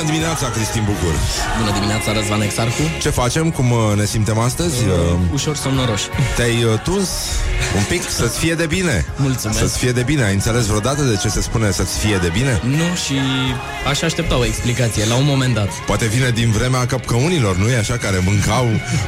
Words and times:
Bună 0.00 0.12
dimineața, 0.12 0.50
Cristin 0.50 0.82
Bucur 0.84 1.14
Bună 1.58 1.72
dimineața, 1.72 2.12
Răzvan 2.12 2.40
Exarhu 2.40 2.82
Ce 3.00 3.10
facem? 3.10 3.50
Cum 3.50 3.70
uh, 3.70 3.78
ne 3.96 4.04
simtem 4.04 4.38
astăzi? 4.38 4.84
Uh, 4.84 5.18
Ușor 5.32 5.56
somnoroși 5.56 6.04
Te-ai 6.36 6.64
uh, 6.64 6.80
tuns 6.82 7.08
un 7.76 7.82
pic? 7.88 8.02
Să-ți 8.08 8.38
fie 8.38 8.54
de 8.54 8.66
bine 8.66 9.04
Mulțumesc. 9.16 9.58
Să-ți 9.58 9.78
fie 9.78 9.92
de 9.92 10.02
bine 10.02 10.24
Ai 10.24 10.32
înțeles 10.32 10.66
vreodată 10.66 11.02
de 11.02 11.16
ce 11.16 11.28
se 11.28 11.40
spune 11.40 11.70
să-ți 11.70 11.98
fie 11.98 12.16
de 12.16 12.28
bine? 12.32 12.60
Nu 12.64 12.94
și 13.04 13.14
aș 13.88 14.02
aștepta 14.02 14.38
o 14.38 14.44
explicație 14.44 15.06
La 15.06 15.14
un 15.14 15.24
moment 15.24 15.54
dat 15.54 15.68
Poate 15.86 16.06
vine 16.06 16.30
din 16.30 16.50
vremea 16.50 16.86
căpcăunilor, 16.86 17.56
nu 17.56 17.68
e 17.68 17.78
așa? 17.78 17.96
Care 17.96 18.22
mâncau 18.24 18.66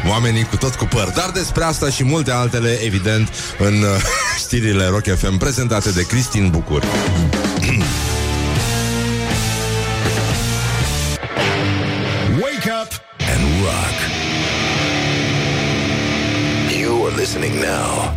oamenii 0.08 0.44
cu 0.44 0.56
tot 0.56 0.74
cu 0.74 0.84
păr 0.84 1.12
Dar 1.16 1.30
despre 1.30 1.64
asta 1.64 1.90
și 1.90 2.04
multe 2.04 2.30
altele, 2.30 2.78
evident 2.84 3.28
În 3.58 3.74
uh, 3.74 4.02
știrile 4.44 4.86
Rock 4.86 5.16
FM 5.18 5.36
Prezentate 5.36 5.90
de 5.90 6.02
Cristin 6.02 6.48
Bucur 6.50 6.82
Wake 6.82 7.51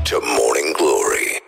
to 0.10 0.18
Morning 0.22 0.76
Glory. 0.78 1.44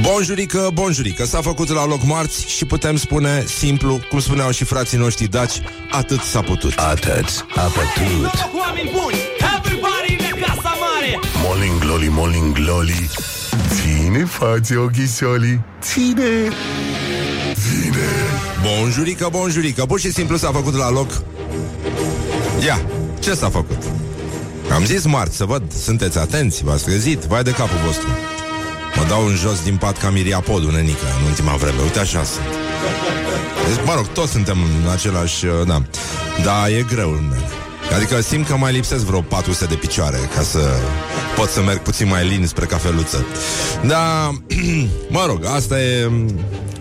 Bonjurică, 0.00 0.70
bonjurică 0.72 1.24
S-a 1.24 1.40
făcut 1.40 1.68
la 1.68 1.86
loc 1.86 2.02
marți 2.04 2.48
și 2.48 2.64
putem 2.64 2.96
spune 2.96 3.44
simplu 3.46 4.00
Cum 4.08 4.20
spuneau 4.20 4.50
și 4.50 4.64
frații 4.64 4.98
noștri 4.98 5.26
daci 5.26 5.60
Atât 5.90 6.20
s-a 6.20 6.40
putut 6.40 6.72
Atât 6.76 7.46
a 7.54 7.62
putut. 7.62 8.48
Oameni 8.58 8.90
buni, 8.92 9.16
everybody 9.56 10.32
în 10.32 10.40
casa 10.40 10.76
mare 10.80 11.18
Morning 11.44 11.78
Glory, 11.78 12.08
Morning 12.08 12.52
Glory. 12.52 13.10
Ține 13.68 14.24
față 14.24 14.78
ochisoli. 14.78 15.60
Ține. 15.80 16.48
Ține. 17.52 18.06
Bonjurică, 18.62 19.28
bonjurică 19.30 19.86
Pur 19.86 20.00
și 20.00 20.12
simplu 20.12 20.36
s-a 20.36 20.50
făcut 20.52 20.74
la 20.74 20.90
loc 20.90 21.22
Ia, 22.64 22.80
ce 23.20 23.34
s-a 23.34 23.50
făcut? 23.50 23.95
Am 24.74 24.84
zis 24.84 25.04
marți, 25.04 25.36
să 25.36 25.44
văd 25.44 25.72
Sunteți 25.72 26.18
atenți, 26.18 26.64
v-ați 26.64 26.84
trezit 26.84 27.18
Vai 27.18 27.42
de 27.42 27.50
capul 27.50 27.78
vostru. 27.86 28.08
Mă 28.96 29.04
dau 29.08 29.26
în 29.26 29.34
jos 29.34 29.62
din 29.62 29.76
pat 29.76 29.98
ca 29.98 30.10
Miriapodul, 30.10 30.72
nenică 30.72 31.06
În 31.20 31.26
ultima 31.26 31.54
vreme, 31.54 31.82
uite 31.82 31.98
așa 31.98 32.24
sunt. 32.24 32.46
Deci, 33.66 33.84
Mă 33.84 33.94
rog, 33.94 34.06
toți 34.06 34.32
suntem 34.32 34.58
în 34.82 34.90
același 34.90 35.46
uh, 35.46 35.66
Da, 35.66 35.82
da 36.44 36.68
e 36.68 36.82
greu 36.82 37.10
în 37.10 37.22
mine. 37.22 37.48
Adică 37.94 38.20
simt 38.20 38.46
că 38.46 38.56
mai 38.56 38.72
lipsesc 38.72 39.04
vreo 39.04 39.20
400 39.20 39.64
de 39.64 39.74
picioare 39.74 40.18
Ca 40.34 40.42
să 40.42 40.60
pot 41.36 41.48
să 41.48 41.60
merg 41.60 41.78
puțin 41.78 42.08
mai 42.08 42.28
lin 42.28 42.46
spre 42.46 42.64
cafeluță. 42.64 43.26
Da, 43.86 44.30
mă 45.16 45.24
rog, 45.26 45.44
asta 45.44 45.80
e 45.80 46.10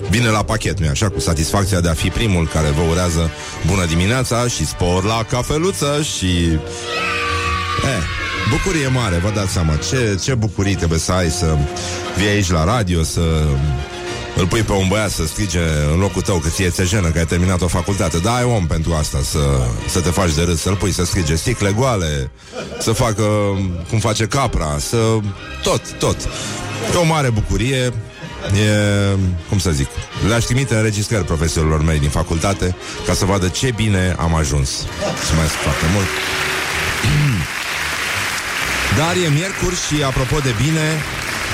Vine 0.09 0.30
la 0.30 0.44
pachet, 0.44 0.80
nu 0.80 0.88
așa, 0.89 1.09
cu 1.09 1.20
satisfacția 1.20 1.80
de 1.80 1.89
a 1.89 1.94
fi 1.94 2.09
primul 2.09 2.47
care 2.47 2.70
vă 2.70 2.81
urează 2.92 3.31
bună 3.67 3.86
dimineața 3.86 4.47
și 4.47 4.66
spor 4.66 5.03
la 5.03 5.25
cafeluță 5.30 6.02
și... 6.02 6.58
Eh, 7.83 8.03
bucurie 8.49 8.87
mare, 8.87 9.17
vă 9.17 9.31
dați 9.35 9.51
seama 9.51 9.75
ce, 9.75 10.19
ce 10.23 10.33
bucurii 10.33 10.75
trebuie 10.75 10.99
să 10.99 11.11
ai 11.11 11.29
să 11.29 11.57
vii 12.17 12.27
aici 12.27 12.51
la 12.51 12.63
radio, 12.63 13.03
să 13.03 13.21
îl 14.35 14.47
pui 14.47 14.61
pe 14.61 14.71
un 14.71 14.87
băiat 14.87 15.09
să 15.09 15.25
strige 15.25 15.59
în 15.93 15.99
locul 15.99 16.21
tău 16.21 16.37
că 16.37 16.49
ție 16.49 16.69
ți-e 16.69 16.83
jenă 16.83 17.09
că 17.09 17.17
ai 17.17 17.25
terminat 17.25 17.61
o 17.61 17.67
facultate. 17.67 18.17
Da, 18.17 18.35
ai 18.35 18.43
om 18.43 18.67
pentru 18.67 18.93
asta, 18.93 19.17
să, 19.23 19.39
să 19.87 19.99
te 19.99 20.09
faci 20.09 20.33
de 20.33 20.41
râs, 20.41 20.61
să-l 20.61 20.75
pui 20.75 20.91
să 20.91 21.05
strige 21.05 21.35
sticle 21.35 21.71
goale, 21.71 22.31
să 22.79 22.91
facă 22.91 23.23
cum 23.89 23.99
face 23.99 24.25
capra, 24.25 24.77
să... 24.79 24.97
tot, 25.63 25.91
tot. 25.91 26.17
E 26.93 26.97
o 26.97 27.03
mare 27.03 27.29
bucurie, 27.29 27.93
E, 28.45 29.17
cum 29.49 29.59
să 29.59 29.71
zic, 29.71 29.87
le-aș 30.27 30.43
trimite 30.43 30.75
înregistrări 30.75 31.25
profesorilor 31.25 31.83
mei 31.83 31.99
din 31.99 32.09
facultate 32.09 32.75
ca 33.05 33.14
să 33.14 33.25
vadă 33.25 33.47
ce 33.47 33.71
bine 33.75 34.15
am 34.19 34.35
ajuns. 34.35 34.69
Mulțumesc 35.15 35.53
foarte 35.53 35.85
mult. 35.93 36.08
Dar 38.98 39.16
e 39.26 39.28
miercuri 39.39 39.78
și 39.86 40.04
apropo 40.04 40.38
de 40.48 40.54
bine, 40.64 40.86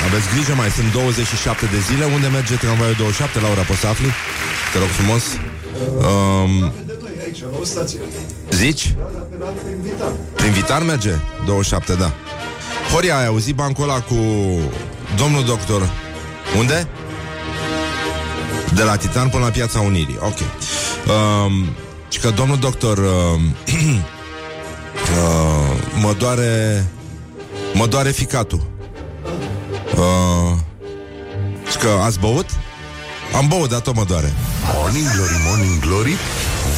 aveți 0.06 0.28
grijă, 0.34 0.54
mai 0.56 0.70
sunt 0.70 0.92
27 0.92 1.66
de 1.66 1.80
zile. 1.80 2.06
Unde 2.06 2.28
merge 2.28 2.56
tramvaiul 2.56 2.96
27? 2.98 3.40
Laura, 3.40 3.62
poți 3.62 3.80
să 3.80 3.88
afli? 3.88 4.10
Te 4.72 4.78
rog 4.78 4.88
frumos. 4.88 5.24
Um, 6.10 6.74
zici? 8.50 8.94
Prin 10.36 10.52
Vitar 10.52 10.82
merge? 10.82 11.14
27, 11.46 11.94
da. 11.94 12.14
Horia, 12.94 13.18
ai 13.18 13.26
auzit 13.26 13.56
bancul 13.56 13.84
ăla 13.84 14.00
cu 14.02 14.16
domnul 15.16 15.44
doctor 15.46 15.90
unde? 16.58 16.88
De 18.74 18.84
la 18.84 18.96
Titan 18.96 19.30
până 19.30 19.44
la 19.44 19.50
Piața 19.50 19.80
Unirii. 19.80 20.18
Ok. 20.20 20.38
Um, 20.38 21.76
și 22.10 22.20
că 22.20 22.30
domnul 22.30 22.58
doctor 22.58 22.98
um, 22.98 23.42
uh, 25.18 25.72
mă 26.02 26.14
doare 26.18 26.86
mă 27.74 27.88
doare 27.88 28.12
ficatul. 28.12 28.62
Uh, 29.96 30.58
și 31.70 31.78
că 31.78 31.90
ați 32.04 32.20
băut? 32.20 32.46
Am 33.36 33.48
băut, 33.48 33.70
dar 33.70 33.80
tot 33.80 33.96
mă 33.96 34.04
doare. 34.08 34.34
Morning 34.76 35.06
Glory, 35.16 35.34
Morning 35.48 35.80
Glory. 35.80 36.16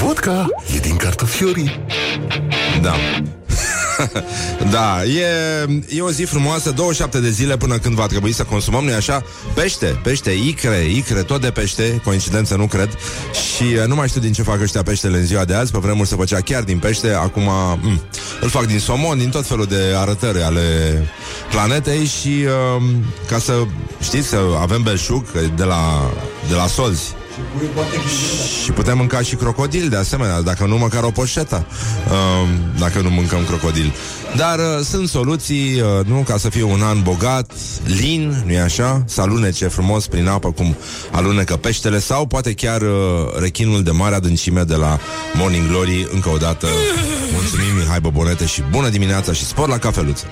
Vodka 0.01 0.45
e 0.75 0.79
din 0.79 0.95
cartofiorii. 0.95 1.79
Da. 2.81 2.93
da, 4.71 5.03
e, 5.03 5.25
e 5.89 6.01
o 6.01 6.11
zi 6.11 6.23
frumoasă, 6.23 6.71
27 6.71 7.19
de 7.19 7.29
zile 7.29 7.57
până 7.57 7.77
când 7.77 7.95
va 7.95 8.05
trebui 8.05 8.31
să 8.31 8.43
consumăm, 8.43 8.83
nu 8.83 8.93
așa? 8.93 9.23
Pește, 9.53 9.99
pește, 10.03 10.31
icre, 10.31 10.85
icre, 10.95 11.21
tot 11.21 11.41
de 11.41 11.51
pește, 11.51 12.01
coincidență 12.03 12.55
nu 12.55 12.65
cred. 12.65 12.89
Și 13.33 13.63
uh, 13.63 13.85
nu 13.85 13.95
mai 13.95 14.07
știu 14.07 14.21
din 14.21 14.33
ce 14.33 14.41
fac 14.43 14.61
ăștia 14.61 14.83
peștele 14.83 15.17
în 15.17 15.25
ziua 15.25 15.45
de 15.45 15.53
azi, 15.53 15.71
pe 15.71 15.77
vremuri 15.81 16.07
se 16.07 16.15
făcea 16.15 16.39
chiar 16.39 16.63
din 16.63 16.79
pește, 16.79 17.13
acum 17.13 17.49
m- 17.77 17.99
îl 18.41 18.49
fac 18.49 18.65
din 18.65 18.79
somon, 18.79 19.17
din 19.17 19.29
tot 19.29 19.45
felul 19.45 19.65
de 19.65 19.93
arătări 19.95 20.41
ale 20.41 20.61
planetei 21.51 22.05
și 22.05 22.45
uh, 22.77 22.83
ca 23.27 23.39
să 23.39 23.53
știți 24.01 24.27
să 24.27 24.37
avem 24.61 24.81
belșug 24.81 25.25
de 25.55 25.63
la, 25.63 26.11
de 26.49 26.55
la 26.55 26.67
solzi. 26.67 27.13
Și 28.63 28.71
putem 28.71 28.97
mânca 28.97 29.21
și 29.21 29.35
crocodil 29.35 29.89
de 29.89 29.95
asemenea, 29.95 30.41
dacă 30.41 30.65
nu 30.65 30.77
măcar 30.77 31.03
o 31.03 31.11
poșetă, 31.11 31.65
uh, 32.11 32.49
dacă 32.79 32.99
nu 32.99 33.09
mâncăm 33.09 33.45
crocodil. 33.45 33.93
Dar 34.35 34.59
uh, 34.59 34.85
sunt 34.85 35.07
soluții, 35.09 35.81
uh, 35.81 36.05
nu, 36.05 36.23
ca 36.27 36.37
să 36.37 36.49
fie 36.49 36.63
un 36.63 36.81
an 36.81 37.01
bogat, 37.01 37.51
lin, 37.85 38.43
nu-i 38.45 38.59
așa? 38.59 39.03
Să 39.05 39.21
alunece 39.21 39.67
frumos 39.67 40.07
prin 40.07 40.27
apă 40.27 40.51
cum 40.51 40.75
alunecă 41.11 41.55
peștele 41.55 41.99
sau 41.99 42.25
poate 42.25 42.53
chiar 42.53 42.81
uh, 42.81 42.89
rechinul 43.39 43.83
de 43.83 43.91
mare 43.91 44.15
adâncime 44.15 44.63
de 44.63 44.75
la 44.75 44.99
Morning 45.33 45.67
Glory. 45.67 46.07
Încă 46.13 46.29
o 46.29 46.37
dată, 46.37 46.67
mulțumim 47.33 47.75
Mihai 47.79 47.99
Bobonete 47.99 48.45
și 48.45 48.63
bună 48.71 48.89
dimineața 48.89 49.33
și 49.33 49.45
spor 49.45 49.67
la 49.67 49.77
cafeluță. 49.77 50.25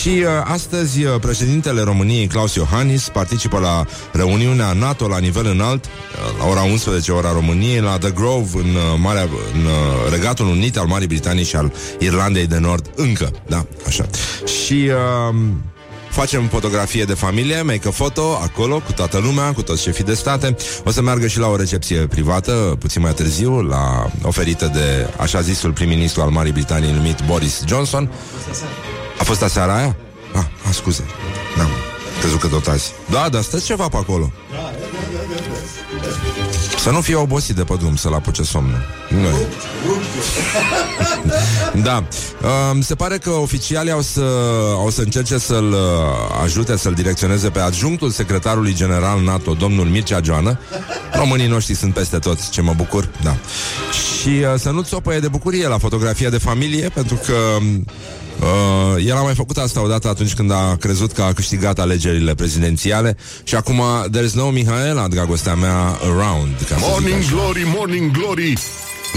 Și 0.00 0.08
uh, 0.08 0.26
astăzi 0.44 1.04
uh, 1.04 1.20
președintele 1.20 1.82
României, 1.82 2.26
Claus 2.26 2.54
Iohannis, 2.54 3.08
participă 3.08 3.58
la 3.58 3.84
reuniunea 4.12 4.72
NATO 4.72 5.08
la 5.08 5.18
nivel 5.18 5.46
înalt, 5.46 5.84
uh, 5.84 6.37
la 6.38 6.46
ora 6.46 6.62
11, 6.62 7.12
ora 7.12 7.32
României, 7.32 7.80
la 7.80 7.98
The 7.98 8.10
Grove, 8.10 8.48
în, 8.52 8.74
uh, 8.74 8.98
Marea, 8.98 9.22
în 9.54 9.64
uh, 9.64 10.10
Regatul 10.10 10.46
Unit 10.46 10.76
al 10.76 10.86
Marii 10.86 11.06
Britanii 11.06 11.44
și 11.44 11.56
al 11.56 11.72
Irlandei 11.98 12.46
de 12.46 12.58
Nord, 12.58 12.90
încă, 12.94 13.30
da, 13.46 13.66
așa. 13.86 14.06
Și... 14.44 14.90
Uh, 15.30 15.34
Facem 16.10 16.46
fotografie 16.46 17.04
de 17.04 17.14
familie, 17.14 17.62
make 17.62 17.88
a 17.88 17.90
photo 17.90 18.38
acolo 18.42 18.80
cu 18.80 18.92
toată 18.92 19.18
lumea, 19.18 19.52
cu 19.52 19.62
toți 19.62 19.82
șefii 19.82 20.04
de 20.04 20.14
state. 20.14 20.56
O 20.84 20.90
să 20.90 21.02
meargă 21.02 21.26
și 21.26 21.38
la 21.38 21.46
o 21.46 21.56
recepție 21.56 22.06
privată, 22.06 22.76
puțin 22.78 23.02
mai 23.02 23.12
târziu, 23.12 23.60
la 23.60 24.10
oferită 24.22 24.70
de 24.74 25.10
așa 25.16 25.40
zisul 25.40 25.72
prim-ministru 25.72 26.20
al 26.20 26.28
Marii 26.28 26.52
Britanii 26.52 26.92
numit 26.92 27.18
Boris 27.26 27.62
Johnson. 27.66 28.10
A 29.18 29.24
fost 29.24 29.42
aseara 29.42 29.76
aia? 29.76 29.96
Ah, 30.34 30.44
ah 30.68 30.74
scuze. 30.74 31.04
N-am 31.56 31.70
crezut 32.20 32.40
că 32.40 32.46
tot 32.46 32.66
azi. 32.66 32.92
Da, 33.10 33.28
dar 33.28 33.42
stă 33.42 33.58
ceva 33.58 33.88
pe 33.88 33.96
acolo. 33.96 34.32
Să 36.78 36.90
nu 36.90 37.00
fie 37.00 37.14
obosit 37.14 37.56
de 37.56 37.64
pe 37.64 37.74
drum, 37.78 37.96
să-l 37.96 38.12
apuce 38.12 38.42
somnul. 38.42 38.86
Nu. 39.08 39.28
da. 41.88 42.04
Uh, 42.42 42.82
se 42.82 42.94
pare 42.94 43.18
că 43.18 43.30
oficialii 43.30 43.92
au 43.92 44.00
să, 44.00 44.20
au 44.74 44.90
să 44.90 45.00
încerce 45.00 45.38
să-l 45.38 45.72
uh, 45.72 45.78
ajute, 46.42 46.76
să-l 46.76 46.92
direcționeze 46.92 47.48
pe 47.48 47.60
adjunctul 47.60 48.10
secretarului 48.10 48.74
general 48.74 49.22
NATO, 49.22 49.52
domnul 49.52 49.86
Mircea 49.86 50.20
Joană. 50.22 50.58
Românii 51.12 51.46
noștri 51.46 51.74
sunt 51.74 51.94
peste 51.94 52.18
tot, 52.18 52.48
ce 52.48 52.60
mă 52.60 52.72
bucur. 52.76 53.08
Da. 53.22 53.36
Și 54.20 54.28
uh, 54.28 54.54
să 54.58 54.70
nu-ți 54.70 54.94
opăie 54.94 55.18
de 55.18 55.28
bucurie 55.28 55.66
la 55.66 55.78
fotografia 55.78 56.30
de 56.30 56.38
familie, 56.38 56.88
pentru 56.88 57.20
că 57.26 57.34
Uh, 58.40 59.04
el 59.06 59.16
a 59.16 59.22
mai 59.22 59.34
făcut 59.34 59.56
asta 59.56 59.82
odată 59.82 60.08
atunci 60.08 60.34
când 60.34 60.52
a 60.52 60.76
crezut 60.80 61.12
că 61.12 61.22
a 61.22 61.32
câștigat 61.32 61.78
alegerile 61.78 62.34
prezidențiale 62.34 63.16
și 63.44 63.54
acum 63.54 63.82
there's 64.10 64.32
no 64.34 64.50
Mihaela, 64.50 65.08
dragostea 65.08 65.54
mea, 65.54 65.98
around. 66.02 66.54
Ca 66.68 66.76
să 66.76 66.80
zic 66.80 66.88
Morning 66.90 67.18
așa. 67.18 67.30
Glory, 67.30 67.62
Morning 67.76 68.10
Glory. 68.10 68.52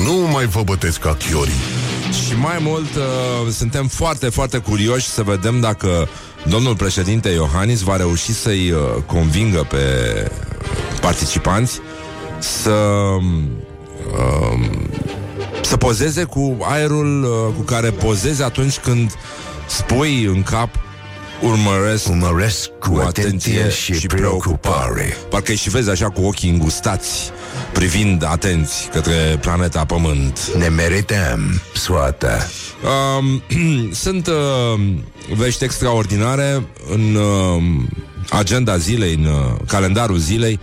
Nu 0.06 0.14
mai 0.32 0.46
vă 0.46 0.62
bătesc 0.64 1.00
ca 1.00 1.16
chiorii. 1.16 1.62
Și 2.28 2.36
mai 2.38 2.58
mult, 2.62 2.96
uh, 2.96 3.52
suntem 3.52 3.88
foarte, 3.88 4.30
foarte 4.30 4.58
curioși 4.58 5.08
să 5.08 5.24
vedem 5.24 5.60
dacă 5.60 6.08
domnul 6.48 6.76
președinte 6.76 7.30
Iohannis 7.30 7.82
va 7.82 7.96
reuși 7.96 8.34
să-i 8.34 8.72
uh, 8.72 8.80
convingă 9.06 9.68
pe 9.70 9.78
participanți 11.02 11.80
să 12.40 12.72
uh, 14.18 14.60
să 15.62 15.78
pozeze 15.78 16.24
cu 16.24 16.58
aerul 16.62 17.24
uh, 17.24 17.56
cu 17.56 17.62
care 17.62 17.90
pozezi 17.90 18.44
atunci 18.44 18.78
când 18.78 19.14
spui 19.68 20.24
în 20.24 20.44
cap 20.44 20.70
urmăresc, 21.42 22.10
urmăresc 22.10 22.70
cu 22.80 23.02
atenție 23.06 23.70
și, 23.70 23.94
și 23.94 24.08
preocupare. 24.08 25.18
Parcă 25.30 25.54
și 25.54 25.70
vezi 25.70 25.90
așa 25.90 26.10
cu 26.10 26.22
ochii 26.22 26.50
îngustați, 26.50 27.32
privind 27.74 28.24
atenți 28.24 28.90
către 28.92 29.38
planeta 29.42 29.86
Pământ. 29.86 30.52
Ne 30.58 30.68
merităm 30.68 31.62
soata. 31.74 32.48
Um, 33.18 33.42
sunt 34.04 34.28
uh, 34.28 34.82
vești 35.36 35.64
extraordinare 35.64 36.64
în 36.90 37.16
uh, 37.16 37.64
agenda 38.30 38.78
zilei, 38.78 39.14
în 39.14 39.26
uh, 39.26 39.60
calendarul 39.68 40.18
zilei. 40.18 40.60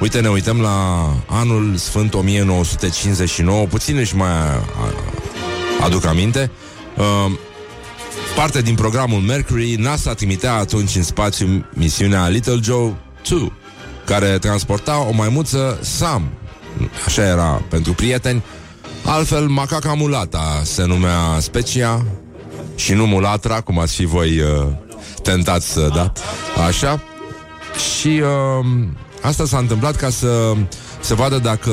Uite, 0.00 0.20
ne 0.20 0.28
uităm 0.28 0.60
la 0.60 1.08
anul 1.26 1.76
Sfânt 1.76 2.14
1959, 2.14 3.66
puțin 3.66 3.96
își 3.96 4.16
mai 4.16 4.30
aduc 5.80 6.06
aminte. 6.06 6.50
Uh, 6.96 7.32
parte 8.36 8.62
din 8.62 8.74
programul 8.74 9.20
Mercury, 9.20 9.74
NASA 9.74 10.14
trimitea 10.14 10.54
atunci 10.54 10.96
în 10.96 11.02
spațiu 11.02 11.66
misiunea 11.74 12.28
Little 12.28 12.58
Joe 12.62 12.96
2, 13.28 13.52
care 14.04 14.38
transporta 14.38 15.06
o 15.08 15.12
maimuță 15.12 15.78
Sam. 15.82 16.32
Așa 17.06 17.22
era 17.22 17.62
pentru 17.68 17.92
prieteni. 17.92 18.42
Altfel, 19.04 19.46
macaca 19.46 19.94
mulata 19.94 20.60
se 20.64 20.84
numea 20.84 21.38
specia 21.40 22.04
și 22.74 22.92
nu 22.92 23.06
mulatra, 23.06 23.60
cum 23.60 23.78
ați 23.78 23.94
fi 23.94 24.04
voi 24.04 24.40
uh, 24.40 24.66
tentați 25.22 25.72
să, 25.72 25.90
da? 25.94 26.12
Așa. 26.66 27.02
Și 27.98 28.22
uh, 28.22 28.66
asta 29.22 29.44
s-a 29.44 29.58
întâmplat 29.58 29.96
ca 29.96 30.10
să 30.10 30.52
se 31.00 31.14
vadă 31.14 31.38
dacă 31.38 31.72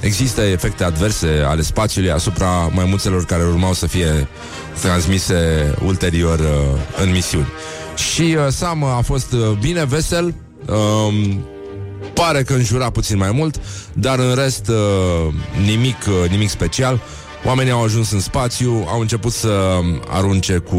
există 0.00 0.40
efecte 0.40 0.84
adverse 0.84 1.44
ale 1.46 1.62
spațiului 1.62 2.10
asupra 2.10 2.48
maimuțelor 2.74 3.24
care 3.24 3.44
urmau 3.44 3.72
să 3.72 3.86
fie 3.86 4.28
transmise 4.80 5.74
ulterior 5.84 6.38
uh, 6.38 7.02
în 7.02 7.10
misiuni. 7.10 7.46
Și 7.96 8.36
uh, 8.38 8.46
Sam 8.48 8.84
a 8.84 9.00
fost 9.04 9.32
uh, 9.32 9.40
bine 9.60 9.84
vesel, 9.84 10.34
uh, 10.66 11.34
pare 12.14 12.42
că 12.42 12.52
înjura 12.54 12.90
puțin 12.90 13.16
mai 13.16 13.30
mult, 13.32 13.60
dar 13.92 14.18
în 14.18 14.34
rest 14.34 14.68
uh, 14.68 15.34
nimic, 15.64 15.96
uh, 16.08 16.30
nimic 16.30 16.48
special. 16.48 17.00
Oamenii 17.44 17.72
au 17.72 17.82
ajuns 17.82 18.10
în 18.10 18.20
spațiu, 18.20 18.86
au 18.88 19.00
început 19.00 19.32
să 19.32 19.80
arunce 20.08 20.58
cu 20.58 20.78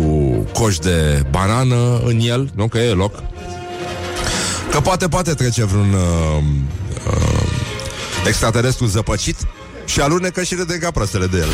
coș 0.54 0.78
de 0.78 1.26
banană 1.32 2.02
în 2.06 2.20
el, 2.20 2.50
nu 2.56 2.68
că 2.68 2.78
e 2.78 2.92
loc. 2.92 3.24
Că 4.74 4.80
poate, 4.80 5.08
poate 5.08 5.34
trece 5.34 5.66
vreun 5.66 5.94
uh, 5.94 6.44
uh, 7.08 8.28
extraterestru 8.28 8.86
zăpăcit 8.86 9.36
și 9.86 10.02
alunecă 10.02 10.44
și 10.44 10.56
râde 10.56 10.78
ca 10.78 10.92
prostele 10.92 11.26
de 11.26 11.38
el. 11.38 11.48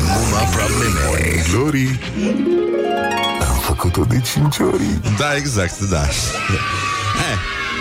Numai 0.00 0.48
probleme. 0.56 1.00
Morning 1.06 1.44
Glory 1.52 2.00
Am 3.48 3.58
făcut-o 3.62 4.04
de 4.04 4.20
cinci 4.20 4.58
ori 4.58 4.82
Da, 5.18 5.36
exact, 5.36 5.78
da. 5.80 6.00
He, 6.00 7.30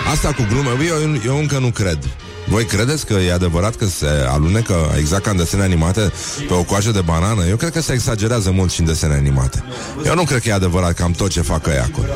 asta 0.14 0.34
cu 0.34 0.46
glume, 0.50 0.70
eu, 0.86 1.16
eu 1.26 1.38
încă 1.38 1.58
nu 1.60 1.70
cred. 1.70 2.00
Voi 2.48 2.66
credeți 2.66 3.06
că 3.06 3.14
e 3.14 3.34
adevărat 3.34 3.76
că 3.76 3.86
se 3.86 4.26
alunecă 4.28 4.94
exact 4.98 5.24
ca 5.24 5.30
în 5.30 5.38
desene 5.38 5.64
animate 5.64 6.12
pe 6.48 6.54
o 6.54 6.64
coajă 6.64 6.92
de 6.92 7.02
banană? 7.02 7.46
Eu 7.46 7.56
cred 7.56 7.72
că 7.72 7.82
se 7.82 7.94
exagerează 7.94 8.52
mult 8.52 8.72
și 8.72 8.80
în 8.80 8.86
desene 8.86 9.14
animate. 9.14 9.64
Eu 10.06 10.16
nu 10.16 10.24
cred 10.24 10.42
că 10.42 10.50
e 10.50 10.54
adevărat 10.54 10.94
cam 10.94 11.12
tot 11.12 11.30
ce 11.30 11.42
fac 11.42 11.68
ei 11.68 11.80
acolo. 11.80 12.14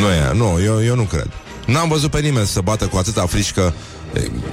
Nu 0.00 0.08
e, 0.08 0.32
nu, 0.34 0.62
eu, 0.62 0.84
eu 0.84 0.94
nu 0.94 1.02
cred. 1.02 1.28
N-am 1.66 1.88
văzut 1.88 2.10
pe 2.10 2.20
nimeni 2.20 2.46
să 2.46 2.60
bată 2.60 2.86
cu 2.86 2.96
atâta 2.96 3.26
frișcă 3.26 3.74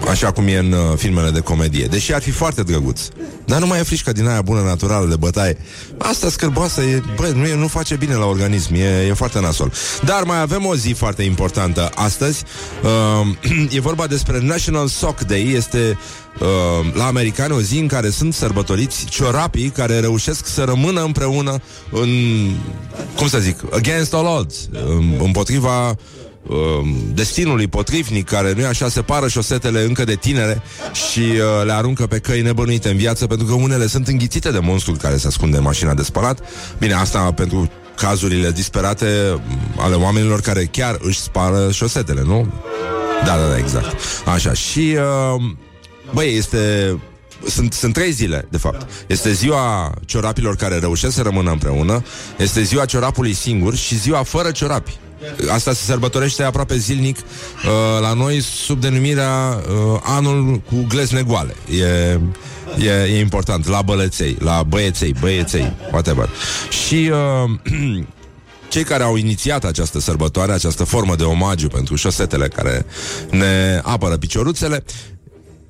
Așa 0.09 0.31
cum 0.31 0.47
e 0.47 0.57
în 0.57 0.71
uh, 0.71 0.97
filmele 0.97 1.29
de 1.29 1.39
comedie 1.39 1.85
Deși 1.85 2.13
ar 2.13 2.21
fi 2.21 2.31
foarte 2.31 2.63
drăguț. 2.63 3.01
Dar 3.45 3.59
nu 3.59 3.67
mai 3.67 3.79
e 3.79 3.83
frișcă 3.83 4.11
din 4.11 4.27
aia 4.27 4.41
bună 4.41 4.61
naturală 4.61 5.07
de 5.07 5.15
bătaie. 5.15 5.57
Asta 5.97 6.29
scârboasă 6.29 6.81
e, 6.81 7.01
bă, 7.15 7.27
nu, 7.35 7.45
e, 7.45 7.55
nu 7.55 7.67
face 7.67 7.95
bine 7.95 8.13
la 8.13 8.25
organism 8.25 8.73
e, 8.73 9.05
e 9.09 9.13
foarte 9.13 9.39
nasol. 9.39 9.71
Dar 10.05 10.23
mai 10.23 10.41
avem 10.41 10.65
o 10.65 10.75
zi 10.75 10.91
foarte 10.91 11.23
importantă 11.23 11.89
astăzi. 11.95 12.43
Uh, 12.83 13.69
E 13.75 13.79
vorba 13.79 14.07
despre 14.07 14.39
National 14.41 14.87
Sock 14.87 15.21
Day. 15.21 15.51
Este 15.55 15.97
uh, 16.39 16.93
la 16.93 17.05
americani 17.05 17.53
o 17.53 17.61
zi 17.61 17.77
în 17.77 17.87
care 17.87 18.09
sunt 18.09 18.33
sărbătoriți 18.33 19.05
ciorapii 19.05 19.69
care 19.69 19.99
reușesc 19.99 20.47
să 20.47 20.63
rămână 20.63 21.03
împreună 21.03 21.61
în, 21.91 22.09
cum 23.15 23.27
să 23.27 23.39
zic, 23.39 23.59
against 23.71 24.13
all 24.13 24.39
odds, 24.39 24.69
împotriva 25.19 25.89
uh, 25.89 25.95
destinului 27.13 27.67
potrivnic 27.67 28.25
care 28.25 28.53
nu 28.53 28.61
e 28.61 28.65
așa, 28.65 28.89
separă 28.89 29.27
șosetele 29.27 29.83
încă 29.83 30.03
de 30.03 30.15
tinere 30.15 30.61
și 30.93 31.19
uh, 31.19 31.65
le 31.65 31.73
aruncă 31.73 32.07
pe 32.07 32.19
căi 32.19 32.41
nebănuite 32.41 32.89
în 32.89 32.97
viață 32.97 33.27
pentru 33.27 33.47
că 33.47 33.53
unele 33.53 33.87
sunt 33.87 34.07
înghițite 34.07 34.51
de 34.51 34.59
monstrul 34.59 34.97
care 34.97 35.17
se 35.17 35.27
ascunde 35.27 35.57
în 35.57 35.63
mașina 35.63 35.93
de 35.93 36.03
spălat. 36.03 36.39
Bine, 36.79 36.93
asta 36.93 37.31
pentru 37.31 37.71
cazurile 37.95 38.51
disperate 38.51 39.41
ale 39.77 39.95
oamenilor 39.95 40.41
care 40.41 40.65
chiar 40.65 40.97
își 41.01 41.19
spară 41.19 41.71
șosetele, 41.71 42.21
nu? 42.25 42.47
Da, 43.25 43.37
da, 43.37 43.47
da, 43.49 43.57
exact. 43.57 43.95
Așa, 44.25 44.53
și 44.53 44.97
uh, 45.35 45.41
băi, 46.13 46.35
este 46.35 46.95
sunt, 47.47 47.73
sunt 47.73 47.93
trei 47.93 48.11
zile, 48.11 48.47
de 48.49 48.57
fapt. 48.57 48.89
Este 49.07 49.31
ziua 49.31 49.93
ciorapilor 50.05 50.55
care 50.55 50.77
reușesc 50.77 51.15
să 51.15 51.21
rămână 51.21 51.51
împreună, 51.51 52.03
este 52.37 52.61
ziua 52.61 52.85
ciorapului 52.85 53.33
singur 53.33 53.75
și 53.75 53.97
ziua 53.97 54.23
fără 54.23 54.51
ciorapi. 54.51 54.97
Asta 55.49 55.73
se 55.73 55.83
sărbătorește 55.83 56.43
aproape 56.43 56.77
zilnic 56.77 57.17
uh, 57.17 58.01
la 58.01 58.13
noi 58.13 58.41
sub 58.41 58.81
denumirea 58.81 59.61
uh, 59.69 59.99
anul 60.03 60.61
cu 60.69 60.85
glezne 60.87 61.21
goale. 61.21 61.55
E, 61.69 62.19
e, 62.85 63.03
e 63.15 63.19
important. 63.19 63.67
La 63.67 63.81
bălăței, 63.81 64.37
la 64.39 64.63
băieței, 64.63 65.15
băieței, 65.19 65.73
whatever. 65.91 66.29
Și 66.85 67.11
uh, 67.11 68.05
cei 68.69 68.83
care 68.83 69.03
au 69.03 69.15
inițiat 69.15 69.63
această 69.63 69.99
sărbătoare, 69.99 70.51
această 70.51 70.83
formă 70.83 71.15
de 71.15 71.23
omagiu 71.23 71.67
pentru 71.67 71.95
șosetele 71.95 72.47
care 72.47 72.85
ne 73.29 73.81
apără 73.83 74.17
picioruțele, 74.17 74.83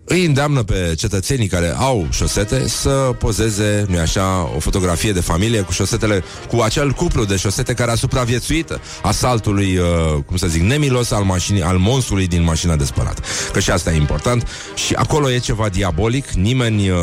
îi 0.10 0.26
îndeamnă 0.26 0.64
pe 0.64 0.94
cetățenii 0.98 1.48
care 1.48 1.74
au 1.78 2.08
șosete 2.10 2.68
să 2.68 2.90
pozeze, 3.18 3.86
nu 3.90 4.00
așa, 4.00 4.52
o 4.56 4.60
fotografie 4.60 5.12
de 5.12 5.20
familie 5.20 5.62
cu 5.62 5.72
șosetele, 5.72 6.24
cu 6.48 6.62
acel 6.62 6.92
cuplu 6.92 7.26
de 7.26 7.36
șosete 7.36 7.74
care 7.74 7.92
a 7.92 7.96
supraviețuit 7.96 8.80
asaltului, 9.02 9.78
uh, 9.78 10.24
cum 10.26 10.38
să 10.38 10.48
zic, 10.48 10.62
nemilos 10.62 11.12
al, 11.12 11.24
mașinii, 11.24 11.62
al 11.62 11.78
monstrului 11.78 12.28
din 12.28 12.44
mașina 12.44 12.76
de 12.76 12.84
spălat. 12.84 13.20
Că 13.52 13.60
și 13.60 13.72
asta 13.72 13.92
e 13.92 13.96
important. 13.96 14.48
Și 14.76 14.94
acolo 14.94 15.32
e 15.32 15.38
ceva 15.38 15.70
diabolic, 15.70 16.30
nimeni, 16.30 16.90
uh, 16.90 16.98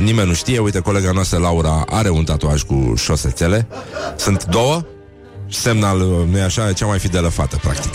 nimeni 0.00 0.28
nu 0.28 0.34
știe. 0.34 0.58
Uite, 0.58 0.80
colega 0.80 1.10
noastră 1.10 1.38
Laura 1.38 1.84
are 1.88 2.10
un 2.10 2.24
tatuaj 2.24 2.62
cu 2.62 2.94
șosetele. 2.96 3.66
Sunt 4.16 4.44
două, 4.44 4.84
semnal, 5.50 5.98
nu 6.30 6.42
așa, 6.44 6.72
cea 6.72 6.86
mai 6.86 6.98
fidelă 6.98 7.28
fată, 7.28 7.58
practic. 7.62 7.92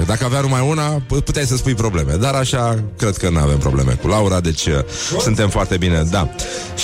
E, 0.00 0.02
dacă 0.06 0.24
avea 0.24 0.40
numai 0.40 0.66
una, 0.68 1.02
puteai 1.06 1.44
să 1.44 1.56
spui 1.56 1.74
probleme, 1.74 2.14
dar 2.14 2.34
așa 2.34 2.84
cred 2.98 3.16
că 3.16 3.28
nu 3.30 3.38
avem 3.38 3.58
probleme 3.58 3.92
cu 3.92 4.06
Laura, 4.06 4.40
deci 4.40 4.66
uh, 4.66 4.74
suntem 5.20 5.48
foarte 5.48 5.76
bine, 5.76 6.02
da. 6.10 6.28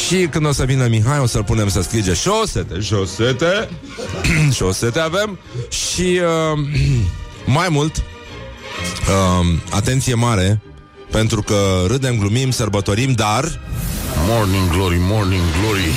Și 0.06 0.26
când 0.30 0.46
o 0.46 0.52
să 0.52 0.64
vină 0.64 0.86
Mihai, 0.86 1.18
o 1.18 1.26
să-l 1.26 1.44
punem 1.44 1.68
să 1.68 1.82
strige 1.82 2.14
șosete, 2.14 2.80
șosete, 2.80 3.68
șosete 4.58 4.98
avem 4.98 5.38
și 5.68 6.20
uh, 6.52 6.58
mai 7.58 7.66
mult, 7.70 7.96
uh, 7.96 9.46
atenție 9.70 10.14
mare, 10.14 10.60
pentru 11.10 11.42
că 11.42 11.84
râdem, 11.86 12.18
glumim, 12.18 12.50
sărbătorim, 12.50 13.12
dar... 13.12 13.60
Morning 14.26 14.70
Glory, 14.70 14.96
Morning 15.00 15.42
Glory 15.60 15.90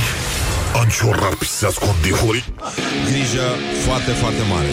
Anciorapi 0.73 1.47
se 1.47 1.65
ascund 1.65 1.95
dihori 2.01 2.53
Grijă 3.05 3.41
foarte, 3.85 4.11
foarte 4.11 4.41
mare. 4.51 4.67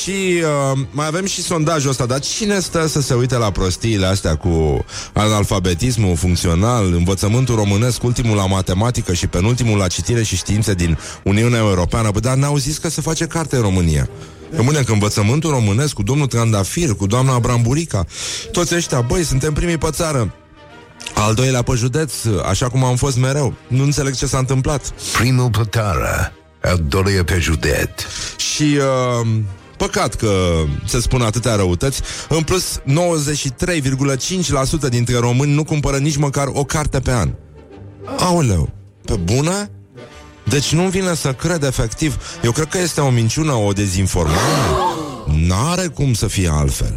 Și 0.00 0.42
uh, 0.42 0.78
mai 0.90 1.06
avem 1.06 1.26
și 1.26 1.42
sondajul 1.42 1.90
ăsta 1.90 2.06
Dar 2.06 2.20
cine 2.20 2.60
stă 2.60 2.86
să 2.86 3.00
se 3.00 3.14
uite 3.14 3.36
la 3.36 3.50
prostiile 3.50 4.06
astea 4.06 4.36
Cu 4.36 4.84
analfabetismul 5.12 6.16
funcțional 6.16 6.92
Învățământul 6.92 7.54
românesc 7.54 8.02
Ultimul 8.02 8.36
la 8.36 8.46
matematică 8.46 9.12
și 9.12 9.26
penultimul 9.26 9.78
la 9.78 9.86
citire 9.86 10.22
și 10.22 10.36
științe 10.36 10.74
Din 10.74 10.98
Uniunea 11.24 11.58
Europeană? 11.58 12.10
Bă, 12.10 12.20
Dar 12.20 12.36
n-au 12.36 12.56
zis 12.56 12.78
că 12.78 12.88
se 12.88 13.00
face 13.00 13.26
carte 13.26 13.56
în 13.56 13.62
România. 13.62 14.08
Rămâne 14.54 14.82
că 14.82 14.92
învățământul 14.92 15.50
românesc 15.50 15.92
Cu 15.92 16.02
domnul 16.02 16.26
Trandafir, 16.26 16.94
cu 16.94 17.06
doamna 17.06 17.38
Bramburica 17.38 18.04
Toți 18.52 18.74
ăștia, 18.74 19.00
băi, 19.00 19.24
suntem 19.24 19.52
primii 19.52 19.78
pe 19.78 19.88
țară 19.90 20.34
al 21.14 21.34
doilea 21.34 21.62
pe 21.62 21.72
județ, 21.74 22.12
așa 22.48 22.68
cum 22.68 22.84
am 22.84 22.96
fost 22.96 23.18
mereu. 23.18 23.54
Nu 23.66 23.82
înțeleg 23.82 24.14
ce 24.14 24.26
s-a 24.26 24.38
întâmplat. 24.38 24.92
Primul 25.18 25.50
pe 25.50 25.62
țară, 25.70 26.32
al 26.62 26.82
doilea 26.88 27.24
pe 27.24 27.38
județ. 27.38 27.90
Și 28.36 28.78
uh, 29.20 29.26
păcat 29.76 30.14
că 30.14 30.32
se 30.86 31.00
spun 31.00 31.22
atâtea 31.22 31.54
răutăți. 31.54 32.02
În 32.28 32.42
plus, 32.42 32.80
93,5% 34.84 34.88
dintre 34.88 35.18
români 35.18 35.52
nu 35.52 35.64
cumpără 35.64 35.96
nici 35.96 36.16
măcar 36.16 36.48
o 36.52 36.64
carte 36.64 37.00
pe 37.00 37.10
an. 37.10 37.30
Aoleu, 38.18 38.70
pe 39.04 39.14
bună? 39.14 39.70
Deci 40.44 40.72
nu 40.72 40.82
vine 40.82 41.14
să 41.14 41.32
cred 41.32 41.62
efectiv. 41.62 42.38
Eu 42.44 42.52
cred 42.52 42.66
că 42.66 42.78
este 42.78 43.00
o 43.00 43.10
minciună, 43.10 43.52
o 43.52 43.72
dezinformare. 43.72 44.38
N-are 45.46 45.86
cum 45.86 46.14
să 46.14 46.26
fie 46.26 46.48
altfel. 46.52 46.96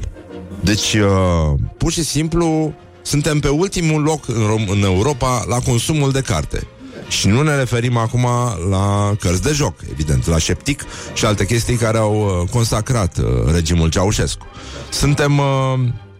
Deci, 0.63 0.93
uh, 0.93 1.59
pur 1.77 1.91
și 1.91 2.03
simplu, 2.03 2.73
suntem 3.05 3.39
pe 3.39 3.47
ultimul 3.47 4.01
loc 4.01 4.27
în, 4.27 4.47
Rom- 4.55 4.69
în 4.69 4.83
Europa 4.83 5.45
la 5.47 5.59
consumul 5.59 6.11
de 6.11 6.21
carte. 6.21 6.67
Și 7.07 7.27
nu 7.27 7.41
ne 7.41 7.55
referim 7.55 7.97
acum 7.97 8.27
la 8.69 9.15
cărți 9.19 9.41
de 9.41 9.51
joc, 9.51 9.73
evident, 9.91 10.27
la 10.27 10.37
șeptic 10.37 10.85
și 11.13 11.25
alte 11.25 11.45
chestii 11.45 11.75
care 11.75 11.97
au 11.97 12.41
uh, 12.41 12.49
consacrat 12.49 13.17
uh, 13.17 13.25
regimul 13.53 13.89
Ceaușescu. 13.89 14.45
Suntem 14.89 15.37
uh, 15.37 15.45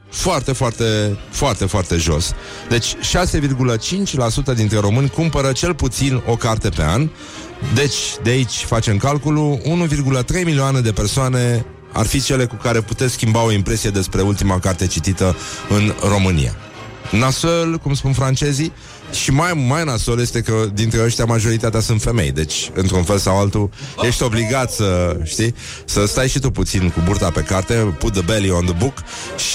foarte, 0.10 0.52
foarte, 0.52 1.18
foarte, 1.30 1.66
foarte 1.66 1.96
jos. 1.96 2.34
Deci 2.70 2.94
6,5% 2.94 4.56
dintre 4.56 4.80
români 4.80 5.10
cumpără 5.10 5.52
cel 5.52 5.74
puțin 5.74 6.22
o 6.28 6.36
carte 6.36 6.70
pe 6.70 6.84
an. 6.84 7.10
Deci, 7.74 7.96
de 8.24 8.30
aici 8.30 8.64
facem 8.66 8.98
calculul, 8.98 9.60
1,3 10.38 10.44
milioane 10.44 10.80
de 10.80 10.92
persoane 10.92 11.66
ar 11.92 12.06
fi 12.06 12.22
cele 12.22 12.46
cu 12.46 12.56
care 12.56 12.82
puteți 12.82 13.14
schimba 13.14 13.44
o 13.44 13.52
impresie 13.52 13.90
despre 13.90 14.22
ultima 14.22 14.60
carte 14.60 14.88
citită 14.88 15.36
în 15.70 15.94
România. 16.10 16.56
Nasol, 17.20 17.78
cum 17.78 17.94
spun 17.94 18.14
francezii, 18.14 18.74
și 19.12 19.32
mai, 19.32 19.64
mai 19.68 19.84
nasol 19.84 20.20
este 20.20 20.42
că 20.42 20.54
dintre 20.74 21.04
ăștia 21.04 21.26
majoritatea 21.26 21.80
sunt 21.80 22.02
femei 22.02 22.32
Deci, 22.32 22.72
într-un 22.74 23.04
fel 23.04 23.18
sau 23.18 23.40
altul 23.40 23.70
Ești 24.02 24.24
obligat 24.24 24.72
să, 24.72 25.18
știi 25.24 25.56
Să 25.86 26.06
stai 26.06 26.28
și 26.28 26.40
tu 26.40 26.52
puțin 26.52 26.90
cu 26.90 27.02
burta 27.06 27.30
pe 27.30 27.42
carte 27.42 27.74
Put 27.74 28.12
the 28.12 28.22
belly 28.22 28.50
on 28.50 28.66
the 28.66 28.74
book 28.74 28.94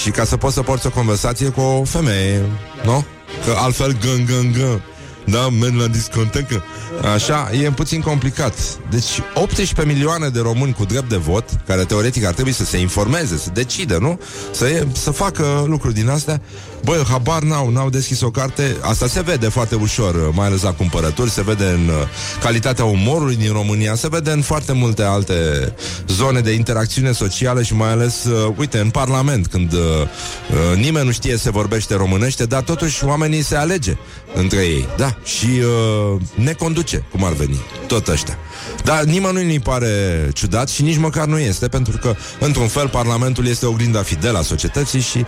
Și 0.03 0.11
ca 0.11 0.25
să 0.25 0.37
poți 0.37 0.55
să 0.55 0.63
porți 0.63 0.87
o 0.87 0.91
conversație 0.91 1.49
cu 1.49 1.61
o 1.61 1.85
femeie 1.85 2.43
Nu? 2.85 3.05
Că 3.45 3.55
altfel 3.57 3.97
gân, 4.01 4.25
gân, 4.25 4.53
gân 4.53 4.83
da, 5.25 5.49
men 5.49 5.77
la 5.77 5.87
discotecă 5.87 6.63
Așa, 7.15 7.51
e 7.63 7.71
puțin 7.71 8.01
complicat 8.01 8.55
Deci 8.91 9.23
18 9.35 9.85
milioane 9.95 10.29
de 10.29 10.41
români 10.41 10.73
cu 10.73 10.85
drept 10.85 11.09
de 11.09 11.17
vot 11.17 11.45
Care 11.67 11.85
teoretic 11.85 12.25
ar 12.25 12.33
trebui 12.33 12.53
să 12.53 12.65
se 12.65 12.79
informeze 12.79 13.37
Să 13.37 13.51
decidă, 13.53 13.99
nu? 13.99 14.21
Să, 14.53 14.69
e, 14.69 14.87
să 14.93 15.11
facă 15.11 15.65
lucruri 15.67 15.95
din 15.95 16.09
astea 16.09 16.41
Băi, 16.85 17.05
habar 17.09 17.43
n-au, 17.43 17.71
n-au 17.71 17.91
deschis 17.91 18.21
o 18.21 18.31
carte. 18.31 18.77
Asta 18.81 19.07
se 19.07 19.21
vede 19.21 19.49
foarte 19.49 19.75
ușor 19.75 20.31
Mai 20.33 20.47
ales 20.47 20.63
la 20.63 20.73
cumpărături 20.73 21.31
Se 21.31 21.43
vede 21.43 21.65
în 21.65 21.89
uh, 21.89 21.95
calitatea 22.43 22.85
umorului 22.85 23.37
din 23.37 23.53
România 23.53 23.95
Se 23.95 24.09
vede 24.09 24.31
în 24.31 24.43
foarte 24.43 24.73
multe 24.73 25.03
alte 25.03 25.35
zone 26.07 26.41
de 26.41 26.53
interacțiune 26.53 27.13
socială 27.13 27.63
Și 27.63 27.75
mai 27.75 27.91
ales, 27.91 28.25
uh, 28.25 28.55
uite, 28.57 28.79
în 28.79 28.91
Parlament 28.91 29.47
Când 29.47 29.73
uh, 29.73 29.79
uh, 29.81 30.77
nimeni 30.77 31.07
nu 31.07 31.13
știe 31.13 31.37
se 31.37 31.51
vorbește 31.51 31.95
românește 31.95 32.45
Dar 32.45 32.63
totuși 32.63 33.05
oamenii 33.05 33.43
se 33.43 33.57
alege 33.57 33.97
între 34.35 34.59
ei 34.59 34.89
Da, 34.97 35.17
și 35.25 35.47
uh, 35.47 36.21
ne 36.35 36.53
conduce, 36.53 37.05
cum 37.11 37.25
ar 37.25 37.33
veni 37.33 37.61
Tot 37.87 38.09
ăștia. 38.09 38.39
Dar 38.85 39.03
nimănui 39.03 39.45
nu-i 39.45 39.61
pare 39.61 40.29
ciudat 40.35 40.69
și 40.69 40.83
nici 40.83 40.97
măcar 40.97 41.27
nu 41.27 41.39
este, 41.39 41.69
pentru 41.69 41.97
că, 41.97 42.15
într-un 42.41 42.69
fel, 42.69 42.89
Parlamentul 42.89 43.47
este 43.47 43.67
oglinda 43.67 44.03
fidelă 44.03 44.39
a 44.39 44.43
societății 44.43 45.01
și 45.01 45.25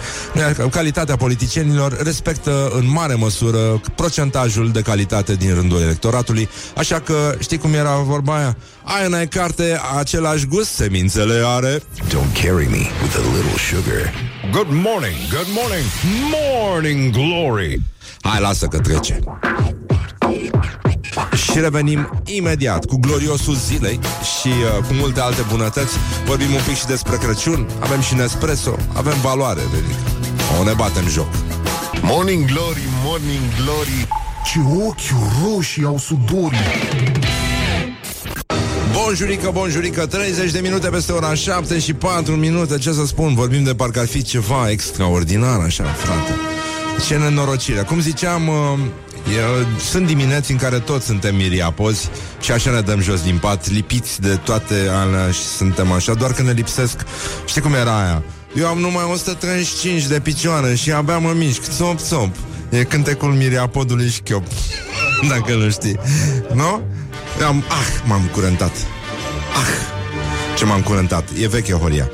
calitatea 0.71 1.17
politicienilor 1.43 2.03
respectă 2.03 2.71
în 2.75 2.91
mare 2.91 3.15
măsură 3.15 3.81
procentajul 3.97 4.71
de 4.71 4.81
calitate 4.81 5.35
din 5.35 5.55
rândul 5.55 5.81
electoratului. 5.81 6.49
Așa 6.77 7.01
că, 7.01 7.35
știi 7.39 7.59
cum 7.59 7.75
era 7.75 7.97
vorba 7.97 8.37
aia? 8.37 8.57
Aia 8.83 9.09
n-ai 9.09 9.29
carte, 9.29 9.81
același 9.99 10.47
gust, 10.47 10.71
semințele 10.71 11.43
are. 11.45 11.79
Don't 12.09 12.43
carry 12.43 12.67
me 12.71 12.87
with 13.03 13.17
a 13.17 13.37
little 13.37 13.59
sugar. 13.71 14.13
Good 14.51 14.69
morning, 14.71 15.17
good 15.31 15.49
morning, 15.59 15.85
morning 16.33 17.13
glory 17.13 17.81
Hai, 18.21 18.41
lasă 18.41 18.67
că 18.67 18.79
trece. 18.79 19.19
Și 21.35 21.61
revenim 21.61 22.23
imediat 22.25 22.85
cu 22.85 22.97
gloriosul 22.97 23.55
zilei 23.55 24.01
și 24.41 24.49
uh, 24.49 24.85
cu 24.87 24.93
multe 24.93 25.21
alte 25.21 25.45
bunătăți. 25.51 25.97
Vorbim 26.27 26.53
un 26.53 26.61
pic 26.67 26.77
și 26.77 26.87
despre 26.87 27.17
Crăciun, 27.17 27.69
avem 27.81 28.01
și 28.01 28.15
Nespresso, 28.15 28.77
avem 28.95 29.21
valoare, 29.23 29.61
Velic. 29.73 30.22
O 30.61 30.65
ne 30.65 30.73
batem 30.73 31.09
joc. 31.09 31.29
Morning 32.03 32.45
glory, 32.45 32.83
morning 33.05 33.41
glory 33.65 34.09
Ce 34.45 34.59
ochi 34.87 35.13
roșii 35.45 35.85
au 35.85 35.99
sudorii 35.99 36.59
Bonjurică, 38.93 39.51
bonjurică, 39.53 40.07
30 40.07 40.51
de 40.51 40.59
minute 40.59 40.89
peste 40.89 41.13
ora 41.13 41.35
7 41.35 41.79
și 41.79 41.93
4 41.93 42.33
minute, 42.33 42.79
ce 42.79 42.93
să 42.93 43.07
spun, 43.07 43.35
vorbim 43.35 43.63
de 43.63 43.75
parcă 43.75 44.01
ar 44.01 44.07
fi 44.07 44.23
ceva 44.23 44.71
extraordinar, 44.71 45.61
așa, 45.61 45.85
frate. 45.85 46.35
Ce 47.07 47.17
nenorocire. 47.17 47.81
Cum 47.81 48.01
ziceam, 48.01 48.49
uh, 48.49 48.55
eu, 49.37 49.67
sunt 49.91 50.07
dimineți 50.07 50.51
în 50.51 50.57
care 50.57 50.79
toți 50.79 51.07
suntem 51.07 51.35
miriapozi 51.37 52.09
și 52.41 52.53
așa 52.53 52.71
ne 52.71 52.81
dăm 52.81 53.01
jos 53.01 53.23
din 53.23 53.39
pat, 53.39 53.71
lipiți 53.71 54.21
de 54.21 54.35
toate 54.45 54.75
alea 54.91 55.31
și 55.31 55.43
suntem 55.43 55.93
așa, 55.93 56.15
doar 56.15 56.33
că 56.33 56.43
ne 56.43 56.53
lipsesc. 56.53 57.01
Știi 57.47 57.61
cum 57.61 57.75
era 57.75 58.03
aia? 58.03 58.23
Eu 58.55 58.67
am 58.67 58.79
numai 58.79 59.05
135 59.05 60.07
de 60.07 60.21
picioare 60.21 60.75
și 60.75 60.93
abia 60.93 61.19
mă 61.19 61.33
mișc, 61.33 61.63
țop, 61.63 61.99
țop. 61.99 62.37
E 62.71 62.85
cântecul 62.85 63.33
miriapodului 63.33 64.07
și 64.07 64.13
șchiop. 64.13 64.47
Dacă 65.29 65.55
nu 65.55 65.71
știi. 65.71 65.99
Nu? 66.55 66.83
Am, 67.47 67.65
ah, 67.69 68.01
m-am 68.05 68.29
curentat. 68.33 68.73
Ah, 69.55 69.69
ce 70.59 70.65
m-am 70.65 70.81
curentat. 70.81 71.29
E 71.41 71.49
veche 71.49 71.73
horia. 71.73 72.11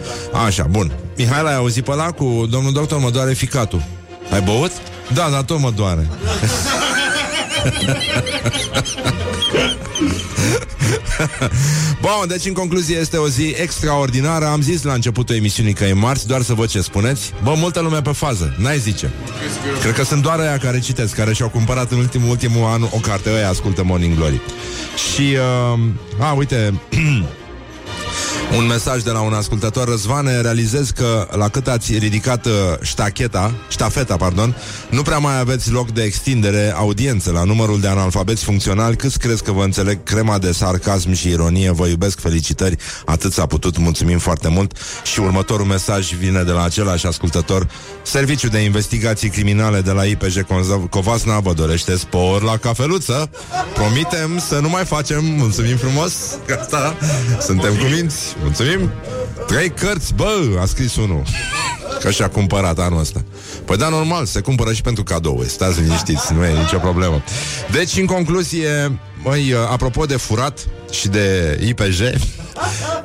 Așa, 0.46 0.66
bun. 0.70 0.92
Mihai 1.16 1.42
l-ai 1.42 1.54
auzit 1.54 1.84
pe 1.84 1.90
ăla 1.90 2.10
cu 2.10 2.46
domnul 2.50 2.72
doctor, 2.72 2.98
mă 2.98 3.10
doare 3.10 3.32
ficatul. 3.32 3.82
Ai 4.30 4.40
băut? 4.40 4.72
Da, 5.14 5.28
dar 5.30 5.42
tot 5.42 5.58
mă 5.58 5.70
doare. 5.70 6.08
Bun, 12.00 12.28
deci 12.28 12.46
în 12.46 12.52
concluzie 12.52 12.96
este 12.96 13.16
o 13.16 13.28
zi 13.28 13.54
extraordinară. 13.60 14.46
Am 14.46 14.60
zis 14.60 14.82
la 14.82 14.92
începutul 14.92 15.34
emisiunii 15.34 15.72
că 15.72 15.84
e 15.84 15.92
marți 15.92 16.26
Doar 16.26 16.42
să 16.42 16.54
văd 16.54 16.68
ce 16.68 16.80
spuneți. 16.80 17.32
Bă, 17.42 17.54
multă 17.56 17.80
lume 17.80 18.02
pe 18.02 18.12
fază, 18.12 18.54
n-ai 18.58 18.78
zice. 18.78 19.10
Cred 19.80 19.94
că 19.94 20.04
sunt 20.04 20.22
doar 20.22 20.38
aia 20.38 20.58
care 20.58 20.78
citesc 20.78 21.14
Care 21.14 21.32
și-au 21.32 21.48
cumpărat 21.48 21.90
în 21.90 21.98
ultimul, 21.98 22.28
ultimul 22.28 22.64
an 22.64 22.82
o 22.82 22.98
carte. 22.98 23.30
Ăia 23.30 23.48
ascultă 23.48 23.84
Morning 23.84 24.16
Glory. 24.16 24.40
Și, 25.12 25.36
uh, 25.74 25.80
a, 26.20 26.32
uite 26.32 26.74
un 28.56 28.66
mesaj 28.66 29.02
de 29.02 29.10
la 29.10 29.20
un 29.20 29.32
ascultător 29.32 29.88
Răzvane, 29.88 30.40
realizez 30.40 30.90
că 30.90 31.28
la 31.30 31.48
cât 31.48 31.68
ați 31.68 31.98
ridicat 31.98 32.46
uh, 32.46 32.52
ștacheta, 32.82 33.54
ștafeta, 33.68 34.16
pardon, 34.16 34.56
nu 34.90 35.02
prea 35.02 35.18
mai 35.18 35.38
aveți 35.38 35.70
loc 35.70 35.90
de 35.90 36.02
extindere 36.02 36.72
audiență 36.76 37.30
la 37.30 37.44
numărul 37.44 37.80
de 37.80 37.88
analfabeți 37.88 38.44
funcționali. 38.44 38.96
Câți 38.96 39.18
crezi 39.18 39.42
că 39.42 39.52
vă 39.52 39.62
înțeleg 39.62 40.02
crema 40.02 40.38
de 40.38 40.52
sarcasm 40.52 41.12
și 41.12 41.28
ironie? 41.28 41.70
Vă 41.70 41.86
iubesc, 41.86 42.20
felicitări, 42.20 42.76
atât 43.04 43.32
s-a 43.32 43.46
putut, 43.46 43.78
mulțumim 43.78 44.18
foarte 44.18 44.48
mult. 44.48 44.72
Și 45.04 45.20
următorul 45.20 45.66
mesaj 45.66 46.12
vine 46.12 46.42
de 46.42 46.52
la 46.52 46.62
același 46.62 47.06
ascultător. 47.06 47.68
Serviciul 48.02 48.50
de 48.50 48.58
investigații 48.58 49.28
criminale 49.28 49.80
de 49.80 49.90
la 49.90 50.04
IPJ 50.04 50.36
Covasna 50.90 51.38
vă 51.40 51.52
dorește 51.52 51.96
spor 51.96 52.42
la 52.42 52.56
cafeluță. 52.56 53.30
Promitem 53.74 54.38
să 54.48 54.58
nu 54.58 54.68
mai 54.68 54.84
facem, 54.84 55.24
mulțumim 55.24 55.76
frumos, 55.76 56.12
că 56.46 56.58
asta 56.60 56.96
suntem 57.40 57.76
cuminți. 57.76 58.36
Mulțumim! 58.42 58.90
Trei 59.46 59.70
cărți, 59.70 60.14
bă, 60.14 60.58
a 60.60 60.64
scris 60.64 60.96
unul. 60.96 61.22
Că 62.00 62.10
și-a 62.10 62.28
cumpărat 62.28 62.78
anul 62.78 63.00
ăsta. 63.00 63.24
Păi 63.64 63.76
da, 63.76 63.88
normal, 63.88 64.26
se 64.26 64.40
cumpără 64.40 64.72
și 64.72 64.82
pentru 64.82 65.02
cadou. 65.02 65.42
Stați 65.46 65.80
liniștiți, 65.80 66.32
nu 66.32 66.44
e 66.44 66.58
nicio 66.58 66.78
problemă. 66.78 67.22
Deci, 67.70 67.96
în 67.96 68.06
concluzie, 68.06 69.00
măi, 69.22 69.54
apropo 69.70 70.04
de 70.04 70.16
furat 70.16 70.66
și 70.90 71.08
de 71.08 71.58
IPJ, 71.66 72.00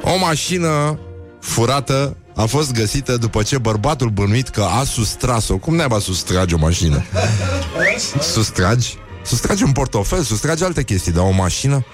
o 0.02 0.18
mașină 0.18 1.00
furată 1.40 2.18
a 2.36 2.46
fost 2.46 2.72
găsită 2.72 3.18
după 3.18 3.44
ce 3.44 3.58
bărbatul 3.58 4.10
bănuit 4.10 4.48
că 4.48 4.62
a 4.62 4.84
sustras-o. 4.84 5.58
Cum 5.58 5.76
naiba 5.76 6.00
sustragi 6.00 6.54
o 6.54 6.58
mașină? 6.58 7.04
Sustragi? 8.22 8.98
Sustragi 9.26 9.64
un 9.64 9.72
portofel, 9.72 10.22
sustragi 10.22 10.64
alte 10.64 10.84
chestii, 10.84 11.12
dar 11.12 11.24
o 11.24 11.32
mașină 11.32 11.86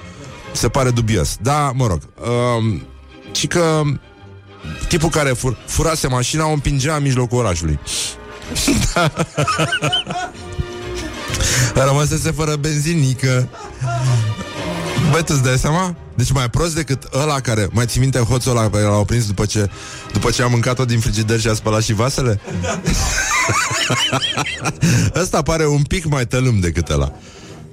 se 0.51 0.69
pare 0.69 0.89
dubios. 0.89 1.37
Da, 1.41 1.71
mă 1.75 1.87
rog. 1.87 1.99
Um, 2.57 2.81
ci 3.31 3.47
că 3.47 3.81
tipul 4.87 5.09
care 5.09 5.29
fur, 5.29 5.57
furase 5.65 6.07
mașina 6.07 6.47
o 6.47 6.51
împingea 6.51 6.95
în 6.95 7.03
mijlocul 7.03 7.37
orașului. 7.37 7.79
da. 8.93 9.11
Rămăsese 11.85 12.31
fără 12.31 12.55
benzinică. 12.55 13.49
Băi, 15.11 15.23
tu 15.23 15.33
îți 15.35 15.43
dai 15.43 15.57
seama? 15.57 15.95
Deci 16.15 16.31
mai 16.31 16.49
prost 16.49 16.75
decât 16.75 17.03
ăla 17.13 17.39
care 17.39 17.67
Mai 17.71 17.85
ții 17.85 17.99
minte 17.99 18.19
hoțul 18.19 18.51
ăla 18.57 18.69
care 18.69 18.83
l-au 18.83 19.05
prins 19.05 19.27
după 19.27 19.45
ce 19.45 19.69
După 20.13 20.29
ce 20.29 20.43
a 20.43 20.47
mâncat-o 20.47 20.85
din 20.85 20.99
frigider 20.99 21.39
și 21.39 21.47
a 21.47 21.53
spălat 21.53 21.83
și 21.83 21.93
vasele? 21.93 22.39
Ăsta 25.21 25.41
pare 25.41 25.67
un 25.67 25.83
pic 25.83 26.05
mai 26.05 26.25
tălâm 26.25 26.59
decât 26.59 26.89
ăla 26.89 27.11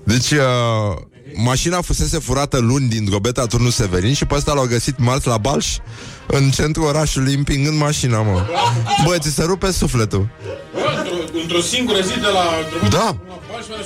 Deci 0.05 0.31
uh, 0.31 0.97
mașina 1.37 1.81
fusese 1.81 2.19
furată 2.19 2.59
luni 2.59 2.89
din 2.89 3.05
drobeta 3.05 3.47
turnul 3.47 3.71
Severin 3.71 4.15
și 4.15 4.25
pe 4.25 4.35
ăsta 4.35 4.53
l-au 4.53 4.67
găsit 4.67 4.99
marți 4.99 5.27
la 5.27 5.39
Balș, 5.39 5.77
în 6.27 6.51
centrul 6.51 6.87
orașului, 6.87 7.35
împingând 7.35 7.79
mașina, 7.79 8.23
mă. 8.23 8.47
Bă, 9.05 9.17
ți 9.19 9.31
se 9.35 9.43
rupe 9.43 9.71
sufletul. 9.71 10.29
Într-o, 10.99 11.41
într-o 11.43 11.61
singură 11.61 12.01
zi 12.01 12.21
de 12.21 12.27
la... 12.33 12.45
Da. 12.89 13.17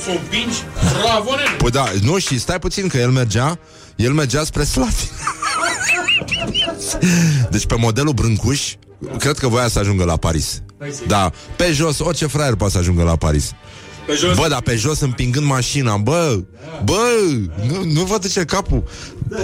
Să 0.05 0.11
o 0.11 0.13
împingi? 0.13 0.63
Bravo, 1.03 1.31
nene! 1.31 1.57
Păi 1.59 1.71
da, 1.71 1.91
nu, 2.03 2.19
și 2.19 2.39
stai 2.39 2.59
puțin 2.59 2.89
că 2.89 2.97
el 2.97 3.11
mergea 3.11 3.59
El 3.97 4.13
mergea 4.13 4.45
spre 4.45 4.65
Slatina 4.65 5.11
Deci 7.51 7.67
pe 7.67 7.75
modelul 7.75 8.13
Brâncuș 8.13 8.75
Cred 9.19 9.39
că 9.39 9.49
voia 9.49 9.69
să 9.69 9.79
ajungă 9.79 10.05
la 10.05 10.17
Paris 10.17 10.63
Da, 11.07 11.31
pe 11.57 11.73
jos, 11.73 11.99
orice 11.99 12.27
fraier 12.27 12.55
poate 12.55 12.73
să 12.73 12.79
ajungă 12.79 13.03
la 13.03 13.17
Paris 13.17 13.53
Pe 14.07 14.15
jos. 14.15 14.37
Bă, 14.37 14.49
dar 14.49 14.61
pe 14.61 14.77
jos 14.77 15.01
împingând 15.01 15.47
mașina 15.47 15.97
Bă, 15.97 16.41
bă, 16.85 17.01
nu, 17.69 17.85
nu 17.85 18.05
vă 18.05 18.19
duce 18.19 18.45
capul. 18.45 18.85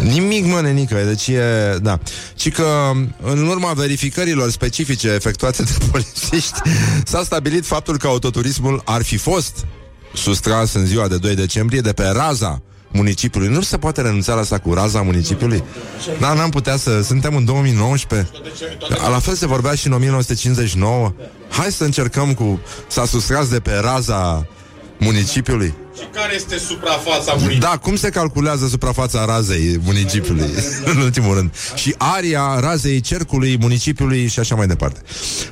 Nimic, 0.03 0.47
mă, 0.47 0.61
nenică. 0.61 1.03
Deci 1.07 1.27
e, 1.27 1.77
da. 1.83 1.99
Și 2.37 2.51
că 2.51 2.91
în 3.23 3.47
urma 3.47 3.73
verificărilor 3.73 4.51
specifice 4.51 5.09
Efectuate 5.09 5.63
de 5.63 5.73
polițiști 5.91 6.61
S-a 7.05 7.23
stabilit 7.23 7.67
faptul 7.67 7.99
că 7.99 8.07
autoturismul 8.07 8.83
ar 8.85 9.03
fi 9.03 9.17
fost 9.17 9.67
Sustras 10.15 10.73
în 10.75 10.87
ziua 10.87 11.09
de 11.09 11.17
2 11.17 11.35
decembrie 11.35 11.81
De 11.81 11.93
pe 11.93 12.05
raza 12.07 12.63
municipiului 12.97 13.49
Nu 13.49 13.61
se 13.61 13.77
poate 13.77 14.01
renunța 14.01 14.35
la 14.35 14.41
asta 14.41 14.59
cu 14.59 14.75
raza 14.75 15.03
municipiului 15.03 15.63
Da, 16.21 16.33
n-am 16.33 16.51
putea 16.51 16.77
să... 16.77 17.03
Suntem 17.03 17.37
în 17.37 17.45
2019 17.45 18.31
La 19.11 19.19
fel 19.19 19.35
se 19.35 19.47
vorbea 19.47 19.75
și 19.75 19.87
în 19.87 19.93
1959 19.93 21.13
Hai 21.49 21.73
să 21.73 21.85
încercăm 21.85 22.35
cu... 22.35 22.61
S-a 22.89 23.05
sustras 23.05 23.49
de 23.49 23.61
pe 23.61 23.73
raza 23.81 24.47
municipiului 24.99 25.75
Și 25.99 26.03
care 26.15 26.35
este 26.35 26.59
suprafața 26.59 27.33
municipiului? 27.33 27.59
da, 27.59 27.77
cum 27.77 27.97
se 27.97 28.09
calculează 28.11 28.67
suprafața 28.69 29.25
razei 29.25 29.81
municipiului, 29.85 30.51
în 30.95 30.97
ultimul 30.97 31.35
rând? 31.35 31.51
Și 31.75 31.95
aria 31.99 32.61
razei 32.61 33.01
cercului 33.01 33.57
municipiului 33.61 34.27
și 34.27 34.39
așa 34.39 34.55
mai 34.55 34.67
departe. 34.67 35.01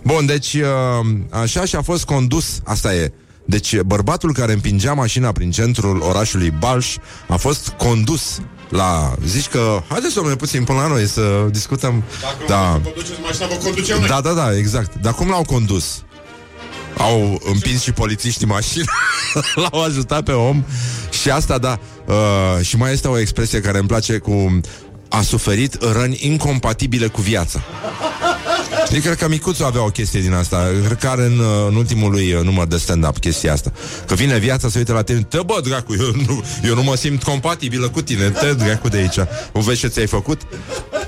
Bun, 0.03 0.27
deci, 0.27 0.55
uh, 0.55 1.07
așa 1.31 1.65
și 1.65 1.77
a 1.77 1.83
fost 1.83 2.05
condus, 2.05 2.61
asta 2.65 2.95
e. 2.95 3.13
Deci, 3.45 3.81
bărbatul 3.81 4.33
care 4.33 4.53
împingea 4.53 4.93
mașina 4.93 5.33
prin 5.33 5.51
centrul 5.51 6.01
orașului 6.01 6.51
Balș 6.59 6.97
a 7.29 7.37
fost 7.37 7.69
condus 7.69 8.41
la... 8.69 9.15
Zici 9.27 9.47
că, 9.47 9.83
haideți, 9.89 10.15
domnule, 10.15 10.37
puțin 10.37 10.65
până 10.65 10.79
la 10.81 10.87
noi 10.87 11.07
să 11.07 11.47
discutăm. 11.51 12.03
Dacă 12.21 12.37
Da, 12.47 12.81
vă 12.83 12.89
conduceți 12.89 13.21
mașina, 13.23 13.47
vă 13.47 13.55
conducem 13.63 13.99
noi. 13.99 14.09
da, 14.09 14.21
da, 14.21 14.33
da, 14.33 14.57
exact. 14.57 14.95
Dar 15.01 15.15
cum 15.15 15.29
l-au 15.29 15.43
condus? 15.43 16.03
Au 16.99 17.41
împins 17.53 17.83
și 17.83 17.93
polițiștii 17.93 18.47
mașina 18.47 18.93
L-au 19.71 19.83
ajutat 19.83 20.23
pe 20.23 20.33
om 20.33 20.65
Și 21.23 21.31
asta, 21.31 21.59
da 21.59 21.79
uh, 22.07 22.65
Și 22.65 22.77
mai 22.77 22.93
este 22.93 23.09
o 23.09 23.19
expresie 23.19 23.61
care 23.61 23.79
îmi 23.79 23.89
place 23.89 24.19
cu 24.19 24.61
A 25.09 25.23
suferit 25.23 25.79
răni 25.93 26.19
incompatibile 26.21 27.07
cu 27.07 27.21
viața 27.21 27.61
eu 28.93 29.01
cred 29.01 29.17
că 29.17 29.29
Micuțu 29.29 29.65
avea 29.65 29.85
o 29.85 29.89
chestie 29.89 30.21
din 30.21 30.33
asta 30.33 30.71
Cred 30.85 30.99
că 30.99 31.09
are 31.09 31.25
în, 31.25 31.39
uh, 31.39 31.67
în 31.69 31.75
ultimul 31.75 32.11
lui 32.11 32.33
uh, 32.33 32.43
număr 32.43 32.67
de 32.67 32.77
stand-up 32.77 33.19
chestia 33.19 33.53
asta 33.53 33.73
Că 34.07 34.15
vine 34.15 34.39
viața 34.39 34.69
să 34.69 34.79
uite 34.79 34.93
la 34.93 35.03
tine 35.03 35.23
Te 35.23 35.39
bă, 35.47 35.61
dracu, 35.63 35.95
eu 35.99 36.13
nu, 36.27 36.45
eu 36.65 36.75
nu 36.75 36.83
mă 36.83 36.97
simt 36.97 37.23
compatibilă 37.23 37.89
cu 37.89 38.03
tine 38.03 38.31
Te 38.31 38.53
dracu 38.53 38.89
de 38.89 38.97
aici 38.97 39.19
O 39.53 39.61
vezi 39.61 39.79
ce 39.79 39.87
ți-ai 39.87 40.07
făcut? 40.07 40.41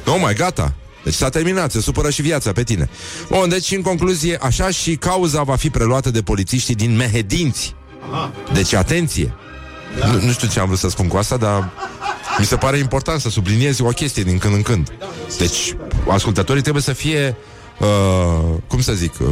Oh 0.06 0.18
mai 0.20 0.34
gata 0.34 0.74
deci 1.06 1.14
s-a 1.14 1.28
terminat, 1.28 1.70
se 1.70 1.80
supără 1.80 2.10
și 2.10 2.22
viața 2.22 2.52
pe 2.52 2.62
tine. 2.62 2.88
Bun, 3.28 3.48
deci 3.48 3.70
în 3.70 3.82
concluzie, 3.82 4.38
așa 4.42 4.70
și 4.70 4.96
cauza 4.96 5.42
va 5.42 5.56
fi 5.56 5.70
preluată 5.70 6.10
de 6.10 6.22
polițiștii 6.22 6.74
din 6.74 6.96
Mehedinți. 6.96 7.74
Deci 8.52 8.72
atenție. 8.72 9.34
Da. 9.98 10.06
Nu, 10.06 10.20
nu 10.20 10.32
știu 10.32 10.48
ce 10.48 10.60
am 10.60 10.66
vrut 10.66 10.78
să 10.78 10.88
spun 10.88 11.08
cu 11.08 11.16
asta, 11.16 11.36
dar 11.36 11.70
mi 12.38 12.44
se 12.44 12.56
pare 12.56 12.78
important 12.78 13.20
să 13.20 13.28
subliniez 13.28 13.78
o 13.78 13.84
chestie 13.84 14.22
din 14.22 14.38
când 14.38 14.54
în 14.54 14.62
când. 14.62 14.92
Deci, 15.38 15.76
ascultătorii 16.08 16.62
trebuie 16.62 16.82
să 16.82 16.92
fie, 16.92 17.36
uh, 17.78 18.56
cum 18.66 18.80
să 18.80 18.92
zic, 18.92 19.12
uh, 19.20 19.26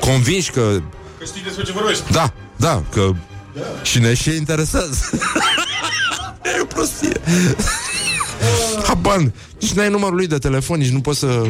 convinși 0.00 0.50
că, 0.50 0.60
Că 1.18 1.24
știi 1.24 1.42
despre 1.42 1.64
ce 1.64 1.72
vorbești. 1.72 2.12
da, 2.12 2.32
da, 2.56 2.82
că 2.92 3.10
și 3.82 3.98
ne 3.98 4.14
și 4.14 4.36
interesează. 4.36 5.10
e 6.44 6.60
o 6.62 6.64
prostie. 6.74 7.20
Habar, 8.86 9.16
nici 9.60 9.72
n-ai 9.72 9.88
numărul 9.90 10.16
lui 10.16 10.26
de 10.26 10.38
telefon, 10.38 10.78
nici 10.78 10.90
nu 10.90 11.00
poți 11.00 11.18
să... 11.18 11.42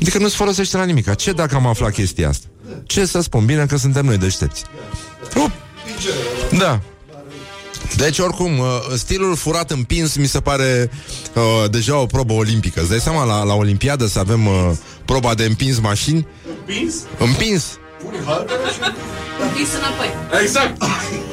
Adică 0.00 0.18
nu-ți 0.18 0.36
folosește 0.36 0.76
la 0.76 0.84
nimic. 0.84 1.14
Ce 1.14 1.32
dacă 1.32 1.54
am 1.54 1.66
aflat 1.66 1.92
chestia 1.92 2.28
asta? 2.28 2.46
Ce 2.86 3.04
să 3.04 3.20
spun? 3.20 3.44
Bine 3.44 3.66
că 3.66 3.76
suntem 3.76 4.04
noi 4.04 4.18
deștepți. 4.18 4.64
Up. 5.36 5.50
Da. 6.58 6.80
Deci, 7.96 8.18
oricum, 8.18 8.58
uh, 8.58 8.66
stilul 8.96 9.36
furat 9.36 9.70
împins 9.70 10.16
mi 10.16 10.26
se 10.26 10.40
pare 10.40 10.90
uh, 11.34 11.70
deja 11.70 11.98
o 11.98 12.06
probă 12.06 12.32
olimpică. 12.32 12.80
Îți 12.80 12.88
dai 12.88 13.00
seama, 13.00 13.24
la, 13.24 13.42
la 13.42 13.54
Olimpiadă 13.54 14.06
să 14.06 14.18
avem 14.18 14.46
uh, 14.46 14.70
proba 15.04 15.34
de 15.34 15.44
împins 15.44 15.78
mașini? 15.78 16.26
Pins? 16.66 16.94
Împins. 17.18 17.78
Întins 19.48 19.68
înapoi. 19.74 20.08
Exact. 20.42 20.82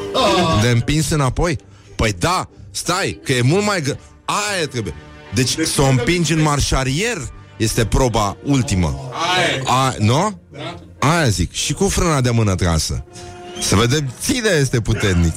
De 0.62 0.68
împins 0.68 1.10
înapoi? 1.10 1.58
Păi 1.96 2.14
da, 2.20 2.50
stai, 2.72 3.20
că 3.24 3.32
e 3.34 3.42
mult 3.42 3.66
mai... 3.66 3.82
Gă... 3.82 3.98
Aia 4.26 4.68
trebuie. 4.68 4.94
Deci 5.34 5.56
să 5.66 5.82
o 5.82 5.86
împingi 5.86 6.34
în 6.34 6.42
marșarier 6.42 7.18
este 7.58 7.86
proba 7.86 8.38
ultimă. 8.44 9.12
Aia 9.36 9.56
e. 9.56 9.62
A, 9.66 9.96
nu? 10.00 10.42
Aia 11.00 11.28
zic. 11.28 11.54
Și 11.54 11.74
cu 11.74 11.88
frâna 11.88 12.22
de 12.22 12.30
mână 12.30 12.56
trasă. 12.56 13.06
Să 13.62 13.76
vedem. 13.76 14.14
Cine 14.26 14.50
este 14.60 14.82
puternic. 14.82 15.34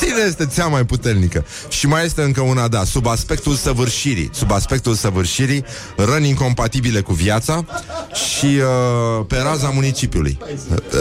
Cine 0.00 0.20
este 0.26 0.48
cea 0.54 0.66
mai 0.66 0.84
puternică. 0.84 1.44
Și 1.68 1.86
mai 1.86 2.04
este 2.04 2.22
încă 2.22 2.40
una, 2.40 2.68
da, 2.68 2.84
sub 2.84 3.06
aspectul 3.06 3.54
săvârșirii. 3.54 4.30
Sub 4.32 4.52
aspectul 4.52 4.94
săvârșirii 4.94 5.64
Răni 5.96 6.28
incompatibile 6.28 7.00
cu 7.00 7.12
viața 7.12 7.64
Și 8.12 8.46
uh, 8.46 9.24
pe 9.26 9.36
raza 9.36 9.68
municipiului. 9.68 10.38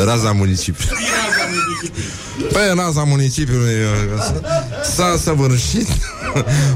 Raza 0.05 0.31
municipiului. 0.31 0.97
Pe 2.53 2.73
raza 2.75 3.03
municipiului 3.03 3.73
uh, 3.73 4.21
S-a 4.95 5.17
săvârșit 5.17 5.87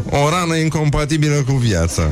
O 0.10 0.30
rană 0.30 0.56
incompatibilă 0.56 1.44
cu 1.48 1.54
viața. 1.54 2.04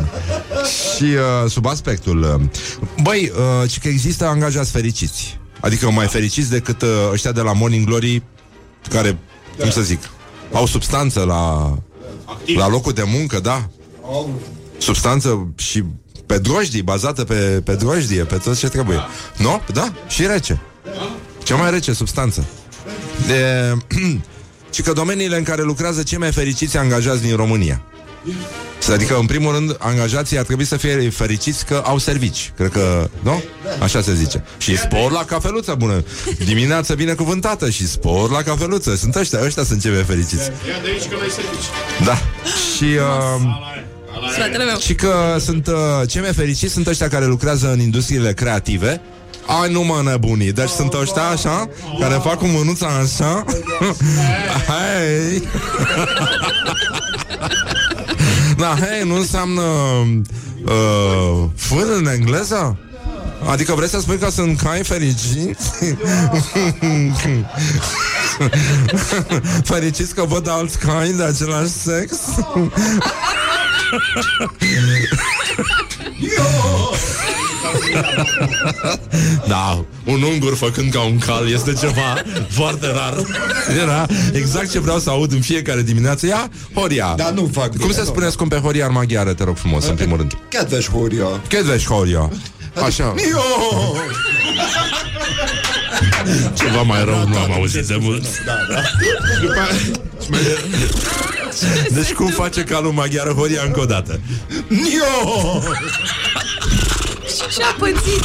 Și 0.95 1.03
uh, 1.03 1.49
sub 1.51 1.65
aspectul 1.65 2.21
uh, 2.21 2.61
Băi, 3.01 3.31
uh, 3.61 3.69
ci 3.69 3.79
că 3.79 3.87
există 3.87 4.25
angajați 4.25 4.71
fericiți 4.71 5.39
Adică 5.65 5.89
mai 5.89 6.07
fericiți 6.07 6.49
decât 6.49 6.81
uh, 6.81 6.89
ăștia 7.11 7.31
de 7.31 7.41
la 7.41 7.53
Morning 7.53 7.85
Glory 7.85 8.23
Care, 8.89 9.17
cum 9.59 9.69
să 9.69 9.81
zic 9.81 9.99
Au 10.51 10.65
substanță 10.65 11.23
la, 11.23 11.73
la 12.55 12.67
locul 12.67 12.93
de 12.93 13.03
muncă, 13.05 13.39
da. 13.39 13.69
Substanță 14.77 15.47
și 15.55 15.83
pe 16.25 16.37
drojdii, 16.37 16.81
bazată 16.81 17.23
pe, 17.23 17.61
pe 17.63 17.75
drojdie, 17.75 18.23
pe 18.23 18.35
tot 18.35 18.57
ce 18.57 18.67
trebuie. 18.67 18.99
Nu? 19.37 19.61
Da? 19.73 19.93
Și 20.07 20.25
rece. 20.25 20.61
Cea 21.43 21.55
mai 21.55 21.71
rece 21.71 21.93
substanță. 21.93 22.45
De, 23.27 23.73
Și 24.73 24.81
că 24.81 24.93
domeniile 24.93 25.37
în 25.37 25.43
care 25.43 25.61
lucrează 25.61 26.03
cei 26.03 26.17
mai 26.17 26.31
fericiți 26.31 26.77
angajați 26.77 27.21
din 27.21 27.35
România 27.35 27.83
Adică, 28.93 29.17
în 29.19 29.25
primul 29.25 29.53
rând, 29.53 29.75
angajații 29.79 30.37
ar 30.37 30.43
trebui 30.43 30.65
să 30.65 30.77
fie 30.77 31.09
fericiți 31.09 31.65
că 31.65 31.81
au 31.85 31.97
servici. 31.97 32.51
Cred 32.57 32.71
că, 32.71 33.09
nu? 33.19 33.43
Așa 33.79 34.01
se 34.01 34.13
zice. 34.13 34.43
Și 34.57 34.77
spor 34.77 35.11
la 35.11 35.25
cafeluță, 35.25 35.75
bună. 35.77 36.03
Dimineața 36.45 36.93
binecuvântată 36.93 37.69
și 37.69 37.87
spor 37.87 38.29
la 38.29 38.41
cafeluță. 38.41 38.95
Sunt 38.95 39.15
ăștia, 39.15 39.39
ăștia 39.43 39.63
sunt 39.63 39.81
cei 39.81 39.91
mai 39.91 40.03
fericiți. 40.03 40.43
Ia 40.43 40.49
de 40.83 40.89
aici 40.89 41.01
că 41.09 41.15
n-ai 41.19 41.29
servici. 41.29 42.05
Da. 42.05 42.17
Și, 42.75 42.83
uh, 42.83 43.41
Fratele 44.35 44.63
meu. 44.63 44.77
și 44.77 44.95
că 44.95 45.37
sunt 45.39 45.67
uh, 45.67 45.73
cei 46.07 46.21
mai 46.21 46.33
fericiți 46.33 46.73
sunt 46.73 46.87
ăștia 46.87 47.07
care 47.07 47.25
lucrează 47.25 47.71
în 47.71 47.79
industriile 47.79 48.33
creative. 48.33 49.01
Ai 49.61 49.71
nu 49.71 49.81
mă 49.81 50.01
nebunii 50.03 50.51
Deci 50.51 50.69
sunt 50.69 50.93
ăștia 50.93 51.23
așa 51.23 51.69
Care 51.99 52.13
fac 52.13 52.37
cu 52.37 52.45
mânuța 52.45 52.87
așa 52.87 53.43
Hei 54.67 55.43
Da, 58.57 58.75
hei, 58.79 59.07
nu 59.07 59.15
înseamnă 59.15 59.61
uh, 60.65 61.43
Fân 61.55 61.87
în 61.97 62.07
engleză? 62.07 62.77
Adică 63.49 63.73
vrei 63.73 63.89
să 63.89 63.99
spui 63.99 64.17
că 64.17 64.29
sunt 64.29 64.61
cai 64.61 64.83
fericiți? 64.83 65.71
fericiți 69.71 70.15
că 70.15 70.23
văd 70.23 70.49
alți 70.49 70.79
cai 70.79 71.11
de 71.11 71.23
același 71.23 71.69
sex? 71.69 72.17
Da, 79.47 79.85
un 80.05 80.21
ungur 80.21 80.55
făcând 80.55 80.91
ca 80.91 81.01
un 81.01 81.17
cal 81.17 81.49
este 81.51 81.73
ceva 81.73 82.21
foarte 82.49 82.91
rar. 82.91 83.13
Era 83.81 84.05
exact 84.33 84.71
ce 84.71 84.79
vreau 84.79 84.99
să 84.99 85.09
aud 85.09 85.31
în 85.31 85.41
fiecare 85.41 85.81
dimineață. 85.81 86.25
Ia, 86.25 86.49
Horia. 86.73 87.13
Dar 87.17 87.31
nu 87.31 87.49
fac 87.53 87.67
Cum 87.69 87.77
bine, 87.77 87.91
se 87.91 87.99
nu. 87.99 88.05
spune 88.05 88.29
scump 88.29 88.49
pe 88.49 88.57
Horia 88.59 88.85
în 88.85 88.91
maghiară, 88.91 89.33
te 89.33 89.43
rog 89.43 89.57
frumos, 89.57 89.87
în 89.87 89.95
primul 89.95 90.17
rând. 90.17 90.33
Kedves 90.49 90.89
Hória. 90.89 91.25
Kedves 91.47 91.85
Horia. 91.85 92.29
Așa. 92.85 93.13
Jó! 93.31 93.95
Ceva 96.53 96.81
mai 96.81 97.03
rău 97.03 97.27
nu 97.27 97.37
am 97.37 97.51
auzit 97.51 97.85
de 97.85 97.97
mult. 98.01 98.23
Deci 101.95 102.13
cum 102.13 102.27
face 102.27 102.63
calul 102.63 102.91
maghiară 102.91 103.31
Horia 103.31 103.61
încă 103.65 103.79
o 103.79 103.85
dată? 103.85 104.19
Jó! 104.69 105.61
Și-a 107.49 107.75
pățit. 107.79 108.23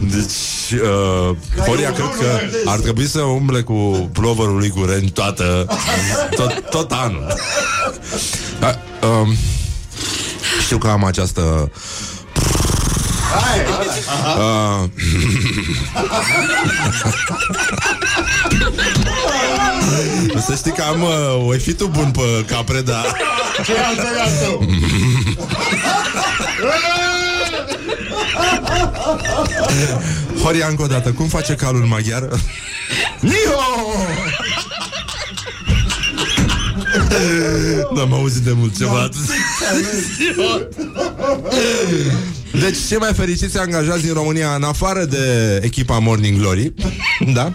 Deci, 0.00 0.22
Deci, 0.70 0.80
uh, 0.80 1.36
Horia 1.66 1.92
cred 1.92 2.08
că 2.18 2.40
ar 2.64 2.78
trebui 2.78 3.06
să 3.06 3.20
umble 3.20 3.60
cu 3.60 4.10
ploverul 4.12 4.58
lui 4.58 4.68
cu 4.68 4.84
ren 4.84 5.08
toată, 5.08 5.66
tot, 6.36 6.70
tot 6.70 6.92
anul. 6.92 7.34
Da, 8.60 8.78
um, 9.08 9.34
știu 10.62 10.78
că 10.78 10.88
am 10.88 11.04
această 11.04 11.70
Uh, 13.32 14.88
să 20.46 20.54
știi 20.56 20.72
că 20.72 20.82
am 20.82 21.02
uh, 21.02 21.48
o 21.48 21.52
fi 21.52 21.72
tu 21.74 21.86
bun 21.86 22.10
pe 22.10 22.44
capre, 22.46 22.80
da. 22.80 23.04
Ce 23.64 23.72
e 23.72 23.84
al 23.84 23.94
doilea 23.94 24.28
tău? 24.40 24.68
Horia 30.42 30.66
încă 30.66 30.82
o 30.82 30.86
dată, 30.86 31.12
cum 31.12 31.28
face 31.28 31.54
calul 31.54 31.84
maghiar? 31.84 32.28
Niho! 33.20 33.62
N-am 37.94 38.12
auzit 38.12 38.42
de 38.42 38.52
mult 38.52 38.76
ceva 38.76 39.08
Deci 42.60 42.76
cei 42.88 42.98
mai 42.98 43.12
fericiți 43.14 43.58
angajați 43.58 44.02
din 44.02 44.12
România 44.12 44.54
În 44.54 44.62
afară 44.62 45.04
de 45.04 45.58
echipa 45.62 45.98
Morning 45.98 46.38
Glory 46.38 46.72
Da? 47.34 47.52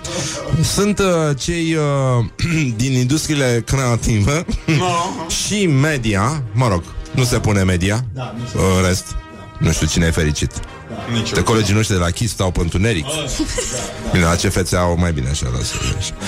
Sunt 0.63 0.99
uh, 0.99 1.05
cei 1.39 1.75
uh, 1.75 2.25
din 2.81 2.91
industriile 2.91 3.63
creative 3.65 4.45
Și 5.45 5.65
media. 5.67 6.43
Mă 6.53 6.67
rog, 6.67 6.83
nu 7.11 7.23
se 7.23 7.39
pune 7.39 7.63
media. 7.63 8.05
Da, 8.13 8.35
În 8.53 8.87
rest 8.87 9.15
Nu 9.59 9.71
știu 9.71 9.87
cine 9.87 10.05
e 10.05 10.11
fericit. 10.11 10.51
Nici 11.13 11.31
de 11.31 11.43
colegii 11.43 11.73
noștri 11.73 11.95
de 11.95 12.01
la 12.01 12.09
Kiss 12.09 12.33
stau 12.33 12.51
pe 12.51 12.59
întuneric 12.59 13.05
Bine, 14.11 14.23
la 14.23 14.35
CFC 14.35 14.73
au 14.73 14.97
mai 14.97 15.11
bine 15.11 15.29
așa 15.29 15.51
lasă, 15.57 15.73
așa. 15.97 16.13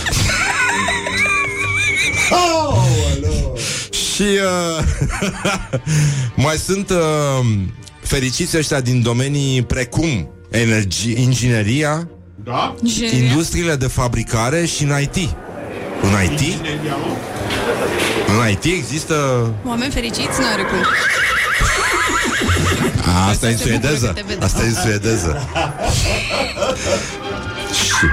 Și 4.20 4.22
uh, 4.22 4.84
mai 6.36 6.56
sunt 6.56 6.90
uh, 6.90 7.46
fericiți 8.10 8.58
ăștia 8.58 8.80
din 8.82 9.02
domenii 9.02 9.64
precum 9.64 10.30
energie, 10.50 11.20
ingineria, 11.20 12.08
Da? 12.44 12.76
Ingineria? 12.82 13.18
industriile 13.18 13.76
de 13.76 13.88
fabricare 13.88 14.66
și 14.66 14.84
în 14.84 15.02
IT. 15.02 15.16
În 16.02 16.24
IT? 16.24 16.40
Ingineria, 16.40 16.96
mă? 16.96 17.16
În 18.28 18.50
IT 18.50 18.64
există... 18.64 19.16
Oameni 19.66 19.92
fericiți 19.92 20.40
n-are 20.40 20.62
cum. 20.62 20.78
A, 23.06 23.28
asta 23.28 23.48
e 23.48 23.52
în 23.52 23.58
se 23.58 23.64
bucură 23.64 23.88
suedeză. 23.88 24.08
că 24.08 24.14
te 24.14 24.24
vede. 24.28 24.46
Asta 24.46 24.64
e 24.64 24.68
în 24.68 24.74
suedeză. 24.74 25.42
Și... 27.74 28.06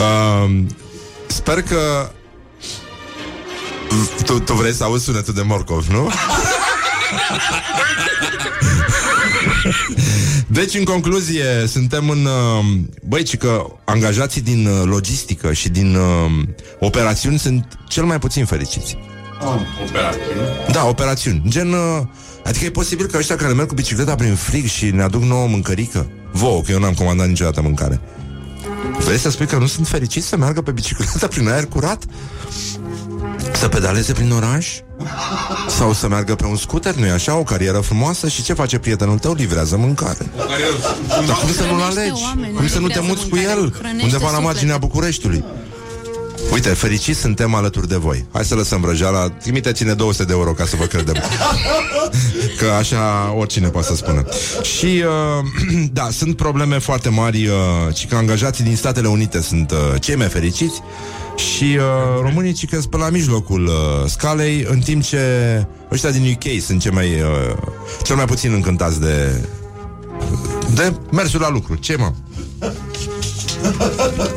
um, 0.44 0.66
sper 1.26 1.62
că 1.62 2.10
tu, 4.24 4.38
tu 4.38 4.52
vrei 4.52 4.72
să 4.72 4.84
auzi 4.84 5.04
sunetul 5.04 5.34
de 5.34 5.42
morcov, 5.42 5.86
nu? 5.86 6.10
Deci, 10.46 10.74
în 10.74 10.84
concluzie, 10.84 11.44
suntem 11.66 12.08
în... 12.08 12.24
uh, 12.24 12.64
Băi, 13.08 13.22
ci 13.22 13.36
că 13.36 13.66
angajații 13.84 14.40
din 14.40 14.66
uh, 14.66 14.82
logistică 14.84 15.52
și 15.52 15.68
din 15.68 15.94
uh, 15.94 16.30
operațiuni 16.78 17.38
sunt 17.38 17.78
cel 17.88 18.04
mai 18.04 18.18
puțin 18.18 18.44
fericiți. 18.44 18.96
Operațiune. 19.88 20.48
Da, 20.72 20.86
operațiuni. 20.86 21.42
Gen... 21.48 21.72
uh, 21.72 22.02
Adică 22.44 22.64
e 22.64 22.70
posibil 22.70 23.06
că 23.06 23.16
ăștia 23.16 23.36
care 23.36 23.52
merg 23.52 23.68
cu 23.68 23.74
bicicleta 23.74 24.14
prin 24.14 24.34
frig 24.34 24.66
și 24.66 24.84
ne 24.90 25.02
aduc 25.02 25.22
nouă 25.22 25.46
mâncărică? 25.46 26.06
Vouă, 26.32 26.60
că 26.60 26.72
eu 26.72 26.78
n-am 26.78 26.94
comandat 26.94 27.28
niciodată 27.28 27.62
mâncare. 27.62 28.00
Vrei 29.04 29.18
să 29.18 29.30
spui 29.30 29.46
că 29.46 29.56
nu 29.56 29.66
sunt 29.66 29.88
fericiți 29.88 30.26
să 30.26 30.36
meargă 30.36 30.60
pe 30.62 30.70
bicicletă 30.70 31.26
prin 31.26 31.48
aer 31.48 31.64
curat? 31.66 32.04
Să 33.52 33.68
pedaleze 33.68 34.12
prin 34.12 34.32
oraș? 34.32 34.68
Sau 35.68 35.92
să 35.92 36.08
meargă 36.08 36.34
pe 36.34 36.46
un 36.46 36.56
scooter, 36.56 36.94
nu-i 36.94 37.10
așa? 37.10 37.36
O 37.36 37.42
carieră 37.42 37.78
frumoasă 37.78 38.28
și 38.28 38.42
ce 38.42 38.52
face 38.52 38.78
prietenul 38.78 39.18
tău? 39.18 39.32
Livrează 39.32 39.76
mâncare. 39.76 40.30
Dar 41.26 41.36
cum 41.36 41.52
să 41.52 41.62
nu-l 41.64 41.78
Hrănește 41.80 42.00
alegi? 42.00 42.22
oameni, 42.24 42.54
Cum 42.54 42.68
să 42.68 42.78
nu 42.78 42.86
te 42.86 42.92
livrează 43.00 43.12
muți 43.12 43.28
cu 43.28 43.34
mâncare, 43.36 43.60
el? 43.60 43.72
hrănește 43.78 44.02
Undeva 44.04 44.22
la 44.22 44.28
suflete. 44.28 44.44
marginea 44.44 44.76
Bucureștiului. 44.78 45.44
Uite, 46.52 46.68
fericiți 46.68 47.20
suntem 47.20 47.54
alături 47.54 47.88
de 47.88 47.96
voi. 47.96 48.26
Hai 48.32 48.44
să 48.44 48.54
lăsăm 48.54 48.80
vrăjeala. 48.80 49.28
Trimiteți-ne 49.28 49.92
200 49.94 50.24
de 50.24 50.32
euro 50.32 50.50
ca 50.52 50.64
să 50.64 50.76
vă 50.76 50.84
credem. 50.84 51.14
Că 52.58 52.66
așa 52.78 53.34
oricine 53.38 53.68
poate 53.68 53.86
să 53.86 53.94
spună. 53.94 54.24
Și, 54.62 54.86
uh, 55.66 55.84
da, 55.98 56.08
sunt 56.10 56.36
probleme 56.36 56.78
foarte 56.78 57.08
mari, 57.08 57.46
uh, 57.46 57.54
și 57.94 58.06
că 58.06 58.16
angajații 58.16 58.64
din 58.64 58.76
Statele 58.76 59.08
Unite 59.08 59.40
sunt 59.42 59.70
uh, 59.70 60.00
cei 60.00 60.16
mai 60.16 60.26
fericiți 60.28 60.80
și 61.36 61.78
uh, 61.78 62.20
românii 62.20 62.52
ci 62.52 62.68
că 62.68 62.76
sunt 62.76 62.90
pe 62.90 62.96
la 62.96 63.08
mijlocul 63.08 63.66
uh, 63.66 63.72
scalei, 64.06 64.66
în 64.68 64.78
timp 64.78 65.02
ce 65.02 65.18
ăștia 65.92 66.10
din 66.10 66.36
UK 66.36 66.62
sunt 66.62 66.80
cei 66.80 66.90
mai, 66.90 67.06
uh, 67.06 67.56
cel 68.02 68.16
mai 68.16 68.24
puțin 68.24 68.52
încântați 68.52 69.00
de, 69.00 69.44
de 70.74 70.92
mersul 71.12 71.40
la 71.40 71.50
lucru. 71.50 71.74
Ce, 71.74 71.96
mă? 71.96 72.12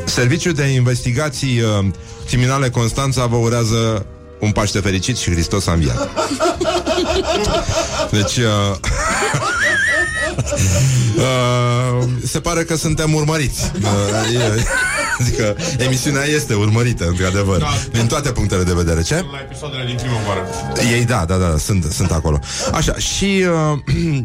Serviciul 0.04 0.52
de 0.52 0.64
investigații 0.64 1.60
uh, 1.60 1.86
criminale 2.26 2.70
Constanța 2.70 3.26
vă 3.26 3.36
urează 3.36 4.06
un 4.40 4.50
Paște 4.50 4.80
fericit 4.80 5.16
și 5.16 5.30
Hristos 5.30 5.66
a 5.66 5.72
înviat. 5.72 6.08
Deci... 8.10 8.36
Uh, 8.36 8.76
uh, 11.16 12.08
se 12.24 12.40
pare 12.40 12.62
că 12.64 12.76
suntem 12.76 13.14
urmăriți. 13.14 13.70
Uh, 13.82 14.34
e, 14.34 14.64
adică 15.20 15.56
emisiunea 15.78 16.24
este 16.24 16.54
urmărită, 16.54 17.06
într-adevăr, 17.06 17.58
Da. 17.58 17.66
din 17.92 18.06
toate 18.06 18.30
punctele 18.32 18.62
de 18.62 18.72
vedere. 18.72 19.02
Ce? 19.02 19.14
La 19.14 19.38
episoadele 19.40 19.84
din 19.86 19.96
primăvară. 19.96 20.46
Ei, 20.94 21.04
da, 21.04 21.24
da, 21.24 21.36
da, 21.36 21.56
sunt, 21.58 21.84
sunt 21.84 22.10
acolo. 22.10 22.38
Așa, 22.72 22.94
și 22.96 23.44
uh, 23.84 24.24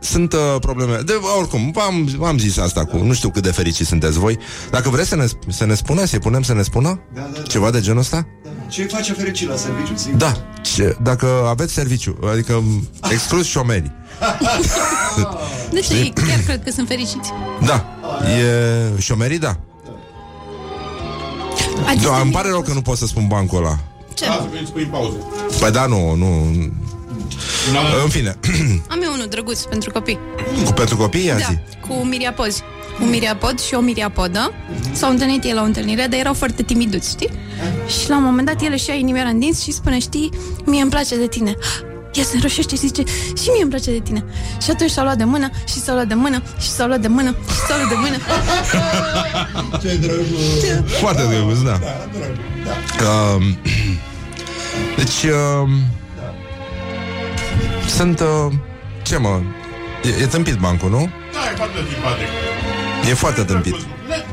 sunt 0.00 0.32
uh, 0.32 0.38
probleme. 0.60 0.96
De, 1.04 1.12
oricum, 1.38 1.70
v-am, 1.70 2.08
v-am 2.16 2.38
zis 2.38 2.56
asta 2.58 2.84
cu, 2.84 2.96
nu 2.96 3.12
știu 3.12 3.28
cât 3.30 3.42
de 3.42 3.50
fericiți 3.50 3.88
sunteți 3.88 4.18
voi. 4.18 4.38
Dacă 4.70 4.88
vreți 4.90 5.08
să 5.08 5.16
ne, 5.16 5.24
să 5.48 5.64
ne 5.66 5.74
spună, 5.74 6.04
să-i 6.04 6.18
punem 6.18 6.42
să 6.42 6.54
ne 6.54 6.62
spună? 6.62 7.00
Da, 7.14 7.20
da, 7.20 7.28
da. 7.34 7.42
Ceva 7.42 7.70
de 7.70 7.80
genul 7.80 7.98
ăsta? 8.00 8.26
Ce 8.68 8.84
face 8.84 9.12
fericit 9.12 9.48
la 9.48 9.56
serviciu, 9.56 9.96
sigur? 9.96 10.16
Da, 10.16 10.36
ce, 10.62 10.96
dacă 11.02 11.26
aveți 11.48 11.72
serviciu, 11.72 12.18
adică 12.32 12.52
m, 12.52 12.88
exclus 13.10 13.46
șomerii. 13.46 13.92
Deci 15.70 15.88
ei 15.88 16.12
chiar 16.26 16.38
cred 16.44 16.62
că 16.64 16.70
sunt 16.70 16.88
fericiți. 16.88 17.30
Da, 17.66 17.84
e 18.28 19.00
șomerii, 19.00 19.38
da. 19.38 19.56
Adică 21.86 22.08
Da, 22.08 22.20
îmi 22.20 22.30
pare 22.32 22.48
rău 22.48 22.60
că 22.60 22.72
nu 22.72 22.82
pot 22.82 22.96
să 22.96 23.06
spun 23.06 23.26
bancul 23.26 23.58
ăla. 23.58 23.78
Ce? 24.14 24.26
Da, 24.26 24.32
să 24.32 24.46
veniți 24.52 24.72
cu 24.72 24.78
în 24.78 24.86
pauză. 24.86 25.16
Păi 25.60 25.70
da, 25.70 25.86
nu, 25.86 26.14
nu. 26.14 26.26
Da, 27.72 27.78
În 28.02 28.08
fine, 28.08 28.36
Am 28.92 29.00
eu 29.02 29.12
unul 29.12 29.26
drăguț 29.30 29.62
pentru 29.62 29.90
copii. 29.90 30.18
cu 30.64 30.72
pentru 30.72 30.96
copii, 30.96 31.24
ia 31.26 31.34
Da, 31.38 31.44
zi. 31.50 31.58
cu 31.88 31.92
miriapozi. 31.94 32.62
Un 33.02 33.08
miriapod 33.08 33.60
și 33.60 33.74
o 33.74 33.80
miriapodă 33.80 34.52
S-au 34.92 35.10
întâlnit 35.10 35.44
ei 35.44 35.52
la 35.52 35.60
o 35.60 35.64
întâlnire, 35.64 36.06
dar 36.10 36.20
erau 36.20 36.34
foarte 36.34 36.62
timiduți, 36.62 37.08
știi? 37.08 37.30
Și 37.86 38.08
la 38.08 38.16
un 38.16 38.22
moment 38.22 38.46
dat 38.46 38.62
el 38.62 38.70
își 38.72 38.88
ia 38.88 38.94
inimioara 38.94 39.28
în 39.28 39.38
dinți 39.38 39.62
și 39.62 39.72
spune, 39.72 39.98
știi, 39.98 40.30
mie 40.64 40.80
îmi 40.82 40.90
place 40.90 41.16
de 41.18 41.26
tine 41.26 41.54
Ea 42.14 42.24
se 42.24 42.34
înroșește 42.34 42.74
și 42.74 42.80
zice, 42.80 43.02
și 43.42 43.48
mie 43.52 43.62
îmi 43.62 43.70
place 43.70 43.90
de 43.90 43.98
tine 43.98 44.24
Și 44.62 44.70
atunci 44.70 44.90
s-au 44.90 45.04
luat 45.04 45.16
de 45.16 45.24
mână, 45.24 45.50
și 45.66 45.80
s-au 45.80 45.94
luat 45.94 46.06
de 46.06 46.14
mână, 46.14 46.42
și 46.58 46.68
s-au 46.68 46.86
luat 46.86 47.00
de 47.00 47.08
mână, 47.08 47.34
și 47.50 47.58
s-au 47.66 47.76
luat 47.76 47.88
de 47.88 47.94
mână 47.94 48.16
Ce 49.82 49.96
drăguț. 49.96 50.90
Foarte 51.00 51.22
drăguț, 51.30 51.58
da. 51.58 51.78
Um, 53.34 53.58
deci, 54.96 55.32
um, 55.62 55.70
sunt, 57.96 58.20
uh, 58.20 58.52
ce 59.02 59.16
mă, 59.16 59.40
e, 60.02 60.22
e 60.22 60.26
tâmpit 60.26 60.56
bancul, 60.56 60.90
nu? 60.90 61.10
Da, 61.32 61.50
e 61.52 61.56
foarte 61.56 61.76
simpatic. 61.92 62.26
E 63.10 63.14
foarte 63.14 63.42
tâmpit. 63.42 63.74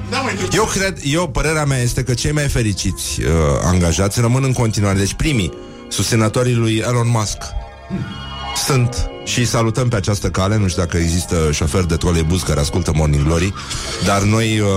Da, 0.09 0.17
mai 0.17 0.33
trebuie. 0.33 0.59
Eu 0.59 0.65
cred, 0.65 0.97
eu, 1.03 1.27
părerea 1.27 1.65
mea 1.65 1.77
este 1.77 2.03
că 2.03 2.13
cei 2.13 2.31
mai 2.31 2.47
fericiți 2.47 3.21
uh, 3.21 3.27
angajați 3.63 4.19
rămân 4.19 4.43
în 4.43 4.53
continuare, 4.53 4.97
deci 4.97 5.13
primii 5.13 5.53
susținătorii 5.87 6.53
lui 6.53 6.75
Elon 6.87 7.09
Musk 7.09 7.37
sunt 8.65 9.09
și 9.23 9.39
îi 9.39 9.45
salutăm 9.45 9.87
pe 9.87 9.95
această 9.95 10.29
cale, 10.29 10.57
nu 10.57 10.67
știu 10.67 10.81
dacă 10.81 10.97
există 10.97 11.51
șoferi 11.51 11.87
de 11.87 11.95
troleibuz 11.95 12.41
care 12.41 12.59
ascultă 12.59 12.91
Morning 12.95 13.23
Glory, 13.23 13.53
dar 14.05 14.21
noi 14.21 14.59
uh, 14.59 14.67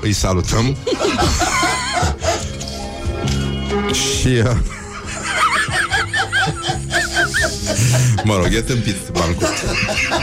îi 0.00 0.12
salutăm. 0.12 0.76
și 3.92 4.28
uh, 4.28 4.50
Mă 8.24 8.34
rog, 8.34 8.46
e 8.52 8.60
tâmpit 8.60 8.96
bancul 9.12 9.46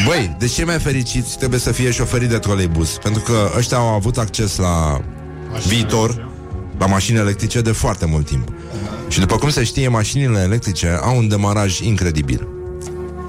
Băi, 0.05 0.35
de 0.39 0.47
ce 0.47 0.65
mai 0.65 0.79
fericiți 0.79 1.37
trebuie 1.37 1.59
să 1.59 1.71
fie 1.71 1.91
șoferii 1.91 2.27
de 2.27 2.37
troleibuz? 2.37 2.89
Pentru 2.89 3.21
că 3.21 3.51
ăștia 3.57 3.77
au 3.77 3.87
avut 3.87 4.17
acces 4.17 4.55
la 4.55 5.01
viitor 5.67 6.29
La 6.77 6.85
mașini 6.85 7.17
electrice 7.17 7.61
de 7.61 7.71
foarte 7.71 8.05
mult 8.05 8.25
timp 8.25 8.49
Și 9.07 9.19
după 9.19 9.35
cum 9.35 9.49
se 9.49 9.63
știe, 9.63 9.87
mașinile 9.87 10.39
electrice 10.39 10.99
au 11.01 11.17
un 11.17 11.27
demaraj 11.27 11.79
incredibil. 11.79 12.47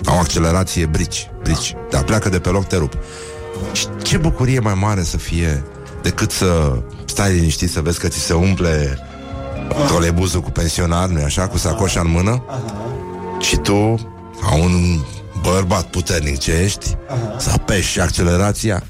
Au 0.05 0.19
accelerație 0.19 0.87
brici, 0.87 1.31
brici. 1.43 1.75
Da, 1.91 1.99
pleacă 1.99 2.29
de 2.29 2.39
pe 2.39 2.49
loc, 2.49 2.65
te 2.67 2.77
rup. 2.77 2.93
Și 3.73 3.87
ce 4.03 4.17
bucurie 4.17 4.59
mai 4.59 4.75
mare 4.75 5.03
să 5.03 5.17
fie 5.17 5.65
decât 6.03 6.31
să 6.31 6.79
stai 7.05 7.33
liniștit 7.33 7.71
să 7.71 7.81
vezi 7.81 7.99
că 7.99 8.09
ți 8.09 8.19
se 8.19 8.33
umple 8.33 8.99
trolebuzul 9.87 10.41
cu 10.41 10.51
pensionar, 10.51 11.09
nu 11.09 11.25
așa, 11.25 11.49
cu 11.49 11.59
sacoșa 11.59 12.01
în 12.01 12.11
mână? 12.11 12.43
Și 13.41 13.57
tu, 13.57 13.95
ca 14.41 14.55
un 14.55 15.01
bărbat 15.43 15.85
puternic 15.85 16.39
ce 16.39 16.53
ești, 16.53 16.97
să 17.39 17.51
apeși 17.55 18.01
accelerația 18.01 18.83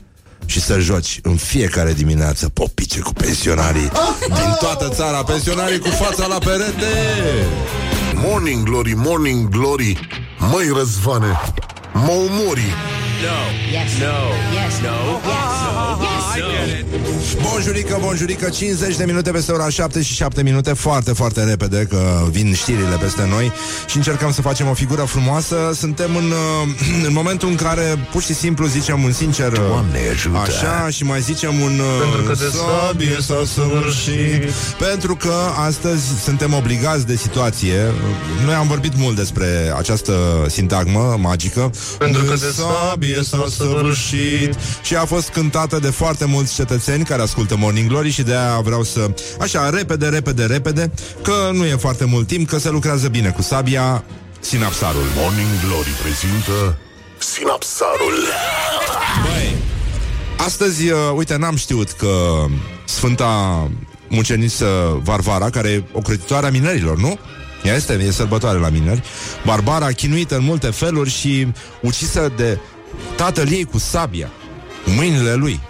și 0.46 0.60
să 0.60 0.78
joci 0.78 1.18
în 1.22 1.36
fiecare 1.36 1.92
dimineață 1.92 2.48
popice 2.48 3.00
cu 3.00 3.12
pensionarii 3.12 3.90
din 4.20 4.56
toată 4.60 4.88
țara, 4.88 5.22
pensionarii 5.22 5.78
cu 5.78 5.88
fața 5.88 6.26
la 6.26 6.38
perete. 6.38 6.92
Morning 8.14 8.68
Glory, 8.68 8.92
Morning 8.94 9.48
Glory. 9.48 10.08
Măi 10.38 10.72
Răzvane 10.74 11.40
Mă 11.92 12.12
umori 12.12 12.74
Bonjurică, 17.34 17.98
bonjurică, 18.00 18.48
50 18.48 18.96
de 18.96 19.04
minute 19.04 19.30
peste 19.30 19.52
ora 19.52 19.68
7 19.68 20.02
și 20.02 20.14
7 20.14 20.42
minute. 20.42 20.72
Foarte, 20.72 21.12
foarte 21.12 21.44
repede 21.44 21.86
că 21.90 22.26
vin 22.30 22.54
știrile 22.54 22.96
peste 23.00 23.26
noi 23.30 23.52
Și 23.86 23.96
încercăm 23.96 24.32
să 24.32 24.42
facem 24.42 24.68
o 24.68 24.74
figură 24.74 25.02
frumoasă. 25.02 25.56
Suntem 25.74 26.16
în, 26.16 26.24
uh, 26.24 27.04
în 27.06 27.12
momentul 27.12 27.48
în 27.48 27.54
care 27.54 27.98
Pur 28.12 28.22
și 28.22 28.34
simplu 28.34 28.66
zicem 28.66 29.02
un 29.02 29.12
sincer 29.12 29.52
uh, 29.52 29.58
Doamne 29.68 29.98
ajută. 30.12 30.38
Așa 30.38 30.88
și 30.90 31.04
mai 31.04 31.20
zicem 31.20 31.60
un 31.60 31.78
uh, 31.78 32.00
Pentru 32.00 32.22
că 32.22 32.32
de 32.32 32.56
sabie 32.56 33.16
s-a 33.20 33.42
săvârșit. 33.54 34.50
Pentru 34.78 35.16
că 35.16 35.34
astăzi 35.66 36.02
suntem 36.24 36.52
obligați 36.54 37.06
de 37.06 37.16
situație. 37.16 37.92
Noi 38.44 38.54
am 38.54 38.66
vorbit 38.66 38.92
mult 38.96 39.16
despre 39.16 39.74
această 39.76 40.46
sintagmă 40.48 41.16
magică. 41.20 41.70
Pentru 41.98 42.22
că 42.22 42.34
de 42.34 42.54
sabie 42.56 43.20
s-a 43.22 43.46
săvârșit. 43.56 44.54
Și 44.82 44.96
a 44.96 45.04
fost 45.04 45.28
cântată 45.28 45.78
de 45.78 45.90
foarte 45.90 46.24
mulți 46.24 46.54
cetățeni 46.54 47.04
care 47.04 47.15
ascultă 47.22 47.56
Morning 47.56 47.88
Glory 47.88 48.10
și 48.10 48.22
de 48.22 48.32
aia 48.32 48.60
vreau 48.60 48.82
să, 48.82 49.10
așa, 49.40 49.70
repede, 49.70 50.08
repede, 50.08 50.44
repede, 50.44 50.92
că 51.22 51.50
nu 51.52 51.64
e 51.64 51.76
foarte 51.76 52.04
mult 52.04 52.26
timp, 52.26 52.48
că 52.48 52.58
se 52.58 52.70
lucrează 52.70 53.08
bine 53.08 53.28
cu 53.28 53.42
sabia, 53.42 54.04
sinapsarul. 54.40 55.06
Morning 55.16 55.48
Glory 55.66 55.90
prezintă 56.02 56.78
Sinapsarul 57.18 58.24
Băi, 59.22 59.56
astăzi, 60.36 60.90
uh, 60.90 60.98
uite, 61.14 61.36
n-am 61.36 61.56
știut 61.56 61.90
că 61.90 62.44
Sfânta 62.84 63.70
Muceniță 64.08 65.00
Varvara, 65.02 65.50
care 65.50 65.68
e 65.68 65.84
o 65.92 66.00
creditoare 66.00 66.46
a 66.46 66.50
minerilor, 66.50 66.96
nu? 66.96 67.18
Ea 67.64 67.74
este, 67.74 67.92
e 67.92 68.10
sărbătoare 68.10 68.58
la 68.58 68.68
mineri 68.68 69.02
Barbara, 69.44 69.86
chinuită 69.86 70.36
în 70.36 70.44
multe 70.44 70.66
feluri 70.66 71.10
și 71.10 71.46
ucisă 71.80 72.32
de 72.36 72.58
tatăl 73.16 73.48
ei 73.50 73.64
cu 73.64 73.78
sabia 73.78 74.30
Cu 74.84 74.90
mâinile 74.90 75.34
lui 75.34 75.60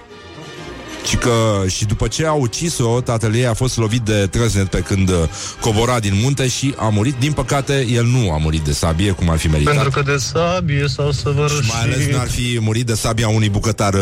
și 1.06 1.16
că 1.16 1.64
și 1.66 1.84
după 1.84 2.08
ce 2.08 2.26
a 2.26 2.32
ucis-o, 2.32 3.00
tatăl 3.00 3.34
ei 3.34 3.46
a 3.46 3.54
fost 3.54 3.76
lovit 3.76 4.00
de 4.00 4.26
trăznet 4.30 4.66
pe 4.66 4.78
când 4.78 5.08
uh, 5.08 5.16
cobora 5.60 5.98
din 5.98 6.12
munte 6.22 6.48
și 6.48 6.74
a 6.76 6.88
murit. 6.88 7.14
Din 7.18 7.32
păcate, 7.32 7.86
el 7.90 8.04
nu 8.04 8.32
a 8.32 8.36
murit 8.36 8.60
de 8.60 8.72
sabie, 8.72 9.10
cum 9.10 9.30
ar 9.30 9.38
fi 9.38 9.48
meritat. 9.48 9.74
Pentru 9.74 9.90
că 9.90 10.10
de 10.10 10.16
sabie 10.16 10.86
s-au 10.88 11.12
Și 11.12 11.22
mai 11.68 11.80
ales 11.80 11.94
săvârșit 11.94 12.14
n-ar 12.14 12.28
fi 12.28 12.58
murit 12.60 12.86
de 12.86 12.94
sabia 12.94 13.28
unui 13.28 13.48
bucătar 13.48 13.94
uh, 13.94 14.00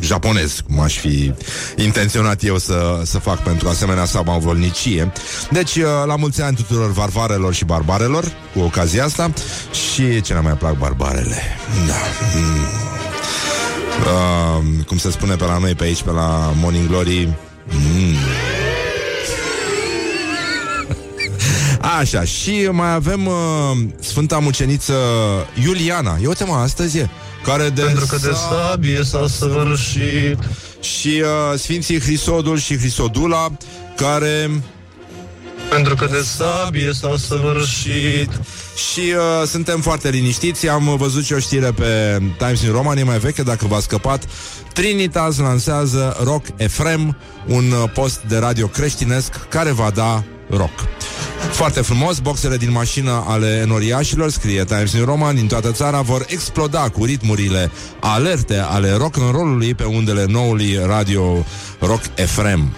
japonez, 0.00 0.60
cum 0.66 0.80
aș 0.80 0.98
fi 0.98 1.32
intenționat 1.76 2.44
eu 2.44 2.58
să, 2.58 3.00
să 3.04 3.18
fac 3.18 3.42
pentru 3.42 3.68
asemenea 3.68 4.04
sabavolnicie. 4.04 5.12
Deci, 5.50 5.76
uh, 5.76 5.84
la 6.06 6.16
mulți 6.16 6.42
ani 6.42 6.56
tuturor 6.56 6.92
varvarelor 6.92 7.54
și 7.54 7.64
barbarelor, 7.64 8.24
cu 8.54 8.60
ocazia 8.60 9.04
asta, 9.04 9.32
și 9.72 10.20
ce 10.20 10.32
ne 10.32 10.40
mai 10.40 10.52
plac 10.52 10.78
barbarele. 10.78 11.42
Da. 11.86 11.94
Mm. 12.38 12.90
Uh, 13.98 14.84
cum 14.86 14.98
se 14.98 15.10
spune 15.10 15.34
pe 15.34 15.44
la 15.44 15.58
noi 15.58 15.74
pe 15.74 15.84
aici, 15.84 16.02
pe 16.02 16.10
la 16.10 16.52
Morning 16.60 16.88
Glory, 16.88 17.28
mm. 17.66 18.14
Așa, 21.98 22.24
și 22.24 22.68
mai 22.70 22.94
avem 22.94 23.26
uh, 23.26 23.32
Sfânta 24.00 24.38
Muceniță 24.38 24.94
Iuliana. 25.64 26.18
Eu 26.22 26.28
uite 26.28 26.44
mă, 26.44 26.54
astăzi 26.54 26.98
e. 26.98 27.10
Care 27.44 27.68
de 27.68 27.82
Pentru 27.82 28.06
că 28.06 28.16
de 28.16 28.32
sabie 28.32 29.02
s-a 29.04 29.26
săvârșit 29.26 30.38
și 30.80 31.22
uh, 31.22 31.58
Sfinții 31.58 32.00
Hrisodul 32.00 32.58
și 32.58 32.76
Hrisodula, 32.76 33.52
care 33.96 34.50
Pentru 35.70 35.94
că 35.94 36.06
de 36.06 36.22
sabie 36.22 36.92
s-a 36.92 37.14
săvârșit 37.18 38.30
și 38.90 39.00
uh, 39.00 39.46
suntem 39.46 39.80
foarte 39.80 40.10
liniștiți. 40.10 40.68
Am 40.68 40.96
văzut 40.96 41.24
și 41.24 41.32
o 41.32 41.38
știre 41.38 41.72
pe 41.72 42.18
Times 42.38 42.62
New 42.62 42.72
Roman, 42.72 42.96
e 42.96 43.02
mai 43.02 43.18
veche, 43.18 43.42
dacă 43.42 43.66
v-a 43.66 43.80
scăpat. 43.80 44.24
Trinitas 44.72 45.38
lansează 45.38 46.16
Rock 46.24 46.46
Efrem, 46.56 47.16
un 47.46 47.70
uh, 47.70 47.90
post 47.94 48.20
de 48.28 48.38
radio 48.38 48.66
creștinesc 48.66 49.48
care 49.48 49.70
va 49.70 49.90
da 49.94 50.24
rock. 50.50 50.88
Foarte 51.50 51.80
frumos, 51.80 52.18
boxele 52.18 52.56
din 52.56 52.70
mașină 52.70 53.24
ale 53.26 53.60
enoriașilor, 53.62 54.30
scrie 54.30 54.64
Times 54.64 54.92
New 54.92 55.04
Roman, 55.04 55.34
din 55.34 55.46
toată 55.46 55.70
țara 55.70 56.00
vor 56.00 56.24
exploda 56.28 56.88
cu 56.88 57.04
ritmurile 57.04 57.70
alerte 58.00 58.56
ale 58.56 58.92
rock 58.92 59.18
and 59.18 59.34
roll-ului 59.34 59.74
pe 59.74 59.84
undele 59.84 60.24
noului 60.28 60.78
radio 60.86 61.44
Rock 61.80 62.02
Efrem. 62.14 62.72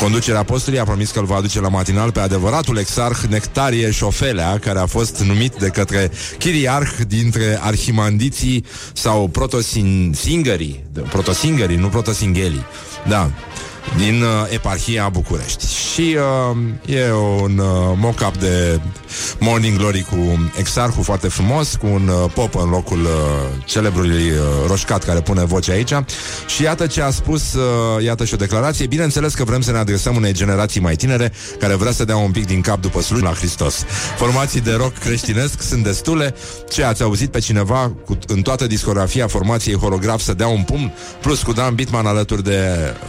Conducerea 0.00 0.42
postului 0.42 0.78
a 0.78 0.84
promis 0.84 1.10
că 1.10 1.18
îl 1.18 1.24
va 1.24 1.36
aduce 1.36 1.60
la 1.60 1.68
matinal 1.68 2.12
pe 2.12 2.20
adevăratul 2.20 2.78
exarh 2.78 3.18
Nectarie 3.28 3.90
Șofelea, 3.90 4.58
care 4.58 4.78
a 4.78 4.86
fost 4.86 5.20
numit 5.20 5.54
de 5.54 5.68
către 5.68 6.10
chiriarh 6.38 6.90
dintre 7.08 7.58
arhimandiții 7.60 8.64
sau 8.92 9.28
protosingerii, 9.28 10.84
protosingerii, 11.08 11.76
nu 11.76 11.88
protosinghelii. 11.88 12.64
Da, 13.08 13.30
din 13.96 14.22
uh, 14.22 14.28
eparhia 14.48 15.08
București. 15.08 15.64
Și 15.74 16.16
uh, 16.50 16.94
e 16.96 17.12
un 17.42 17.58
uh, 17.58 17.96
mock-up 17.96 18.36
de 18.36 18.80
Morning 19.38 19.78
Glory 19.78 20.06
cu 20.10 20.50
exarhul 20.58 21.04
foarte 21.04 21.28
frumos, 21.28 21.74
cu 21.74 21.86
un 21.86 22.08
uh, 22.08 22.30
pop 22.34 22.56
în 22.56 22.70
locul 22.70 23.00
uh, 23.02 23.10
celebrului 23.64 24.30
uh, 24.30 24.38
roșcat 24.66 25.04
care 25.04 25.20
pune 25.20 25.44
voce 25.44 25.70
aici. 25.70 25.92
Și 26.46 26.62
iată 26.62 26.86
ce 26.86 27.02
a 27.02 27.10
spus, 27.10 27.54
uh, 27.54 28.04
iată 28.04 28.24
și 28.24 28.34
o 28.34 28.36
declarație. 28.36 28.86
Bineînțeles 28.86 29.34
că 29.34 29.44
vrem 29.44 29.60
să 29.60 29.72
ne 29.72 29.78
adresăm 29.78 30.16
unei 30.16 30.32
generații 30.32 30.80
mai 30.80 30.96
tinere 30.96 31.32
care 31.58 31.74
vrea 31.74 31.92
să 31.92 32.04
dea 32.04 32.16
un 32.16 32.30
pic 32.30 32.46
din 32.46 32.60
cap 32.60 32.80
după 32.80 33.02
slujba 33.02 33.28
la 33.28 33.34
Hristos. 33.34 33.84
Formații 34.16 34.60
de 34.60 34.72
rock 34.72 34.98
creștinesc 34.98 35.62
sunt 35.70 35.84
destule. 35.84 36.34
Ce 36.70 36.84
ați 36.84 37.02
auzit 37.02 37.30
pe 37.30 37.38
cineva 37.38 37.92
cu, 38.04 38.18
în 38.26 38.42
toată 38.42 38.66
discografia 38.66 39.26
formației 39.26 39.76
holograf 39.76 40.20
să 40.20 40.34
dea 40.34 40.46
un 40.48 40.62
pumn, 40.62 40.92
plus 41.20 41.42
cu 41.42 41.52
Dan 41.52 41.74
Bitman 41.74 42.06
alături 42.06 42.42
de 42.42 42.58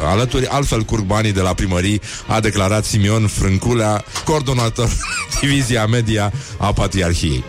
alături, 0.09 0.47
altfel 0.63 0.83
curg 0.83 1.03
banii 1.03 1.31
de 1.31 1.41
la 1.41 1.53
primării, 1.53 2.01
a 2.27 2.39
declarat 2.39 2.85
Simion 2.85 3.27
Frânculea, 3.27 4.03
coordonator 4.25 4.89
divizia 5.41 5.85
media 5.85 6.31
a 6.57 6.73
Patriarhiei. 6.73 7.43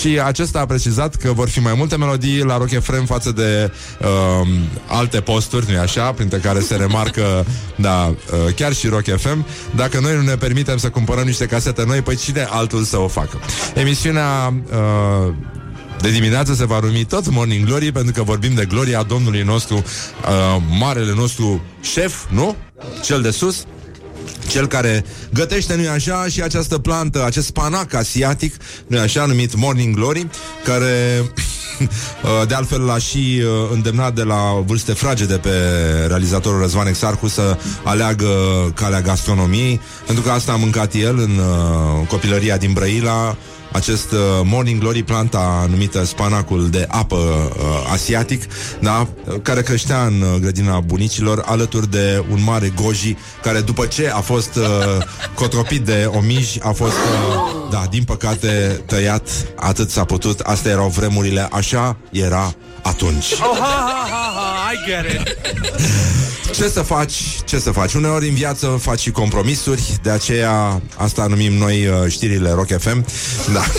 Și 0.00 0.20
acesta 0.24 0.60
a 0.60 0.66
precizat 0.66 1.14
că 1.14 1.32
vor 1.32 1.48
fi 1.48 1.60
mai 1.60 1.74
multe 1.76 1.96
melodii 1.96 2.42
la 2.42 2.56
Rock 2.56 2.82
FM 2.82 3.04
față 3.04 3.32
de 3.32 3.72
uh, 4.00 4.48
alte 4.86 5.20
posturi, 5.20 5.72
nu 5.72 5.78
așa, 5.78 6.12
printre 6.12 6.38
care 6.38 6.60
se 6.60 6.76
remarcă, 6.76 7.46
da, 7.76 8.06
uh, 8.06 8.54
chiar 8.54 8.72
și 8.72 8.88
Rock 8.88 9.04
FM. 9.16 9.46
Dacă 9.76 10.00
noi 10.00 10.14
nu 10.14 10.22
ne 10.22 10.36
permitem 10.36 10.76
să 10.76 10.90
cumpărăm 10.90 11.24
niște 11.24 11.46
casete 11.46 11.84
noi, 11.86 12.02
păi 12.02 12.16
cine 12.16 12.46
altul 12.50 12.82
să 12.82 12.98
o 12.98 13.08
facă? 13.08 13.38
Emisiunea 13.74 14.54
uh, 14.70 15.34
de 16.04 16.10
dimineață 16.10 16.54
se 16.54 16.64
va 16.64 16.78
numi 16.82 17.04
tot 17.04 17.30
Morning 17.30 17.66
Glory 17.66 17.92
pentru 17.92 18.12
că 18.12 18.22
vorbim 18.22 18.54
de 18.54 18.64
gloria 18.64 19.02
Domnului 19.02 19.42
nostru, 19.42 19.74
uh, 19.74 20.62
marele 20.78 21.12
nostru 21.14 21.62
șef, 21.80 22.14
nu? 22.30 22.56
Cel 23.02 23.22
de 23.22 23.30
sus, 23.30 23.64
cel 24.48 24.66
care 24.66 25.04
gătește, 25.32 25.74
nu-i 25.74 25.88
așa, 25.88 26.26
și 26.28 26.42
această 26.42 26.78
plantă, 26.78 27.24
acest 27.24 27.46
spanac 27.46 27.94
asiatic, 27.94 28.54
nu-i 28.86 28.98
așa, 28.98 29.24
numit 29.26 29.54
Morning 29.56 29.94
Glory, 29.94 30.26
care 30.64 31.22
uh, 31.80 32.48
de 32.48 32.54
altfel 32.54 32.80
l-a 32.80 32.98
și 32.98 33.42
uh, 33.42 33.70
îndemnat 33.72 34.14
de 34.14 34.22
la 34.22 34.62
vârste 34.66 34.92
fragede 34.92 35.34
pe 35.34 35.50
realizatorul 36.06 36.60
Răzvan 36.60 36.86
Exarcu 36.86 37.28
să 37.28 37.58
aleagă 37.84 38.28
calea 38.74 39.00
gastronomiei, 39.00 39.80
pentru 40.06 40.24
că 40.24 40.30
asta 40.30 40.52
a 40.52 40.56
mâncat 40.56 40.94
el 40.94 41.18
în 41.18 41.38
uh, 41.38 42.06
copilăria 42.08 42.56
din 42.56 42.72
Brăila, 42.72 43.36
acest 43.74 44.12
uh, 44.12 44.18
Morning 44.44 44.80
Glory, 44.80 45.02
planta 45.02 45.66
numită 45.70 46.04
spanacul 46.04 46.68
de 46.70 46.86
apă 46.88 47.16
uh, 47.16 47.90
asiatic, 47.92 48.42
da, 48.80 49.08
care 49.42 49.62
creștea 49.62 50.06
în 50.06 50.20
uh, 50.20 50.40
grădina 50.40 50.80
bunicilor, 50.80 51.42
alături 51.46 51.90
de 51.90 52.24
un 52.30 52.42
mare 52.42 52.72
goji, 52.82 53.16
care 53.42 53.60
după 53.60 53.86
ce 53.86 54.10
a 54.10 54.20
fost 54.20 54.56
uh, 54.56 54.64
cotropit 55.40 55.80
de 55.80 56.10
omiji, 56.14 56.60
a 56.62 56.70
fost, 56.70 56.92
uh, 56.92 57.70
da, 57.70 57.86
din 57.90 58.04
păcate, 58.04 58.82
tăiat 58.86 59.28
atât 59.56 59.90
s-a 59.90 60.04
putut. 60.04 60.40
Astea 60.40 60.70
erau 60.70 60.88
vremurile, 60.88 61.48
așa 61.50 61.96
era 62.10 62.54
atunci. 62.84 63.32
Oh, 63.32 63.58
ha, 63.58 63.86
ha, 63.88 64.06
ha, 64.10 64.32
ha, 64.36 64.72
I 64.72 64.76
get 64.86 65.04
it. 65.12 65.36
Ce 66.54 66.68
să 66.68 66.82
faci? 66.82 67.22
Ce 67.44 67.58
să 67.58 67.70
faci? 67.70 67.92
Uneori 67.92 68.28
în 68.28 68.34
viață 68.34 68.78
faci 68.80 69.00
și 69.00 69.10
compromisuri, 69.10 69.96
de 70.02 70.10
aceea 70.10 70.82
asta 70.96 71.26
numim 71.26 71.52
noi 71.52 71.86
uh, 71.86 72.10
știrile 72.10 72.50
Rock 72.50 72.78
FM. 72.78 73.04
Da. 73.52 73.62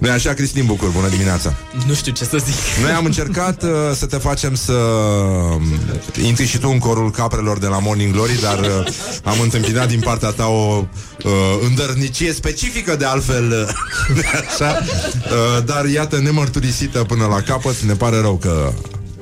nu 0.00 0.10
așa, 0.10 0.32
Cristin 0.32 0.66
Bucur, 0.66 0.88
bună 0.88 1.08
dimineața. 1.08 1.54
Nu 1.86 1.94
știu 1.94 2.12
ce 2.12 2.24
să 2.24 2.36
zic. 2.36 2.82
Noi 2.82 2.90
am 2.90 3.04
încercat 3.04 3.62
uh, 3.62 3.70
să 3.94 4.06
te 4.06 4.16
facem 4.16 4.54
să 4.54 4.72
uh, 4.72 6.24
intri 6.24 6.46
și 6.46 6.58
tu 6.58 6.68
în 6.68 6.78
corul 6.78 7.10
caprelor 7.10 7.58
de 7.58 7.66
la 7.66 7.78
Morning 7.78 8.12
Glory, 8.12 8.40
dar 8.40 8.58
uh, 8.58 8.86
am 9.24 9.40
întâmpinat 9.40 9.88
din 9.88 10.00
partea 10.00 10.30
ta 10.30 10.46
o 10.46 10.84
uh, 11.24 11.32
îndărnicie 11.68 12.32
specifică 12.32 12.96
de 12.96 13.04
altfel, 13.04 13.68
uh, 14.14 14.24
așa, 14.48 14.78
uh, 14.78 15.64
dar 15.64 15.84
iată, 15.86 16.18
nemărturisită 16.18 17.04
până 17.04 17.26
la 17.26 17.40
capăt, 17.40 17.76
ne 17.76 17.94
pare 17.94 18.20
rău 18.20 18.36
că 18.36 18.72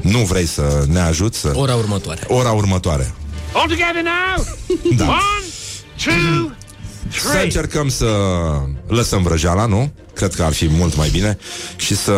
nu 0.01 0.19
vrei 0.19 0.47
să 0.47 0.85
ne 0.89 1.01
ajuți 1.01 1.39
să... 1.39 1.53
Ora 1.55 1.75
următoare. 1.75 2.21
Ora 2.27 2.51
următoare. 2.51 3.15
All 3.53 3.69
together 3.69 4.03
now. 4.03 4.45
Da. 4.97 5.05
One, 5.05 5.45
two, 5.97 6.51
Să 7.11 7.29
three. 7.29 7.43
încercăm 7.43 7.89
să 7.89 8.07
lăsăm 8.87 9.23
vrăjeala, 9.23 9.67
nu? 9.67 9.93
Cred 10.15 10.35
că 10.35 10.43
ar 10.43 10.53
fi 10.53 10.69
mult 10.71 10.97
mai 10.97 11.09
bine 11.09 11.39
Și 11.77 11.97
să 11.97 12.13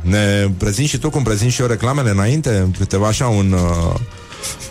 ne 0.00 0.50
prezinti 0.58 0.90
și 0.90 0.98
tu 0.98 1.10
cum 1.10 1.22
prezinti 1.22 1.54
și 1.54 1.60
eu 1.60 1.66
reclamele 1.66 2.10
înainte 2.10 2.70
Câteva 2.78 3.06
așa 3.06 3.26
un... 3.26 3.52
Uh, 3.52 3.94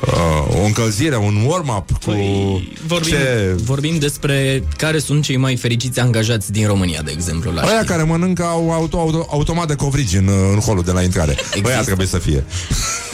uh, 0.05 0.61
o 0.61 0.65
încălzire, 0.65 1.17
un 1.17 1.45
warm-up 1.45 1.91
cu 1.91 1.97
Păi, 2.05 2.77
vorbim, 2.87 3.11
ce... 3.11 3.55
vorbim 3.63 3.97
despre 3.99 4.63
care 4.77 4.99
sunt 4.99 5.23
cei 5.23 5.37
mai 5.37 5.55
fericiți 5.55 5.99
angajați 5.99 6.51
din 6.51 6.67
România, 6.67 7.01
de 7.01 7.11
exemplu. 7.11 7.51
La 7.51 7.61
Aia 7.61 7.71
știri. 7.71 7.87
care 7.87 8.03
mănâncă 8.03 8.43
au 8.43 8.71
auto, 8.71 8.97
auto, 8.99 9.27
automat 9.29 9.67
de 9.67 9.75
covrigi 9.75 10.17
în, 10.17 10.29
în 10.53 10.59
holul 10.59 10.83
de 10.83 10.91
la 10.91 11.01
intrare 11.01 11.31
Există. 11.31 11.59
Băia 11.61 11.81
trebuie 11.81 12.07
să 12.07 12.17
fie 12.17 12.43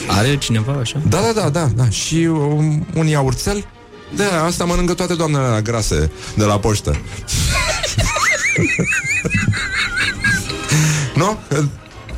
Are 0.08 0.38
cineva 0.38 0.78
așa? 0.82 1.02
Da, 1.10 1.20
da, 1.20 1.42
da, 1.42 1.50
da, 1.50 1.70
da. 1.76 1.90
Și 1.90 2.16
um, 2.16 2.88
un 2.96 3.08
iaurțel 3.08 3.66
Da, 4.16 4.44
asta 4.44 4.66
mănâncă 4.66 4.94
toate 4.94 5.14
doamnele 5.14 5.44
alea 5.44 5.62
grase 5.62 6.12
De 6.36 6.44
la 6.44 6.60
poștă 6.60 6.98
Nu? 11.16 11.38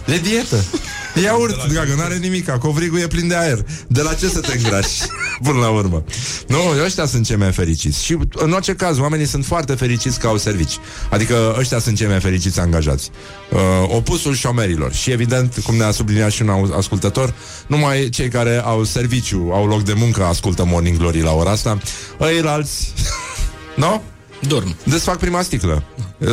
E 0.05 0.17
dietă 0.17 0.55
E 0.55 0.88
iaurt, 1.21 1.67
dragă, 1.71 1.93
n-are 1.97 2.15
nimic 2.15 2.49
Covrigul 2.49 2.99
e 2.99 3.07
plin 3.07 3.27
de 3.27 3.35
aer. 3.35 3.65
De 3.87 4.01
la 4.01 4.13
ce 4.13 4.27
să 4.27 4.39
te 4.39 4.57
îngrași? 4.57 5.01
Până 5.43 5.59
la 5.59 5.69
urmă? 5.69 6.03
Nu, 6.47 6.57
ăștia 6.85 7.05
sunt 7.05 7.25
cei 7.25 7.35
mai 7.35 7.51
fericiți. 7.51 8.03
Și 8.03 8.17
în 8.31 8.51
orice 8.51 8.75
caz, 8.75 8.97
oamenii 8.99 9.25
sunt 9.25 9.45
foarte 9.45 9.73
fericiți 9.73 10.19
că 10.19 10.27
au 10.27 10.37
servici. 10.37 10.77
Adică 11.09 11.55
ăștia 11.59 11.79
sunt 11.79 11.97
cei 11.97 12.07
mai 12.07 12.19
fericiți 12.19 12.59
angajați. 12.59 13.09
Uh, 13.51 13.59
Opusul 13.87 14.35
șomerilor. 14.35 14.93
Și 14.93 15.11
evident, 15.11 15.53
cum 15.65 15.75
ne-a 15.75 15.91
subliniat 15.91 16.31
și 16.31 16.41
un 16.41 16.49
au- 16.49 16.73
ascultător 16.77 17.33
Numai 17.67 18.09
cei 18.09 18.27
care 18.29 18.61
au 18.65 18.83
serviciu 18.83 19.49
Au 19.53 19.67
loc 19.67 19.83
de 19.83 19.93
muncă, 19.93 20.23
ascultă 20.23 20.65
Morning 20.65 20.97
Glory 20.97 21.21
la 21.21 21.31
ora 21.31 21.51
asta. 21.51 21.77
Ei 22.21 22.41
alți 22.45 22.93
Nu? 23.75 24.01
Dorm. 24.47 24.75
Desfac 24.83 25.17
prima 25.17 25.41
sticlă. 25.41 25.83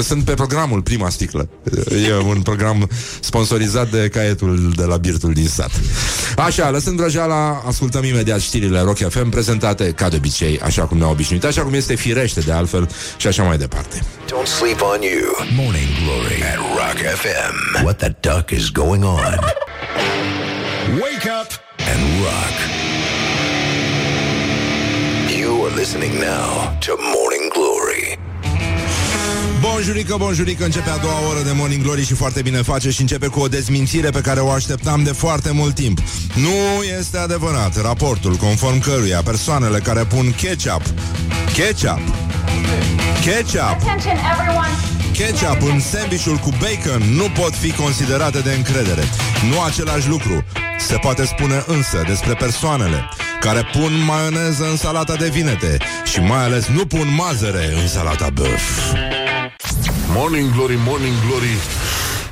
Sunt 0.03 0.25
pe 0.25 0.35
programul 0.35 0.83
Prima 0.83 1.09
Sticlă. 1.09 1.49
E 2.07 2.15
un 2.15 2.43
program 2.43 2.91
sponsorizat 3.21 3.91
de 3.91 4.09
caietul 4.09 4.73
de 4.77 4.85
la 4.85 4.97
Birtul 4.97 5.33
din 5.33 5.49
sat. 5.49 5.71
Așa, 6.37 6.71
lăsând 6.71 6.97
vrăjeala, 6.99 7.63
ascultăm 7.67 8.05
imediat 8.05 8.41
știrile 8.41 8.81
Rock 8.81 8.99
FM 9.09 9.29
prezentate 9.29 9.93
ca 9.93 10.09
de 10.09 10.17
obicei, 10.17 10.61
așa 10.61 10.83
cum 10.83 10.99
ne-au 10.99 11.11
obișnuit, 11.11 11.45
așa 11.45 11.63
cum 11.63 11.75
este 11.75 11.95
firește 11.95 12.41
de 12.41 12.53
altfel 12.53 12.89
și 13.17 13.27
așa 13.27 13.43
mai 13.43 13.59
departe. 13.59 14.03
Don't 14.27 14.47
sleep 14.59 14.81
on 14.81 15.01
you. 15.03 15.47
Morning 15.57 15.89
Glory 16.05 16.43
at 16.43 16.57
Rock 16.57 16.99
FM. 17.15 17.85
What 17.85 17.97
the 17.97 18.15
duck 18.21 18.51
is 18.51 18.71
going 18.71 19.05
on? 19.05 19.39
Wake 21.03 21.27
up 21.41 21.51
and 21.93 22.01
rock. 22.25 22.57
You 25.39 25.65
are 25.65 25.75
listening 25.75 26.13
now 26.13 26.77
to 26.87 26.93
Morning 26.99 27.41
Glory. 27.41 27.46
Bonjurică, 29.77 30.17
bonjurică, 30.19 30.65
începe 30.65 30.91
a 30.91 30.97
doua 30.97 31.29
oră 31.29 31.43
de 31.45 31.53
Morning 31.55 31.83
Glory 31.83 32.05
și 32.05 32.15
foarte 32.15 32.43
bine 32.43 32.63
face 32.63 32.91
și 32.91 33.01
începe 33.01 33.27
cu 33.27 33.41
o 33.41 33.49
dezmințire 33.49 34.11
pe 34.11 34.21
care 34.21 34.41
o 34.41 34.51
așteptam 34.51 35.03
de 35.03 35.13
foarte 35.13 35.51
mult 35.51 35.75
timp. 35.75 35.99
Nu 36.35 36.83
este 36.99 37.19
adevărat 37.19 37.83
raportul 37.83 38.35
conform 38.35 38.81
căruia 38.81 39.23
persoanele 39.23 39.79
care 39.79 40.05
pun 40.05 40.35
ketchup, 40.43 40.83
ketchup, 41.55 42.01
ketchup, 43.25 43.77
ketchup 45.13 45.63
în 45.73 45.81
sandwichul 45.81 46.37
cu 46.37 46.51
bacon 46.51 47.03
nu 47.15 47.25
pot 47.41 47.55
fi 47.55 47.73
considerate 47.73 48.39
de 48.39 48.53
încredere. 48.53 49.03
Nu 49.51 49.63
același 49.63 50.09
lucru 50.09 50.45
se 50.79 50.97
poate 50.97 51.25
spune 51.25 51.65
însă 51.67 52.05
despre 52.07 52.35
persoanele 52.35 53.09
care 53.41 53.69
pun 53.73 54.05
maioneză 54.07 54.69
în 54.71 54.77
salata 54.77 55.15
de 55.17 55.29
vinete 55.29 55.77
și 56.05 56.21
mai 56.21 56.45
ales 56.45 56.67
nu 56.67 56.87
pun 56.87 57.15
mazăre 57.17 57.75
în 57.83 57.89
salata 57.89 58.29
băf. 58.31 58.63
Morning 60.17 60.53
Glory, 60.53 60.79
Morning 60.87 61.15
Glory. 61.29 61.57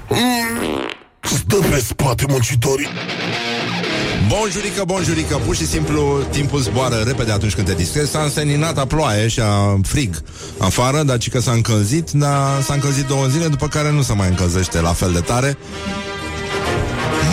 Mm, 0.09 0.89
Stă 1.21 1.57
pe 1.71 1.83
spate 1.89 2.25
muncitorii. 2.29 2.89
Bonjurică, 4.29 4.83
bonjurică, 4.87 5.37
pur 5.45 5.55
și 5.57 5.67
simplu 5.67 6.19
timpul 6.31 6.61
zboară 6.61 6.97
repede 7.07 7.33
atunci 7.33 7.55
când 7.55 7.67
te 7.67 7.75
distrezi. 7.75 8.11
S-a 8.11 8.23
înseninat 8.23 8.79
a 8.79 8.87
ploaie 8.87 9.29
și 9.29 9.41
a 9.41 9.81
frig 9.83 10.23
afară, 10.59 11.03
dar 11.03 11.19
ci 11.19 11.31
că 11.31 11.41
s-a 11.41 11.51
încălzit 11.53 12.11
Dar 12.11 12.63
s-a 12.63 12.75
încălzit 12.75 13.05
două 13.07 13.27
zile, 13.27 13.47
după 13.49 13.69
care 13.69 13.91
nu 13.91 14.03
se 14.03 14.13
mai 14.13 14.29
încălzește 14.29 14.81
la 14.81 14.93
fel 14.93 15.13
de 15.13 15.21
tare. 15.21 15.59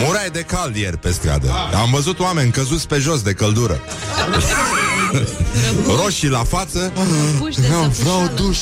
Murai 0.06 0.30
de 0.32 0.40
cald 0.40 0.76
ieri 0.76 0.98
pe 0.98 1.12
stradă. 1.12 1.48
Am 1.82 1.90
văzut 1.92 2.20
oameni 2.20 2.52
căzuți 2.52 2.88
pe 2.88 2.98
jos 2.98 3.22
de 3.22 3.32
căldură. 3.34 3.80
Roșii 6.04 6.30
la 6.30 6.44
față. 6.44 6.92
Puși 7.40 7.60
de 7.60 7.68
Vreau, 7.68 7.84
săpușală. 7.84 8.16
vreau 8.24 8.48
duș 8.48 8.58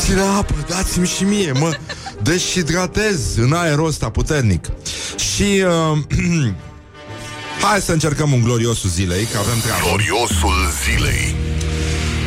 Puțină 0.00 0.22
apă, 0.22 0.54
dați-mi 0.68 1.06
și 1.06 1.24
mie 1.24 1.52
Mă. 1.52 1.76
Deshidratez 2.22 3.36
în 3.36 3.52
aerul 3.52 3.86
ăsta 3.86 4.10
puternic. 4.10 4.66
Și 5.16 5.64
uh, 5.92 5.98
Hai 7.62 7.80
să 7.80 7.92
încercăm 7.92 8.32
un 8.32 8.42
gloriosul 8.42 8.90
zilei 8.90 9.24
Că 9.24 9.38
avem 9.38 9.60
treabă. 9.60 9.82
Gloriosul 9.86 10.54
zilei. 10.84 11.34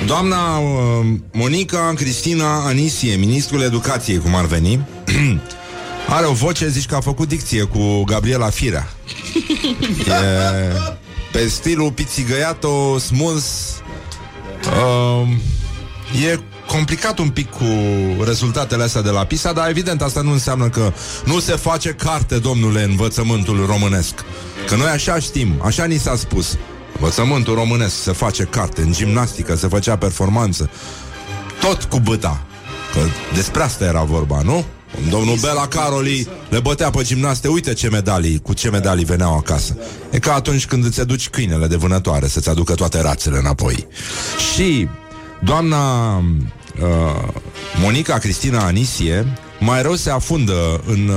Doamna 0.06 0.58
uh, 0.58 1.06
Monica 1.32 1.94
Cristina 1.96 2.66
Anisie 2.66 3.16
Ministrul 3.16 3.62
Educației, 3.62 4.18
cum 4.18 4.36
ar 4.36 4.46
veni 4.46 4.88
Are 6.16 6.26
o 6.26 6.34
voce, 6.34 6.68
zici 6.68 6.86
că 6.86 6.96
a 6.96 7.02
făcut 7.02 7.28
dicție 7.28 7.64
cu 7.64 8.04
Gabriela 8.04 8.50
Firea. 8.50 8.90
E 10.08 10.76
pe 11.32 11.48
stilul 11.48 11.92
pizzigăiato, 11.92 12.98
smooth 12.98 13.44
uh, 14.66 15.28
E 16.30 16.40
complicat 16.68 17.20
un 17.20 17.30
pic 17.30 17.50
cu 17.50 17.66
rezultatele 18.24 18.84
astea 18.84 19.02
de 19.02 19.10
la 19.10 19.26
PISA 19.26 19.54
Dar 19.54 19.70
evident 19.70 20.02
asta 20.02 20.22
nu 20.22 20.32
înseamnă 20.32 20.70
că 20.70 20.94
nu 21.26 21.40
se 21.40 21.56
face 21.56 21.90
carte, 21.90 22.38
domnule, 22.38 22.84
învățământul 22.84 23.66
românesc. 23.66 24.14
Că 24.68 24.76
noi 24.76 24.90
așa 24.90 25.20
știm, 25.20 25.62
așa 25.64 25.86
ni 25.86 25.98
s-a 25.98 26.16
spus. 26.16 26.58
Învățământul 26.94 27.54
românesc 27.54 28.02
se 28.02 28.12
face 28.12 28.44
carte 28.44 28.82
În 28.82 28.92
gimnastică 28.92 29.56
se 29.56 29.68
făcea 29.68 29.98
performanță 29.98 30.70
Tot 31.62 31.84
cu 31.84 32.00
băta. 32.00 32.44
Că 32.94 33.00
despre 33.34 33.64
asta 33.64 33.86
era 33.86 34.02
vorba, 34.04 34.42
nu? 34.44 34.66
Domnul 35.10 35.38
Bela 35.42 35.68
Caroli 35.68 36.28
le 36.50 36.60
bătea 36.60 36.90
pe 36.90 37.04
gimnaste 37.04 37.48
Uite 37.48 37.74
ce 37.74 37.90
medalii, 37.90 38.40
cu 38.40 38.54
ce 38.54 38.70
medalii 38.70 39.06
veneau 39.06 39.38
acasă. 39.38 39.78
E 40.10 40.20
ca 40.20 40.34
atunci 40.34 40.66
când 40.66 40.86
îți 40.86 41.00
aduci 41.00 41.30
câinele 41.30 41.68
de 41.68 41.76
vânătoare 41.76 42.28
Să-ți 42.28 42.50
aducă 42.50 42.74
toate 42.74 43.02
rațele 43.02 43.38
înapoi. 43.38 43.88
Și 44.54 44.88
doamna 45.44 46.18
uh, 46.18 46.24
Monica 47.82 48.18
Cristina 48.18 48.66
Anisie 48.66 49.28
mai 49.60 49.82
rău 49.82 49.96
se 49.96 50.10
afundă 50.10 50.82
în 50.86 51.08
uh, 51.08 51.16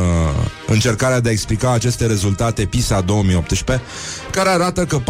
încercarea 0.67 1.21
de 1.21 1.29
a 1.29 1.33
explica 1.33 1.73
aceste 1.73 2.07
rezultate 2.07 2.65
PISA 2.65 3.01
2018, 3.01 3.85
care 4.31 4.49
arată 4.49 4.85
că 4.85 5.01
44% 5.01 5.03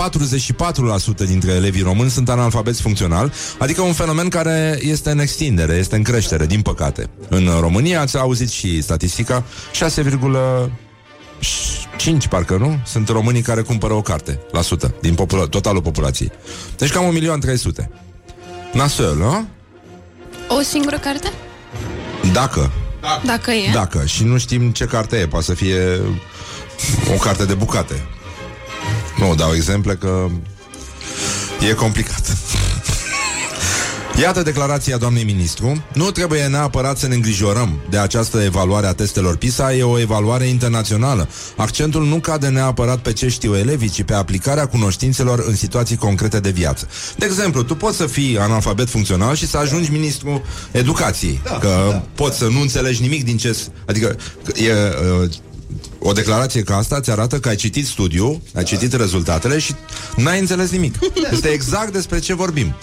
dintre 1.26 1.52
elevii 1.52 1.82
români 1.82 2.10
sunt 2.10 2.28
analfabeți 2.28 2.82
funcțional, 2.82 3.32
adică 3.58 3.82
un 3.82 3.92
fenomen 3.92 4.28
care 4.28 4.78
este 4.80 5.10
în 5.10 5.18
extindere, 5.18 5.74
este 5.74 5.96
în 5.96 6.02
creștere, 6.02 6.46
din 6.46 6.62
păcate. 6.62 7.10
În 7.28 7.48
România, 7.60 8.00
ați 8.00 8.18
auzit 8.18 8.50
și 8.50 8.82
statistica, 8.82 9.44
6,5 9.72 12.28
parcă 12.28 12.56
nu? 12.56 12.78
Sunt 12.84 13.08
românii 13.08 13.42
care 13.42 13.60
cumpără 13.60 13.92
o 13.92 14.02
carte 14.02 14.40
la 14.52 14.60
sută 14.60 14.94
din 15.00 15.14
popula- 15.14 15.48
totalul 15.50 15.82
populației. 15.82 16.32
Deci 16.76 16.92
cam 16.92 17.18
1.300.000. 17.18 18.05
Nasol, 18.76 19.16
nu? 19.16 19.48
O 20.48 20.60
singură 20.60 20.98
carte? 20.98 21.32
Dacă 22.32 22.70
Dacă 23.24 23.50
e. 23.50 23.70
Dacă, 23.72 24.04
și 24.04 24.24
nu 24.24 24.38
știm 24.38 24.70
ce 24.70 24.84
carte 24.84 25.16
e, 25.16 25.26
poate 25.26 25.44
să 25.44 25.54
fie 25.54 26.00
o 27.14 27.18
carte 27.18 27.44
de 27.44 27.54
bucate. 27.54 28.06
Nu 29.18 29.34
dau 29.34 29.54
exemple 29.54 29.94
că 29.94 30.26
e 31.68 31.72
complicat. 31.72 32.36
Iată 34.20 34.42
declarația 34.42 34.96
doamnei 34.96 35.24
ministru. 35.24 35.84
Nu 35.92 36.10
trebuie 36.10 36.46
neapărat 36.46 36.98
să 36.98 37.06
ne 37.06 37.14
îngrijorăm 37.14 37.80
de 37.90 37.98
această 37.98 38.42
evaluare 38.42 38.86
a 38.86 38.92
testelor 38.92 39.36
PISA, 39.36 39.74
e 39.74 39.82
o 39.82 39.98
evaluare 39.98 40.44
internațională. 40.44 41.28
Accentul 41.56 42.06
nu 42.06 42.16
cade 42.16 42.48
neapărat 42.48 42.98
pe 42.98 43.12
ce 43.12 43.28
știu 43.28 43.56
elevii, 43.56 43.88
ci 43.88 44.02
pe 44.02 44.14
aplicarea 44.14 44.66
cunoștințelor 44.66 45.44
în 45.46 45.54
situații 45.54 45.96
concrete 45.96 46.40
de 46.40 46.50
viață. 46.50 46.88
De 47.16 47.24
exemplu, 47.24 47.62
tu 47.62 47.74
poți 47.74 47.96
să 47.96 48.06
fii 48.06 48.38
analfabet 48.38 48.88
funcțional 48.88 49.34
și 49.34 49.46
să 49.46 49.56
ajungi 49.56 49.90
ministru 49.90 50.42
educației, 50.70 51.40
da, 51.44 51.58
că 51.58 51.88
da, 51.90 52.02
poți 52.14 52.38
da. 52.38 52.44
să 52.44 52.52
nu 52.52 52.60
înțelegi 52.60 53.02
nimic 53.02 53.24
din 53.24 53.36
ce... 53.36 53.56
Adică 53.86 54.16
e, 54.54 54.72
uh, 55.22 55.30
o 55.98 56.12
declarație 56.12 56.62
ca 56.62 56.76
asta 56.76 57.00
ți 57.00 57.10
arată 57.10 57.38
că 57.38 57.48
ai 57.48 57.56
citit 57.56 57.86
studiul, 57.86 58.40
ai 58.54 58.64
citit 58.64 58.92
rezultatele 58.92 59.58
și 59.58 59.74
n-ai 60.16 60.38
înțeles 60.38 60.70
nimic. 60.70 60.98
Da. 60.98 61.28
Este 61.32 61.48
exact 61.48 61.92
despre 61.92 62.18
ce 62.18 62.34
vorbim. 62.34 62.74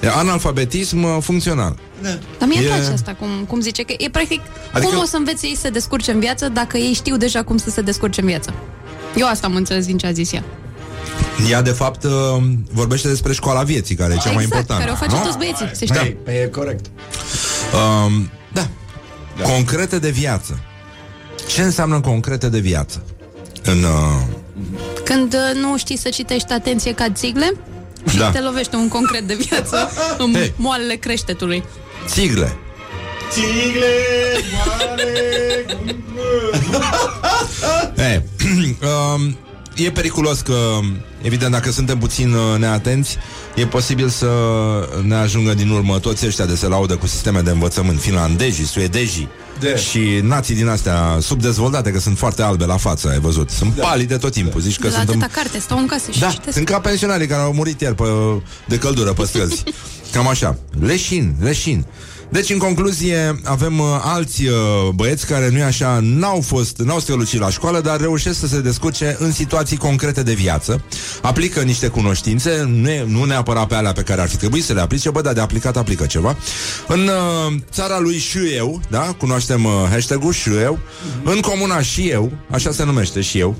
Da. 0.00 0.06
E 0.06 0.10
analfabetism 0.10 1.02
uh, 1.02 1.16
funcțional. 1.20 1.76
Da. 2.02 2.08
Dar 2.38 2.48
mie 2.48 2.58
îmi 2.58 2.66
E- 2.66 2.70
place 2.70 2.90
asta, 2.92 3.14
cum, 3.14 3.28
cum 3.48 3.60
zice, 3.60 3.82
că 3.82 3.94
e 3.98 4.08
practic 4.10 4.40
Adică- 4.40 4.68
adică... 4.72 4.90
cum 4.92 5.00
o 5.00 5.04
să 5.04 5.16
învețe 5.16 5.46
ei 5.46 5.54
să 5.54 5.60
se 5.60 5.70
descurce 5.70 6.10
în 6.10 6.18
viață 6.20 6.48
dacă 6.48 6.76
ei 6.76 6.92
știu 6.92 7.16
deja 7.16 7.42
cum 7.42 7.56
să 7.56 7.70
se 7.70 7.80
descurce 7.80 8.20
în 8.20 8.26
viață. 8.26 8.54
Eu 9.16 9.26
asta 9.28 9.46
am 9.46 9.54
înțeles 9.54 9.86
din 9.86 9.98
ce 9.98 10.06
a 10.06 10.12
zis 10.12 10.32
ea. 10.32 10.44
Ea, 11.50 11.62
de 11.62 11.70
fapt, 11.70 12.04
uh, 12.04 12.12
vorbește 12.72 13.08
despre 13.08 13.32
școala 13.32 13.62
vieții, 13.62 13.94
care 13.94 14.12
e 14.14 14.16
cea 14.16 14.30
mai 14.32 14.44
exact, 14.44 14.44
importantă. 14.44 14.82
care 14.82 14.90
o 14.92 14.94
face 15.04 15.16
nu? 15.16 15.22
toți 15.24 15.36
băieții, 15.38 15.70
se 15.72 15.84
știe. 15.84 15.98
Păi, 16.00 16.16
păi 16.24 16.34
e 16.42 16.46
corect. 16.46 16.86
Um, 18.06 18.30
da. 18.52 18.66
da. 19.36 19.42
Concrete 19.42 19.98
de 19.98 20.10
viață. 20.10 20.58
Ce 21.48 21.62
înseamnă 21.62 22.00
concrete 22.00 22.48
de 22.48 22.58
viață? 22.58 23.02
În, 23.62 23.82
uh, 23.82 24.22
Când 25.04 25.34
uh, 25.34 25.60
nu 25.60 25.78
știi 25.78 25.96
să 25.98 26.08
citești 26.08 26.52
atenție 26.52 26.92
ca 26.94 27.06
țigle, 27.12 27.52
și 28.10 28.16
Da. 28.16 28.30
te 28.30 28.40
lovește 28.40 28.76
un 28.76 28.88
concret 28.88 29.22
de 29.22 29.34
viață 29.34 29.90
în 30.18 30.34
Hei. 30.34 30.52
moalele 30.56 30.94
creștetului. 30.94 31.64
țigle. 32.06 32.56
Țigle, 33.30 33.94
moare, 34.52 35.66
E, 38.12 38.22
um, 38.86 39.36
e 39.76 39.90
periculos 39.90 40.40
că, 40.40 40.78
evident, 41.22 41.52
dacă 41.52 41.70
suntem 41.70 41.98
puțin 41.98 42.32
uh, 42.32 42.58
neatenți, 42.58 43.16
e 43.54 43.66
posibil 43.66 44.08
să 44.08 44.28
ne 45.02 45.14
ajungă 45.14 45.54
din 45.54 45.70
urmă 45.70 45.98
toți 45.98 46.26
ăștia 46.26 46.44
de 46.44 46.54
se 46.54 46.66
laudă 46.66 46.96
cu 46.96 47.06
sisteme 47.06 47.40
de 47.40 47.50
învățământ, 47.50 48.00
finlandezii, 48.00 48.64
suedezii 48.64 49.28
De. 49.60 49.76
și 49.76 50.20
nații 50.22 50.54
din 50.54 50.68
astea 50.68 51.18
subdezvoltate, 51.20 51.90
că 51.90 51.98
sunt 51.98 52.18
foarte 52.18 52.42
albe 52.42 52.64
la 52.64 52.76
față, 52.76 53.08
ai 53.08 53.18
văzut. 53.18 53.50
Sunt 53.50 53.74
da. 53.74 53.82
palide 53.82 54.16
tot 54.16 54.32
timpul, 54.32 54.60
zici 54.60 54.78
că 54.78 54.86
La 54.86 54.92
sunt 54.92 55.08
atâta 55.08 55.24
în... 55.24 55.30
carte, 55.32 55.58
stau 55.58 55.78
în 55.78 55.86
casă 55.86 56.10
și 56.10 56.18
Da, 56.20 56.28
citesc. 56.28 56.56
sunt 56.56 56.68
ca 56.68 56.80
pensionarii 56.80 57.26
care 57.26 57.42
au 57.42 57.52
murit 57.52 57.80
ieri 57.80 57.94
pe, 57.94 58.04
de 58.66 58.78
căldură 58.78 59.12
pe 59.12 59.24
străzi. 59.24 59.62
Cam 60.12 60.28
așa. 60.28 60.58
Leșin, 60.80 61.34
leșin. 61.40 61.86
Deci, 62.28 62.50
în 62.50 62.58
concluzie, 62.58 63.40
avem 63.44 63.78
uh, 63.78 63.86
alți 64.02 64.44
uh, 64.44 64.54
băieți 64.94 65.26
care, 65.26 65.48
nu 65.48 65.62
așa, 65.62 65.98
n-au 66.02 66.40
fost, 66.40 66.78
n-au 66.78 66.98
strălucit 66.98 67.40
la 67.40 67.50
școală, 67.50 67.80
dar 67.80 68.00
reușesc 68.00 68.38
să 68.38 68.46
se 68.46 68.60
descurce 68.60 69.16
în 69.18 69.32
situații 69.32 69.76
concrete 69.76 70.22
de 70.22 70.32
viață, 70.32 70.82
aplică 71.22 71.60
niște 71.60 71.88
cunoștințe, 71.88 72.64
nu, 72.66 72.90
e- 72.90 73.04
nu 73.08 73.24
neapărat 73.24 73.66
pe 73.66 73.74
alea 73.74 73.92
pe 73.92 74.02
care 74.02 74.20
ar 74.20 74.28
fi 74.28 74.36
trebuit 74.36 74.64
să 74.64 74.72
le 74.72 74.80
aplice, 74.80 75.10
bă, 75.10 75.20
dar 75.20 75.32
de 75.32 75.40
aplicat 75.40 75.76
aplică 75.76 76.06
ceva. 76.06 76.36
În 76.88 77.00
uh, 77.00 77.54
țara 77.70 77.98
lui 77.98 78.18
și 78.18 78.38
eu, 78.38 78.80
da, 78.90 79.00
cunoaștem 79.18 79.64
uh, 79.64 79.72
hashtag-ul 79.90 80.32
și 80.32 80.50
eu, 80.62 80.78
în 81.24 81.40
comuna 81.40 81.82
și 81.82 82.08
eu, 82.08 82.32
așa 82.50 82.72
se 82.72 82.84
numește 82.84 83.20
și 83.20 83.38
eu, 83.38 83.56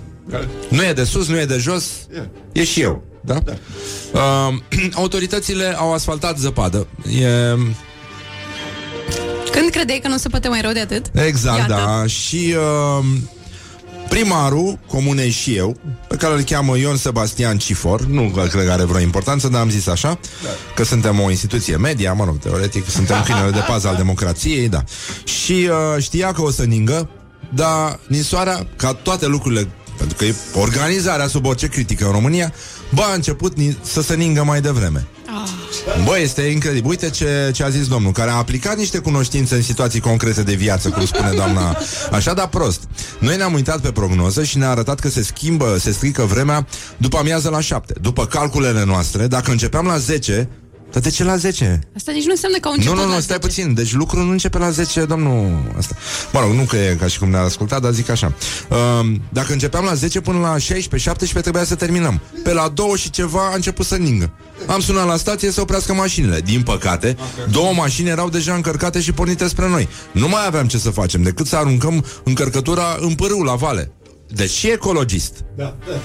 nu 0.68 0.84
e 0.84 0.92
de 0.92 1.04
sus, 1.04 1.28
nu 1.28 1.38
e 1.38 1.44
de 1.44 1.56
jos, 1.56 1.90
e 2.52 2.64
și 2.64 2.80
eu. 2.80 3.04
Da? 3.20 3.38
da. 3.44 3.52
Uh, 4.12 4.54
autoritățile 5.02 5.74
au 5.76 5.92
asfaltat 5.92 6.38
zăpadă. 6.38 6.86
E, 7.20 7.28
Când 9.53 9.70
credeai 9.70 9.99
că 9.99 10.09
nu 10.09 10.16
se 10.16 10.28
poate 10.28 10.49
mai 10.49 10.61
rău 10.61 10.72
de 10.72 10.80
atât? 10.80 11.07
exact, 11.26 11.59
Iată. 11.59 11.72
da. 11.72 12.07
Și 12.07 12.55
uh, 12.99 13.05
primarul 14.09 14.78
comunei 14.86 15.30
și 15.30 15.57
eu, 15.57 15.76
pe 16.09 16.16
care 16.16 16.34
îl 16.34 16.42
cheamă 16.42 16.78
Ion 16.78 16.97
Sebastian 16.97 17.59
Cifor, 17.59 18.01
nu 18.07 18.22
că 18.34 18.47
cred 18.47 18.64
că 18.64 18.72
are 18.72 18.84
vreo 18.84 19.01
importanță, 19.01 19.49
dar 19.49 19.61
am 19.61 19.70
zis 19.70 19.86
așa, 19.86 20.18
da. 20.42 20.49
că 20.74 20.84
suntem 20.84 21.20
o 21.20 21.30
instituție 21.30 21.76
media, 21.76 22.12
mă 22.12 22.24
rog, 22.24 22.38
teoretic, 22.38 22.88
suntem 22.90 23.22
câinele 23.24 23.51
de 23.51 23.64
pază 23.66 23.88
al 23.88 23.97
democrației, 23.97 24.68
da. 24.68 24.84
Și 25.24 25.68
uh, 25.70 26.03
știa 26.03 26.32
că 26.32 26.42
o 26.42 26.51
să 26.51 26.64
ningă, 26.64 27.09
dar 27.55 28.01
ninsoarea, 28.09 28.66
ca 28.76 28.92
toate 28.92 29.26
lucrurile 29.26 29.68
pentru 29.99 30.16
că 30.16 30.24
e 30.24 30.34
organizarea 30.55 31.26
sub 31.26 31.47
orice 31.47 31.66
critică 31.66 32.05
în 32.05 32.11
România, 32.11 32.53
bă, 32.95 33.03
a 33.11 33.14
început 33.14 33.57
ni- 33.57 33.78
să 33.82 34.03
se 34.03 34.14
ningă 34.14 34.45
mai 34.45 34.61
devreme. 34.61 35.07
Bă, 36.05 36.18
este 36.18 36.43
incredibil. 36.43 36.89
Uite 36.91 37.11
ce, 37.11 37.51
ce 37.55 37.62
a 37.64 37.68
zis 37.68 37.89
domnul, 37.89 38.12
care 38.12 38.30
a 38.30 38.34
aplicat 38.34 38.76
niște 38.76 38.99
cunoștințe 38.99 39.55
în 39.55 39.62
situații 39.62 40.01
concrete 40.01 40.43
de 40.43 40.55
viață, 40.55 40.89
cum 40.89 41.05
spune 41.07 41.30
doamna, 41.34 41.76
așa, 42.12 42.34
dar 42.34 42.49
prost. 42.49 42.80
Noi 43.18 43.37
ne-am 43.37 43.53
uitat 43.53 43.80
pe 43.80 43.93
prognoză 43.93 44.45
și 44.45 44.59
ne-a 44.59 44.70
arătat 44.70 45.01
că 45.01 45.09
se 45.09 45.22
schimbă, 45.22 45.76
se 45.78 45.91
strică 45.93 46.22
vremea 46.22 46.66
după 46.97 47.16
amiază 47.18 47.49
la 47.51 47.61
7. 47.61 47.95
După 48.01 48.26
calculele 48.26 48.84
noastre, 48.84 49.26
dacă 49.26 49.51
începeam 49.51 49.87
la 49.87 49.97
10, 49.99 50.49
dar 50.97 51.05
de 51.05 51.11
ce 51.11 51.24
la 51.24 51.36
10? 51.36 51.80
Asta 51.97 52.12
nici 52.12 52.24
nu 52.24 52.30
înseamnă 52.30 52.59
că 52.59 52.68
au 52.68 52.74
Nu, 52.74 52.78
început 52.78 52.99
nu, 52.99 53.05
nu, 53.07 53.14
la 53.14 53.20
stai 53.20 53.36
10. 53.40 53.47
puțin. 53.47 53.74
Deci 53.74 53.92
lucrul 53.92 54.24
nu 54.24 54.30
începe 54.30 54.59
la 54.59 54.70
10, 54.70 55.05
domnul 55.05 55.72
asta. 55.78 55.94
Mă 56.32 56.40
rog, 56.40 56.51
nu 56.51 56.62
că 56.62 56.76
e 56.76 56.97
ca 57.01 57.07
și 57.07 57.18
cum 57.18 57.30
ne-a 57.30 57.40
ascultat, 57.40 57.82
dar 57.82 57.92
zic 57.92 58.09
așa. 58.09 58.32
Um, 59.01 59.22
dacă 59.32 59.53
începeam 59.53 59.84
la 59.84 59.94
10 59.94 60.20
până 60.20 60.38
la 60.38 60.59
16, 60.59 60.97
17, 61.09 61.40
trebuia 61.40 61.64
să 61.64 61.74
terminăm. 61.74 62.20
Pe 62.42 62.53
la 62.53 62.68
2 62.68 62.88
și 62.97 63.11
ceva 63.11 63.49
a 63.51 63.55
început 63.55 63.86
să 63.86 63.97
ningă. 63.97 64.30
Am 64.66 64.80
sunat 64.80 65.07
la 65.07 65.16
stație 65.16 65.51
să 65.51 65.61
oprească 65.61 65.94
mașinile. 65.94 66.40
Din 66.40 66.62
păcate, 66.62 67.16
două 67.51 67.72
mașini 67.72 68.09
erau 68.09 68.28
deja 68.28 68.55
încărcate 68.55 69.01
și 69.01 69.12
pornite 69.12 69.49
spre 69.49 69.68
noi. 69.68 69.88
Nu 70.12 70.28
mai 70.28 70.47
aveam 70.47 70.66
ce 70.66 70.78
să 70.78 70.90
facem 70.90 71.22
decât 71.22 71.47
să 71.47 71.57
aruncăm 71.57 72.05
încărcătura 72.24 72.97
în 73.01 73.14
pârâu 73.14 73.42
la 73.42 73.55
vale. 73.55 73.90
Deci 74.28 74.50
și 74.50 74.70
ecologist. 74.70 75.44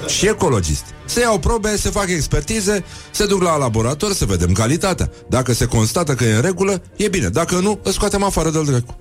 Și 0.07 0.27
ecologist. 0.27 0.83
Se 1.05 1.19
iau 1.19 1.39
probe, 1.39 1.77
se 1.77 1.89
fac 1.89 2.09
expertize, 2.09 2.83
se 3.11 3.25
duc 3.25 3.41
la 3.41 3.57
laborator 3.57 4.13
să 4.13 4.25
vedem 4.25 4.51
calitatea. 4.51 5.11
Dacă 5.29 5.53
se 5.53 5.65
constată 5.65 6.13
că 6.13 6.23
e 6.23 6.35
în 6.35 6.41
regulă, 6.41 6.81
e 6.95 7.07
bine. 7.07 7.27
Dacă 7.27 7.55
nu, 7.55 7.79
îl 7.83 7.91
scoatem 7.91 8.23
afară 8.23 8.49
de-l 8.49 8.65
dracu. 8.65 8.97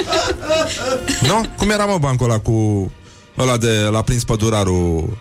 nu? 1.28 1.46
Cum 1.56 1.70
era 1.70 1.84
mă 1.84 1.98
bancul 1.98 2.30
ăla 2.30 2.38
cu 2.38 2.90
ăla 3.38 3.56
de 3.56 3.88
la 3.90 4.02
prins 4.02 4.24
pădurarul 4.24 5.18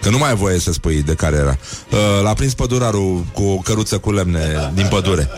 Că 0.00 0.10
nu 0.10 0.18
mai 0.18 0.28
ai 0.28 0.36
voie 0.36 0.58
să 0.58 0.72
spui 0.72 1.02
de 1.02 1.14
care 1.14 1.36
era 1.36 1.58
uh, 1.90 2.22
L-a 2.22 2.32
prins 2.32 2.54
pădurarul 2.54 3.24
cu 3.32 3.42
o 3.42 3.56
căruță 3.56 3.98
cu 3.98 4.12
lemne 4.12 4.72
din 4.74 4.86
pădure 4.90 5.30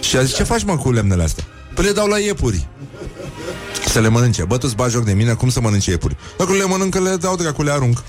Și 0.00 0.16
a 0.16 0.22
zis, 0.22 0.34
ce 0.34 0.42
faci 0.42 0.64
mă 0.64 0.76
cu 0.76 0.92
lemnele 0.92 1.22
astea? 1.22 1.44
Păi 1.74 1.84
le 1.84 1.92
dau 1.92 2.06
la 2.06 2.18
iepuri 2.18 2.68
Să 3.86 4.00
le 4.00 4.08
mănânce. 4.08 4.44
Bă, 4.44 4.56
tu-ți 4.58 4.74
bagi 4.76 4.92
joc 4.92 5.04
de 5.04 5.12
mine, 5.12 5.32
cum 5.32 5.50
să 5.50 5.60
mănânce 5.60 5.90
iepuri? 5.90 6.16
Dacă 6.38 6.52
le 6.52 6.64
mănâncă, 6.64 7.00
le 7.00 7.16
dau 7.16 7.36
dracu, 7.36 7.62
le 7.62 7.70
arunc. 7.70 8.02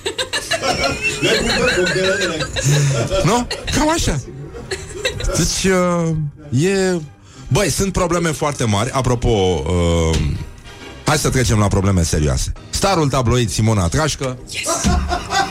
Nu? 3.23 3.47
Cam 3.75 3.89
așa. 3.89 4.19
Deci, 5.37 5.71
uh, 5.71 6.63
e... 6.69 6.99
Băi, 7.47 7.69
sunt 7.69 7.91
probleme 7.91 8.29
foarte 8.31 8.63
mari. 8.63 8.89
Apropo, 8.91 9.27
uh, 9.29 10.17
hai 11.05 11.17
să 11.17 11.29
trecem 11.29 11.59
la 11.59 11.67
probleme 11.67 12.03
serioase. 12.03 12.51
Starul 12.69 13.09
tabloid 13.09 13.49
Simona 13.49 13.87
Trașcă. 13.87 14.37
Yes. 14.49 14.67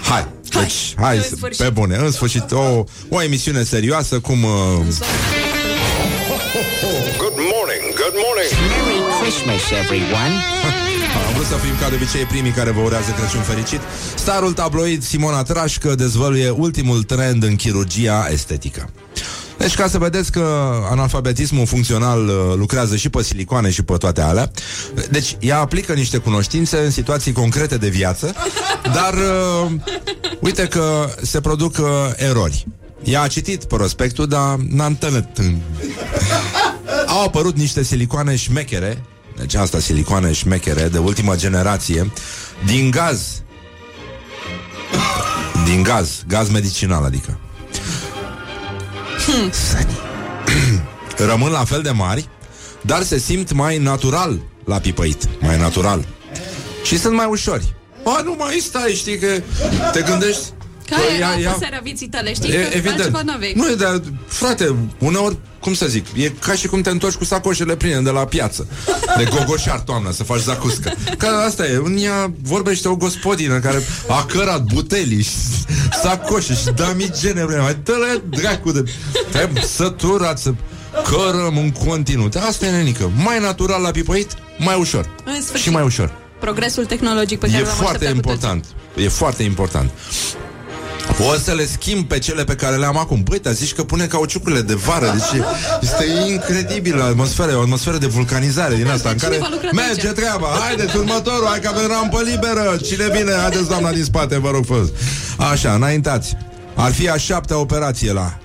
Hai, 0.02 0.26
deci, 0.50 0.94
hai, 0.96 1.16
în 1.16 1.22
să- 1.22 1.34
sfârșit. 1.36 1.62
pe 1.62 1.70
bune, 1.70 1.96
în 1.96 2.10
sfârșit 2.10 2.50
o, 2.52 2.84
o 3.08 3.22
emisiune 3.22 3.62
serioasă 3.62 4.18
Cum 4.18 4.42
uh, 4.42 4.50
Christmas, 9.28 9.70
everyone. 9.70 10.34
Am 11.26 11.32
vrut 11.34 11.46
să 11.46 11.54
fim 11.54 11.74
ca 11.80 11.88
de 11.88 11.94
obicei 11.94 12.24
primii 12.24 12.50
care 12.50 12.70
vă 12.70 12.80
urează 12.80 13.10
Crăciun 13.10 13.40
fericit. 13.40 13.80
Starul 14.14 14.52
tabloid 14.52 15.02
Simona 15.02 15.42
Trașcă 15.42 15.94
dezvăluie 15.94 16.50
ultimul 16.50 17.02
trend 17.02 17.42
în 17.42 17.56
chirurgia 17.56 18.28
estetică. 18.30 18.90
Deci 19.58 19.74
ca 19.74 19.88
să 19.88 19.98
vedeți 19.98 20.32
că 20.32 20.72
analfabetismul 20.90 21.66
funcțional 21.66 22.26
uh, 22.26 22.34
lucrează 22.56 22.96
și 22.96 23.08
pe 23.08 23.22
silicoane 23.22 23.70
și 23.70 23.82
pe 23.82 23.96
toate 23.96 24.20
alea 24.20 24.50
Deci 25.10 25.36
ea 25.40 25.58
aplică 25.58 25.92
niște 25.92 26.18
cunoștințe 26.18 26.78
în 26.78 26.90
situații 26.90 27.32
concrete 27.32 27.76
de 27.76 27.88
viață 27.88 28.34
Dar 28.82 29.14
uh, 29.14 29.70
uite 30.40 30.66
că 30.66 31.10
se 31.22 31.40
produc 31.40 31.76
uh, 31.78 31.86
erori. 32.16 32.66
Ea 33.04 33.22
a 33.22 33.26
citit 33.26 33.64
prospectul, 33.64 34.26
dar 34.26 34.56
n-a 34.68 34.86
întâlnit. 34.86 35.26
Au 37.06 37.24
apărut 37.24 37.56
niște 37.56 37.82
silicoane 37.82 38.36
șmechere 38.36 39.04
Deci 39.38 39.54
asta 39.54 39.78
silicoane 39.78 40.32
șmechere 40.32 40.88
de 40.88 40.98
ultimă 40.98 41.36
generație 41.36 42.10
Din 42.66 42.90
gaz. 42.90 43.42
Din 45.64 45.82
gaz, 45.82 46.22
gaz 46.26 46.50
medicinal 46.50 47.04
adică. 47.04 47.38
Rămân 51.30 51.50
la 51.50 51.64
fel 51.64 51.82
de 51.82 51.90
mari 51.90 52.28
Dar 52.80 53.02
se 53.02 53.18
simt 53.18 53.52
mai 53.52 53.78
natural 53.78 54.40
La 54.64 54.78
pipăit, 54.78 55.28
mai 55.40 55.58
natural. 55.58 56.06
Și 56.82 56.98
sunt 56.98 57.14
mai 57.14 57.26
ușori. 57.26 57.74
Bă, 58.02 58.20
nu 58.24 58.34
mai 58.38 58.58
stai, 58.62 58.92
știi 58.92 59.18
că 59.18 59.42
Te 59.92 60.02
gândești 60.02 60.42
Care 60.90 61.02
Păi, 61.02 61.16
era 61.16 61.26
ia- 61.34 61.40
ia- 61.40 61.50
apăsarea 61.50 61.80
vieții 61.82 62.08
tale, 62.08 62.34
știi? 62.34 62.50
E, 62.50 62.52
că 62.52 62.68
evident. 62.76 62.94
altceva 62.98 63.22
n-aveai. 63.22 63.52
Nu, 63.56 63.74
dar, 63.74 64.00
frate, 64.26 64.74
uneori, 64.98 65.36
cum 65.60 65.74
să 65.74 65.86
zic, 65.86 66.06
e 66.16 66.28
ca 66.28 66.52
și 66.52 66.66
cum 66.66 66.80
te 66.80 66.90
întorci 66.90 67.14
cu 67.14 67.24
sacoșele 67.24 67.76
pline 67.76 68.00
de 68.00 68.10
la 68.10 68.24
piață. 68.24 68.66
De 69.16 69.28
gogoșar 69.30 69.80
toamna, 69.80 70.10
să 70.10 70.24
faci 70.24 70.40
zacuscă. 70.40 70.92
Că 71.18 71.26
asta 71.26 71.66
e, 71.66 71.74
în 71.84 71.96
ea 71.98 72.32
vorbește 72.42 72.88
o 72.88 72.96
gospodină 72.96 73.58
care 73.58 73.82
a 74.08 74.24
cărat 74.24 74.62
butelii 74.62 75.22
și 75.22 75.30
sacoșe 76.02 76.54
și 76.54 76.70
damigene. 76.74 77.42
Mai 77.44 77.76
dă-le 77.84 78.22
dracu 78.40 78.72
de... 78.72 78.82
Te-ai 79.30 79.50
săturat 79.66 80.38
să 80.38 80.52
cărăm 81.10 81.56
în 81.56 81.70
continuu. 81.70 82.28
Asta 82.48 82.66
e 82.66 82.70
nenică. 82.70 83.10
Mai 83.24 83.40
natural 83.40 83.82
la 83.82 83.90
pipoit, 83.90 84.30
mai 84.58 84.76
ușor. 84.78 85.10
În 85.24 85.42
sfârșit. 85.42 85.66
Și 85.66 85.70
mai 85.70 85.82
ușor. 85.82 86.12
Progresul 86.40 86.84
tehnologic 86.84 87.38
pe 87.38 87.46
care 87.46 87.58
E 87.58 87.64
l-am 87.64 87.74
foarte 87.74 88.06
așteptat 88.06 88.10
cu 88.10 88.16
important. 88.30 88.64
E 88.96 89.08
foarte 89.08 89.42
important. 89.42 89.90
O 91.30 91.34
să 91.44 91.52
le 91.52 91.66
schimb 91.66 92.06
pe 92.08 92.18
cele 92.18 92.44
pe 92.44 92.54
care 92.54 92.76
le-am 92.76 92.96
acum. 92.96 93.22
Băi, 93.22 93.38
dar 93.38 93.52
zici 93.52 93.74
că 93.74 93.84
pune 93.84 94.06
cauciucurile 94.06 94.60
de 94.60 94.74
vară. 94.74 95.12
Deci 95.12 95.40
e- 95.40 95.44
este 95.80 96.04
incredibil 96.30 97.00
atmosfera, 97.02 97.50
e 97.50 97.54
o 97.54 97.60
atmosferă 97.60 97.96
de 97.96 98.06
vulcanizare 98.06 98.74
din 98.74 98.88
asta, 98.88 99.08
în 99.08 99.16
Cine 99.16 99.28
care 99.30 99.40
va 99.40 99.48
lucra 99.50 99.68
merge 99.72 100.06
aici? 100.06 100.16
treaba. 100.16 100.46
Haideți, 100.46 100.96
următorul, 100.96 101.46
hai 101.46 101.60
că 101.60 101.68
avem 101.68 101.86
rampă 101.88 102.20
liberă. 102.22 102.76
Cine 102.84 103.08
vine? 103.18 103.32
Haideți, 103.32 103.68
doamna 103.68 103.92
din 103.92 104.04
spate, 104.04 104.38
vă 104.38 104.50
rog 104.50 104.64
frumos. 104.64 104.88
Așa, 105.36 105.74
înaintați. 105.74 106.36
Ar 106.74 106.92
fi 106.92 107.08
a 107.08 107.16
șaptea 107.16 107.58
operație 107.58 108.12
la... 108.12 108.38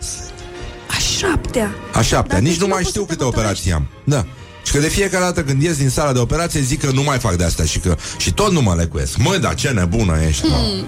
A 0.88 0.98
șaptea. 1.18 1.76
A 1.94 2.02
șaptea. 2.02 2.34
Dar 2.34 2.40
de 2.40 2.46
Nici 2.48 2.54
ce 2.54 2.60
nu 2.60 2.66
nu 2.68 2.74
mai 2.74 2.82
poți 2.82 2.90
știu 2.90 3.02
să 3.02 3.08
te 3.08 3.14
câte 3.14 3.24
operații 3.26 3.72
am. 3.72 3.88
Da. 4.04 4.26
Și 4.64 4.72
că 4.72 4.80
de 4.80 4.88
fiecare 4.88 5.24
dată 5.24 5.44
când 5.44 5.62
ies 5.62 5.78
din 5.78 5.90
sala 5.90 6.14
de 6.14 6.20
operație 6.20 6.62
zic 6.62 6.82
că 6.86 6.92
nu 6.94 7.04
mai 7.04 7.18
fac 7.20 7.36
de 7.36 7.44
asta 7.44 7.64
și 7.64 7.80
că 7.80 7.96
și 8.18 8.34
tot 8.34 8.52
nu 8.52 8.62
mă 8.62 8.76
lecuiesc. 8.78 9.18
Măi, 9.18 9.40
dar 9.40 9.56
ce 9.56 9.70
nebună 9.70 10.18
ești, 10.28 10.46
mă. 10.48 10.56
Hmm. 10.56 10.86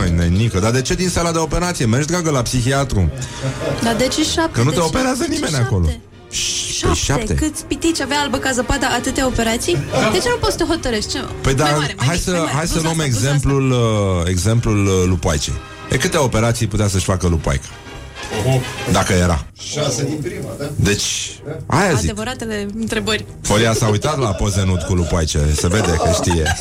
Măi, 0.00 0.10
nenică, 0.16 0.58
dar 0.58 0.70
de 0.70 0.82
ce 0.82 0.94
din 0.94 1.08
sala 1.08 1.32
de 1.32 1.38
operație? 1.38 1.84
Mergi, 1.86 2.06
dragă, 2.06 2.30
la 2.30 2.42
psihiatru. 2.42 3.10
Dar 3.82 3.96
de 3.96 4.06
ce 4.08 4.24
șapte? 4.24 4.50
Că 4.52 4.58
nu 4.62 4.70
De 4.70 4.74
te 4.74 4.80
ce- 4.80 4.86
operează 4.86 5.18
de 5.18 5.24
ce 5.24 5.30
nimeni 5.30 5.52
șapte? 5.52 5.66
acolo. 5.66 5.88
Șapte. 6.30 6.98
șapte. 6.98 7.34
Câți 7.34 7.64
pitici 7.64 8.00
avea 8.00 8.18
albă 8.20 8.36
ca 8.36 8.50
zăpada 8.52 8.86
atâtea 8.86 9.26
operații? 9.26 9.74
De 10.12 10.18
ce 10.18 10.28
nu 10.28 10.36
poți 10.40 10.52
să 10.52 10.58
te 10.58 10.64
hotărăști? 10.64 11.10
Ce? 11.12 11.18
Păi 11.18 11.32
mai 11.42 11.54
dar 11.54 11.70
mare, 11.78 11.94
mai 11.96 12.06
hai 12.06 12.14
mic, 12.14 12.24
să, 12.24 12.30
mai 12.30 12.40
mare. 12.40 12.52
hai 12.52 12.66
să 12.66 12.72
Bluza 12.72 12.86
luăm 12.88 12.98
asta, 13.00 13.10
bluza 13.10 13.28
exemplul, 13.28 13.70
uh, 13.70 14.26
exemplul 14.28 14.86
uh, 14.86 14.92
Lupoaicei. 15.06 15.54
E 15.90 15.96
câte 15.96 16.16
operații 16.16 16.66
putea 16.66 16.88
să-și 16.88 17.04
facă 17.04 17.26
Lupoaica? 18.36 18.64
Dacă 18.92 19.12
era. 19.12 19.44
Șase 19.60 20.04
din 20.04 20.18
prima, 20.22 20.48
da? 20.58 20.64
Deci, 20.76 21.04
aia 21.66 21.84
asta. 21.86 21.98
zic. 21.98 22.10
Adevăratele 22.10 22.66
întrebări. 22.78 23.24
Folia 23.42 23.72
s-a 23.72 23.88
uitat 23.88 24.18
la 24.18 24.28
poze 24.32 24.62
nud 24.66 24.82
cu 24.82 24.94
Lupoaice. 24.94 25.38
Se 25.56 25.68
vede 25.68 25.90
că 26.04 26.10
știe. 26.14 26.42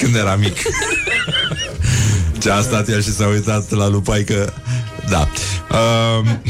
Când 0.00 0.14
era 0.14 0.34
mic. 0.36 0.56
Ce 2.38 2.50
a 2.50 2.60
stat 2.60 2.88
el 2.88 3.02
și 3.02 3.12
s-a 3.12 3.26
uitat 3.26 3.70
la 3.70 3.88
Lupaică. 3.88 4.52
Da. 5.08 5.28
Um, 5.78 6.40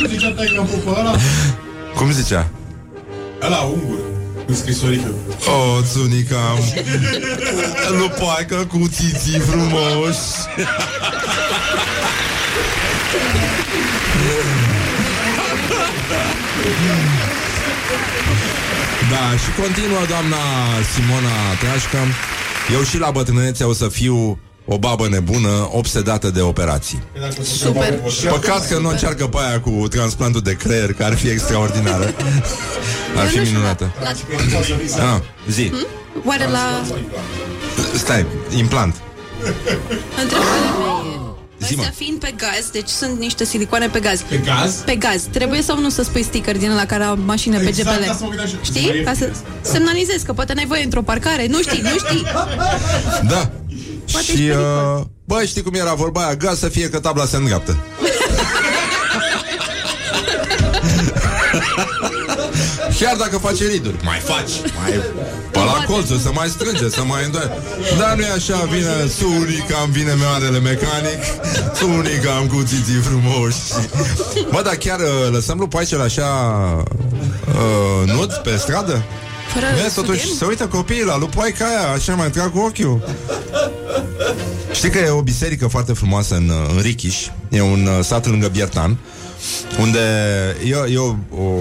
Nu 0.00 0.06
zicea 0.06 0.32
tai 0.32 0.52
ca 0.56 0.62
pe 0.62 0.88
ăla? 1.00 1.14
cum 1.96 2.10
zicea? 2.12 2.48
Ăla, 3.42 3.58
ungur. 3.60 3.98
Cu 4.50 4.56
scrisorică. 4.56 5.14
O, 5.46 5.82
țunica 5.82 6.58
Lupaică 7.98 8.66
cu 8.68 8.88
țiții 8.88 9.38
frumoși 9.38 10.18
Da, 19.10 19.36
și 19.36 19.60
continuă 19.60 20.06
doamna 20.08 20.36
Simona 20.94 21.54
Teașcă 21.60 21.98
Eu 22.72 22.82
și 22.82 22.98
la 22.98 23.10
bătrânețe 23.10 23.64
o 23.64 23.72
să 23.72 23.88
fiu 23.88 24.38
o 24.72 24.78
babă 24.78 25.08
nebună, 25.08 25.68
obsedată 25.72 26.30
de 26.30 26.40
operații. 26.40 27.02
Super. 27.42 28.00
Păcat 28.28 28.68
că 28.68 28.78
nu 28.78 28.88
încearcă 28.88 29.26
pe 29.26 29.36
aia 29.46 29.60
cu 29.60 29.70
transplantul 29.90 30.40
de 30.40 30.52
creier, 30.56 30.92
că 30.92 31.04
ar 31.04 31.14
fi 31.16 31.28
extraordinară. 31.28 32.04
Ar 33.16 33.26
fi 33.26 33.34
Eu 33.36 33.40
nu 33.40 33.44
știu, 33.46 33.56
minunată. 33.56 33.92
la- 34.02 35.14
Ah, 35.14 35.20
zi. 35.50 35.72
Oare 36.26 36.46
la 36.50 36.82
Stai, 37.96 38.26
implant. 38.56 38.94
întrebarea 40.22 40.60
mea 40.78 41.00
e... 41.60 41.66
Zi-mă. 41.66 41.80
Astea 41.82 41.94
fiind 41.96 42.18
pe 42.18 42.34
gaz, 42.36 42.70
deci 42.72 42.88
sunt 42.88 43.18
niște 43.18 43.44
silicoane 43.44 43.86
pe 43.88 44.00
gaz. 44.00 44.20
Pe 44.20 44.36
gaz? 44.36 44.74
Pe 44.74 44.94
gaz. 44.94 45.22
Trebuie 45.30 45.62
sau 45.62 45.80
nu 45.80 45.88
să 45.88 46.02
spui 46.02 46.22
sticker 46.22 46.56
din 46.58 46.74
la 46.74 46.84
care 46.86 47.02
au 47.04 47.16
mașină 47.24 47.58
pe 47.58 47.66
Exact, 47.68 47.98
GPL? 47.98 48.10
asta 48.10 48.24
mă 48.24 48.28
gândeam 48.28 48.48
și 48.48 48.54
eu. 48.54 48.60
Știi? 48.62 48.86
Mai 48.86 49.02
Ca 49.04 49.12
să 49.12 49.24
ieftin 49.24 49.44
semnalizezi 49.62 50.24
că 50.24 50.32
poate 50.32 50.52
n-ai 50.54 50.66
voie 50.66 50.82
într-o 50.84 51.02
parcare. 51.02 51.46
Nu 51.46 51.60
știi, 51.62 51.80
nu 51.82 51.88
știi. 52.08 52.22
Da. 53.28 53.50
Poate 54.12 54.26
și, 54.26 54.46
ești 54.46 54.50
uh, 54.50 55.00
bă, 55.24 55.44
știi 55.46 55.62
cum 55.62 55.74
era 55.74 55.94
vorba 55.94 56.24
aia? 56.24 56.34
Gaz 56.34 56.58
să 56.58 56.68
fie 56.68 56.88
că 56.88 57.00
tabla 57.00 57.24
se 57.24 57.36
îndreaptă. 57.36 57.76
Chiar 62.98 63.16
dacă 63.16 63.38
face 63.38 63.66
riduri, 63.66 63.96
mai 64.04 64.18
faci, 64.18 64.50
mai 64.80 65.02
pe 65.50 65.58
la 65.58 65.84
colțul, 65.86 66.18
să 66.18 66.30
mai 66.34 66.48
strânge, 66.48 66.88
să 66.88 67.02
mai 67.04 67.24
îndoie. 67.24 67.50
Dar 67.98 68.16
nu 68.16 68.22
e 68.22 68.30
așa, 68.30 68.68
vine 68.70 69.06
sunica, 69.18 69.78
îmi 69.84 69.92
vine 69.92 70.12
meoarele 70.12 70.58
mecanic, 70.58 71.20
sunica, 71.74 72.34
am 72.34 72.46
cu 72.46 72.62
țiții 72.62 73.00
frumoși. 73.02 73.56
Bă, 74.50 74.62
dar 74.64 74.74
chiar 74.74 75.00
uh, 75.00 75.30
lăsăm 75.32 75.58
lupaicele 75.58 76.02
așa 76.02 76.28
uh, 77.48 78.12
nud 78.12 78.32
pe 78.32 78.56
stradă? 78.56 79.04
Fără 79.52 79.66
Vezi, 79.82 79.94
totuși, 79.94 80.18
sudien? 80.18 80.36
se 80.36 80.44
uită 80.44 80.66
copiii 80.66 81.04
la 81.04 81.18
lupoica 81.18 81.64
aia, 81.66 81.92
așa 81.94 82.14
mai 82.14 82.30
trag 82.30 82.52
cu 82.52 82.58
ochiul. 82.58 83.16
Știi 84.72 84.90
că 84.90 84.98
e 84.98 85.08
o 85.08 85.22
biserică 85.22 85.66
foarte 85.66 85.92
frumoasă 85.92 86.34
în, 86.34 86.48
uh, 86.48 86.70
în 86.74 86.80
Richiș, 86.80 87.26
e 87.48 87.60
un 87.60 87.86
uh, 87.86 88.04
sat 88.04 88.26
lângă 88.26 88.48
Biertan, 88.48 88.98
unde 89.80 89.98
e, 90.64 90.92
e 90.92 90.96
o, 90.98 91.14
o, 91.42 91.52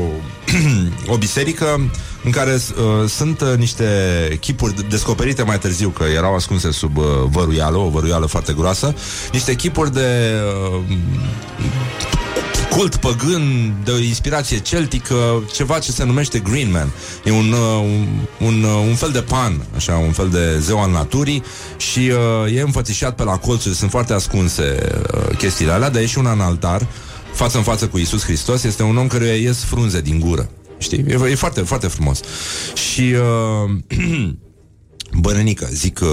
o 1.13 1.17
biserică 1.17 1.91
în 2.23 2.31
care 2.31 2.53
uh, 2.53 3.09
sunt 3.09 3.41
uh, 3.41 3.53
niște 3.57 3.85
chipuri 4.39 4.89
descoperite 4.89 5.43
mai 5.43 5.59
târziu, 5.59 5.89
că 5.89 6.03
erau 6.03 6.35
ascunse 6.35 6.71
sub 6.71 6.97
uh, 6.97 7.05
văruială, 7.31 7.77
o 7.77 7.89
văruială 7.89 8.25
foarte 8.25 8.53
groasă, 8.53 8.93
niște 9.31 9.53
chipuri 9.53 9.93
de 9.93 10.33
uh, 10.73 10.97
cult 12.69 12.95
păgân, 12.95 13.73
de 13.83 13.91
inspirație 13.91 14.59
celtică, 14.59 15.43
ceva 15.53 15.79
ce 15.79 15.91
se 15.91 16.03
numește 16.03 16.39
Green 16.39 16.71
Man. 16.71 16.91
E 17.23 17.31
un, 17.31 17.51
uh, 17.51 17.83
un, 17.83 18.07
un, 18.47 18.63
uh, 18.63 18.85
un 18.87 18.95
fel 18.95 19.11
de 19.11 19.21
pan, 19.21 19.65
așa, 19.75 19.95
un 19.95 20.11
fel 20.11 20.29
de 20.29 20.59
zeu 20.59 20.81
al 20.81 20.91
naturii 20.91 21.43
și 21.77 22.11
uh, 22.45 22.55
e 22.55 22.61
înfățișat 22.61 23.15
pe 23.15 23.23
la 23.23 23.37
colțuri, 23.37 23.75
sunt 23.75 23.89
foarte 23.89 24.13
ascunse 24.13 24.91
uh, 25.13 25.37
chestiile 25.37 25.71
alea, 25.71 25.89
dar 25.89 26.01
e 26.01 26.05
și 26.05 26.17
un 26.17 26.25
în 26.25 26.39
altar, 26.39 26.87
față 27.33 27.57
în 27.57 27.63
față 27.63 27.87
cu 27.87 27.97
Isus 27.97 28.23
Hristos, 28.23 28.63
este 28.63 28.83
un 28.83 28.97
om 28.97 29.07
care 29.07 29.25
ies 29.25 29.63
frunze 29.63 30.01
din 30.01 30.19
gură. 30.19 30.49
Știi? 30.77 31.05
E, 31.07 31.29
e 31.29 31.35
foarte, 31.35 31.61
foarte 31.61 31.87
frumos. 31.87 32.19
Și 32.73 33.01
uh, 33.01 33.71
bănănică, 35.21 35.67
zic 35.71 35.99
uh, 36.01 36.07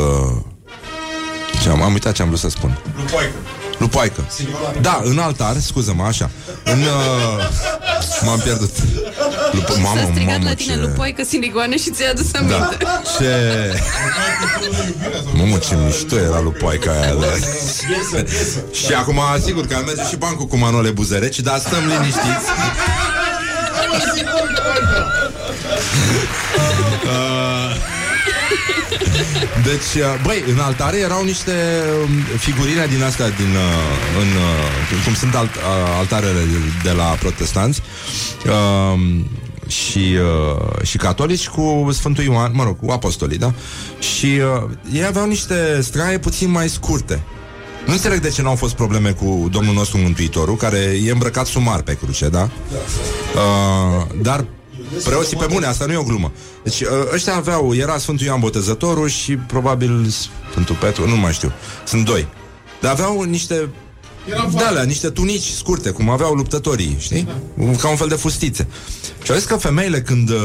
ce 1.62 1.68
am, 1.68 1.82
am 1.82 1.92
uitat 1.92 2.14
ce 2.14 2.22
am 2.22 2.28
vrut 2.28 2.40
să 2.40 2.48
spun. 2.48 2.78
Lupoică. 2.96 3.34
Lupoaică. 3.78 4.26
Da, 4.80 5.00
în 5.04 5.18
altar, 5.18 5.56
scuză-mă, 5.60 6.02
așa. 6.02 6.30
În, 6.64 6.80
uh, 6.80 7.48
m-am 8.24 8.38
pierdut. 8.38 8.70
Lupo, 9.52 9.72
mamă, 9.82 10.00
S-a 10.00 10.08
strigat 10.10 10.32
mamă, 10.32 10.48
la 10.48 10.54
tine 10.54 10.74
ce... 10.74 10.80
lupoică 10.80 11.22
silicoane 11.24 11.76
și 11.76 11.90
ți-a 11.90 12.10
adus 12.10 12.30
Da. 12.30 12.38
aminte. 12.38 12.76
Ce... 13.18 13.30
Mamă, 15.32 15.56
ce 15.56 15.74
mișto 15.84 16.16
era 16.16 16.40
lupoaica 16.40 16.90
aia 16.90 17.14
de... 17.14 17.46
Și 18.72 18.92
acum, 18.92 19.20
sigur 19.44 19.66
că 19.66 19.74
am 19.74 19.84
merge 19.84 20.02
și 20.08 20.16
bancul 20.16 20.46
cu 20.46 20.56
Manole 20.56 20.90
Buzereci, 20.90 21.40
dar 21.40 21.58
stăm 21.58 21.86
liniștiți. 21.86 22.46
Uh, 27.04 27.95
Deci, 29.62 30.02
uh, 30.02 30.22
băi, 30.22 30.44
în 30.52 30.58
altare 30.58 30.96
erau 30.98 31.24
niște 31.24 31.52
um, 32.02 32.38
figurine 32.38 32.86
din 32.86 33.02
astea 33.02 33.28
din, 33.28 33.52
uh, 33.54 34.20
în, 34.20 34.26
uh, 34.26 35.04
cum 35.04 35.14
sunt 35.14 35.34
alt, 35.34 35.54
uh, 35.54 35.62
altarele 35.98 36.40
de 36.82 36.90
la 36.90 37.04
protestanți 37.04 37.82
um, 38.46 39.26
și, 39.66 39.98
uh, 39.98 40.86
și 40.86 40.96
catolici 40.96 41.48
cu 41.48 41.88
Sfântul 41.92 42.24
Ioan, 42.24 42.50
mă 42.54 42.64
rog, 42.64 42.78
cu 42.78 42.90
apostolii, 42.90 43.38
da? 43.38 43.52
Și 43.98 44.26
uh, 44.26 44.70
ei 44.92 45.04
aveau 45.04 45.26
niște 45.26 45.80
straie 45.82 46.18
puțin 46.18 46.50
mai 46.50 46.68
scurte. 46.68 47.22
Nu 47.86 47.92
înțeleg 47.92 48.20
de 48.20 48.28
ce 48.28 48.42
nu 48.42 48.48
au 48.48 48.54
fost 48.54 48.74
probleme 48.74 49.10
cu 49.10 49.48
Domnul 49.50 49.74
nostru 49.74 49.98
Mântuitorul, 49.98 50.56
care 50.56 50.98
e 51.04 51.10
îmbrăcat 51.10 51.46
sumar 51.46 51.82
pe 51.82 51.94
cruce, 51.94 52.28
da? 52.28 52.48
Uh, 53.34 54.06
dar 54.22 54.46
preoții 55.04 55.36
pe 55.36 55.46
bune, 55.50 55.66
asta 55.66 55.86
nu 55.86 55.92
e 55.92 55.96
o 55.96 56.02
glumă. 56.02 56.32
Deci 56.62 56.80
uh, 56.80 56.88
ăștia 57.12 57.34
aveau, 57.34 57.74
era 57.74 57.98
Sfântul 57.98 58.26
Ioan 58.26 58.40
Botezătorul 58.40 59.08
și 59.08 59.36
probabil 59.36 60.06
Sfântul 60.50 60.76
Petru, 60.80 61.08
nu 61.08 61.16
mai 61.16 61.32
știu. 61.32 61.52
Sunt 61.84 62.04
doi. 62.04 62.28
Dar 62.80 62.90
aveau 62.92 63.22
niște 63.22 63.68
de 64.26 64.64
alea, 64.64 64.82
niște 64.82 65.10
tunici 65.10 65.50
scurte, 65.50 65.90
cum 65.90 66.10
aveau 66.10 66.34
luptătorii, 66.34 66.96
știi? 66.98 67.28
Ca 67.80 67.88
un 67.88 67.96
fel 67.96 68.08
de 68.08 68.14
fustițe. 68.14 68.66
Și 69.22 69.30
au 69.30 69.36
zis 69.36 69.46
că 69.46 69.56
femeile 69.56 70.02
când 70.02 70.30
uh, 70.30 70.36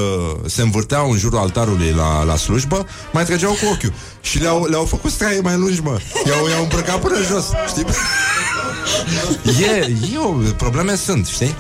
se 0.45 0.61
învârteau 0.61 1.11
în 1.11 1.17
jurul 1.17 1.37
altarului 1.39 1.91
la, 1.91 2.23
la 2.23 2.35
slujbă, 2.35 2.85
mai 3.13 3.25
trăgeau 3.25 3.51
cu 3.51 3.65
ochiul. 3.73 3.93
Și 4.21 4.39
le-au, 4.39 4.65
le-au 4.65 4.85
făcut 4.85 5.11
straie 5.11 5.39
mai 5.39 5.57
lungi, 5.57 5.81
mă. 5.81 5.99
I-au, 6.27 6.47
i-au 6.47 6.61
îmbrăcat 6.61 6.99
până 6.99 7.15
jos, 7.27 7.45
știi? 7.67 7.85
e, 9.73 9.95
e 10.13 10.17
o, 10.17 10.31
probleme 10.57 10.95
sunt, 10.95 11.27
știi? 11.27 11.55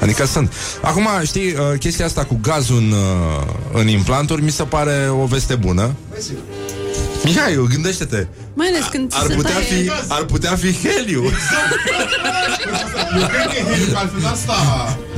Adică 0.00 0.26
sunt. 0.26 0.52
Acum, 0.82 1.08
știi, 1.24 1.46
uh, 1.52 1.78
chestia 1.78 2.04
asta 2.04 2.24
cu 2.24 2.38
gazul 2.42 2.76
în, 2.76 2.92
uh, 2.92 3.80
în 3.80 3.88
implanturi 3.88 4.42
mi 4.42 4.50
se 4.50 4.62
pare 4.62 5.08
o 5.22 5.24
veste 5.24 5.54
bună. 5.54 5.94
Mihai, 7.24 7.66
gândește-te. 7.68 8.26
Mai 8.54 8.66
ales 8.66 8.88
când 8.90 9.12
Ar 9.16 9.26
se 9.26 9.34
putea 9.34 9.52
taie... 9.52 9.64
fi, 9.64 9.90
ar 10.08 10.22
putea 10.22 10.56
fi 10.56 10.88
heliu. 10.88 11.24
Eu 13.20 13.26
cred 13.26 13.46
că 13.46 13.56
e 13.56 13.74
heliu, 13.74 13.92
că 13.92 13.98
altfel 13.98 14.26
asta... 14.26 14.54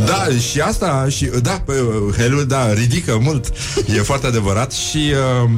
Da, 0.05 0.26
și 0.51 0.61
asta, 0.61 1.07
și 1.09 1.24
da, 1.24 1.62
pe, 1.66 1.72
heliul, 2.16 2.47
da, 2.47 2.72
ridică 2.72 3.18
mult. 3.22 3.53
E 3.97 4.01
foarte 4.01 4.26
adevărat 4.26 4.72
și... 4.72 5.12
Uh, 5.45 5.51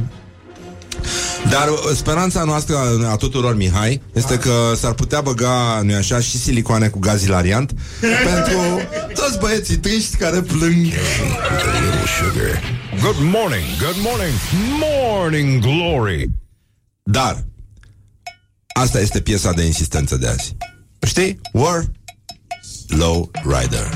dar 1.49 1.67
uh, 1.69 1.77
speranța 1.95 2.43
noastră 2.43 2.75
a 3.11 3.15
tuturor, 3.15 3.55
Mihai, 3.55 4.01
este 4.13 4.37
că 4.37 4.51
s-ar 4.75 4.93
putea 4.93 5.21
băga, 5.21 5.81
nu 5.83 5.95
așa, 5.95 6.19
și 6.19 6.37
silicoane 6.37 6.87
cu 6.87 6.99
gaz 6.99 7.23
hilariant 7.23 7.71
pentru 8.33 8.81
toți 9.25 9.39
băieții 9.39 9.77
triști 9.77 10.15
care 10.15 10.41
plâng. 10.41 10.85
Good 13.01 13.19
morning, 13.19 13.65
good 13.79 13.97
morning, 14.03 14.33
morning 14.79 15.61
glory. 15.61 16.29
Dar, 17.03 17.45
asta 18.73 18.99
este 18.99 19.21
piesa 19.21 19.51
de 19.51 19.63
insistență 19.63 20.15
de 20.15 20.27
azi. 20.27 20.55
Știi? 21.07 21.39
War 21.53 21.83
Low 22.87 23.31
Rider. 23.43 23.89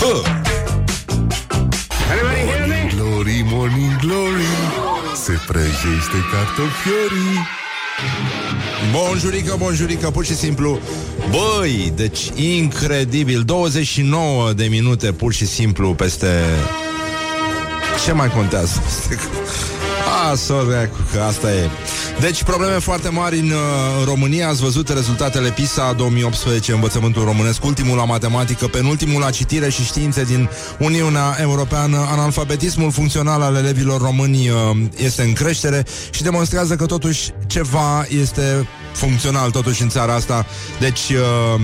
Huh. 0.00 0.24
Glory, 2.94 3.42
morning 3.44 3.96
glory 4.00 4.42
Se 5.24 5.40
prăjește 5.46 6.18
cartofiorii 6.32 7.46
Bonjurică, 8.92 9.54
bonjurică, 9.58 10.10
pur 10.10 10.24
și 10.24 10.34
simplu. 10.34 10.78
Băi, 11.30 11.92
deci 11.96 12.30
incredibil 12.34 13.42
29 13.42 14.52
de 14.52 14.64
minute 14.64 15.12
pur 15.12 15.32
și 15.32 15.46
simplu 15.46 15.94
peste 15.94 16.28
Ce 18.04 18.12
mai 18.12 18.30
contează? 18.30 18.82
A, 20.30 20.34
sorry, 20.34 20.90
că 21.12 21.20
asta 21.20 21.52
e. 21.52 21.68
Deci 22.20 22.42
probleme 22.42 22.78
foarte 22.78 23.08
mari 23.08 23.38
în 23.38 23.50
uh, 23.50 24.04
România. 24.04 24.48
Ați 24.48 24.62
văzut 24.62 24.88
rezultatele 24.88 25.50
PISA 25.50 25.92
2018 25.92 26.72
Învățământul 26.72 27.24
românesc 27.24 27.64
Ultimul 27.64 27.96
la 27.96 28.04
matematică, 28.04 28.66
penultimul 28.66 29.20
la 29.20 29.30
citire 29.30 29.68
și 29.68 29.84
științe 29.84 30.24
Din 30.24 30.48
Uniunea 30.78 31.36
Europeană. 31.40 32.06
Analfabetismul 32.10 32.90
funcțional 32.90 33.42
al 33.42 33.54
elevilor 33.54 34.00
români 34.00 34.48
uh, 34.48 34.56
Este 34.96 35.22
în 35.22 35.32
creștere 35.32 35.84
Și 36.10 36.22
demonstrează 36.22 36.76
că 36.76 36.86
totuși 36.86 37.30
ceva 37.46 38.06
este 38.08 38.68
funcțional 38.92 39.50
Totuși 39.50 39.82
în 39.82 39.88
țara 39.88 40.14
asta. 40.14 40.46
Deci... 40.78 41.08
Uh, 41.10 41.60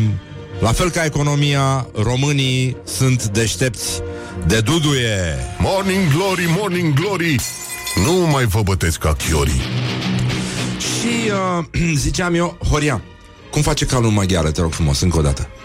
la 0.62 0.72
fel 0.72 0.90
ca 0.90 1.04
economia, 1.04 1.86
românii 1.94 2.76
sunt 2.84 3.24
deștepți 3.24 4.00
de 4.46 4.60
duduie. 4.60 5.36
Morning 5.58 6.12
glory, 6.14 6.44
morning 6.58 6.94
glory. 6.94 7.36
Nu 8.04 8.12
mai 8.12 8.44
vă 8.44 8.62
bătesc 8.62 8.98
ca 8.98 9.12
chiorii. 9.12 9.60
Și 10.78 11.30
uh, 11.30 11.64
ziceam 12.04 12.34
eu, 12.34 12.58
Horia, 12.70 13.02
cum 13.50 13.62
face 13.62 13.86
calul 13.86 14.08
în 14.08 14.14
maghiară, 14.14 14.50
te 14.50 14.60
rog 14.60 14.72
frumos, 14.72 15.00
încă 15.00 15.18
o 15.18 15.22
dată. 15.22 15.48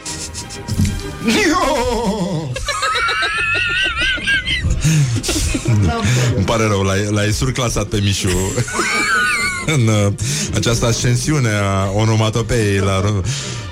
Îmi 6.36 6.46
pare 6.46 6.64
rău, 6.68 6.82
l-ai, 6.82 7.06
l-ai 7.10 7.32
surclasat 7.32 7.86
pe 7.86 8.00
Mișu 8.00 8.30
în 9.68 9.88
uh, 9.88 10.14
această 10.56 10.86
ascensiune 10.86 11.50
a 11.50 11.92
onomatopeei 11.94 12.78
la, 12.78 13.22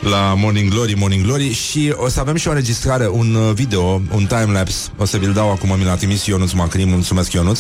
la 0.10 0.34
Morning 0.38 0.70
Glory, 0.70 0.94
Morning 0.94 1.26
Glory. 1.26 1.52
Și 1.54 1.94
o 1.96 2.10
să 2.10 2.20
avem 2.20 2.36
și 2.36 2.48
o 2.48 2.50
înregistrare, 2.50 3.08
un 3.08 3.36
uh, 3.36 3.54
video, 3.54 4.02
un 4.12 4.26
timelapse, 4.28 4.90
o 4.98 5.06
să 5.06 5.18
vi-l 5.18 5.34
dau 5.34 5.52
acum, 5.52 5.76
mi 5.78 5.84
l-a 5.84 5.96
trimis 5.96 6.26
Ionuț 6.26 6.52
Macrim, 6.52 6.90
mulțumesc 6.90 7.32
Ionuț, 7.32 7.60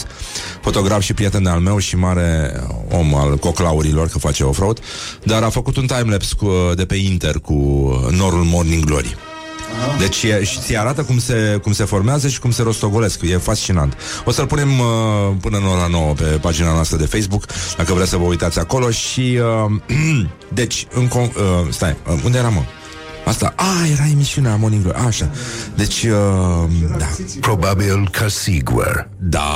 fotograf 0.61 1.01
și 1.01 1.13
prieten 1.13 1.45
al 1.45 1.59
meu 1.59 1.77
și 1.77 1.95
mare 1.95 2.61
om 2.91 3.15
al 3.15 3.37
coclaurilor, 3.37 4.07
că 4.07 4.19
face 4.19 4.43
off-road, 4.43 4.79
dar 5.23 5.43
a 5.43 5.49
făcut 5.49 5.77
un 5.77 5.85
timelapse 5.85 6.35
cu, 6.37 6.51
de 6.75 6.85
pe 6.85 6.95
Inter 6.95 7.39
cu 7.39 7.53
norul 8.11 8.43
Morning 8.43 8.83
Glory. 8.83 9.15
Deci 9.99 10.23
e, 10.23 10.43
și 10.43 10.59
ți 10.59 10.77
arată 10.77 11.03
cum 11.03 11.19
se, 11.19 11.59
cum 11.61 11.73
se 11.73 11.83
formează 11.83 12.27
și 12.27 12.39
cum 12.39 12.51
se 12.51 12.61
rostogolesc. 12.61 13.21
E 13.21 13.37
fascinant. 13.37 13.97
O 14.25 14.31
să-l 14.31 14.45
punem 14.45 14.79
uh, 14.79 14.85
până 15.41 15.57
în 15.57 15.65
ora 15.65 15.87
9 15.89 16.13
pe 16.13 16.23
pagina 16.23 16.73
noastră 16.73 16.97
de 16.97 17.05
Facebook, 17.05 17.45
dacă 17.77 17.93
vreți 17.93 18.09
să 18.09 18.17
vă 18.17 18.23
uitați 18.23 18.59
acolo. 18.59 18.89
Și, 18.89 19.39
uh, 19.65 20.25
deci, 20.59 20.87
în 20.93 21.07
con- 21.07 21.35
uh, 21.35 21.67
stai, 21.69 21.95
uh, 22.09 22.19
unde 22.23 22.37
era, 22.37 22.49
mă? 22.49 22.61
Asta, 23.25 23.53
a, 23.55 23.87
era 23.91 24.07
emisiunea 24.11 24.55
Morning 24.55 24.83
Glory, 24.83 24.97
așa. 24.97 25.31
Deci, 25.75 26.03
uh, 26.03 26.69
da. 26.97 27.07
Probabil 27.39 28.09
ca 28.11 28.27
sigur. 28.27 29.09
Da, 29.19 29.51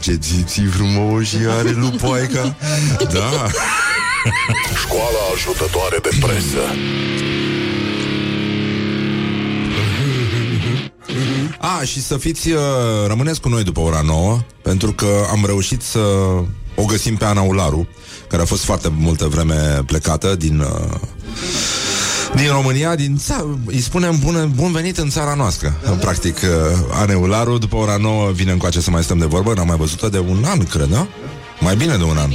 ce 0.00 0.12
țiții 0.12 0.64
frumoși 0.64 1.36
are 1.58 1.70
lupoaica. 1.70 2.56
Da. 3.12 3.46
Școala 4.82 5.18
ajutătoare 5.34 5.98
de 6.02 6.10
presă. 6.20 6.64
A, 11.60 11.82
și 11.84 12.02
să 12.02 12.16
fiți, 12.16 12.50
uh, 12.50 12.60
rămâneți 13.06 13.40
cu 13.40 13.48
noi 13.48 13.62
după 13.64 13.80
ora 13.80 14.00
9, 14.04 14.38
pentru 14.62 14.92
că 14.92 15.06
am 15.30 15.42
reușit 15.46 15.82
să 15.82 15.98
o 16.76 16.84
găsim 16.86 17.16
pe 17.16 17.24
Ana 17.24 17.40
Ularu, 17.40 17.88
care 18.28 18.42
a 18.42 18.44
fost 18.46 18.64
foarte 18.64 18.92
multă 18.98 19.26
vreme 19.26 19.82
plecată 19.86 20.34
din... 20.34 20.58
Uh, 20.60 20.98
din 22.34 22.48
România, 22.50 22.94
din 22.94 23.16
ța- 23.18 23.58
îi 23.66 23.80
spunem 23.80 24.18
bun, 24.24 24.52
bun 24.54 24.72
venit 24.72 24.98
în 24.98 25.08
țara 25.08 25.34
noastră. 25.34 25.74
Da, 25.84 25.90
Practic, 25.90 26.36
uh, 26.36 26.78
Ane 26.92 27.14
Ularu, 27.14 27.58
după 27.58 27.76
ora 27.76 27.96
9 27.96 28.30
vine 28.30 28.52
încoace 28.52 28.80
să 28.80 28.90
mai 28.90 29.02
stăm 29.02 29.18
de 29.18 29.24
vorbă, 29.24 29.52
n-am 29.54 29.66
mai 29.66 29.76
văzut-o 29.76 30.08
de 30.08 30.18
un 30.18 30.44
an, 30.46 30.64
cred, 30.64 30.88
da? 30.88 31.06
Mai 31.60 31.76
bine 31.76 31.96
de 31.96 32.02
un 32.02 32.16
an. 32.16 32.30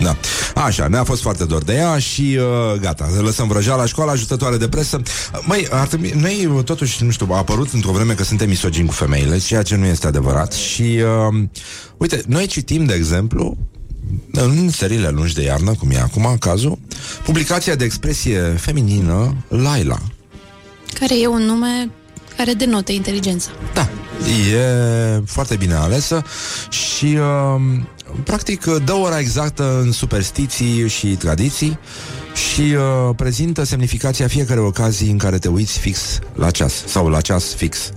Da. 0.00 0.16
Așa, 0.54 0.88
ne-a 0.88 1.04
fost 1.04 1.22
foarte 1.22 1.44
dor 1.44 1.62
de 1.62 1.74
ea 1.74 1.98
și 1.98 2.38
uh, 2.38 2.80
gata, 2.80 3.08
lăsăm 3.22 3.48
vrăja 3.48 3.74
la 3.74 3.86
școala 3.86 4.12
ajutătoare 4.12 4.56
de 4.56 4.68
presă. 4.68 5.00
Măi, 5.42 5.66
ar 5.70 5.86
trebui, 5.86 6.14
noi 6.16 6.62
totuși, 6.64 7.04
nu 7.04 7.10
știu, 7.10 7.26
a 7.30 7.36
apărut 7.36 7.72
într-o 7.72 7.92
vreme 7.92 8.12
că 8.12 8.24
suntem 8.24 8.48
misogini 8.48 8.86
cu 8.86 8.92
femeile, 8.92 9.38
ceea 9.38 9.62
ce 9.62 9.76
nu 9.76 9.84
este 9.84 10.06
adevărat 10.06 10.52
și 10.52 10.82
uh, 10.82 11.42
uite, 11.96 12.22
noi 12.26 12.46
citim, 12.46 12.84
de 12.84 12.94
exemplu, 12.94 13.56
în 14.32 14.70
serile 14.70 15.08
lungi 15.08 15.34
de 15.34 15.42
iarnă, 15.42 15.74
cum 15.74 15.90
e 15.90 15.98
acum 15.98 16.36
cazul, 16.38 16.78
publicația 17.24 17.74
de 17.74 17.84
expresie 17.84 18.40
feminină 18.40 19.34
Laila. 19.48 19.98
Care 20.98 21.20
e 21.20 21.26
un 21.26 21.42
nume 21.42 21.90
care 22.36 22.52
denotă 22.52 22.92
inteligența. 22.92 23.48
Da, 23.74 23.88
e 24.54 25.22
foarte 25.26 25.56
bine 25.56 25.74
alesă 25.74 26.24
și 26.68 27.04
uh, 27.04 27.80
practic 28.24 28.64
dă 28.64 28.92
ora 28.92 29.18
exactă 29.18 29.80
în 29.84 29.92
superstiții 29.92 30.88
și 30.88 31.06
tradiții 31.06 31.78
și 32.52 32.60
uh, 32.60 33.14
prezintă 33.16 33.64
semnificația 33.64 34.26
fiecare 34.28 34.60
ocazii 34.60 35.10
în 35.10 35.18
care 35.18 35.38
te 35.38 35.48
uiți 35.48 35.78
fix 35.78 36.18
la 36.34 36.50
ceas 36.50 36.72
sau 36.86 37.08
la 37.08 37.20
ceas 37.20 37.54
fix. 37.54 37.90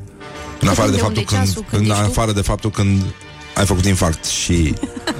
În 0.59 0.67
afară 0.67 0.89
de, 0.89 0.95
Depinde 0.95 1.01
faptul 1.01 1.07
unde 1.07 1.19
e 1.19 1.23
când, 1.23 1.45
ceasul, 1.47 1.65
când 1.69 1.81
în 1.81 1.89
ești 1.91 2.03
tu. 2.03 2.09
afară 2.09 2.31
de 2.31 2.41
faptul 2.41 2.69
când 2.71 3.01
ai 3.55 3.65
făcut 3.65 3.85
infarct 3.85 4.25
și 4.25 4.73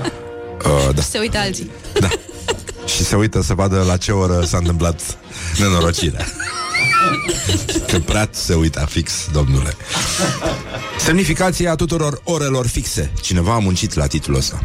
uh, 0.88 0.96
da, 0.96 1.02
Se 1.02 1.20
uită 1.20 1.38
alții. 1.38 1.72
da. 2.00 2.08
Și 2.86 3.04
se 3.04 3.16
uită 3.16 3.42
să 3.42 3.54
vadă 3.54 3.84
la 3.88 3.98
ce 3.98 4.12
oră 4.12 4.46
s-a 4.46 4.58
întâmplat 4.58 5.02
nenorocirea. 5.60 6.26
Că 7.88 8.00
prea 8.00 8.28
se 8.32 8.54
uita 8.54 8.86
fix, 8.86 9.12
domnule. 9.32 9.76
Semnificația 11.04 11.76
tuturor 11.76 12.22
orelor 12.24 12.68
fixe. 12.68 13.12
Cineva 13.22 13.54
a 13.54 13.60
muncit 13.60 13.94
la 13.94 14.08
titlul 14.08 14.38
ăsta. 14.38 14.64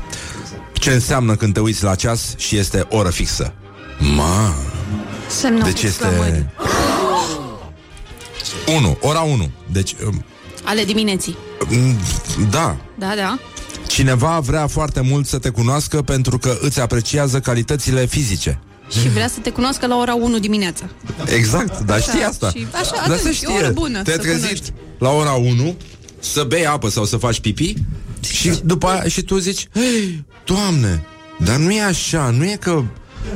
Ce 0.72 0.90
înseamnă 0.92 1.36
când 1.36 1.54
te 1.54 1.60
uiți 1.60 1.82
la 1.84 1.94
ceas 1.94 2.34
și 2.36 2.56
este 2.56 2.86
oră 2.90 3.10
fixă? 3.10 3.54
Ma, 4.16 4.54
Semnul 5.28 5.62
deci 5.62 5.80
cu 5.80 5.86
este... 5.86 6.04
exclamări. 6.06 6.46
1, 8.76 8.98
ora 9.10 9.20
1. 9.20 9.50
Deci, 9.72 9.94
um, 10.06 10.24
Ale 10.64 10.84
dimineții. 10.84 11.36
mm, 11.68 11.96
da, 12.50 12.76
Da, 12.98 13.12
da. 13.16 13.38
cineva 13.86 14.38
vrea 14.40 14.66
foarte 14.66 15.00
mult 15.00 15.26
să 15.26 15.38
te 15.38 15.48
cunoască 15.48 16.02
pentru 16.02 16.38
că 16.38 16.58
îți 16.60 16.80
apreciază 16.80 17.40
calitățile 17.40 18.06
fizice. 18.06 18.60
Și 19.00 19.08
vrea 19.08 19.28
să 19.28 19.38
te 19.42 19.50
cunoască 19.50 19.86
la 19.86 19.96
ora 19.96 20.14
1 20.14 20.38
dimineața. 20.38 20.84
Exact, 21.24 21.80
dar 21.80 22.00
știi 22.00 22.20
Da, 22.20 22.26
asta. 22.26 22.50
și 22.50 22.66
așa, 22.74 22.90
dar 23.06 23.16
atunci, 23.16 23.36
să 23.36 23.44
e 23.48 23.52
o 23.52 23.54
oră 23.54 23.70
bună 23.70 24.02
te-ai 24.02 24.16
să 24.16 24.22
trezit 24.22 24.42
cunoști. 24.44 24.72
la 24.98 25.10
ora 25.10 25.32
1 25.32 25.76
să 26.20 26.44
bei 26.48 26.66
apă 26.66 26.88
sau 26.88 27.04
să 27.04 27.16
faci 27.16 27.40
pipi 27.40 27.74
și 28.32 28.52
după 28.64 28.86
aia 28.86 29.02
și 29.08 29.22
tu 29.22 29.38
zici, 29.38 29.68
Hei, 29.74 30.24
Doamne, 30.44 31.06
dar 31.38 31.56
nu 31.56 31.70
e 31.70 31.82
așa, 31.82 32.30
nu 32.30 32.44
e 32.44 32.56
că 32.60 32.82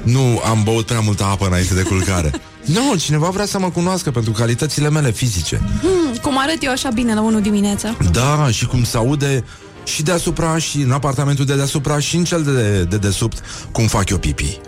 nu 0.02 0.40
am 0.44 0.62
băut 0.64 0.86
prea 0.86 1.00
multă 1.00 1.24
apă 1.24 1.46
înainte 1.46 1.74
de 1.74 1.82
culcare. 1.82 2.30
Nu, 2.64 2.94
cineva 2.96 3.28
vrea 3.28 3.46
să 3.46 3.58
mă 3.58 3.70
cunoască 3.70 4.10
pentru 4.10 4.32
calitățile 4.32 4.90
mele 4.90 5.10
fizice. 5.10 5.60
Hmm, 5.80 6.14
cum 6.22 6.38
arăt 6.38 6.62
eu 6.64 6.70
așa 6.70 6.88
bine 6.94 7.14
la 7.14 7.20
1 7.20 7.40
dimineața? 7.40 7.96
Da, 8.12 8.48
și 8.50 8.66
cum 8.66 8.84
se 8.84 8.96
aude 8.96 9.44
și 9.84 10.02
deasupra 10.02 10.58
și 10.58 10.76
în 10.80 10.90
apartamentul 10.90 11.44
de 11.44 11.54
deasupra 11.54 11.98
și 11.98 12.16
în 12.16 12.24
cel 12.24 12.42
de, 12.42 12.82
de 12.82 12.96
desubt 12.96 13.42
cum 13.72 13.86
fac 13.86 14.08
eu 14.08 14.18
pipi. 14.18 14.60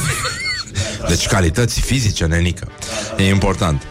Deci 1.08 1.26
calități 1.26 1.80
fizice, 1.80 2.24
nenică. 2.24 2.68
E 3.16 3.28
important. 3.28 3.82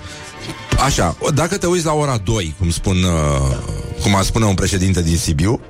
Așa, 0.83 1.17
dacă 1.33 1.57
te 1.57 1.65
uiți 1.67 1.85
la 1.85 1.93
ora 1.93 2.17
2, 2.23 2.55
cum 2.59 2.69
spun, 2.69 3.03
uh, 3.03 3.57
cum 4.01 4.15
a 4.15 4.21
spune 4.21 4.45
un 4.45 4.53
președinte 4.55 5.01
din 5.01 5.17
Sibiu, 5.17 5.61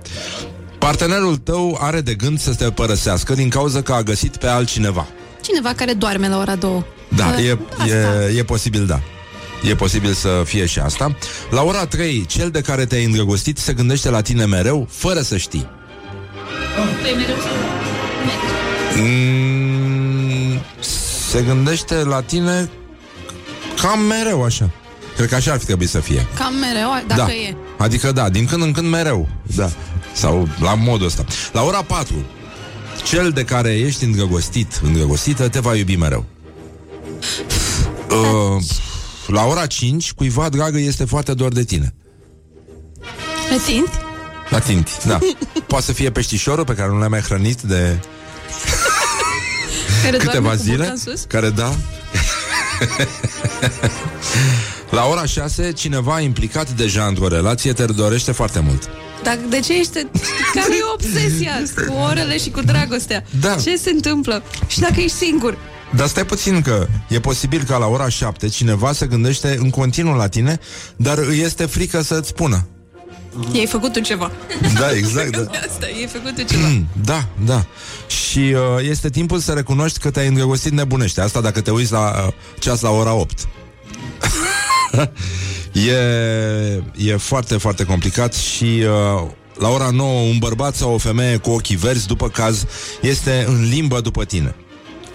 partenerul 0.80 1.38
tău 1.38 1.78
are 1.82 2.02
de 2.02 2.14
gând 2.14 2.40
să 2.40 2.54
te 2.54 2.72
părăsească 2.72 3.34
din 3.34 3.50
cauza 3.50 3.82
că 3.82 3.94
a 3.94 4.02
găsit 4.02 4.38
pe 4.38 4.48
altcineva. 4.48 5.08
Cineva 5.42 5.74
care 5.74 5.94
doarme 5.94 6.28
la 6.28 6.38
ora 6.38 6.56
2. 6.56 6.86
Da, 7.16 7.26
Uh, 7.38 7.46
e, 7.48 7.58
asta. 7.78 7.86
e, 8.32 8.38
e 8.38 8.44
posibil, 8.44 8.86
da. 8.86 9.00
E 9.64 9.76
posibil 9.76 10.14
să 10.14 10.42
fie 10.46 10.66
și 10.66 10.80
asta. 10.80 11.16
La 11.50 11.64
ora 11.64 11.86
3, 11.86 12.26
cel 12.26 12.50
de 12.50 12.62
care 12.62 12.86
te-ai 12.86 13.04
îndrăgostit 13.04 13.58
se 13.58 13.74
gândește 13.74 14.10
la 14.10 14.22
tine 14.22 14.46
mereu, 14.46 14.88
fără 14.92 15.22
să 15.22 15.38
știi. 15.38 15.70
Mm, 18.96 20.62
se 21.30 21.42
gândește 21.42 21.96
la 21.96 22.22
tine 22.22 22.70
cam 23.82 24.00
mereu 24.00 24.44
așa. 24.44 24.70
Cred 25.18 25.30
că 25.30 25.36
așa 25.36 25.52
ar 25.52 25.60
fi 25.60 25.66
trebuit 25.66 25.90
să 25.90 26.00
fie. 26.00 26.28
Cam 26.36 26.54
mereu, 26.56 26.90
dacă 27.08 27.22
da. 27.22 27.34
e. 27.34 27.56
Adică 27.78 28.12
da, 28.12 28.30
din 28.30 28.46
când 28.46 28.62
în 28.62 28.72
când 28.72 28.90
mereu. 28.90 29.28
Da. 29.56 29.70
Sau 30.14 30.48
la 30.60 30.74
modul 30.74 31.06
ăsta. 31.06 31.26
La 31.52 31.64
ora 31.64 31.82
4, 31.84 32.26
cel 33.04 33.30
de 33.30 33.44
care 33.44 33.74
ești 33.78 34.04
îndrăgostit, 34.04 34.80
îndrăgostită, 34.84 35.50
te 35.50 35.60
va 35.60 35.76
iubi 35.76 35.96
mereu. 35.96 36.26
Uh, 38.10 38.64
la 39.28 39.44
ora 39.46 39.66
5, 39.66 40.12
cuiva 40.14 40.50
dragă 40.50 40.78
este 40.80 41.06
foarte 41.06 41.34
dor 41.34 41.54
de 41.54 41.64
tine. 41.64 41.94
Reținti? 43.50 43.92
La 44.50 44.60
tinti, 44.60 44.92
da. 45.06 45.20
Poate 45.68 45.86
să 45.86 45.94
fie 45.94 46.12
peștișorul 46.12 46.64
pe 46.66 46.74
care 46.74 46.90
nu 46.90 46.98
l-ai 46.98 47.08
mai 47.08 47.20
hrănit 47.22 47.62
de 47.62 48.00
Care 50.04 50.18
câteva 50.18 50.40
doarme 50.40 50.50
cu 50.50 50.64
burta 50.64 50.64
zile. 50.64 50.88
în 50.88 50.98
sus? 50.98 51.24
Care 51.28 51.50
da. 51.50 51.74
La 54.90 55.06
ora 55.06 55.26
6, 55.26 55.72
cineva 55.72 56.20
implicat 56.20 56.70
deja 56.70 57.04
într-o 57.06 57.28
relație 57.28 57.74
te 57.74 57.86
dorește 57.86 58.32
foarte 58.32 58.60
mult. 58.60 58.90
Dar 59.24 59.40
de 59.50 59.60
ce 59.60 59.80
ești... 59.80 59.92
Care 60.54 60.74
e 60.74 60.94
obsesia 60.94 61.62
cu 61.88 61.94
orele 61.94 62.38
și 62.38 62.50
cu 62.50 62.62
dragostea? 62.62 63.24
Da. 63.40 63.56
Ce 63.56 63.76
se 63.78 63.90
întâmplă? 63.90 64.44
Și 64.68 64.80
dacă 64.80 64.94
ești 64.98 65.18
singur? 65.18 65.58
Dar 65.96 66.08
stai 66.08 66.26
puțin 66.26 66.62
că 66.62 66.88
e 67.10 67.20
posibil 67.20 67.64
ca 67.68 67.78
la 67.78 67.86
ora 67.86 68.10
7 68.10 68.48
cineva 68.48 68.92
se 68.94 69.06
gândește 69.06 69.58
în 69.60 69.70
continuu 69.70 70.16
la 70.16 70.28
tine, 70.28 70.60
dar 70.96 71.18
îi 71.18 71.40
este 71.40 71.66
frică 71.66 72.02
să-ți 72.02 72.28
spună. 72.28 72.68
I-ai 73.52 73.66
făcut 73.66 73.94
tu 73.94 74.00
ceva. 74.00 74.32
Da, 74.80 74.92
exact, 74.92 75.30
da. 75.30 75.40
Asta, 75.70 75.86
i-ai 75.98 76.10
făcut 76.12 76.36
tu 76.36 76.42
ceva. 76.54 76.68
Mm, 76.68 76.88
Da, 77.04 77.26
da. 77.46 77.66
Și 78.08 78.40
uh, 78.40 78.90
este 78.90 79.10
timpul 79.10 79.40
să 79.40 79.52
recunoști 79.52 80.00
că 80.00 80.12
te-ai 80.12 80.28
îndrăgostit 80.28 80.72
nebunește. 80.72 81.22
Asta 81.22 81.42
dacă 81.42 81.62
te 81.62 81.72
uiți 81.72 81.92
la 81.92 82.24
uh, 82.28 82.34
ceas 82.60 82.82
la 82.82 82.90
ora 82.90 83.14
8. 83.14 83.48
e, 85.74 87.12
e 87.12 87.16
foarte, 87.16 87.58
foarte 87.58 87.84
complicat 87.84 88.34
și 88.34 88.64
uh, 88.64 89.30
la 89.60 89.70
ora 89.70 89.90
9 89.90 90.22
un 90.22 90.38
bărbat 90.38 90.76
sau 90.76 90.94
o 90.94 90.98
femeie 90.98 91.38
cu 91.38 91.50
ochii 91.50 91.76
verzi, 91.76 92.08
după 92.08 92.30
caz, 92.30 92.66
este 93.02 93.46
în 93.48 93.70
limbă 93.70 94.02
după 94.02 94.26
tine. 94.26 94.56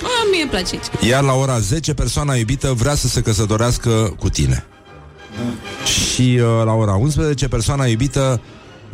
A, 0.02 0.28
mie 0.30 0.40
îmi 0.40 0.50
place 0.50 0.74
aici. 0.74 1.10
Iar 1.10 1.22
la 1.22 1.32
ora 1.32 1.58
10 1.58 1.94
persoana 1.94 2.34
iubită 2.34 2.72
vrea 2.72 2.94
să 2.94 3.08
se 3.08 3.22
căsătorească 3.22 4.14
cu 4.18 4.28
tine. 4.28 4.64
Și 5.84 6.38
uh, 6.40 6.62
la 6.64 6.72
ora 6.72 6.94
11 6.94 7.48
persoana 7.48 7.86
iubită 7.86 8.40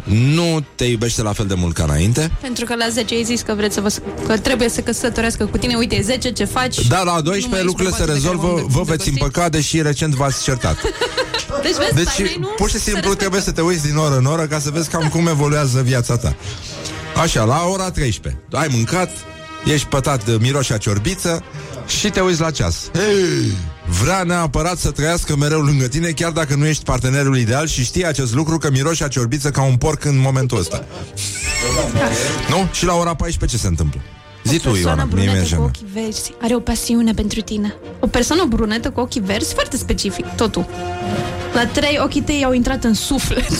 nu 0.05 0.65
te 0.75 0.85
iubește 0.85 1.23
la 1.23 1.33
fel 1.33 1.47
de 1.47 1.55
mult 1.55 1.75
ca 1.75 1.83
înainte. 1.83 2.31
Pentru 2.41 2.65
că 2.65 2.75
la 2.75 2.89
10 2.89 3.15
ai 3.15 3.25
zis 3.25 3.41
că 3.41 3.55
vreți 3.55 3.75
să 3.75 3.81
vă, 3.81 3.93
că 4.27 4.39
trebuie 4.39 4.69
să 4.69 4.81
căsătorească 4.81 5.47
cu 5.47 5.59
tine. 5.59 5.75
Uite, 5.75 5.97
e 5.97 6.03
10, 6.03 6.31
ce 6.33 6.45
faci? 6.45 6.87
Da, 6.87 7.03
la 7.03 7.13
Nu 7.17 7.23
mai 7.23 7.23
12 7.23 7.57
ești 7.57 7.67
lucrurile 7.67 7.97
se 7.97 8.05
bărbatul 8.05 8.21
de 8.23 8.29
care 8.29 8.35
rezolvă, 8.37 8.61
m-am 8.61 8.67
vă 8.71 8.83
veți 8.83 9.09
îndrăgostit. 9.09 9.23
împăca, 9.23 9.49
deși 9.49 9.83
recent 9.83 10.15
v-ați 10.15 10.43
certat. 10.43 10.77
Deci, 11.63 11.75
vezi, 11.75 11.95
Deci, 11.95 12.05
tainei 12.05 12.37
nu 12.41 12.47
pur 12.57 12.69
și 12.69 12.75
se 12.75 12.81
simplu 12.81 13.01
respectă. 13.01 13.19
trebuie 13.19 13.41
să 13.41 13.53
te 13.53 13.61
uiți 13.61 13.87
din 13.87 13.97
oră 13.97 14.17
în 14.17 14.25
oră 14.25 14.47
ca 14.47 14.59
să 14.59 14.71
vezi 14.71 14.89
cam 14.89 15.09
cum 15.09 15.27
evoluează 15.27 15.81
viața 15.83 16.17
ta. 16.17 16.37
Așa, 17.23 17.45
la 17.45 17.67
ora 17.73 17.91
13. 17.91 18.43
Ai 18.53 18.69
mâncat, 18.71 19.11
ești 19.65 19.87
pătat 19.87 20.25
de 20.25 20.37
miroși 20.41 20.73
a 20.73 20.77
ciorbiță 20.77 21.43
și 21.87 22.09
te 22.11 22.21
uiți 22.21 22.41
la 22.41 22.51
ceas. 22.51 22.91
Hei, 22.93 23.53
vrea 24.03 24.23
neapărat 24.23 24.79
să 24.79 24.91
trăiască 24.91 25.37
mereu 25.37 25.61
lângă 25.61 25.87
tine, 25.89 26.11
chiar 26.11 26.31
dacă 26.31 26.55
nu 26.55 26.67
ești 26.67 26.85
partenerul 26.85 27.39
ideal 27.39 27.67
și 27.67 27.85
știi 27.85 28.07
acest 28.07 28.35
lucru 28.35 28.59
că 28.59 28.71
miroși 28.71 29.03
a 29.03 29.09
ciorbiță 29.09 29.51
ca 29.51 29.63
un 29.63 29.77
porc 29.77 30.05
în 30.05 30.19
momentul 30.19 30.59
ăsta. 30.59 30.85
nu? 32.51 32.69
Și 32.73 32.85
la 32.85 32.95
ora 32.95 33.15
14 33.15 33.57
ce 33.57 33.63
se 33.63 33.69
întâmplă? 33.69 34.01
Zi 34.45 34.59
tu, 34.59 34.69
O 34.69 34.73
persoană 34.73 34.97
Ioana, 35.01 35.15
mie 35.15 35.23
mi-e 35.25 35.27
brunetă 35.31 35.43
cu 35.43 35.49
jenă. 35.49 35.63
ochii 35.63 35.87
verzi 35.93 36.33
are 36.43 36.55
o 36.55 36.59
pasiune 36.61 37.13
pentru 37.13 37.41
tine. 37.41 37.75
O 38.01 38.07
persoană 38.07 38.45
brunetă 38.49 38.91
cu 38.91 39.01
ochii 39.01 39.21
verzi, 39.21 39.53
foarte 39.55 39.77
specific, 39.77 40.27
totul. 40.37 40.67
La 41.55 41.67
trei, 41.67 41.99
ochii 42.03 42.21
tăi 42.23 42.43
au 42.45 42.53
intrat 42.53 42.85
în 42.85 42.95
suflet. 42.95 43.51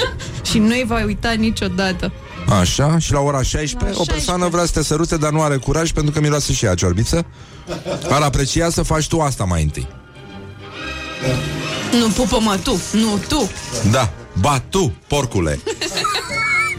și 0.50 0.58
nu-i 0.58 0.84
va 0.86 1.04
uita 1.04 1.32
niciodată. 1.32 2.12
Așa, 2.48 2.98
și 2.98 3.12
la 3.12 3.20
ora 3.20 3.42
16, 3.42 3.98
La 3.98 4.00
o 4.00 4.04
persoană 4.04 4.48
vrea 4.48 4.64
să 4.64 4.72
te 4.72 4.82
sărute, 4.82 5.16
dar 5.16 5.30
nu 5.30 5.42
are 5.42 5.56
curaj 5.56 5.90
pentru 5.90 6.12
că 6.12 6.20
miroase 6.20 6.52
și 6.52 6.64
ea 6.64 6.74
ciorbiță. 6.74 7.26
Ar 8.10 8.22
aprecia 8.22 8.70
să 8.70 8.82
faci 8.82 9.06
tu 9.06 9.20
asta 9.20 9.44
mai 9.44 9.62
întâi. 9.62 9.88
Nu 11.98 12.08
pupă-mă 12.08 12.58
tu, 12.62 12.80
nu 12.92 13.20
tu. 13.28 13.50
Da, 13.90 14.12
ba 14.40 14.58
tu, 14.68 14.94
porcule. 15.06 15.60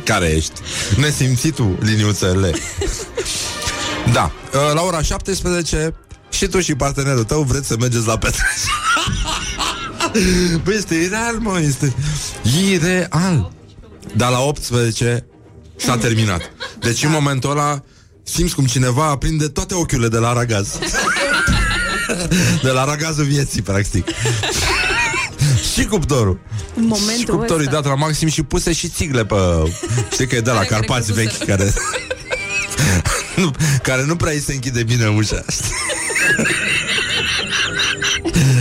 Care 0.03 0.25
ești? 0.25 0.51
Nesimțitul, 0.97 1.77
liniuțele. 1.81 2.53
Da, 4.13 4.31
la 4.73 4.81
ora 4.81 5.01
17 5.01 5.93
și 6.29 6.47
tu 6.47 6.59
și 6.59 6.75
partenerul 6.75 7.23
tău 7.23 7.41
vreți 7.41 7.67
să 7.67 7.75
mergeți 7.79 8.07
la 8.07 8.17
petrecere. 8.17 8.51
Băi, 10.63 10.75
este 10.75 10.95
ireal, 10.95 11.35
mă, 11.39 11.59
este 11.59 11.93
ireal. 12.69 13.51
Dar 14.15 14.31
la 14.31 14.39
18 14.39 15.26
s-a 15.77 15.97
terminat. 15.97 16.51
Deci 16.79 17.03
în 17.03 17.11
momentul 17.11 17.49
ăla 17.51 17.83
simți 18.23 18.55
cum 18.55 18.65
cineva 18.65 19.05
aprinde 19.05 19.47
toate 19.47 19.73
ochiurile 19.73 20.07
de 20.07 20.17
la 20.17 20.33
ragaz. 20.33 20.67
de 22.63 22.69
la 22.69 22.83
ragazul 22.85 23.23
vieții, 23.25 23.61
practic. 23.61 24.07
și 25.73 25.85
cuptorul. 25.85 26.39
În 26.75 26.83
momentul 26.83 27.17
Și 27.17 27.25
cuptorul 27.25 27.61
e 27.61 27.65
ăsta. 27.65 27.75
dat 27.81 27.85
la 27.85 27.95
maxim 27.95 28.27
și 28.27 28.43
puse 28.43 28.73
și 28.73 28.87
țigle 28.89 29.25
pe... 29.25 29.35
Știi 30.11 30.27
că 30.27 30.35
e 30.35 30.41
de 30.41 30.51
la 30.51 30.57
Aia 30.57 30.67
care 30.67 30.85
Carpați 30.85 31.07
căzuseră. 31.07 31.31
vechi, 31.37 31.45
care... 31.47 31.73
nu, 33.41 33.51
care 33.83 34.03
nu 34.05 34.15
prea 34.15 34.31
îi 34.31 34.39
se 34.41 34.53
închide 34.53 34.83
bine 34.83 35.07
ușa. 35.07 35.43
știi? 35.49 35.71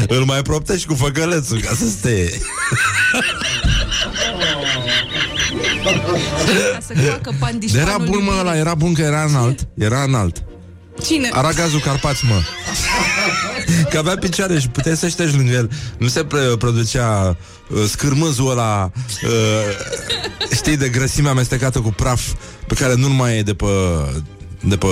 Îl 0.09 0.25
mai 0.25 0.43
proptești 0.43 0.87
cu 0.87 0.95
făcălețul 0.95 1.61
ca 1.61 1.75
să 1.75 1.89
steie. 1.89 2.41
Ca 6.73 6.79
să 6.87 6.95
facă 7.11 7.35
pandiș 7.39 7.73
Era 7.73 7.97
bun, 7.99 8.23
mă, 8.25 8.33
ăla, 8.41 8.57
era 8.57 8.75
bun 8.75 8.93
că 8.93 9.03
era 9.03 9.23
înalt. 9.23 9.69
Era 9.79 10.03
înalt. 10.03 10.45
Cine? 11.05 11.29
Aragazul 11.33 11.81
Carpați, 11.81 12.25
mă. 12.25 12.43
Că 13.91 13.99
avea 13.99 14.17
picioare 14.17 14.59
și 14.59 14.69
puteai 14.69 14.97
să 14.97 15.09
ștergi 15.09 15.37
lângă 15.37 15.53
el. 15.53 15.71
Nu 15.99 16.07
se 16.09 16.25
pre- 16.25 16.57
producea 16.59 17.37
uh, 17.69 17.85
scârmâzul 17.89 18.51
ăla, 18.51 18.91
uh, 19.25 19.31
știi, 20.55 20.77
de 20.77 20.89
grăsime 20.89 21.29
amestecată 21.29 21.81
cu 21.81 21.89
praf, 21.89 22.33
pe 22.67 22.75
care 22.75 22.95
nu 22.95 23.09
mai 23.09 23.39
e 23.39 23.43
de 23.43 23.55
pe, 23.55 23.67
de 24.61 24.77
pe 24.77 24.87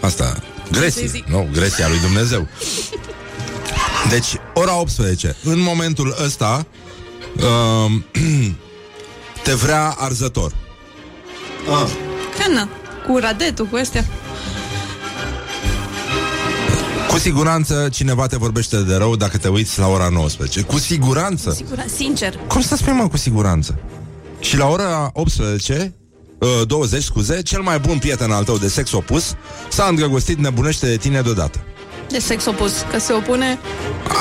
asta, 0.00 0.42
gresie, 0.70 1.24
nu, 1.26 1.48
gresia 1.52 1.88
lui 1.88 1.98
Dumnezeu. 1.98 2.48
Deci, 4.08 4.26
ora 4.54 4.80
18. 4.80 5.36
În 5.44 5.60
momentul 5.60 6.16
ăsta, 6.24 6.66
uh, 7.36 7.92
te 9.42 9.52
vrea 9.52 9.94
arzător. 9.98 10.52
Cana, 12.38 12.68
cu 13.06 13.18
radetul, 13.18 13.66
cu 13.66 13.76
astea. 13.76 14.04
Cu 17.08 17.18
siguranță 17.18 17.88
cineva 17.92 18.26
te 18.26 18.36
vorbește 18.36 18.82
de 18.82 18.94
rău 18.96 19.16
dacă 19.16 19.38
te 19.38 19.48
uiți 19.48 19.78
la 19.78 19.86
ora 19.86 20.08
19. 20.08 20.62
Cu 20.62 20.78
siguranță. 20.78 21.52
Sigur, 21.52 21.84
sincer. 21.96 22.38
Cum 22.48 22.60
să 22.60 22.76
spui, 22.76 22.92
mă, 22.92 23.08
cu 23.08 23.16
siguranță? 23.16 23.78
Și 24.40 24.56
la 24.56 24.66
ora 24.66 25.10
18, 25.12 25.94
uh, 26.38 26.66
20, 26.66 27.02
scuze, 27.02 27.42
cel 27.42 27.60
mai 27.60 27.78
bun 27.78 27.98
prieten 27.98 28.30
al 28.30 28.44
tău 28.44 28.58
de 28.58 28.68
sex 28.68 28.92
opus 28.92 29.34
s-a 29.68 29.84
îndrăgostit, 29.88 30.38
nebunește 30.38 30.86
de 30.86 30.96
tine 30.96 31.20
deodată. 31.20 31.58
De 32.08 32.18
sex 32.18 32.46
opus, 32.46 32.72
că 32.90 32.98
se 32.98 33.12
opune 33.12 33.58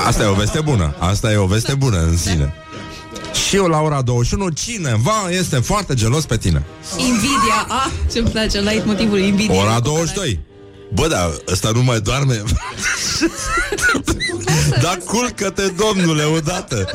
Asta 0.05 0.23
e 0.23 0.25
o 0.25 0.33
veste 0.33 0.61
bună. 0.61 0.95
Asta 0.97 1.31
e 1.31 1.35
o 1.35 1.45
veste 1.45 1.73
bună 1.73 1.97
în 1.97 2.17
sine. 2.17 2.53
Și 3.47 3.55
eu 3.55 3.65
la 3.65 3.81
ora 3.81 4.01
21, 4.01 4.49
cineva 4.49 5.29
este 5.29 5.59
foarte 5.59 5.93
gelos 5.93 6.25
pe 6.25 6.37
tine. 6.37 6.63
invidia. 6.97 7.65
Ah, 7.67 7.87
ce-mi 8.11 8.29
place, 8.29 8.59
light 8.59 8.85
motivul 8.85 9.19
invidia. 9.19 9.61
Ora 9.61 9.79
22. 9.79 10.39
Bă, 10.93 11.07
dar 11.07 11.31
ăsta 11.51 11.71
nu 11.73 11.83
mai 11.83 11.99
doarme 11.99 12.43
Da 14.81 14.97
culcă-te, 15.05 15.67
domnule, 15.67 16.23
odată 16.23 16.87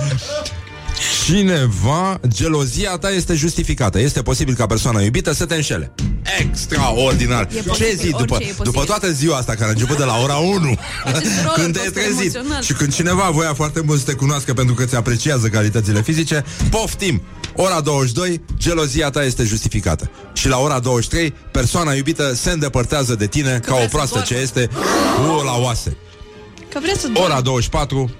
Cineva, 1.25 2.21
gelozia 2.29 2.97
ta 2.97 3.11
este 3.11 3.35
justificată. 3.35 4.01
Este 4.01 4.23
posibil 4.23 4.55
ca 4.55 4.67
persoana 4.67 5.01
iubită 5.01 5.33
să 5.33 5.45
te 5.47 5.55
înșele. 5.55 5.95
Extraordinar. 6.41 7.49
E 7.51 7.55
Ce 7.55 7.63
posibil, 7.63 7.97
zi 7.97 8.11
după, 8.11 8.35
orice 8.35 8.49
e 8.49 8.53
posibil. 8.53 8.71
după 8.73 8.85
toată 8.85 9.13
ziua 9.13 9.37
asta 9.37 9.53
Care 9.53 9.65
a 9.65 9.69
început 9.69 9.97
de 9.97 10.05
la 10.05 10.19
ora 10.23 10.35
1 10.37 10.55
Acest 11.05 11.31
Când 11.55 11.73
te-ai 11.73 11.87
rollercoaster 11.87 12.03
trezit 12.03 12.35
emoțional. 12.35 12.63
Și 12.63 12.73
când 12.73 12.95
cineva 12.95 13.31
voia 13.31 13.55
foarte 13.55 13.81
mult 13.87 13.99
să 13.99 14.05
te 14.05 14.13
cunoască 14.13 14.53
Pentru 14.55 14.75
că 14.75 14.85
ți 14.85 14.97
apreciază 14.97 15.49
calitățile 15.49 16.03
fizice 16.03 16.45
Poftim! 16.71 17.23
Ora 17.57 17.81
22, 17.81 18.41
gelozia 18.59 19.11
ta 19.11 19.25
este 19.25 19.45
justificată. 19.45 20.11
Și 20.33 20.49
la 20.49 20.59
ora 20.59 20.79
23, 20.79 21.35
persoana 21.53 21.93
iubită 21.93 22.35
se 22.35 22.51
îndepărtează 22.51 23.15
de 23.15 23.27
tine 23.27 23.61
Ca 23.67 23.73
o 23.73 23.75
vrea 23.75 23.83
să 23.85 23.89
proastă 23.91 24.15
doarmă. 24.15 24.35
ce 24.37 24.43
este 24.43 24.69
U, 25.29 25.45
la 25.45 25.57
oase 25.57 25.97
Că 26.73 26.79
vreți 26.83 27.01
să 27.01 27.09
Ora 27.15 27.41
24, 27.41 28.11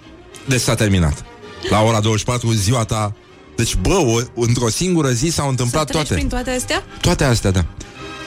deci 0.47 0.61
s-a 0.61 0.75
terminat 0.75 1.25
La 1.71 1.83
ora 1.83 2.01
24, 2.01 2.53
ziua 2.53 2.85
ta 2.85 3.15
Deci, 3.57 3.75
bă, 3.77 3.95
o, 3.95 4.43
într-o 4.43 4.69
singură 4.69 5.11
zi 5.11 5.29
s-au 5.29 5.45
să 5.45 5.51
întâmplat 5.51 5.85
treci 5.85 5.97
toate 5.97 6.15
prin 6.15 6.29
toate 6.29 6.51
astea? 6.51 6.85
Toate 7.01 7.25
astea, 7.25 7.51
da 7.51 7.65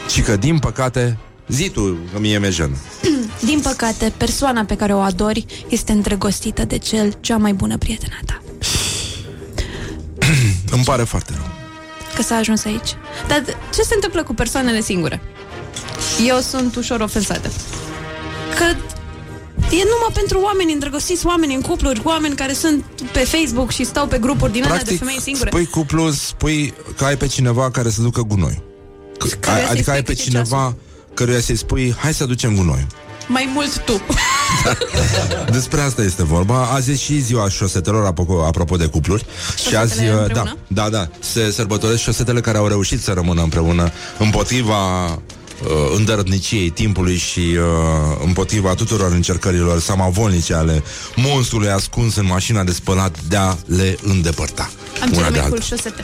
Și 0.09 0.21
că, 0.21 0.35
din 0.35 0.59
păcate, 0.59 1.17
zi 1.47 1.69
tu, 1.69 1.97
că 2.13 2.19
mie 2.19 2.39
mi-e 2.39 2.49
jenă 2.49 2.75
Din 3.49 3.59
păcate, 3.59 4.13
persoana 4.17 4.63
pe 4.63 4.75
care 4.75 4.93
o 4.93 4.99
adori 4.99 5.45
este 5.69 5.91
îndrăgostită 5.91 6.65
de 6.65 6.77
cel 6.77 7.17
cea 7.19 7.37
mai 7.37 7.53
bună 7.53 7.77
prietena 7.77 8.19
ta. 8.25 8.41
Îmi 10.75 10.83
pare 10.83 11.03
foarte 11.03 11.33
rău 11.35 11.45
Că 12.15 12.21
s-a 12.21 12.35
ajuns 12.35 12.65
aici. 12.65 12.95
Dar 13.27 13.43
ce 13.73 13.81
se 13.81 13.93
întâmplă 13.93 14.23
cu 14.23 14.33
persoanele 14.33 14.81
singure? 14.81 15.21
Eu 16.27 16.39
sunt 16.39 16.75
ușor 16.75 16.99
ofensată. 16.99 17.51
Că 18.55 18.75
e 19.71 19.83
numai 19.83 20.11
pentru 20.13 20.39
oameni 20.39 20.73
îndrăgostiți, 20.73 21.25
oameni 21.25 21.53
în 21.53 21.61
cupluri, 21.61 22.01
oameni 22.03 22.35
care 22.35 22.53
sunt 22.53 22.83
pe 23.11 23.19
Facebook 23.19 23.71
și 23.71 23.83
stau 23.85 24.07
pe 24.07 24.17
grupuri 24.17 24.51
din 24.51 24.63
alea 24.63 24.77
de 24.77 24.83
Practic, 24.83 24.99
femei 24.99 25.21
singure. 25.21 25.49
spui 25.49 25.65
cuplu, 25.65 26.11
spui 26.11 26.73
că 26.97 27.05
ai 27.05 27.17
pe 27.17 27.27
cineva 27.27 27.71
care 27.71 27.89
să 27.89 28.01
ducă 28.01 28.21
gunoi. 28.21 28.63
Căruia 29.39 29.61
să-i 29.61 29.69
adică 29.69 29.91
ai 29.91 29.97
spui 30.01 30.05
pe 30.05 30.13
câte 30.13 30.29
cineva 30.29 30.75
căruia 31.13 31.39
să-i 31.39 31.55
spui, 31.55 31.95
hai 31.97 32.13
să 32.13 32.25
ducem 32.25 32.55
gunoi. 32.55 32.87
Mai 33.27 33.49
mult 33.53 33.77
tu. 33.77 34.01
Despre 35.51 35.81
asta 35.81 36.01
este 36.01 36.23
vorba. 36.23 36.63
Azi 36.65 36.91
e 36.91 36.95
și 36.95 37.19
ziua 37.19 37.49
șosetelor, 37.49 38.05
apropo, 38.05 38.45
apropo 38.45 38.75
de 38.75 38.85
cupluri. 38.85 39.25
și 39.67 39.75
azi, 39.75 39.91
Șosetele 39.91 40.21
uh, 40.21 40.33
da, 40.33 40.41
împreună? 40.41 40.57
da, 40.67 40.89
da, 40.89 41.07
se 41.19 41.51
sărbătoresc 41.51 42.01
șosetele 42.01 42.41
care 42.41 42.57
au 42.57 42.67
reușit 42.67 43.01
să 43.01 43.11
rămână 43.11 43.41
împreună 43.41 43.91
împotriva 44.17 45.09
uh, 45.63 45.69
îndărătniciei 45.95 46.69
timpului 46.69 47.17
și 47.17 47.39
uh, 47.39 48.17
împotriva 48.25 48.73
tuturor 48.73 49.11
încercărilor 49.11 49.79
samavolnice 49.79 50.53
ale 50.53 50.83
monstrului 51.15 51.69
ascuns 51.69 52.15
în 52.15 52.25
mașina 52.25 52.63
de 52.63 52.71
spălat 52.71 53.21
de 53.21 53.35
a 53.35 53.55
le 53.65 53.97
îndepărta. 54.03 54.69
Am 55.01 55.09
una 55.13 55.17
cele 55.17 55.29
de 55.29 55.39
mai 55.39 55.49
cool 55.49 55.61
alta. 55.61 55.75
șosete. 55.75 56.03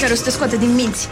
Care 0.00 0.12
o 0.12 0.16
să 0.16 0.22
te 0.22 0.30
scoate 0.30 0.56
din 0.56 0.74
minți. 0.74 1.06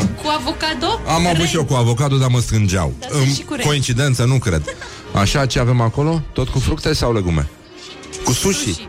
Uh, 0.00 0.06
Cu 0.22 0.28
avocado? 0.38 1.00
Am 1.06 1.26
avut 1.26 1.46
și 1.46 1.56
eu 1.56 1.64
cu 1.64 1.74
avocado, 1.74 2.16
dar 2.16 2.28
mă 2.28 2.40
strângeau. 2.40 2.94
Dar 3.00 3.08
sunt 3.10 3.22
În 3.26 3.34
și 3.34 3.42
cu 3.42 3.54
rei. 3.54 3.64
Coincidență, 3.64 4.24
nu 4.24 4.38
cred. 4.38 4.62
Așa, 5.14 5.46
ce 5.46 5.58
avem 5.58 5.80
acolo? 5.80 6.22
Tot 6.32 6.48
cu 6.48 6.58
fructe 6.58 6.92
sau 6.92 7.12
legume? 7.12 7.48
Cu 8.24 8.32
sushi. 8.32 8.58
Sushi. 8.58 8.88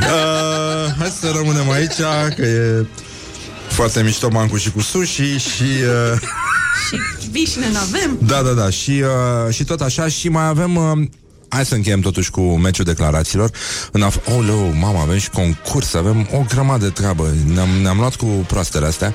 Uh, 0.00 0.92
hai 0.98 1.12
să 1.20 1.32
rămânem 1.34 1.70
aici, 1.70 1.96
că 2.36 2.42
e 2.42 2.86
foarte 3.68 4.02
mișto 4.02 4.28
bancul 4.28 4.58
și 4.58 4.70
cu 4.70 4.80
sushi 4.80 5.36
și... 5.36 5.62
Uh, 6.12 6.20
Și 6.88 6.96
vișine 7.38 7.70
n-avem. 7.72 8.18
da, 8.26 8.42
da, 8.42 8.50
da, 8.50 8.70
și, 8.70 8.90
uh, 9.46 9.54
și 9.54 9.64
tot 9.64 9.80
așa 9.80 10.08
și 10.08 10.28
mai 10.28 10.46
avem... 10.46 10.76
Uh, 10.76 11.06
Hai 11.48 11.64
să 11.64 11.74
încheiem 11.74 12.00
totuși 12.00 12.30
cu 12.30 12.40
meciul 12.40 12.84
declarațiilor. 12.84 13.50
În 13.92 14.02
af- 14.10 14.24
oh, 14.36 14.44
leu, 14.46 14.72
mama, 14.78 15.00
avem 15.00 15.18
și 15.18 15.30
concurs 15.30 15.94
Avem 15.94 16.28
o 16.32 16.44
grămadă 16.48 16.84
de 16.84 16.90
treabă. 16.90 17.34
Ne-am, 17.54 17.68
ne-am 17.68 17.98
luat 17.98 18.14
cu 18.16 18.26
proastele 18.26 18.86
astea. 18.86 19.14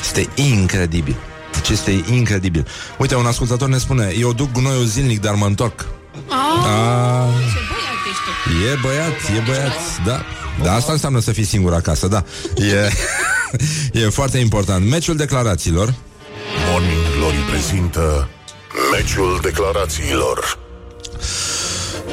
Este 0.00 0.28
incredibil. 0.34 1.16
Deci 1.54 1.68
este 1.68 2.04
incredibil. 2.12 2.66
Uite, 2.98 3.14
un 3.14 3.26
ascultător 3.26 3.68
ne 3.68 3.78
spune 3.78 4.14
Eu 4.18 4.32
duc 4.32 4.52
gunoiul 4.52 4.84
zilnic, 4.84 5.20
dar 5.20 5.34
mă 5.34 5.46
întorc. 5.46 5.80
Oh, 5.80 6.66
Ah, 6.66 7.28
ce 7.52 7.60
băiat 7.70 8.00
ești 8.10 8.22
tu. 8.24 8.64
E 8.66 8.78
băiat, 8.82 9.38
e 9.38 9.42
băiat. 9.46 9.72
Da, 10.04 10.22
da 10.62 10.74
asta 10.74 10.92
înseamnă 10.92 11.20
să 11.20 11.32
fii 11.32 11.44
singur 11.44 11.72
acasă 11.74 12.06
Da, 12.08 12.24
e, 12.56 12.90
e 14.04 14.08
foarte 14.08 14.38
important. 14.38 14.88
Meciul 14.88 15.16
declarațiilor 15.16 15.94
Morning 16.70 17.02
Glory 17.16 17.36
prezintă 17.50 18.28
Meciul 18.92 19.38
declarațiilor 19.42 20.58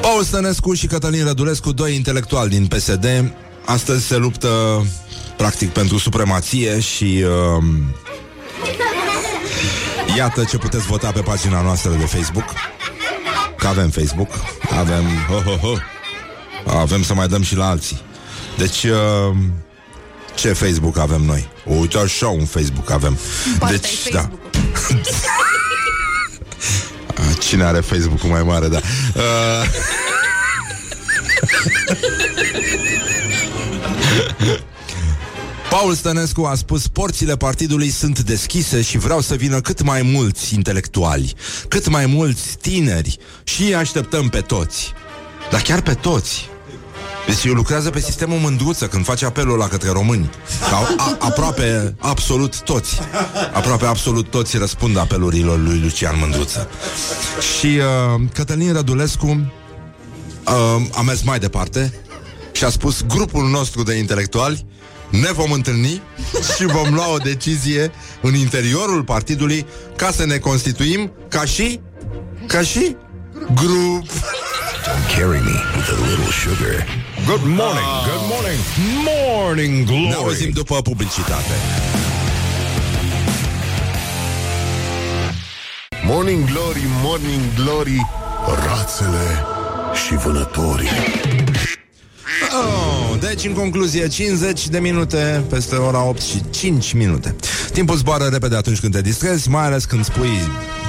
Paul 0.02 0.24
Stănescu 0.24 0.74
și 0.74 0.88
Cătălin 0.88 1.26
Rădulescu, 1.26 1.72
doi 1.72 1.96
intelectuali 1.96 2.50
din 2.50 2.68
PSD, 2.68 3.34
astăzi 3.66 4.06
se 4.08 4.18
luptă 4.18 4.86
practic 5.38 5.70
pentru 5.70 5.98
supremație 5.98 6.80
și 6.80 7.26
uh, 7.58 7.64
iată 10.18 10.44
ce 10.44 10.58
puteți 10.58 10.86
vota 10.86 11.12
pe 11.12 11.22
pagina 11.22 11.62
noastră 11.62 11.92
de 11.92 12.06
Facebook. 12.06 12.46
Că 13.58 13.68
avem 13.68 13.90
Facebook, 13.90 14.30
avem 14.80 15.04
ho, 15.30 15.36
ho, 15.50 15.56
ho. 15.68 15.74
Avem 16.80 17.04
să 17.04 17.14
mai 17.14 17.28
dăm 17.28 17.42
și 17.42 17.56
la 17.56 17.70
alții. 17.70 18.02
Deci 18.58 18.84
uh, 18.84 19.36
ce 20.38 20.54
Facebook 20.54 20.98
avem 20.98 21.22
noi? 21.22 21.50
Uite 21.66 21.98
așa 21.98 22.28
un 22.28 22.46
Facebook 22.46 22.92
avem. 22.92 23.18
Poate 23.60 23.76
deci, 23.76 24.06
ai 24.06 24.12
da. 24.12 24.30
Facebook-ul. 24.74 25.02
Cine 27.48 27.64
are 27.64 27.80
Facebook-ul 27.80 28.30
mai 28.30 28.44
mare, 28.44 28.68
da. 28.68 28.80
Uh... 29.16 29.24
Paul 35.70 35.94
Stănescu 35.96 36.44
a 36.44 36.56
spus 36.56 36.88
Porțile 36.88 37.38
partidului 37.38 37.90
sunt 37.90 38.20
deschise 38.20 38.82
și 38.82 38.98
vreau 38.98 39.22
să 39.22 39.36
vină 39.36 39.62
cât 39.62 39.82
mai 39.82 40.02
mulți 40.02 40.54
intelectuali 40.54 41.34
Cât 41.68 41.88
mai 41.88 42.06
mulți 42.06 42.58
tineri 42.62 43.18
Și 43.44 43.64
îi 43.64 43.76
așteptăm 43.76 44.30
pe 44.30 44.42
toți 44.42 44.94
Dar 45.52 45.62
chiar 45.62 45.82
pe 45.82 45.94
toți 45.94 46.50
deci 47.28 47.44
eu 47.44 47.54
lucrează 47.54 47.90
pe 47.90 48.00
sistemul 48.00 48.38
mândruță 48.38 48.88
când 48.88 49.06
face 49.06 49.26
apelul 49.26 49.58
la 49.58 49.68
către 49.68 49.90
români. 49.92 50.30
Ca 50.70 50.96
a, 50.98 51.18
aproape 51.20 51.96
absolut 52.00 52.62
toți. 52.62 53.00
Aproape 53.54 53.86
absolut 53.86 54.30
toți 54.30 54.58
răspund 54.58 54.98
apelurilor 54.98 55.60
lui 55.60 55.80
Lucian 55.80 56.16
Mândruță. 56.20 56.70
Și 57.58 57.66
uh, 57.66 58.22
Cătălin 58.34 58.74
Rădulescu 58.74 59.28
uh, 59.28 60.88
a 60.92 61.02
mers 61.02 61.22
mai 61.24 61.40
departe 61.40 61.94
și 62.52 62.64
a 62.64 62.70
spus 62.70 63.06
grupul 63.08 63.50
nostru 63.50 63.84
de 63.84 63.94
intelectuali 63.94 64.66
ne 65.10 65.32
vom 65.32 65.52
întâlni 65.52 66.02
și 66.56 66.66
vom 66.66 66.94
lua 66.94 67.14
o 67.14 67.18
decizie 67.18 67.92
în 68.22 68.36
interiorul 68.36 69.04
partidului 69.04 69.66
ca 69.96 70.12
să 70.12 70.26
ne 70.26 70.38
constituim 70.38 71.12
ca 71.30 71.46
și 71.46 71.80
ca 72.48 72.62
și 72.62 72.96
grup. 73.54 74.08
Don't 74.84 75.18
carry 75.18 75.40
me 75.40 75.58
with 75.76 75.90
a 75.90 76.08
little 76.08 76.32
sugar. 76.44 77.07
Good 77.28 77.44
morning, 77.44 77.90
good 78.06 78.26
morning, 78.30 78.60
morning 79.06 79.86
glory. 79.86 80.08
Ne 80.08 80.14
auzim 80.14 80.50
după 80.50 80.82
publicitate. 80.82 81.54
Morning 86.06 86.46
Glory, 86.46 86.82
Morning 87.04 87.42
Glory 87.56 88.06
Rațele 88.68 89.46
și 90.06 90.16
vânătorii 90.16 90.88
Oh, 92.54 93.20
deci, 93.20 93.46
în 93.46 93.54
concluzie, 93.54 94.08
50 94.08 94.68
de 94.68 94.80
minute 94.80 95.44
peste 95.50 95.76
ora 95.76 96.04
8 96.04 96.22
și 96.22 96.42
5 96.50 96.94
minute. 96.94 97.36
Timpul 97.74 97.96
zboară 97.96 98.26
repede 98.26 98.56
atunci 98.56 98.80
când 98.80 98.94
te 98.94 99.02
distrezi, 99.02 99.50
mai 99.50 99.66
ales 99.66 99.86
când 99.86 100.06
spui 100.06 100.30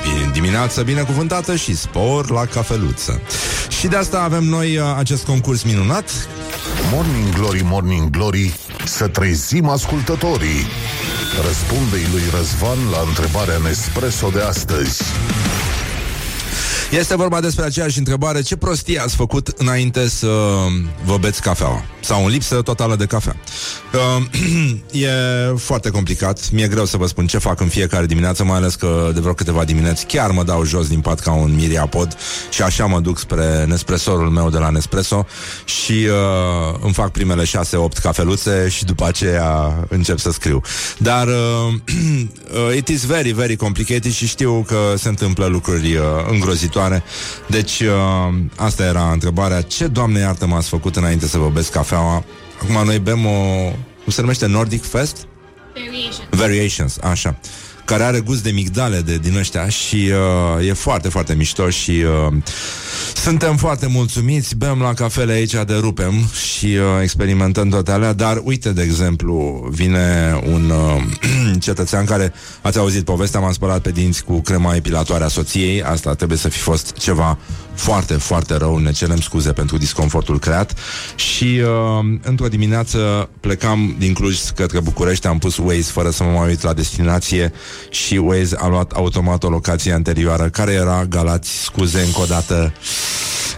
bine, 0.02 0.30
dimineața 0.32 0.82
binecuvântată 0.82 1.56
și 1.56 1.76
spor 1.76 2.30
la 2.30 2.44
cafeluță. 2.44 3.20
Și 3.68 3.86
de 3.86 3.96
asta 3.96 4.22
avem 4.22 4.44
noi 4.44 4.76
uh, 4.76 4.84
acest 4.96 5.24
concurs 5.24 5.62
minunat. 5.62 6.28
Morning 6.92 7.34
Glory, 7.34 7.62
Morning 7.64 8.10
Glory 8.10 8.54
Să 8.84 9.08
trezim 9.08 9.68
ascultătorii 9.68 10.66
Răspunde-i 11.46 12.06
lui 12.12 12.22
Răzvan 12.36 12.78
la 12.90 13.04
întrebarea 13.08 13.58
Nespresso 13.58 14.28
de 14.28 14.40
astăzi 14.40 15.02
Este 16.90 17.16
vorba 17.16 17.40
despre 17.40 17.64
aceeași 17.64 17.98
întrebare 17.98 18.40
Ce 18.40 18.56
prostie 18.56 19.00
ați 19.00 19.16
făcut 19.16 19.48
înainte 19.48 20.08
să 20.08 20.26
vă 21.04 21.16
beți 21.16 21.42
cafeaua? 21.42 21.84
Sau 22.08 22.24
în 22.24 22.30
lipsă 22.30 22.62
totală 22.62 22.96
de 22.96 23.06
cafea. 23.06 23.36
Uh, 23.92 24.24
e 25.02 25.08
foarte 25.56 25.90
complicat, 25.90 26.50
mi-e 26.50 26.68
greu 26.68 26.84
să 26.84 26.96
vă 26.96 27.06
spun 27.06 27.26
ce 27.26 27.38
fac 27.38 27.60
în 27.60 27.68
fiecare 27.68 28.06
dimineață, 28.06 28.44
mai 28.44 28.56
ales 28.56 28.74
că 28.74 29.10
de 29.14 29.20
vreo 29.20 29.32
câteva 29.32 29.64
dimineți 29.64 30.06
chiar 30.06 30.30
mă 30.30 30.42
dau 30.42 30.64
jos 30.64 30.88
din 30.88 31.00
pat 31.00 31.20
ca 31.20 31.32
un 31.32 31.54
miriapod 31.54 32.16
și 32.50 32.62
așa 32.62 32.86
mă 32.86 33.00
duc 33.00 33.18
spre 33.18 33.64
Nespressorul 33.64 34.30
meu 34.30 34.50
de 34.50 34.58
la 34.58 34.68
Nespresso 34.70 35.26
și 35.64 35.92
uh, 35.92 36.78
îmi 36.80 36.92
fac 36.92 37.10
primele 37.10 37.44
6-8 37.44 37.48
cafeluțe 38.02 38.68
și 38.68 38.84
după 38.84 39.06
aceea 39.06 39.86
încep 39.88 40.18
să 40.18 40.30
scriu. 40.30 40.60
Dar 40.98 41.26
uh, 41.26 41.34
uh, 42.70 42.76
it 42.76 42.88
is 42.88 43.04
very, 43.04 43.30
very 43.30 43.56
complicated 43.56 44.12
și 44.12 44.26
știu 44.26 44.64
că 44.66 44.94
se 44.96 45.08
întâmplă 45.08 45.46
lucruri 45.46 45.96
uh, 45.96 46.02
îngrozitoare. 46.30 47.02
Deci 47.46 47.80
uh, 47.80 48.34
asta 48.56 48.84
era 48.84 49.10
întrebarea. 49.12 49.60
Ce, 49.62 49.86
Doamne 49.86 50.18
iartă, 50.18 50.46
m-ați 50.46 50.68
făcut 50.68 50.96
înainte 50.96 51.26
să 51.26 51.38
vă 51.38 51.48
besc 51.48 51.76
cafeaua? 51.98 52.24
Acum 52.62 52.84
noi 52.84 52.98
bem 52.98 53.26
o... 53.26 53.70
cum 54.02 54.12
se 54.12 54.20
numește? 54.20 54.46
Nordic 54.46 54.84
Fest? 54.84 55.26
Variation. 55.74 56.26
Variations, 56.30 56.98
așa 57.02 57.38
care 57.88 58.02
are 58.02 58.20
gust 58.20 58.42
de 58.42 58.50
migdale 58.50 59.00
de, 59.00 59.16
din 59.16 59.36
ăștia 59.36 59.68
și 59.68 60.10
uh, 60.58 60.66
e 60.66 60.72
foarte, 60.72 61.08
foarte 61.08 61.34
mișto 61.34 61.70
și 61.70 61.90
uh, 61.90 62.34
suntem 63.14 63.56
foarte 63.56 63.86
mulțumiți, 63.86 64.56
bem 64.56 64.80
la 64.80 64.94
cafele 64.94 65.32
aici 65.32 65.52
de 65.52 65.74
rupem 65.80 66.12
și 66.56 66.66
uh, 66.66 66.82
experimentăm 67.02 67.68
toate 67.68 67.90
alea, 67.90 68.12
dar 68.12 68.40
uite, 68.44 68.72
de 68.72 68.82
exemplu, 68.82 69.68
vine 69.70 70.40
un 70.44 70.70
uh, 70.70 71.02
cetățean 71.66 72.04
care, 72.04 72.32
ați 72.62 72.78
auzit 72.78 73.04
povestea, 73.04 73.40
m-am 73.40 73.52
spălat 73.52 73.80
pe 73.80 73.90
dinți 73.90 74.24
cu 74.24 74.40
crema 74.40 74.74
epilatoare 74.74 75.24
a 75.24 75.28
soției, 75.28 75.82
asta 75.82 76.14
trebuie 76.14 76.38
să 76.38 76.48
fi 76.48 76.58
fost 76.58 76.92
ceva 76.92 77.38
foarte, 77.74 78.14
foarte 78.14 78.56
rău, 78.56 78.76
ne 78.78 78.92
cerem 78.92 79.20
scuze 79.20 79.52
pentru 79.52 79.76
disconfortul 79.78 80.38
creat. 80.38 80.74
Și 81.14 81.60
uh, 81.62 82.18
într-o 82.22 82.48
dimineață 82.48 83.28
plecam 83.40 83.94
din 83.98 84.12
Cluj 84.12 84.38
către 84.54 84.80
București, 84.80 85.26
am 85.26 85.38
pus 85.38 85.56
Waze 85.56 85.90
fără 85.92 86.10
să 86.10 86.22
mă 86.22 86.30
mai 86.30 86.48
uit 86.48 86.62
la 86.62 86.72
destinație 86.72 87.52
și 87.90 88.16
Waze 88.16 88.56
a 88.58 88.68
luat 88.68 88.92
automat 88.92 89.44
o 89.44 89.48
locație 89.48 89.92
anterioară 89.92 90.48
care 90.48 90.72
era 90.72 91.04
Galați, 91.04 91.62
scuze 91.62 92.00
încă 92.00 92.20
o 92.20 92.24
dată. 92.24 92.72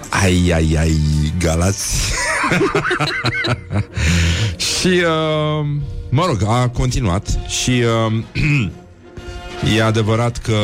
Ai, 0.08 0.50
ai, 0.54 0.76
ai, 0.78 1.00
Galați. 1.38 1.96
Și 4.78 4.88
uh, 4.88 5.66
Mă 6.08 6.24
rog, 6.26 6.42
a 6.46 6.68
continuat 6.68 7.26
Și 7.48 7.82
uh, 8.06 8.22
E 9.76 9.82
adevărat 9.82 10.38
că 10.38 10.54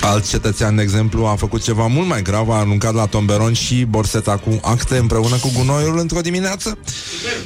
Alt 0.00 0.28
cetățean, 0.28 0.76
de 0.76 0.82
exemplu, 0.82 1.24
a 1.24 1.34
făcut 1.34 1.62
ceva 1.62 1.86
mult 1.86 2.08
mai 2.08 2.22
grav, 2.22 2.50
a 2.50 2.58
aruncat 2.58 2.94
la 2.94 3.06
tomberon 3.06 3.52
și 3.52 3.84
borseta 3.84 4.36
cu 4.36 4.60
acte 4.62 4.96
împreună 4.96 5.36
cu 5.36 5.50
gunoiul 5.56 5.98
într-o 5.98 6.20
dimineață. 6.20 6.78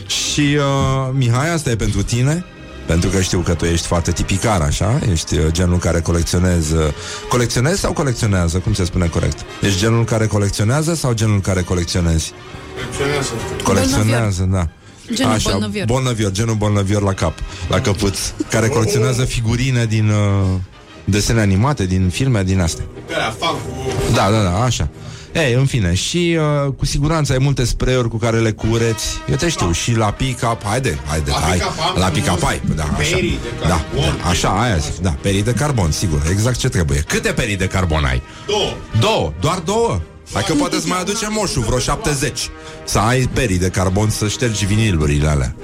Și, 0.06 0.40
uh, 0.40 1.10
Mihai, 1.12 1.52
asta 1.52 1.70
e 1.70 1.76
pentru 1.76 2.02
tine, 2.02 2.44
pentru 2.86 3.10
că 3.10 3.20
știu 3.20 3.38
că 3.40 3.54
tu 3.54 3.64
ești 3.64 3.86
foarte 3.86 4.12
tipicar, 4.12 4.60
așa? 4.60 5.00
Ești 5.10 5.36
uh, 5.38 5.46
genul 5.50 5.78
care 5.78 6.00
colecționează... 6.00 6.94
Colecționezi 7.28 7.80
sau 7.80 7.92
colecționează? 7.92 8.58
Cum 8.58 8.72
se 8.72 8.84
spune 8.84 9.06
corect? 9.06 9.38
Ești 9.62 9.78
genul 9.78 10.04
care 10.04 10.26
colecționează 10.26 10.94
sau 10.94 11.12
genul 11.12 11.40
care 11.40 11.62
colecționezi? 11.62 12.32
Colecționează. 12.74 13.30
Colecționează, 13.62 14.48
da. 14.50 14.68
Genul 15.14 15.32
Așa, 15.32 15.50
bolnavior. 15.50 15.84
bolnavior, 15.86 16.30
genul 16.30 16.54
bolnavior 16.54 17.02
la 17.02 17.12
cap, 17.12 17.38
la 17.68 17.80
căpuț, 17.80 18.18
care 18.50 18.68
colecționează 18.68 19.24
figurine 19.24 19.84
din 19.84 20.08
uh, 20.08 20.58
desene 21.04 21.40
animate, 21.40 21.86
din 21.86 22.08
filme, 22.08 22.42
din 22.42 22.60
astea. 22.60 22.84
Care 23.10 23.34
fac 23.38 23.50
cu... 23.50 23.92
Da, 24.14 24.30
da, 24.30 24.42
da, 24.42 24.62
așa. 24.62 24.88
Ei, 25.36 25.52
în 25.52 25.66
fine, 25.66 25.94
și 25.94 26.38
uh, 26.66 26.72
cu 26.72 26.84
siguranță 26.86 27.32
ai 27.32 27.38
multe 27.38 27.64
spray-uri 27.64 28.08
cu 28.08 28.16
care 28.16 28.38
le 28.38 28.52
cureți. 28.52 29.06
Eu 29.30 29.36
te 29.36 29.48
știu, 29.48 29.72
și 29.72 29.92
la 29.96 30.10
pick-up, 30.10 30.62
haide, 30.64 30.98
haide, 31.06 31.30
La 31.30 31.36
hai, 31.36 31.56
pick-up 31.58 31.80
am 31.80 31.94
la 31.98 32.08
pick-up 32.08 32.44
ai, 32.44 32.60
da, 32.76 32.82
așa. 32.82 32.92
perii 32.96 33.38
de 33.42 33.66
Da, 33.68 33.68
carbon. 33.68 34.18
da, 34.22 34.28
așa, 34.28 34.48
aia 34.48 34.76
zic, 34.76 34.96
da, 34.96 35.10
perii 35.20 35.42
de 35.42 35.52
carbon, 35.52 35.90
sigur, 35.90 36.22
exact 36.30 36.56
ce 36.58 36.68
trebuie. 36.68 37.04
Câte 37.08 37.32
perii 37.32 37.56
de 37.56 37.66
carbon 37.66 38.04
ai? 38.04 38.22
Două. 38.46 38.70
Două, 39.00 39.32
doar 39.40 39.58
două. 39.58 40.00
Hai 40.32 40.42
că 40.46 40.52
poate 40.54 40.76
să 40.80 40.84
mai 40.86 41.00
aduce 41.00 41.26
moșul, 41.30 41.62
vreo 41.62 41.78
70 41.78 42.48
Să 42.84 42.98
ai 42.98 43.28
perii 43.32 43.58
de 43.58 43.68
carbon 43.68 44.10
să 44.10 44.28
ștergi 44.28 44.66
vinilurile 44.66 45.28
alea 45.28 45.56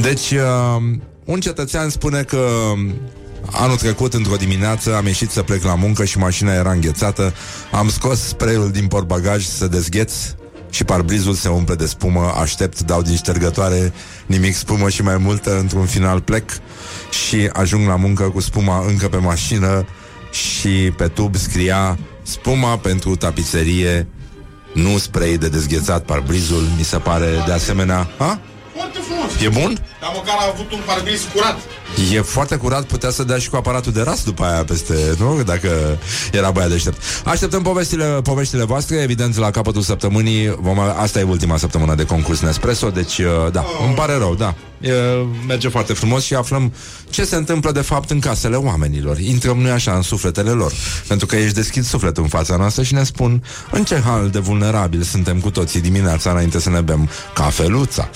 Deci, 0.00 0.30
uh, 0.30 0.82
un 1.24 1.40
cetățean 1.40 1.88
spune 1.88 2.22
că 2.22 2.48
Anul 3.50 3.76
trecut, 3.76 4.14
într-o 4.14 4.36
dimineață, 4.36 4.96
am 4.96 5.06
ieșit 5.06 5.30
să 5.30 5.42
plec 5.42 5.62
la 5.62 5.74
muncă 5.74 6.04
și 6.04 6.18
mașina 6.18 6.52
era 6.52 6.70
înghețată. 6.70 7.34
Am 7.72 7.88
scos 7.88 8.20
spray-ul 8.20 8.70
din 8.70 8.86
portbagaj 8.86 9.44
să 9.44 9.66
dezgheț 9.66 10.12
și 10.70 10.84
parbrizul 10.84 11.34
se 11.34 11.48
umple 11.48 11.74
de 11.74 11.86
spumă. 11.86 12.32
Aștept, 12.40 12.80
dau 12.80 13.02
din 13.02 13.16
ștergătoare, 13.16 13.92
nimic 14.26 14.54
spumă 14.54 14.88
și 14.88 15.02
mai 15.02 15.16
multă. 15.16 15.58
Într-un 15.58 15.86
final 15.86 16.20
plec 16.20 16.50
și 17.26 17.50
ajung 17.52 17.88
la 17.88 17.96
muncă 17.96 18.22
cu 18.22 18.40
spuma 18.40 18.84
încă 18.86 19.08
pe 19.08 19.16
mașină 19.16 19.86
și 20.30 20.92
pe 20.96 21.06
tub 21.06 21.36
scria 21.36 21.98
spuma 22.22 22.76
pentru 22.78 23.16
tapiserie, 23.16 24.06
nu 24.74 24.98
spray 24.98 25.36
de 25.36 25.48
dezghețat 25.48 26.04
parbrizul. 26.04 26.62
Mi 26.76 26.84
se 26.84 26.98
pare 26.98 27.42
de 27.46 27.52
asemenea... 27.52 28.08
Ha? 28.18 28.40
Foarte 28.76 28.98
frumos. 29.28 29.56
E 29.56 29.60
bun? 29.60 29.78
Dar 30.00 30.10
măcar 30.14 30.36
a 30.38 30.50
avut 30.52 30.72
un 30.72 30.80
parbriz 30.86 31.20
curat. 31.32 31.58
E 32.12 32.20
foarte 32.20 32.56
curat, 32.56 32.84
putea 32.84 33.10
să 33.10 33.24
dea 33.24 33.38
și 33.38 33.48
cu 33.48 33.56
aparatul 33.56 33.92
de 33.92 34.02
ras 34.02 34.24
după 34.24 34.44
aia 34.44 34.64
peste, 34.64 35.14
nu? 35.18 35.42
Dacă 35.42 35.98
era 36.32 36.50
băiat 36.50 36.70
deștept. 36.70 37.02
Așteptăm 37.24 37.62
povestile, 37.62 38.04
poveștile 38.04 38.64
voastre, 38.64 38.96
evident, 38.96 39.36
la 39.36 39.50
capătul 39.50 39.82
săptămânii. 39.82 40.56
Vom, 40.60 40.78
avea- 40.78 40.94
asta 40.94 41.18
e 41.18 41.22
ultima 41.22 41.56
săptămână 41.56 41.94
de 41.94 42.04
concurs 42.04 42.40
Nespresso, 42.40 42.90
deci, 42.90 43.18
uh, 43.18 43.26
da, 43.52 43.64
îmi 43.86 43.94
pare 43.94 44.16
rău, 44.16 44.34
da. 44.34 44.54
E, 44.80 44.92
merge 45.46 45.68
foarte 45.68 45.92
frumos 45.92 46.24
și 46.24 46.34
aflăm 46.34 46.72
ce 47.10 47.24
se 47.24 47.36
întâmplă, 47.36 47.72
de 47.72 47.80
fapt, 47.80 48.10
în 48.10 48.18
casele 48.18 48.56
oamenilor. 48.56 49.18
Intrăm 49.18 49.58
noi 49.58 49.70
așa 49.70 49.92
în 49.92 50.02
sufletele 50.02 50.50
lor. 50.50 50.72
Pentru 51.06 51.26
că 51.26 51.36
ești 51.36 51.54
deschid 51.54 51.84
sufletul 51.84 52.22
în 52.22 52.28
fața 52.28 52.56
noastră 52.56 52.82
și 52.82 52.94
ne 52.94 53.04
spun 53.04 53.44
în 53.70 53.84
ce 53.84 54.00
hal 54.04 54.28
de 54.28 54.38
vulnerabil 54.38 55.02
suntem 55.02 55.40
cu 55.40 55.50
toții 55.50 55.80
dimineața 55.80 56.30
înainte 56.30 56.60
să 56.60 56.70
ne 56.70 56.80
bem 56.80 57.08
cafeluța. 57.34 58.08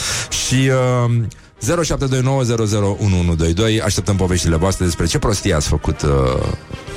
Și... 0.47 0.55
Uh, 0.55 1.02
um, 1.05 1.29
0729001122 1.63 1.67
Așteptăm 3.85 4.17
poveștile 4.17 4.57
voastre 4.57 4.85
despre 4.85 5.07
ce 5.07 5.19
prostie 5.19 5.55
ați 5.55 5.69
făcut 5.69 6.03
uh, 6.03 6.11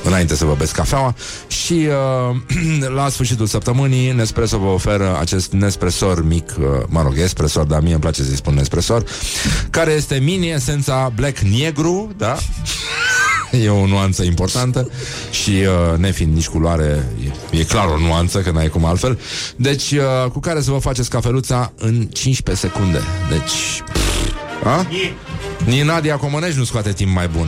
înainte 0.04 0.36
să 0.36 0.46
vă 0.46 0.56
beți 0.58 0.74
cafeaua 0.74 1.16
și 1.48 1.74
uh, 1.74 2.36
la 2.98 3.10
sfârșitul 3.10 3.46
săptămânii 3.46 4.12
Nespresso 4.12 4.58
vă 4.58 4.68
oferă 4.68 5.18
acest 5.20 5.52
Nespresor 5.52 6.26
mic, 6.26 6.54
uh, 6.60 6.66
mă 6.88 7.02
rog, 7.02 7.14
espresor, 7.18 7.66
dar 7.66 7.82
mie 7.82 7.92
îmi 7.92 8.02
place 8.02 8.24
să-i 8.24 8.36
spun 8.36 8.54
Nespresor, 8.54 9.04
care 9.70 9.92
este 9.92 10.16
mini 10.16 10.50
esența 10.50 11.12
Black 11.16 11.40
Negru, 11.40 12.14
da? 12.18 12.38
E 13.52 13.70
o 13.70 13.86
nuanță 13.86 14.24
importantă 14.24 14.90
și 15.32 15.50
uh, 15.50 15.98
nefiind 15.98 16.34
nici 16.34 16.48
culoare, 16.48 17.08
e, 17.52 17.60
e 17.60 17.64
clar 17.64 17.88
o 17.88 17.98
nuanță, 17.98 18.40
că 18.40 18.52
n-ai 18.52 18.68
cum 18.68 18.86
altfel. 18.86 19.20
Deci, 19.56 19.92
uh, 19.92 20.32
cu 20.32 20.40
care 20.40 20.62
să 20.62 20.72
vă 20.72 20.78
faceți 20.78 21.10
cafeluța 21.10 21.72
în 21.78 22.08
15 22.12 22.68
secunde. 22.68 23.00
Deci, 23.30 23.84
a? 24.70 24.88
Nici 25.66 25.84
Nadia 25.84 26.18
Comănești 26.18 26.58
nu 26.58 26.64
scoate 26.64 26.94
timp 26.94 27.14
mai 27.14 27.28
bun 27.28 27.48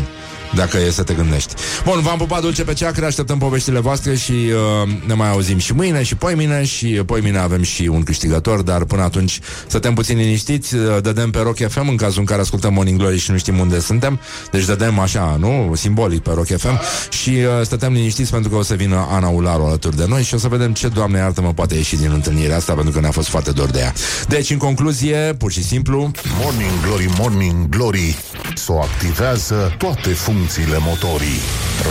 dacă 0.57 0.77
e 0.77 0.91
să 0.91 1.03
te 1.03 1.13
gândești. 1.13 1.53
Bun, 1.83 2.01
v-am 2.01 2.17
pupat 2.17 2.41
dulce 2.41 2.63
pe 2.63 2.73
ceacre, 2.73 3.05
așteptăm 3.05 3.37
poveștile 3.37 3.79
voastre 3.79 4.15
și 4.15 4.31
uh, 4.31 4.89
ne 5.05 5.13
mai 5.13 5.29
auzim 5.29 5.57
și 5.57 5.73
mâine 5.73 6.03
și 6.03 6.15
poimine 6.15 6.63
și 6.63 6.87
poimine 6.87 7.37
avem 7.37 7.63
și 7.63 7.81
un 7.81 8.03
câștigător, 8.03 8.61
dar 8.61 8.83
până 8.83 9.01
atunci 9.01 9.39
stăm 9.67 9.93
puțin 9.93 10.17
liniștiți, 10.17 10.75
uh, 10.75 11.01
dădem 11.01 11.29
pe 11.29 11.39
Rock 11.39 11.69
FM 11.69 11.87
în 11.89 11.95
cazul 11.95 12.19
în 12.19 12.25
care 12.25 12.41
ascultăm 12.41 12.73
Morning 12.73 12.99
Glory 12.99 13.17
și 13.17 13.31
nu 13.31 13.37
știm 13.37 13.59
unde 13.59 13.79
suntem, 13.79 14.19
deci 14.51 14.65
dădem 14.65 14.99
așa, 14.99 15.37
nu? 15.39 15.73
Simbolic 15.75 16.21
pe 16.21 16.31
Rock 16.33 16.47
FM 16.57 16.79
și 17.09 17.29
uh, 17.29 17.65
stătem 17.65 17.93
liniștiți 17.93 18.31
pentru 18.31 18.49
că 18.49 18.55
o 18.55 18.61
să 18.61 18.73
vină 18.73 19.07
Ana 19.11 19.27
Ularu 19.27 19.63
alături 19.63 19.95
de 19.95 20.05
noi 20.07 20.23
și 20.23 20.33
o 20.33 20.37
să 20.37 20.47
vedem 20.47 20.73
ce, 20.73 20.87
Doamne 20.87 21.17
iartă, 21.17 21.41
mă 21.41 21.53
poate 21.53 21.75
ieși 21.75 21.95
din 21.95 22.11
întâlnirea 22.11 22.55
asta 22.55 22.73
pentru 22.73 22.93
că 22.93 22.99
ne-a 22.99 23.11
fost 23.11 23.27
foarte 23.27 23.51
dor 23.51 23.69
de 23.69 23.79
ea. 23.79 23.93
Deci, 24.27 24.49
în 24.49 24.57
concluzie, 24.57 25.35
pur 25.37 25.51
și 25.51 25.63
simplu, 25.63 26.11
Morning 26.41 26.71
Glory, 26.85 27.09
Morning 27.17 27.69
Glory 27.69 28.15
S-o 28.55 28.79
activează 28.79 29.75
toate 29.77 30.09
funcțiile 30.09 30.46
motorii 30.79 31.39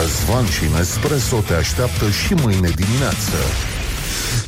Răzvan 0.01 0.47
și 0.47 0.65
Nespresso 0.77 1.37
te 1.47 1.55
așteaptă 1.55 2.05
și 2.11 2.35
mâine 2.35 2.71
dimineață 2.77 3.37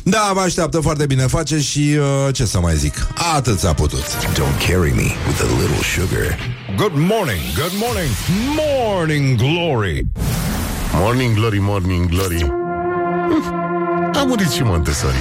Da, 0.03 0.31
vă 0.33 0.39
așteaptă 0.39 0.79
foarte 0.79 1.05
bine 1.05 1.25
face 1.27 1.59
și 1.59 1.97
uh, 1.99 2.33
ce 2.33 2.45
să 2.45 2.59
mai 2.59 2.75
zic, 2.75 3.07
atât 3.35 3.59
s-a 3.59 3.73
putut. 3.73 4.03
Don't 4.33 4.67
carry 4.67 4.91
me 4.95 5.07
with 5.27 5.41
a 5.41 5.47
little 5.61 5.83
sugar. 5.95 6.37
Good 6.75 6.93
morning, 6.95 7.41
good 7.55 7.73
morning, 7.85 8.11
morning 8.55 9.37
glory. 9.37 10.05
Morning 10.93 11.35
Glory, 11.35 11.59
Morning 11.61 12.09
Glory 12.09 12.41
Hm, 12.41 14.11
A 14.13 14.23
murit 14.23 14.49
și 14.49 14.63
Montessori 14.63 15.15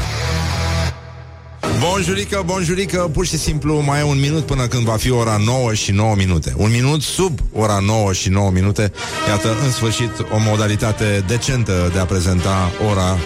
Bonjurică, 1.81 2.43
bonjurică, 2.47 3.11
pur 3.12 3.26
și 3.26 3.39
simplu 3.39 3.81
mai 3.81 4.01
e 4.01 4.03
un 4.03 4.18
minut 4.20 4.47
până 4.47 4.66
când 4.66 4.85
va 4.85 4.97
fi 4.97 5.11
ora 5.11 5.37
9 5.45 5.74
și 5.74 5.93
9 5.93 6.14
minute. 6.16 6.55
Un 6.57 6.70
minut 6.70 7.03
sub 7.03 7.39
ora 7.53 7.79
9 7.79 8.12
și 8.12 8.29
9 8.29 8.51
minute. 8.51 8.93
Iată, 9.29 9.57
în 9.64 9.70
sfârșit, 9.70 10.11
o 10.18 10.39
modalitate 10.39 11.24
decentă 11.26 11.91
de 11.93 11.99
a 11.99 12.05
prezenta 12.05 12.70
ora 12.91 13.18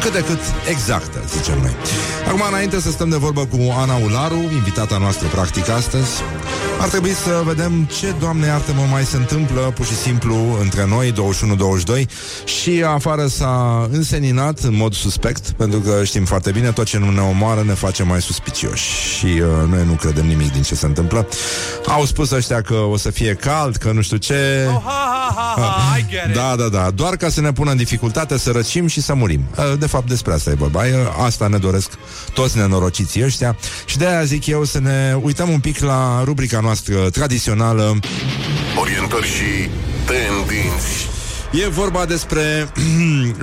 cât 0.00 0.12
de 0.12 0.24
cât 0.28 0.40
exactă, 0.70 1.18
zicem 1.36 1.58
noi. 1.62 1.76
Acum, 2.26 2.42
înainte 2.48 2.80
să 2.80 2.90
stăm 2.90 3.08
de 3.08 3.16
vorbă 3.16 3.40
cu 3.46 3.58
Ana 3.76 3.96
Ularu, 3.96 4.48
invitata 4.52 4.98
noastră 4.98 5.28
practic 5.28 5.68
astăzi, 5.68 6.10
ar 6.80 6.88
trebui 6.88 7.10
să 7.10 7.42
vedem 7.44 7.88
ce, 7.98 8.14
Doamne 8.20 8.46
iartă-mă, 8.46 8.82
mai 8.90 9.04
se 9.04 9.16
întâmplă 9.16 9.60
pur 9.60 9.86
și 9.86 9.96
simplu 9.96 10.36
între 10.60 10.86
noi, 10.86 11.12
21-22, 11.12 12.06
și 12.44 12.84
afară 12.86 13.26
s-a 13.26 13.88
înseninat 13.92 14.58
în 14.58 14.76
mod 14.76 14.94
suspect, 14.94 15.50
pentru 15.50 15.78
că 15.78 16.04
știm 16.04 16.24
foarte 16.24 16.50
bine, 16.50 16.70
tot 16.70 16.86
ce 16.86 16.98
nu 16.98 17.10
ne 17.10 17.20
omoară 17.20 17.62
ne 17.62 17.72
face 17.72 18.02
mai 18.02 18.22
suspicioși 18.22 18.90
și 19.18 19.26
uh, 19.26 19.68
noi 19.68 19.84
nu 19.86 19.92
credem 19.92 20.26
nimic 20.26 20.52
din 20.52 20.62
ce 20.62 20.74
se 20.74 20.86
întâmplă. 20.86 21.28
Au 21.86 22.04
spus 22.04 22.30
ăștia 22.30 22.60
că 22.60 22.74
o 22.74 22.96
să 22.96 23.10
fie 23.10 23.34
cald, 23.34 23.76
că 23.76 23.92
nu 23.92 24.02
știu 24.02 24.16
ce... 24.16 24.68
Oh, 24.68 24.82
ha, 24.84 25.34
ha, 25.36 25.54
ha, 25.56 25.62
ha, 25.62 25.98
I 25.98 26.04
get 26.10 26.28
it. 26.28 26.34
Da, 26.34 26.54
da, 26.56 26.68
da, 26.68 26.90
doar 26.90 27.16
ca 27.16 27.28
să 27.28 27.40
ne 27.40 27.52
pună 27.52 27.70
în 27.70 27.76
dificultate 27.76 28.38
să 28.38 28.50
răcim 28.50 28.86
și 28.86 29.00
să 29.00 29.14
murim. 29.14 29.44
Uh, 29.58 29.78
De 29.84 29.90
fapt, 29.90 30.08
despre 30.08 30.32
asta 30.32 30.50
e 30.50 30.54
vorba. 30.54 30.80
Uh, 30.80 31.24
Asta 31.24 31.46
ne 31.46 31.58
doresc 31.58 31.90
toți 32.34 32.56
nenorociții 32.56 33.24
ăștia 33.24 33.56
și 33.86 33.98
de 33.98 34.06
aia 34.06 34.24
zic 34.24 34.46
eu 34.46 34.64
să 34.64 34.80
ne 34.80 35.16
uităm 35.22 35.48
un 35.48 35.60
pic 35.60 35.78
la 35.78 36.22
rubrica 36.24 36.60
noastră 36.60 37.10
tradițională 37.10 37.98
Orientări 38.80 39.26
și 39.26 39.68
tendinți. 40.06 41.08
E 41.64 41.68
vorba 41.68 42.04
despre 42.04 42.42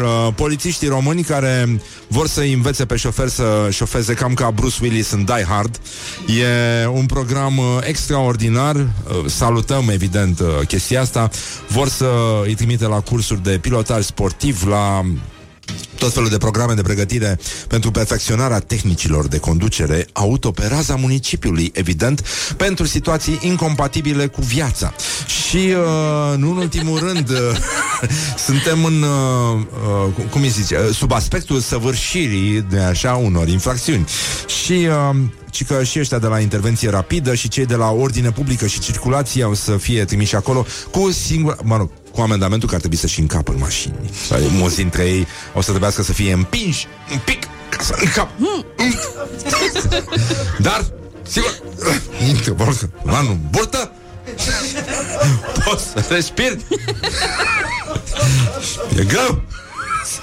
uh, 0.01 0.33
polițiștii 0.35 0.87
români 0.87 1.23
care 1.23 1.81
vor 2.07 2.27
să 2.27 2.41
învețe 2.41 2.85
pe 2.85 2.95
șofer 2.95 3.27
să 3.27 3.67
șofeze 3.71 4.13
cam 4.13 4.33
ca 4.33 4.51
Bruce 4.51 4.75
Willis 4.81 5.11
în 5.11 5.23
Die 5.25 5.45
Hard. 5.47 5.79
E 6.27 6.87
un 6.87 7.05
program 7.05 7.57
uh, 7.57 7.65
extraordinar. 7.81 8.75
Uh, 8.75 8.85
salutăm, 9.25 9.89
evident, 9.89 10.39
uh, 10.39 10.47
chestia 10.67 11.01
asta. 11.01 11.29
Vor 11.67 11.87
să 11.87 12.09
îi 12.43 12.53
trimite 12.53 12.87
la 12.87 12.99
cursuri 12.99 13.43
de 13.43 13.57
pilotaj 13.57 14.03
sportiv, 14.03 14.67
la 14.67 15.01
tot 16.01 16.13
felul 16.13 16.29
de 16.29 16.37
programe 16.37 16.73
de 16.73 16.81
pregătire 16.81 17.39
pentru 17.67 17.91
perfecționarea 17.91 18.59
tehnicilor 18.59 19.27
de 19.27 19.37
conducere 19.37 20.07
auto 20.13 20.51
pe 20.51 20.67
raza 20.67 20.95
municipiului, 20.95 21.71
evident, 21.73 22.23
pentru 22.57 22.85
situații 22.85 23.39
incompatibile 23.41 24.27
cu 24.27 24.41
viața. 24.41 24.93
Și, 25.25 25.57
uh, 25.57 26.37
nu 26.37 26.51
în 26.51 26.57
ultimul 26.57 26.99
rând, 26.99 27.29
uh, 27.29 27.37
suntem 28.47 28.85
în, 28.85 29.01
uh, 29.01 29.59
uh, 30.17 30.25
cum 30.29 30.41
îi 30.41 30.49
zice, 30.49 30.77
uh, 30.77 30.95
sub 30.95 31.11
aspectul 31.11 31.59
săvârșirii 31.59 32.65
de 32.69 32.79
așa 32.79 33.13
unor 33.13 33.47
infracțiuni. 33.47 34.05
Și 34.63 34.87
uh, 35.11 35.15
ci 35.51 35.65
că 35.65 35.83
și 35.83 35.99
ăștia 35.99 36.19
de 36.19 36.27
la 36.27 36.39
intervenție 36.39 36.89
rapidă 36.89 37.35
și 37.35 37.47
cei 37.47 37.65
de 37.65 37.75
la 37.75 37.91
ordine 37.91 38.31
publică 38.31 38.67
și 38.67 38.79
circulație 38.79 39.43
au 39.43 39.53
să 39.53 39.77
fie 39.77 40.05
trimiși 40.05 40.35
acolo 40.35 40.65
cu 40.91 41.11
singur, 41.11 41.57
mă 41.63 41.77
rog, 41.77 41.89
cu 42.11 42.21
amendamentul 42.21 42.67
că 42.67 42.73
ar 42.73 42.79
trebui 42.79 42.97
să-și 42.97 43.19
încapă 43.19 43.51
în 43.51 43.57
mașini. 43.59 43.95
Sau 44.27 44.39
Mulți 44.49 44.75
dintre 44.75 45.03
ei 45.03 45.27
o 45.53 45.61
să 45.61 45.69
trebuiască 45.69 46.01
să 46.01 46.13
fie 46.13 46.33
împinși 46.33 46.87
un 47.11 47.19
pic 47.25 47.43
ca 47.69 47.83
să 47.83 47.95
încap. 47.99 48.29
Dar, 50.59 50.85
sigur, 51.27 51.61
intră, 52.27 52.53
vă 52.53 52.63
rog, 52.63 52.75
la 53.03 53.37
burtă, 53.49 53.91
poți 55.65 55.83
să 55.83 56.05
respiri. 56.09 56.57
E 58.97 59.03
greu. 59.03 59.41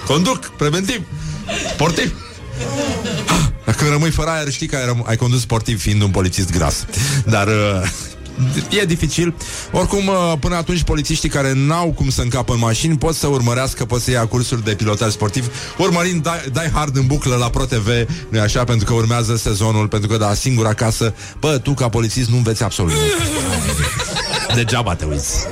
Conduc, 0.07 0.47
preventiv, 0.57 1.03
sportiv. 1.73 2.23
Dacă 3.65 3.89
rămâi 3.89 4.11
fără 4.11 4.31
aer, 4.31 4.51
știi 4.51 4.67
că 4.67 4.77
ai, 4.77 4.85
răm- 4.85 5.07
ai 5.07 5.17
condus 5.17 5.41
sportiv 5.41 5.81
fiind 5.81 6.03
un 6.03 6.11
polițist 6.11 6.51
gras. 6.51 6.85
Dar 7.25 7.47
uh, 7.47 7.89
e 8.71 8.85
dificil. 8.85 9.35
Oricum, 9.73 10.07
uh, 10.07 10.33
până 10.41 10.57
atunci, 10.57 10.83
polițiștii 10.83 11.29
care 11.29 11.53
n-au 11.55 11.93
cum 11.93 12.11
să 12.11 12.23
încapă 12.23 12.53
în 12.53 12.59
mașini 12.59 12.99
pot 12.99 13.15
să 13.15 13.27
urmărească, 13.27 13.85
pot 13.85 14.01
să 14.01 14.11
ia 14.11 14.27
cursuri 14.27 14.65
de 14.65 14.75
pilotaj 14.75 15.13
sportiv, 15.13 15.75
urmărind 15.79 16.23
Die, 16.23 16.51
Die 16.53 16.71
Hard 16.75 16.97
în 16.97 17.07
buclă 17.07 17.37
la 17.37 17.51
ProTV, 17.51 17.89
nu 18.29 18.41
așa, 18.41 18.65
pentru 18.65 18.87
că 18.87 18.93
urmează 18.93 19.37
sezonul, 19.37 19.89
pentru 19.89 20.09
că, 20.09 20.17
da, 20.17 20.35
singur 20.35 20.67
acasă, 20.67 21.15
bă, 21.41 21.59
tu 21.59 21.75
ca 21.75 21.89
polițist 21.89 22.29
nu 22.29 22.37
înveți 22.37 22.63
absolut 22.63 22.93
nimic. 22.93 23.13
Degeaba 24.55 24.95
te 24.95 25.05
uiți. 25.05 25.47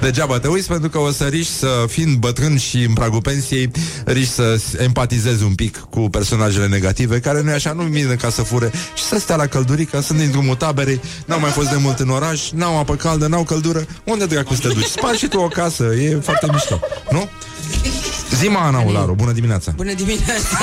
Degeaba 0.00 0.38
te 0.38 0.48
uiți 0.48 0.68
pentru 0.68 0.88
că 0.88 0.98
o 0.98 1.10
să 1.10 1.24
riști 1.24 1.52
să, 1.52 1.84
fiind 1.88 2.16
bătrân 2.16 2.58
și 2.58 2.76
în 2.82 2.92
pragul 2.92 3.20
pensiei, 3.20 3.70
riști 4.04 4.32
să 4.32 4.60
empatizezi 4.78 5.42
un 5.42 5.54
pic 5.54 5.78
cu 5.90 6.00
personajele 6.00 6.66
negative, 6.66 7.20
care 7.20 7.42
nu 7.42 7.50
e 7.50 7.52
așa, 7.52 7.72
nu 7.72 7.82
vin 7.82 8.16
ca 8.16 8.30
să 8.30 8.42
fure 8.42 8.70
și 8.94 9.02
să 9.02 9.18
stea 9.18 9.36
la 9.36 9.46
căldurică, 9.46 10.00
sunt 10.00 10.18
din 10.18 10.30
drumul 10.30 10.54
taberei, 10.54 11.00
n-au 11.24 11.40
mai 11.40 11.50
fost 11.50 11.68
de 11.70 11.76
mult 11.76 11.98
în 11.98 12.08
oraș, 12.08 12.50
n-au 12.50 12.78
apă 12.78 12.94
caldă, 12.94 13.26
n-au 13.26 13.42
căldură. 13.42 13.86
Unde 14.04 14.26
dracu 14.26 14.54
să 14.54 14.60
te 14.60 14.68
duci? 14.68 14.84
Spari 14.84 15.18
și 15.18 15.26
tu 15.28 15.38
o 15.38 15.48
casă, 15.48 15.84
e 15.84 16.18
foarte 16.22 16.46
mișto, 16.52 16.80
nu? 17.10 17.28
Zima 18.34 18.60
Ana 18.66 18.80
Ularu, 18.80 19.14
bună 19.14 19.32
dimineața 19.32 19.72
Bună 19.76 19.92
dimineața! 19.92 20.58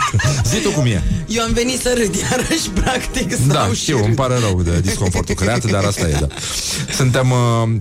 Zi 0.50 0.60
tu 0.62 0.70
cum 0.70 0.86
e 0.86 1.02
Eu 1.26 1.42
am 1.42 1.52
venit 1.52 1.80
să 1.80 1.94
râd 1.96 2.14
iarăși, 2.14 2.70
practic, 2.74 3.32
să 3.32 3.42
Da, 3.46 3.52
dau 3.54 3.72
știu, 3.72 3.96
și 3.96 4.02
îmi 4.02 4.06
râd. 4.06 4.16
pare 4.16 4.38
rău 4.38 4.62
de 4.62 4.80
disconfortul 4.88 5.34
creat, 5.34 5.64
dar 5.64 5.84
asta 5.84 6.08
e, 6.08 6.16
da 6.20 6.26
Suntem, 6.94 7.30
uh, 7.30 7.36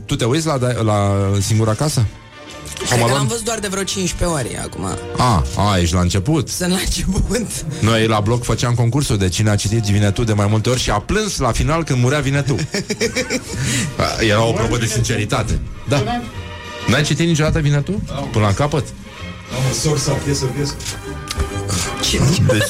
tu 0.05 0.15
te 0.15 0.25
uiți 0.25 0.45
la, 0.45 0.57
la 0.83 1.15
Singur 1.39 1.69
Acasă? 1.69 2.05
Cred 2.89 2.99
că 3.05 3.11
l-am 3.13 3.27
văzut 3.27 3.43
doar 3.43 3.59
de 3.59 3.67
vreo 3.67 3.83
15 3.83 4.37
ori 4.37 4.57
acum. 4.63 4.85
A, 5.17 5.45
a, 5.57 5.77
ești 5.79 5.93
la 5.93 6.01
început 6.01 6.49
Sunt 6.49 6.69
la 6.71 6.77
început. 6.77 7.47
Noi 7.79 8.07
la 8.07 8.19
bloc 8.19 8.43
făceam 8.43 8.73
concursul 8.73 9.17
de 9.17 9.29
cine 9.29 9.49
a 9.49 9.55
citit 9.55 9.83
Vinetu 9.83 10.23
de 10.23 10.33
mai 10.33 10.47
multe 10.49 10.69
ori 10.69 10.79
și 10.79 10.89
a 10.89 10.99
plâns 10.99 11.37
la 11.37 11.51
final 11.51 11.83
când 11.83 12.01
murea 12.01 12.19
Vinetu. 12.19 12.55
Era 14.29 14.43
o 14.43 14.51
probă 14.51 14.77
de 14.77 14.85
sinceritate. 14.85 15.59
Da. 15.87 16.03
N-ai 16.87 17.03
citit 17.03 17.27
niciodată 17.27 17.59
Vinetu? 17.59 18.03
Până 18.31 18.45
la 18.45 18.53
capăt? 18.53 18.85
Am 19.55 19.63
o 19.69 19.73
sorsă, 19.73 20.11
piesă, 20.23 20.45
piesă. 20.45 20.73
Deci... 22.47 22.63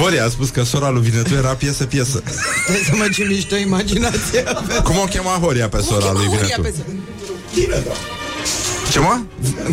Horia 0.00 0.24
a 0.24 0.28
spus 0.28 0.48
că 0.48 0.62
sora 0.62 0.90
lui 0.90 1.02
Vinetu 1.02 1.34
era 1.34 1.54
piesă-piesă. 1.54 2.22
Trebuie 2.64 2.84
să 2.84 2.94
mă 2.96 3.08
ce 3.12 3.24
mișto 3.24 3.56
imaginație. 3.56 4.44
Cum 4.84 4.98
o 4.98 5.04
chema 5.04 5.30
Horia 5.30 5.68
pe 5.68 5.80
sora 5.80 6.12
lui 6.12 6.26
Vinetu? 6.26 6.62
Ce 8.90 8.98
mă? 8.98 9.20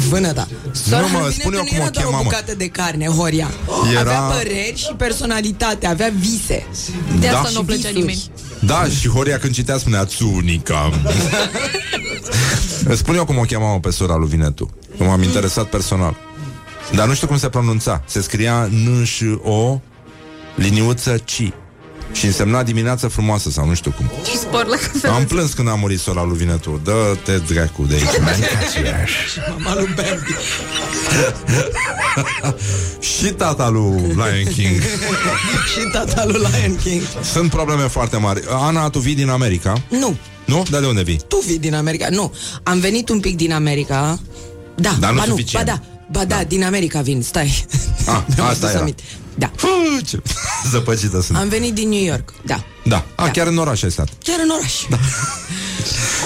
Vânăta. 0.09 0.47
Nu, 0.89 0.97
mă, 0.97 1.07
Vinetu 1.07 1.31
spune 1.31 1.55
eu 1.55 1.61
nu 1.63 1.67
cum 1.67 1.77
o 1.77 1.81
era 1.81 1.89
doar 1.89 2.05
chema, 2.05 2.07
o 2.19 2.23
mă. 2.23 2.23
bucată 2.23 2.55
de 2.55 2.67
carne, 2.67 3.05
Horia. 3.05 3.51
Era- 3.91 3.99
Avea 3.99 4.19
păreri 4.19 4.73
și 4.75 4.93
personalitate, 4.97 5.87
avea 5.87 6.11
vise. 6.19 6.65
De 7.19 7.27
Da. 7.27 7.37
asta 7.37 7.49
nu 7.53 7.59
Și 7.59 7.65
plăcea 7.65 7.77
visuri. 7.81 7.99
nimeni. 7.99 8.23
Da, 8.59 8.85
și 8.99 9.07
Horia 9.09 9.37
când 9.37 9.53
citea 9.53 9.77
spunea 9.77 10.05
Țunica 10.05 10.91
Îți 12.85 12.97
spun 13.03 13.15
eu 13.15 13.25
cum 13.25 13.37
o 13.37 13.41
chemau 13.41 13.79
pe 13.79 13.89
sora 13.91 14.15
lui 14.15 14.27
Vinetu 14.29 14.69
Că 14.97 15.03
m-am 15.03 15.21
interesat 15.23 15.65
personal 15.65 16.15
Dar 16.95 17.07
nu 17.07 17.13
știu 17.13 17.27
cum 17.27 17.37
se 17.37 17.49
pronunța 17.49 18.03
Se 18.05 18.21
scria 18.21 18.69
N-ș-O 18.71 19.79
Liniuță 20.55 21.17
Ci 21.25 21.51
Și 22.11 22.25
însemna 22.25 22.63
dimineață 22.63 23.07
frumoasă 23.07 23.49
sau 23.49 23.67
nu 23.67 23.73
știu 23.73 23.91
cum 23.97 24.11
Și 24.29 24.37
spor 24.37 24.65
la 24.65 24.75
cafea. 24.75 25.11
Am 25.13 25.25
plâns 25.25 25.53
când 25.53 25.67
a 25.69 25.73
murit 25.73 25.99
sora 25.99 26.23
lui 26.23 26.37
Vinetu 26.37 26.81
Dă-te 26.83 27.37
dracu 27.37 27.83
de 27.83 27.93
aici 27.95 28.19
Mama 29.49 29.75
lui 29.75 29.85
Bambi. 29.95 30.35
Și 33.17 33.25
tata 33.25 33.69
lui 33.69 33.99
Lion 34.01 34.53
King 34.55 34.81
și 35.73 35.87
tata 35.91 36.25
lui 36.25 36.39
Lion 36.39 36.75
King. 36.83 37.01
Sunt 37.23 37.49
probleme 37.49 37.83
foarte 37.83 38.17
mari 38.17 38.41
Ana, 38.49 38.89
tu 38.89 38.99
vii 38.99 39.15
din 39.15 39.29
America 39.29 39.81
Nu, 39.89 40.15
Nu? 40.45 40.65
Dar 40.69 40.81
de 40.81 40.87
unde 40.87 41.01
vii? 41.03 41.21
tu 41.27 41.43
vii 41.47 41.59
din 41.59 41.73
America. 41.75 42.07
Nu, 42.09 42.33
am 42.63 42.79
venit 42.79 43.09
un 43.09 43.19
pic 43.19 43.35
din 43.35 43.53
America. 43.53 44.19
Da, 44.75 44.95
Dar 44.99 45.11
nu 45.11 45.17
ba 45.17 45.23
suficient. 45.27 45.65
Ba 45.65 45.71
da, 45.71 45.81
ba 46.11 46.25
da, 46.25 46.43
din 46.43 46.63
America 46.63 47.01
vin, 47.01 47.21
stai. 47.21 47.65
Ah, 48.05 48.21
Mi-am 48.35 48.47
asta 48.47 48.65
adus 48.65 48.69
era. 48.69 48.79
aminte. 48.79 49.03
Da. 49.37 49.51
Fuh, 49.55 50.05
ce 50.05 50.21
zăpăcită 50.71 51.21
sunt 51.21 51.37
Am 51.37 51.47
venit 51.49 51.73
din 51.73 51.89
New 51.89 52.03
York, 52.03 52.33
da. 52.45 52.63
Da, 52.83 53.05
a, 53.15 53.25
Da. 53.25 53.31
chiar 53.31 53.47
în 53.47 53.57
oraș 53.57 53.83
ai 53.83 53.91
stat 53.91 54.07
Chiar 54.23 54.39
în 54.43 54.49
oraș. 54.49 54.73
Da. 54.89 54.97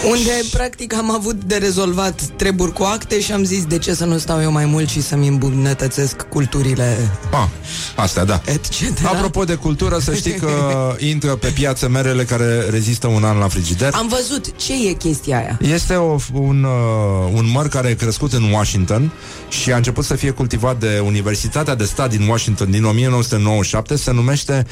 Unde, 0.10 0.32
practic, 0.52 0.93
am 0.93 1.12
avut 1.12 1.43
de 1.43 1.56
rezolvat 1.56 2.22
treburi 2.22 2.74
cu 2.74 2.84
acte 2.84 3.20
și 3.22 3.32
am 3.32 3.43
zis 3.43 3.66
de 3.66 3.78
ce 3.78 3.93
să 3.93 4.06
nu 4.06 4.18
stau 4.18 4.41
eu 4.41 4.52
mai 4.52 4.66
mult 4.66 4.89
și 4.89 5.02
să-mi 5.02 5.28
îmbunătățesc 5.28 6.16
culturile, 6.22 6.97
Ah, 7.32 7.47
astea, 7.95 8.26
da. 8.26 8.41
etc. 8.45 9.06
Apropo 9.06 9.43
de 9.43 9.54
cultură, 9.56 9.97
să 9.99 10.14
știi 10.16 10.32
că 10.34 10.49
intră 11.14 11.36
pe 11.36 11.47
piață 11.47 11.89
merele 11.89 12.24
care 12.24 12.66
rezistă 12.70 13.08
un 13.08 13.24
an 13.24 13.38
la 13.38 13.47
frigider. 13.47 13.93
Am 13.93 14.08
văzut 14.08 14.58
ce 14.58 14.88
e 14.89 14.93
chestia 14.93 15.38
aia. 15.38 15.60
Este 15.74 15.93
o, 15.93 16.16
un, 16.34 16.63
uh, 16.63 17.32
un 17.34 17.50
măr 17.51 17.67
care 17.67 17.88
e 17.89 17.93
crescut 17.93 18.34
în 18.34 18.51
Washington 18.51 19.12
și 19.50 19.71
a 19.71 19.75
început 19.75 20.05
să 20.05 20.16
fie 20.16 20.30
cultivat 20.32 20.80
de 20.80 21.01
Universitatea 21.05 21.75
de 21.75 21.84
Stat 21.84 22.09
din 22.09 22.28
Washington 22.28 22.71
din 22.71 22.84
1997, 22.86 23.96
se 23.96 24.12
numește 24.12 24.66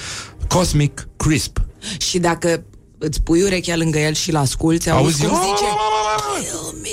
Cosmic 0.47 1.07
Crisp. 1.17 1.57
Și 1.97 2.19
dacă 2.19 2.63
îți 2.99 3.21
pui 3.21 3.41
urechea 3.41 3.75
lângă 3.75 3.99
el 3.99 4.13
și-l 4.13 4.35
asculți, 4.35 4.89
auzi, 4.89 5.25
Auzi? 5.25 5.35
cum 5.35 5.41
zice 5.41 5.65
Kill 6.39 6.81
me 6.81 6.89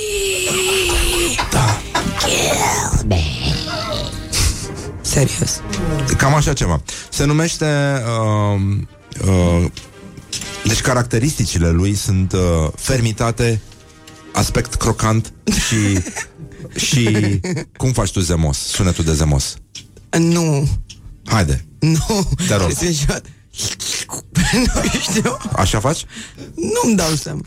Da. 1.50 1.80
Kill 2.18 3.06
me 3.06 3.22
Serios. 5.00 5.60
Cam 6.16 6.34
așa 6.34 6.52
ceva. 6.52 6.82
Se 7.10 7.24
numește... 7.24 7.66
Uh, 8.54 8.60
uh, 9.28 9.66
deci 10.64 10.80
caracteristicile 10.80 11.70
lui 11.70 11.94
sunt 11.94 12.32
uh, 12.32 12.68
fermitate, 12.76 13.60
aspect 14.32 14.74
crocant 14.74 15.32
și... 15.66 15.98
și... 16.86 17.40
Cum 17.76 17.92
faci 17.92 18.12
tu 18.12 18.20
zemos? 18.20 18.58
Sunetul 18.58 19.04
de 19.04 19.12
zemos. 19.12 19.56
Nu. 20.18 20.68
Haide. 21.24 21.64
Nu. 21.78 22.28
Te 22.48 22.54
rog. 22.54 22.70
Nu 24.52 24.82
știu. 25.10 25.36
Așa 25.52 25.80
faci? 25.80 26.04
Nu-mi 26.54 26.96
dau 26.96 27.14
seama. 27.14 27.40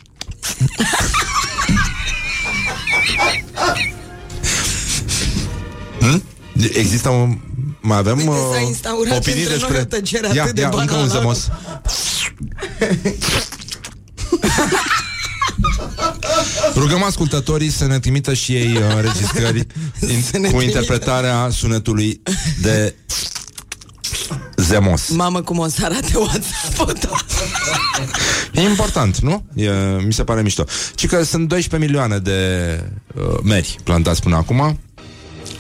Hmm? 5.99 6.23
Există 6.73 7.09
un... 7.09 7.37
Mai 7.81 7.97
avem 7.97 8.17
Uite, 8.17 8.29
s-a 8.29 8.61
uh, 8.61 8.67
instaurat 8.67 9.17
opinii 9.17 9.41
între 9.41 9.57
noi 9.57 9.67
despre... 9.67 9.81
o 9.81 9.83
tăcere 9.83 10.33
ia, 10.33 10.43
atât 10.43 10.55
de 10.55 10.61
ia, 10.61 10.67
încă 10.67 10.79
un 10.81 10.87
banală. 10.87 11.07
zămos. 11.07 11.47
Rugăm 16.75 17.03
ascultătorii 17.03 17.69
să 17.69 17.85
ne 17.85 17.99
trimită 17.99 18.33
și 18.33 18.55
ei 18.55 18.75
uh, 18.77 18.95
înregistrări 18.95 19.57
in, 20.13 20.21
cu 20.21 20.29
trimită. 20.31 20.63
interpretarea 20.63 21.49
sunetului 21.51 22.21
de 22.61 22.95
zemos. 24.55 25.09
Mamă, 25.09 25.41
cum 25.41 25.57
o 25.59 25.67
să 25.67 25.85
arate 25.85 26.17
WhatsApp-ul 26.17 26.97
E 28.51 28.61
important, 28.61 29.17
nu? 29.19 29.43
E, 29.55 29.69
mi 30.05 30.13
se 30.13 30.23
pare 30.23 30.41
mișto. 30.41 30.63
Ci 30.95 31.07
că 31.07 31.23
sunt 31.23 31.47
12 31.47 31.89
milioane 31.89 32.17
de 32.17 32.39
uh, 33.15 33.37
meri 33.43 33.75
plantați 33.83 34.21
până 34.21 34.35
acum 34.35 34.79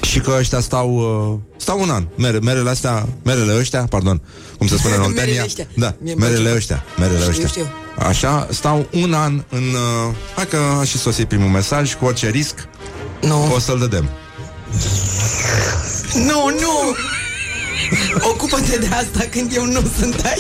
și 0.01 0.19
că 0.19 0.35
ăștia 0.39 0.59
stau 0.59 0.89
uh, 0.93 1.39
stau 1.57 1.81
un 1.81 1.89
an. 1.89 2.07
Mere, 2.15 2.39
merele 2.39 2.69
astea, 2.69 3.07
merele 3.23 3.57
ăștia, 3.57 3.85
pardon, 3.89 4.21
cum 4.57 4.67
se 4.67 4.77
spune 4.77 4.93
în 4.95 4.99
Merele 5.01 5.19
Oltenia. 5.19 5.43
ăștia. 5.43 5.67
Da, 5.75 5.95
Mie 6.01 6.11
îmi 6.11 6.21
merele 6.21 6.39
place. 6.41 6.55
ăștia, 6.57 6.83
merele 6.97 7.17
Știu, 7.19 7.29
ăștia. 7.31 7.47
știu. 7.47 7.65
Așa, 8.07 8.47
stau 8.51 8.87
un 8.93 9.13
an 9.13 9.43
în... 9.49 9.63
Uh, 9.63 10.15
hai 10.35 10.47
că 10.47 10.57
a 10.79 10.83
și 10.83 10.97
sosit 10.97 11.27
primul 11.27 11.49
mesaj, 11.49 11.95
cu 11.95 12.05
orice 12.05 12.29
risc 12.29 12.67
Nu. 13.21 13.51
o 13.55 13.59
să-l 13.59 13.79
dădem. 13.79 14.09
Nu, 16.13 16.45
nu! 16.59 16.95
Ocupă-te 18.21 18.77
de 18.77 18.87
asta 18.87 19.19
când 19.29 19.51
eu 19.55 19.65
nu 19.65 19.81
sunt 19.99 20.21
aici. 20.25 20.39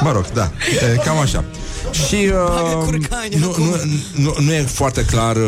Mă 0.00 0.12
rog, 0.12 0.24
da, 0.32 0.50
e, 0.92 0.96
cam 1.04 1.18
așa. 1.18 1.44
Și 1.90 2.26
Bagă 2.26 2.76
uh, 2.76 2.84
curcani 2.84 3.34
nu, 3.38 3.50
acum. 3.50 3.64
nu, 3.64 3.76
nu, 4.14 4.34
nu 4.38 4.52
e 4.52 4.62
foarte 4.62 5.04
clar 5.04 5.36
uh, 5.36 5.42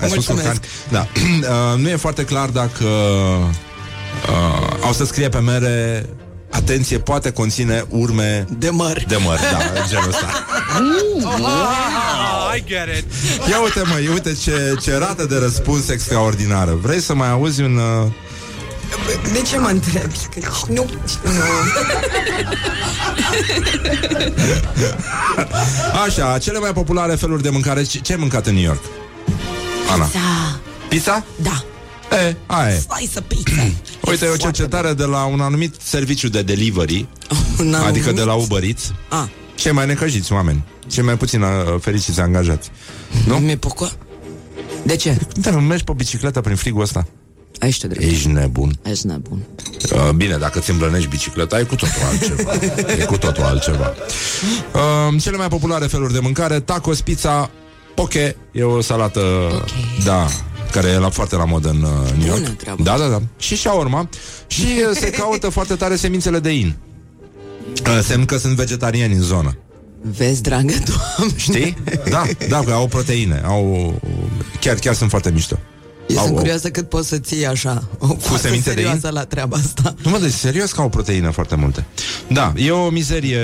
ai 0.00 0.08
spus 0.08 0.26
Mulțumesc. 0.26 0.46
curcani? 0.46 0.60
Da. 0.90 1.06
uh, 1.74 1.78
Nu 1.80 1.88
e 1.88 1.96
foarte 1.96 2.24
clar 2.24 2.48
dacă 2.48 2.84
uh, 2.84 4.84
Au 4.84 4.92
să 4.92 5.04
scrie 5.04 5.28
pe 5.28 5.38
mere 5.38 6.06
Atenție, 6.50 6.98
poate 6.98 7.30
conține 7.30 7.84
urme 7.88 8.46
De 8.58 8.70
măr. 8.70 9.04
De 9.08 9.16
măr, 9.24 9.38
da, 9.52 9.58
genul 9.88 10.08
ăsta 10.08 10.26
Ah, 11.24 12.56
I 12.56 12.64
get 12.66 12.86
it. 12.98 13.04
Ia 13.50 13.60
uite 13.62 13.82
mă, 13.84 14.00
ia 14.00 14.10
uite 14.12 14.34
ce, 14.34 14.74
ce 14.82 14.96
rată 14.96 15.24
de 15.24 15.36
răspuns 15.36 15.88
extraordinară 15.88 16.78
Vrei 16.82 17.00
să 17.00 17.14
mai 17.14 17.30
auzi 17.30 17.62
un... 17.62 17.76
Uh, 17.76 18.10
De 19.32 19.42
ce 19.42 19.58
mă 19.58 19.68
întrebi? 19.68 20.16
Că 20.34 20.40
nu, 20.68 20.86
nu. 21.24 21.30
Așa, 26.06 26.38
cele 26.38 26.58
mai 26.58 26.72
populare 26.72 27.14
feluri 27.14 27.42
de 27.42 27.50
mâncare 27.50 27.82
Ce, 27.82 27.98
ce 27.98 28.12
ai 28.12 28.18
mâncat 28.18 28.46
în 28.46 28.54
New 28.54 28.62
York? 28.62 28.82
Ana 29.90 30.08
Da, 30.12 30.60
Pizza? 30.88 31.24
da. 31.36 31.64
E, 32.16 32.36
aia 32.46 32.74
e 32.74 32.78
Slice 32.96 33.20
pizza. 33.20 33.62
Uite, 34.10 34.24
e 34.24 34.28
o 34.28 34.36
cercetare 34.36 34.92
de 34.92 35.04
la 35.04 35.24
un 35.24 35.40
anumit 35.40 35.74
serviciu 35.82 36.28
de 36.28 36.42
delivery 36.42 37.08
Un 37.58 37.74
Adică 37.74 38.12
de 38.12 38.22
la 38.22 38.32
anumit- 38.32 38.44
Uber 38.50 38.62
Eats 38.62 38.92
Ah, 39.08 39.24
Cei 39.54 39.72
mai 39.72 39.86
necăjiți 39.86 40.32
oameni 40.32 40.64
Cei 40.86 41.02
mai 41.02 41.16
puțin 41.16 41.42
uh, 41.42 41.48
fericiți 41.80 42.20
angajați 42.20 42.70
nu? 43.26 43.36
Mi-e 43.36 43.56
pourquoi? 43.56 43.92
De 44.82 44.96
ce? 44.96 45.18
Dar 45.34 45.52
nu 45.52 45.60
mergi 45.60 45.84
pe 45.84 45.92
bicicletă 45.96 46.40
prin 46.40 46.56
frigul 46.56 46.82
ăsta 46.82 47.06
Aici 47.58 47.80
te 47.80 47.86
drept. 47.86 48.04
Ești 48.12 48.28
nebun 48.28 48.78
Ești 48.82 49.06
nebun. 49.06 49.42
uh, 49.92 50.10
Bine, 50.10 50.36
dacă 50.36 50.58
ți 50.58 50.70
îmblănești 50.70 51.08
bicicleta 51.08 51.58
E 51.58 51.62
cu 51.62 51.74
totul 51.74 52.02
altceva 52.10 52.52
E 52.98 53.04
cu 53.04 53.16
totul 53.16 53.42
altceva 53.42 53.94
uh, 54.74 55.20
Cele 55.22 55.36
mai 55.36 55.48
populare 55.48 55.86
feluri 55.86 56.12
de 56.12 56.18
mâncare 56.18 56.60
Tacos, 56.60 57.00
pizza, 57.00 57.50
poke 57.94 58.36
E 58.52 58.62
o 58.62 58.80
salată 58.80 59.22
Da 60.04 60.26
care 60.70 60.88
e 60.88 60.98
la, 60.98 61.10
foarte 61.10 61.36
la 61.36 61.44
modă 61.44 61.68
în 61.68 61.82
uh, 61.82 62.10
New 62.18 62.26
York. 62.26 62.40
Bună 62.40 62.54
treabă. 62.54 62.82
Da, 62.82 62.98
da, 62.98 63.06
da. 63.08 63.22
Și 63.38 63.56
shawarma. 63.56 64.08
Și 64.46 64.62
uh, 64.90 64.96
se 65.00 65.10
caută 65.20 65.48
foarte 65.48 65.74
tare 65.74 65.96
semințele 65.96 66.38
de 66.38 66.50
in. 66.50 66.76
Uh, 67.86 67.98
semn 68.02 68.24
că 68.24 68.36
sunt 68.38 68.56
vegetariani 68.56 69.14
în 69.14 69.20
zonă. 69.22 69.56
Vezi, 70.16 70.42
dragă 70.42 70.72
doamne. 70.84 71.34
Știi? 71.36 71.76
Da, 72.10 72.22
da, 72.48 72.60
că 72.64 72.72
au 72.72 72.86
proteine. 72.86 73.42
Au, 73.44 73.94
chiar, 74.60 74.74
chiar 74.74 74.94
sunt 74.94 75.10
foarte 75.10 75.30
mișto. 75.30 75.58
Eu 76.08 76.16
Au- 76.16 76.22
sunt 76.24 76.36
au- 76.36 76.40
curioasă 76.40 76.70
cât 76.70 76.88
poți 76.88 77.08
să 77.08 77.18
ții 77.18 77.46
așa 77.46 77.82
o 77.98 78.06
cu 78.06 78.36
semințe 78.36 78.70
de 78.70 78.80
serioasă 78.80 79.10
la 79.10 79.24
treaba 79.24 79.56
asta. 79.56 79.94
Nu 80.02 80.10
mă, 80.10 80.18
deci 80.18 80.32
serios 80.32 80.72
că 80.72 80.80
au 80.80 80.88
proteine 80.88 81.30
foarte 81.30 81.54
multe. 81.54 81.86
Da, 82.28 82.52
e 82.56 82.70
o 82.70 82.90
mizerie, 82.90 83.40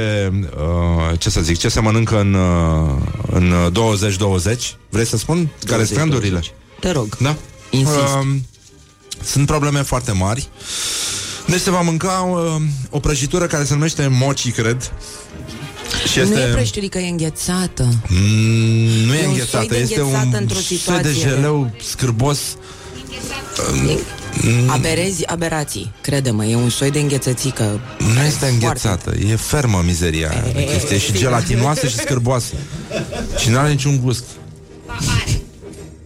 uh, 0.57 1.19
ce 1.19 1.31
să 1.31 1.41
zic, 1.41 1.59
ce 1.59 1.69
se 1.69 1.81
mănâncă 1.81 2.21
în, 2.21 2.35
uh, 2.35 2.97
în 3.33 3.53
20-20. 3.73 4.77
Vrei 4.91 5.07
să 5.07 5.17
spun? 5.17 5.51
Care 5.67 5.85
sunt 5.85 5.99
trendurile? 5.99 6.41
Te 6.81 6.91
rog. 6.91 7.17
Da? 7.17 7.37
Insist. 7.71 7.99
Uh, 7.99 8.37
sunt 9.25 9.47
probleme 9.47 9.83
foarte 9.83 10.13
mari. 10.13 10.49
Deci 11.47 11.61
se 11.61 11.71
va 11.71 11.81
mânca 11.81 12.13
uh, 12.13 12.63
o 12.91 12.99
prăjitură 13.01 13.47
care 13.47 13.65
se 13.65 13.73
numește 13.75 14.07
mochi, 14.07 14.51
cred. 14.51 14.93
Și 16.13 16.19
Nu 16.19 16.25
e 16.25 16.29
este... 16.29 16.53
prăjiturică, 16.53 16.99
e 16.99 17.09
înghețată. 17.09 17.89
Mm, 18.09 18.19
nu 19.07 19.15
e, 19.15 19.19
E 19.19 19.25
un 19.27 19.31
înghețată, 19.31 19.57
soi 19.57 19.69
de 19.69 19.77
este 19.79 20.01
înghețată 20.01 20.27
un 20.27 20.37
într-o 20.41 20.59
soi 20.59 20.77
de 21.03 21.09
situație. 21.09 21.29
jeleu 21.29 21.71
scârbos. 21.91 22.39
Aberezi 24.67 25.27
aberații, 25.27 25.93
crede-mă, 26.01 26.45
e 26.45 26.57
un 26.57 26.71
soi 26.71 26.91
de 26.91 26.99
înghețățică. 26.99 27.81
Nu 27.99 28.23
este 28.27 28.47
înghețată, 28.47 29.15
e 29.31 29.37
fermă 29.37 29.83
mizeria 29.87 30.31
aia 30.31 30.53
de 30.55 30.65
chestie, 30.65 30.97
e 30.97 30.99
și 30.99 31.13
gelatinoasă 31.13 31.87
și 31.87 31.97
scârboasă. 31.97 32.55
Și 33.39 33.51
nu 33.51 33.59
are 33.59 33.69
niciun 33.71 34.01
gust. 34.03 34.25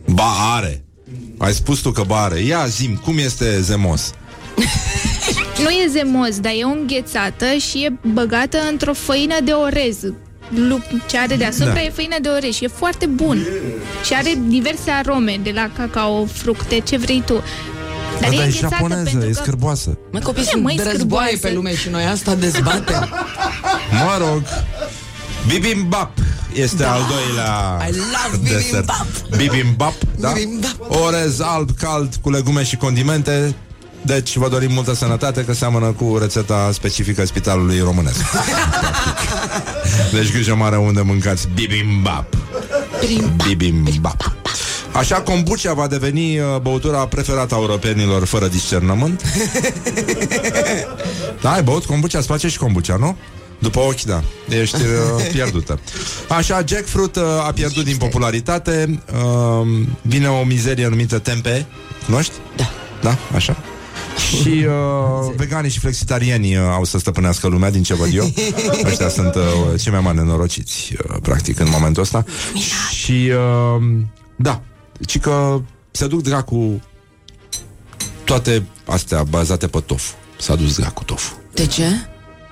Ba 0.06 0.54
are. 0.54 0.84
Ai 1.38 1.54
spus 1.54 1.78
tu 1.78 1.90
că 1.90 2.02
ba 2.02 2.22
are. 2.22 2.40
Ia 2.40 2.66
zim, 2.66 2.96
cum 2.96 3.18
este 3.18 3.60
zemos? 3.60 4.10
Nu 5.62 5.68
e 5.70 5.86
zemos, 5.90 6.40
dar 6.40 6.52
e 6.52 6.62
înghețată 6.62 7.46
și 7.70 7.78
e 7.84 7.92
băgată 8.12 8.58
într-o 8.70 8.92
făină 8.92 9.34
de 9.44 9.50
orez. 9.52 9.96
Lu- 10.68 10.82
Ce 11.06 11.18
are 11.18 11.36
deasupra 11.36 11.72
Da. 11.72 11.82
e 11.82 11.90
făină 11.90 12.16
de 12.22 12.28
orez 12.28 12.52
și 12.54 12.64
e 12.64 12.68
foarte 12.68 13.06
bun. 13.06 13.46
Și 14.04 14.14
are 14.14 14.38
diverse 14.46 14.90
arome, 14.90 15.40
de 15.42 15.50
la 15.54 15.70
cacao, 15.76 16.24
fructe, 16.26 16.78
ce 16.80 16.96
vrei 16.96 17.22
tu. 17.26 17.32
Dar 18.20 18.28
Bă, 18.28 18.34
e 18.34 18.36
dar 18.36 18.44
e 18.44 18.44
înghețată 18.44 18.74
japoneză, 18.74 19.02
pentru 19.10 19.28
e 19.28 19.32
că... 19.32 19.38
scârboasă. 19.42 19.98
Mă, 20.12 20.18
copii, 20.18 20.42
E, 20.42 20.46
sunt 20.46 20.62
măi, 20.62 20.76
de 20.76 20.82
războaie 20.90 21.26
scârboase. 21.36 21.48
pe 21.48 21.52
lume 21.54 21.74
și 21.76 21.88
noi 21.88 22.04
asta 22.04 22.34
dezbatem. 22.34 23.08
Mă 24.04 24.16
rog. 24.18 24.42
Bibimbap 25.48 26.10
este 26.54 26.76
Da. 26.82 26.92
al 26.92 27.00
doilea 27.08 27.78
I 27.88 27.92
love 27.92 28.50
desert. 28.52 28.84
bibimbap. 28.86 29.06
Bibimbap, 29.36 29.94
da? 30.18 30.30
Bibimbap. 30.32 30.76
Orez 31.06 31.40
alb, 31.40 31.70
cald, 31.80 32.14
cu 32.22 32.30
legume 32.30 32.62
și 32.64 32.76
condimente. 32.76 33.54
Deci 34.06 34.36
vă 34.36 34.48
dorim 34.48 34.72
multă 34.72 34.94
sănătate 34.94 35.44
că 35.44 35.52
seamănă 35.52 35.86
cu 35.86 36.16
rețeta 36.20 36.70
specifică 36.72 37.26
spitalului 37.26 37.80
românesc. 37.80 38.20
deci 40.12 40.32
grijă 40.32 40.54
mare 40.54 40.76
unde 40.76 41.00
mâncați 41.00 41.48
bibimbap. 41.54 42.36
Bibimbap. 43.46 44.34
Așa, 44.92 45.20
kombucha 45.20 45.72
va 45.72 45.86
deveni 45.86 46.38
uh, 46.38 46.44
băutura 46.62 47.06
preferată 47.06 47.54
a 47.54 47.58
europenilor 47.58 48.24
fără 48.24 48.46
discernământ. 48.46 49.22
da, 51.42 51.52
ai 51.52 51.62
băut 51.62 51.84
kombucha, 51.84 52.18
îți 52.18 52.26
place 52.26 52.48
și 52.48 52.58
kombucha, 52.58 52.96
nu? 52.96 53.16
După 53.58 53.80
ochi, 53.80 54.02
da. 54.02 54.22
Ești 54.48 54.76
uh, 54.76 55.26
pierdută. 55.32 55.80
Așa, 56.28 56.64
jackfruit 56.68 57.16
uh, 57.16 57.22
a 57.46 57.52
pierdut 57.52 57.84
din 57.84 57.96
popularitate. 57.96 59.02
Uh, 59.12 59.66
vine 60.02 60.28
o 60.28 60.44
mizerie 60.44 60.88
numită 60.88 61.18
tempe. 61.18 61.66
Cunoști? 62.04 62.32
Da. 62.56 62.70
Da, 63.02 63.18
așa. 63.34 63.56
Și 64.16 64.66
uh, 64.66 65.32
veganii 65.36 65.70
și 65.70 65.78
flexitarienii 65.78 66.56
uh, 66.56 66.62
au 66.72 66.84
să 66.84 66.98
stăpânească 66.98 67.46
lumea, 67.46 67.70
din 67.70 67.82
ce 67.82 67.94
văd 67.94 68.14
eu. 68.14 68.32
Ăștia 68.90 69.08
sunt 69.08 69.34
uh, 69.34 69.80
cei 69.80 69.92
mai 69.92 70.00
mari 70.00 70.16
nenorociți, 70.16 70.92
uh, 70.92 71.16
practic, 71.22 71.60
în 71.60 71.68
momentul 71.70 72.02
ăsta. 72.02 72.24
Și, 72.90 73.30
uh, 73.76 73.82
da, 74.36 74.62
ci 75.06 75.18
că 75.18 75.60
se 75.90 76.06
duc 76.06 76.22
dracu 76.22 76.82
toate 78.24 78.66
astea 78.86 79.22
bazate 79.22 79.66
pe 79.66 79.80
tofu. 79.80 80.14
S-a 80.38 80.54
dus 80.54 80.76
dracu 80.76 81.04
tofu. 81.04 81.34
De 81.54 81.66
ce? 81.66 81.86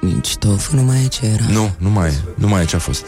Nici 0.01 0.37
tofu 0.37 0.77
nu 0.77 0.83
mai 0.83 1.05
e 1.05 1.07
ce 1.07 1.27
era. 1.27 1.45
Nu, 1.49 1.75
nu 1.79 1.91
mai 1.91 2.09
e, 2.09 2.15
nu 2.35 2.49
mai 2.49 2.63
e 2.63 2.65
ce 2.65 2.77
a 2.77 2.79
fost. 2.79 3.05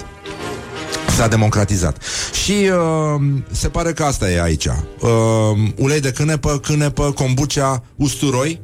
S-a 1.17 1.29
democratizat. 1.29 2.03
Și 2.45 2.53
uh, 2.53 3.21
se 3.51 3.69
pare 3.69 3.93
că 3.93 4.03
asta 4.03 4.31
e 4.31 4.43
aici. 4.43 4.67
Uh, 4.67 5.11
ulei 5.77 6.01
de 6.01 6.11
cânepă, 6.11 6.59
cânepă, 6.59 7.13
kombucha, 7.13 7.83
usturoi. 7.97 8.61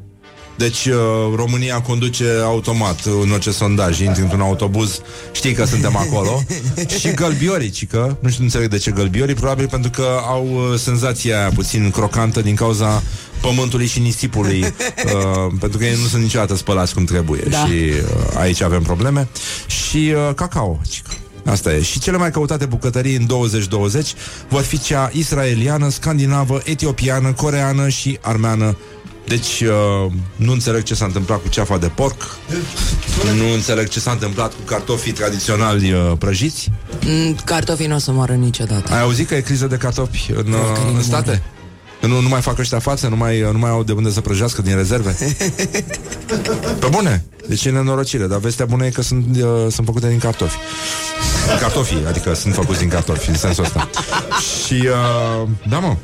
Deci 0.57 0.87
uh, 0.87 0.95
România 1.35 1.81
conduce 1.81 2.25
automat 2.45 3.05
în 3.23 3.31
orice 3.31 3.51
sondaj. 3.51 4.01
Intri 4.01 4.23
într-un 4.23 4.41
autobuz, 4.41 5.01
știi 5.33 5.53
că 5.53 5.65
suntem 5.65 5.97
acolo. 5.97 6.43
și 7.01 7.11
gălbiorii, 7.11 7.71
cică, 7.71 8.19
nu 8.21 8.29
știu, 8.29 8.39
nu 8.39 8.45
înțeleg 8.45 8.69
de 8.69 8.79
ce 8.79 8.91
gălbiorii, 8.91 9.35
probabil 9.35 9.69
pentru 9.69 9.91
că 9.91 10.07
au 10.27 10.49
uh, 10.53 10.79
senzația 10.79 11.39
aia 11.39 11.51
puțin 11.55 11.91
crocantă 11.91 12.41
din 12.43 12.55
cauza 12.55 13.03
pământului 13.41 13.87
și 13.87 13.99
nisipului, 14.01 14.61
uh, 14.65 15.53
pentru 15.61 15.79
că 15.79 15.85
ei 15.85 15.99
nu 16.03 16.07
sunt 16.07 16.23
niciodată 16.23 16.57
spălați 16.57 16.95
cum 16.95 17.05
trebuie 17.05 17.43
Da. 17.51 17.57
și 17.67 17.73
uh, 17.73 18.37
aici 18.39 18.63
avem 18.63 18.83
probleme. 18.83 19.29
Și 19.67 20.15
uh, 20.29 20.35
cacao, 20.35 20.81
cică. 20.89 21.11
Asta 21.45 21.73
e. 21.73 21.83
Și 21.83 21.99
cele 22.01 22.17
mai 22.17 22.31
căutate 22.31 22.67
bucătării 22.67 23.17
în 23.17 23.27
2020 23.27 24.15
vor 24.49 24.63
fi 24.63 24.79
cea 24.79 25.11
israeliană, 25.13 25.89
scandinavă, 25.89 26.61
etiopiană, 26.65 27.33
coreană 27.33 27.89
și 27.89 28.19
armeană. 28.21 28.77
Deci 29.27 29.61
uh, 29.61 30.13
nu 30.37 30.53
înțeleg 30.53 30.83
ce 30.83 30.95
s-a 30.95 31.05
întâmplat 31.05 31.43
cu 31.43 31.49
ceafa 31.49 31.79
de 31.79 31.87
porc, 31.87 32.23
nu 33.37 33.53
înțeleg 33.53 33.89
ce 33.89 34.01
s-a 34.01 34.11
întâmplat 34.11 34.53
cu 34.53 34.61
cartofii 34.65 35.13
tradiționali 35.13 35.93
uh, 35.93 36.13
prăjiți. 36.19 36.71
Mm, 37.07 37.37
Cartofii 37.45 37.87
nu 37.87 37.95
o 37.95 37.99
să 37.99 38.13
moară 38.13 38.33
niciodată. 38.33 38.93
Ai 38.93 39.01
auzit 39.01 39.29
că 39.29 39.35
e 39.35 39.41
criză 39.41 39.67
de 39.67 39.77
cartofi 39.77 40.31
în, 40.31 40.53
uh, 40.53 40.59
Oricare 40.69 40.91
în 40.95 41.03
state? 41.03 41.43
Nu, 42.01 42.21
nu 42.21 42.29
mai 42.29 42.41
fac 42.41 42.59
ăștia 42.59 42.79
față, 42.79 43.09
nu 43.09 43.17
mai, 43.17 43.41
nu 43.53 43.59
mai 43.59 43.71
au 43.71 43.83
de 43.83 43.93
unde 43.93 44.11
să 44.11 44.21
prăjească 44.21 44.63
din 44.63 44.77
rezerve. 44.77 45.17
Pe 46.81 46.87
bune. 46.91 47.25
Deci 47.49 47.65
e 47.65 47.71
nenorocire, 47.71 48.27
dar 48.27 48.39
vestea 48.39 48.65
bună 48.65 48.87
e 48.87 48.91
că 48.91 49.03
sunt, 49.03 49.37
uh, 49.37 49.45
sunt 49.71 49.87
făcute 49.87 50.09
din 50.09 50.19
cartofi. 50.19 50.57
Cartofii, 51.61 52.05
adică 52.09 52.35
sunt 52.35 52.55
făcuți 52.55 52.79
din 52.79 52.89
cartofi, 52.89 53.29
în 53.29 53.37
sensul 53.37 53.65
ăsta. 53.65 53.89
Și, 54.67 54.73
uh, 55.43 55.49
da 55.69 55.79
mă, 55.79 55.97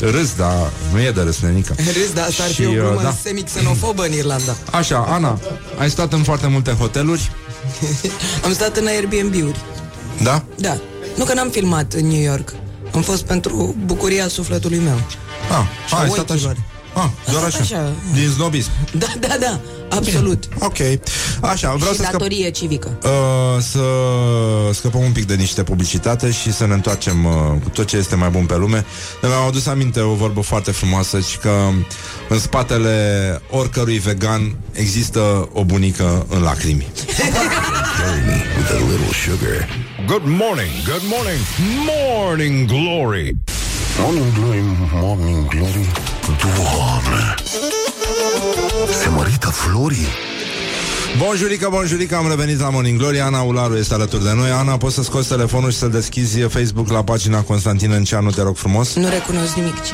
râs, 0.00 0.34
dar 0.36 0.52
nu 0.92 1.00
e 1.00 1.10
de 1.10 1.20
râs, 1.20 1.38
nenică. 1.40 1.74
Râs, 1.98 2.12
dar 2.14 2.24
asta 2.28 2.42
ar 2.42 2.48
fi 2.48 2.54
Și, 2.54 2.66
o 2.66 2.70
uh, 2.70 2.76
glumă 2.76 3.02
da. 3.02 3.14
semi-xenofobă 3.22 4.04
în 4.04 4.12
Irlanda. 4.12 4.56
Așa, 4.70 4.98
Ana, 5.08 5.38
ai 5.78 5.90
stat 5.90 6.12
în 6.12 6.22
foarte 6.22 6.46
multe 6.46 6.70
hoteluri, 6.72 7.30
Am 8.44 8.52
stat 8.52 8.76
în 8.76 8.86
Airbnb-uri. 8.86 9.58
da? 10.22 10.42
Da. 10.56 10.76
Nu 11.16 11.24
că 11.24 11.34
n-am 11.34 11.48
filmat 11.48 11.92
în 11.92 12.06
New 12.06 12.20
York. 12.20 12.52
Am 12.94 13.02
fost 13.02 13.22
pentru 13.22 13.74
bucuria 13.84 14.28
sufletului 14.28 14.78
meu. 14.78 14.94
Ah, 15.50 15.66
Și 15.88 15.94
ah, 15.94 15.98
a 15.98 16.02
ai 16.02 16.08
stat 16.08 16.30
așa. 16.30 16.34
ochilor. 16.34 16.56
Ah, 16.94 17.08
doar 17.30 17.42
Am 17.42 17.44
așa. 17.46 17.64
stat 17.64 17.78
așa. 17.78 17.92
Din 18.12 18.30
snobism. 18.30 18.70
Da, 18.98 19.06
da, 19.20 19.36
da, 19.40 19.60
absolut. 19.96 20.48
Ok. 20.58 20.78
Așa, 21.40 21.74
vreau 21.74 21.92
și 21.92 21.96
să 21.98 22.02
scăp... 22.02 22.10
datorie 22.10 22.50
civică. 22.50 22.98
Uh, 23.02 23.62
să 23.62 23.80
scăpăm 24.72 25.00
un 25.00 25.12
pic 25.12 25.26
de 25.26 25.34
niște 25.34 25.62
publicitate 25.62 26.30
și 26.30 26.52
să 26.52 26.66
ne 26.66 26.74
întoarcem 26.74 27.24
uh, 27.24 27.32
cu 27.62 27.68
tot 27.68 27.86
ce 27.86 27.96
este 27.96 28.16
mai 28.16 28.28
bun 28.28 28.46
pe 28.46 28.56
lume. 28.56 28.84
Dar 29.20 29.30
mi-am 29.30 29.46
adus 29.46 29.66
aminte 29.66 30.00
o 30.00 30.14
vorbă 30.14 30.40
foarte 30.40 30.70
frumoasă 30.70 31.20
și 31.20 31.38
că 31.38 31.50
în 32.28 32.38
spatele 32.38 33.40
oricărui 33.50 33.98
vegan 33.98 34.56
există 34.72 35.48
o 35.52 35.64
bunică 35.64 36.26
în 36.28 36.42
lacrimi. 36.42 36.86
With 38.56 38.70
a 38.70 38.78
little 38.90 39.14
sugar. 39.24 39.68
Good 40.12 40.22
morning, 40.24 40.72
good 40.84 41.02
morning, 41.14 41.40
morning 41.86 42.66
glory. 42.66 43.36
Morning 43.98 44.32
Glory, 44.34 44.62
Morning 44.92 45.48
Glory 45.48 45.86
Doamne 46.26 47.34
Se 49.02 49.08
mărită 49.08 49.46
florii 49.48 50.06
Bonjurică, 51.18 51.68
bonjurică, 51.70 52.16
am 52.16 52.28
revenit 52.28 52.60
la 52.60 52.70
Morning 52.70 52.98
Glory 52.98 53.20
Ana 53.20 53.40
Ularu 53.40 53.76
este 53.76 53.94
alături 53.94 54.22
de 54.24 54.32
noi 54.34 54.50
Ana, 54.50 54.76
poți 54.76 54.94
să 54.94 55.02
scoți 55.02 55.28
telefonul 55.28 55.70
și 55.70 55.76
să-l 55.78 55.90
deschizi 55.90 56.40
Facebook 56.40 56.88
la 56.88 57.04
pagina 57.04 57.40
Constantin 57.40 57.90
Înceanu, 57.90 58.30
te 58.30 58.42
rog 58.42 58.56
frumos 58.56 58.94
Nu 58.94 59.08
recunosc 59.08 59.54
nimic, 59.54 59.74
ce? 59.82 59.92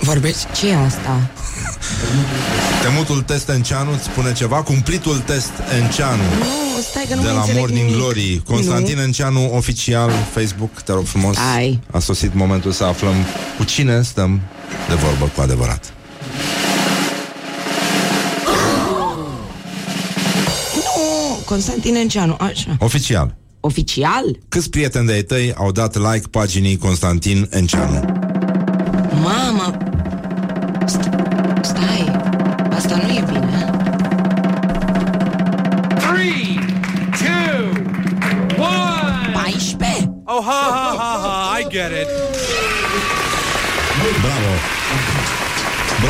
Vorbești? 0.00 0.46
ce 0.52 0.68
e 0.68 0.76
asta? 0.76 1.30
Temutul 2.82 3.22
test 3.22 3.48
Înceanu 3.48 3.92
îți 3.92 4.04
spune 4.04 4.32
ceva 4.32 4.62
Cumplitul 4.62 5.18
test 5.18 5.52
Înceanu 5.82 6.22
Nu, 6.38 6.80
stai 6.90 7.04
că 7.08 7.14
nu 7.14 7.20
de 7.20 7.26
mai 7.26 7.34
la 7.34 7.40
înțeleg 7.40 7.60
Morning 7.60 7.84
nimic. 7.86 7.96
Glory 7.96 8.42
Constantin 8.44 8.96
Nu. 8.96 9.02
Înceanu, 9.02 9.54
oficial 9.56 10.10
Facebook, 10.32 10.80
te 10.80 10.92
rog 10.92 11.04
frumos 11.04 11.36
Ai. 11.54 11.80
A 11.90 11.98
sosit 11.98 12.34
momentul 12.34 12.70
să 12.72 12.84
aflăm 12.84 13.14
cu 13.58 13.64
cine 13.64 14.02
stăm 14.02 14.40
de 14.88 14.94
vorbă 14.94 15.30
cu 15.34 15.40
adevărat 15.40 15.92
Nu, 20.74 21.38
Constantin 21.44 21.94
Enceanu, 21.94 22.36
așa. 22.40 22.76
Oficial 22.78 23.34
Oficial? 23.60 24.38
Câți 24.48 24.70
prieteni 24.70 25.06
de-ai 25.06 25.22
tăi 25.22 25.54
au 25.56 25.72
dat 25.72 25.96
like 25.96 26.28
paginii 26.30 26.76
Constantin 26.76 27.46
Înceanu? 27.50 28.04
Mamă! 29.22 29.76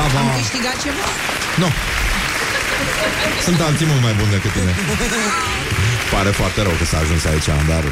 Bravo 0.00 0.16
Am 0.18 0.28
câștigat 0.40 0.76
ceva? 0.84 1.04
Nu 1.62 1.68
Sunt 3.46 3.60
alții 3.60 3.86
mult 3.86 4.02
mai 4.02 4.14
buni 4.18 4.30
decât 4.30 4.52
tine 4.52 4.72
Pare 6.12 6.30
foarte 6.30 6.62
rău 6.62 6.72
că 6.78 6.84
s-a 6.84 6.98
ajuns 6.98 7.24
aici 7.24 7.48
Dar 7.68 7.84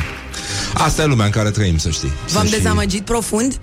asta 0.86 1.02
e 1.02 1.06
lumea 1.06 1.24
în 1.24 1.30
care 1.39 1.51
trăim, 1.51 1.78
să 1.78 1.90
știi 1.90 2.09
V-am 2.09 2.26
Sunt 2.43 2.48
și- 2.48 2.56
dezamăgit 2.56 3.05
profund? 3.05 3.59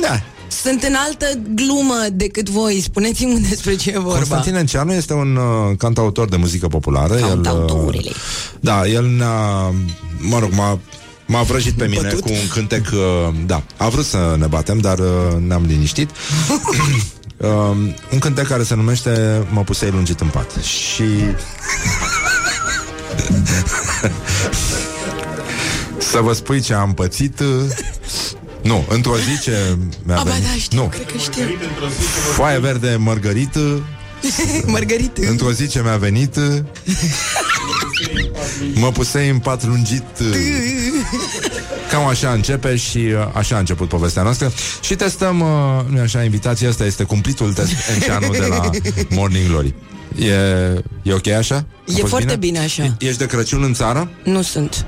Da. 0.00 0.20
Sunt 0.62 0.82
în 0.82 0.94
altă 1.06 1.26
glumă 1.54 1.94
decât 2.12 2.48
voi. 2.48 2.80
Spuneți-mi 2.82 3.40
despre 3.50 3.76
ce 3.76 3.90
e 3.90 3.98
vorba. 3.98 4.16
Constantin 4.16 4.54
Enceanu 4.54 4.92
este 4.92 5.12
un 5.12 5.36
uh, 5.36 5.76
cantautor 5.78 6.28
de 6.28 6.36
muzică 6.36 6.66
populară. 6.66 7.14
El, 7.14 7.26
Cantautorile. 7.28 8.10
uh, 8.10 8.16
da, 8.60 8.86
el 8.86 9.04
ne-a... 9.06 9.72
Mă 10.18 10.38
rog, 10.38 10.50
m-a, 10.52 10.78
m-a 11.26 11.42
vrăjit 11.42 11.72
pe 11.72 11.86
mine 11.86 12.00
Bătut? 12.02 12.20
cu 12.20 12.28
un 12.30 12.48
cântec... 12.52 12.86
Uh, 12.92 13.34
da, 13.46 13.62
a 13.76 13.88
vrut 13.88 14.04
să 14.04 14.36
ne 14.38 14.46
batem, 14.46 14.78
dar 14.78 14.98
uh, 14.98 15.06
ne-am 15.46 15.64
liniștit. 15.66 16.10
uh, 17.42 17.50
un 18.12 18.18
cântec 18.18 18.46
care 18.46 18.62
se 18.62 18.74
numește 18.74 19.42
Mă 19.50 19.62
pusei 19.62 19.90
lungit 19.90 20.20
în 20.20 20.28
pat. 20.28 20.50
Și... 20.62 21.04
să 26.12 26.20
vă 26.20 26.32
spui 26.32 26.60
ce 26.60 26.74
am 26.74 26.94
pățit... 26.94 27.40
Uh, 27.40 27.46
nu, 28.62 28.84
într-o 28.88 29.16
zi 29.16 29.40
ce 29.42 29.76
mi-a 30.02 30.16
Aba, 30.16 30.30
venit... 30.30 30.46
da, 30.46 30.52
știu, 30.58 30.78
nu, 30.78 30.86
cred 30.86 31.06
că 31.06 31.18
știu. 31.18 31.42
foaie 32.34 32.58
verde 32.58 32.96
mărgărită 32.98 33.82
Margarită. 34.66 35.20
Într-o 35.28 35.52
zi 35.52 35.68
ce 35.68 35.82
mi-a 35.82 35.96
venit 35.96 36.36
Mă 38.74 38.92
pusei 38.92 39.28
în 39.28 39.38
pat 39.38 39.64
lungit 39.64 40.04
Cam 41.92 42.06
așa 42.06 42.30
începe 42.32 42.76
și 42.76 42.96
uh, 42.98 43.12
așa 43.32 43.56
a 43.56 43.58
început 43.58 43.88
povestea 43.88 44.22
noastră 44.22 44.52
Și 44.80 44.94
testăm, 44.94 45.40
uh, 45.40 45.46
nu 45.88 46.00
așa, 46.00 46.22
invitația 46.22 46.68
asta 46.68 46.84
este 46.84 47.04
cumplitul 47.04 47.52
test 47.52 47.72
Enceanu 47.94 48.28
de 48.30 48.38
la 48.38 48.70
Morning 49.08 49.46
Glory 49.48 49.74
E, 50.18 50.32
e 51.02 51.12
ok 51.12 51.26
așa? 51.26 51.54
A 51.54 51.64
E 51.86 51.92
fost 51.96 52.10
foarte 52.10 52.36
bine 52.36 52.58
așa. 52.58 52.82
E- 52.82 52.94
Ești 52.98 53.18
de 53.18 53.26
Crăciun 53.26 53.62
în 53.62 53.74
țară? 53.74 54.10
Nu 54.24 54.42
sunt. 54.42 54.86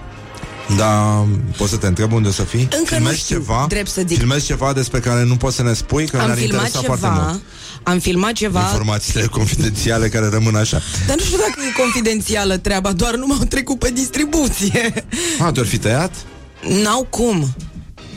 Da, 0.76 1.24
poți 1.56 1.70
să 1.70 1.76
te 1.76 1.86
întreb 1.86 2.12
unde 2.12 2.28
o 2.28 2.30
să 2.30 2.42
fii? 2.42 2.60
Încă 2.60 2.76
nu 2.80 2.84
Filmezi 2.84 3.18
știu, 3.18 3.36
ceva? 3.36 3.64
drept 3.68 3.90
să 3.90 4.02
zic. 4.06 4.18
Filmezi 4.18 4.46
ceva 4.46 4.72
despre 4.72 5.00
care 5.00 5.24
nu 5.24 5.36
poți 5.36 5.56
să 5.56 5.62
ne 5.62 5.72
spui? 5.72 6.06
Că 6.06 6.16
Am 6.18 6.24
ne-ar 6.26 6.38
filmat 6.38 6.66
interesa 6.66 6.86
foarte 6.86 7.06
ceva. 7.06 7.22
mult 7.28 7.42
Am 7.82 7.98
filmat 7.98 8.32
ceva. 8.32 8.60
Informațiile 8.60 9.26
confidențiale 9.26 10.08
care 10.08 10.28
rămân 10.28 10.54
așa 10.54 10.80
Dar 11.06 11.16
nu 11.16 11.22
știu 11.24 11.36
dacă 11.38 11.54
e 11.68 11.80
confidențială 11.82 12.56
treaba, 12.56 12.92
doar 12.92 13.14
nu 13.14 13.26
m-au 13.26 13.44
trecut 13.48 13.78
pe 13.78 13.90
distribuție. 13.94 15.04
A, 15.38 15.52
te-or 15.52 15.66
fi 15.66 15.78
tăiat? 15.78 16.12
N-au 16.82 17.06
cum. 17.10 17.54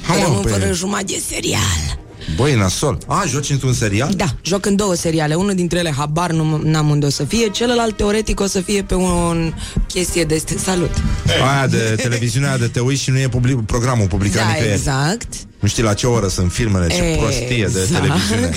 Ha, 0.07 0.13
mă, 0.13 0.21
Rămân 0.23 0.43
păi- 0.45 0.49
fără 0.51 0.73
jumătate 0.73 1.05
de 1.05 1.21
serial. 1.29 1.99
Băi, 2.35 2.55
nasol. 2.55 2.97
A, 3.07 3.23
joci 3.27 3.49
într-un 3.49 3.73
serial? 3.73 4.13
Da, 4.15 4.25
joc 4.41 4.65
în 4.65 4.75
două 4.75 4.93
seriale. 4.95 5.35
Unul 5.35 5.53
dintre 5.55 5.79
ele, 5.79 5.93
habar 5.97 6.31
nu 6.31 6.61
n-am 6.63 6.89
unde 6.89 7.05
o 7.05 7.09
să 7.09 7.23
fie, 7.23 7.49
celălalt 7.49 7.97
teoretic 7.97 8.39
o 8.39 8.45
să 8.45 8.61
fie 8.61 8.83
pe 8.83 8.93
un 8.93 9.53
chestie 9.87 10.23
de 10.23 10.35
st- 10.43 10.57
salut. 10.63 10.91
Aia 11.53 11.67
de 11.67 11.95
televiziunea 12.01 12.57
de 12.57 12.67
te 12.67 12.79
uiți 12.79 13.01
și 13.01 13.09
nu 13.09 13.19
e 13.19 13.27
public, 13.27 13.61
programul 13.65 14.07
publicat 14.07 14.41
Da, 14.45 14.47
nicăieri. 14.51 14.73
exact. 14.77 15.33
Nu 15.59 15.67
știi 15.67 15.83
la 15.83 15.93
ce 15.93 16.07
oră 16.07 16.27
sunt 16.27 16.51
filmele, 16.51 16.87
ce 16.87 16.95
Exact. 17.01 17.19
prostie 17.19 17.69
de 17.73 17.79
televiziune. 17.91 18.51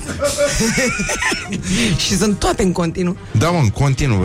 și 2.06 2.16
sunt 2.16 2.38
toate 2.38 2.62
în 2.62 2.72
continuu. 2.72 3.16
Da, 3.38 3.50
mă, 3.50 3.58
în 3.58 3.68
continuu. 3.68 4.18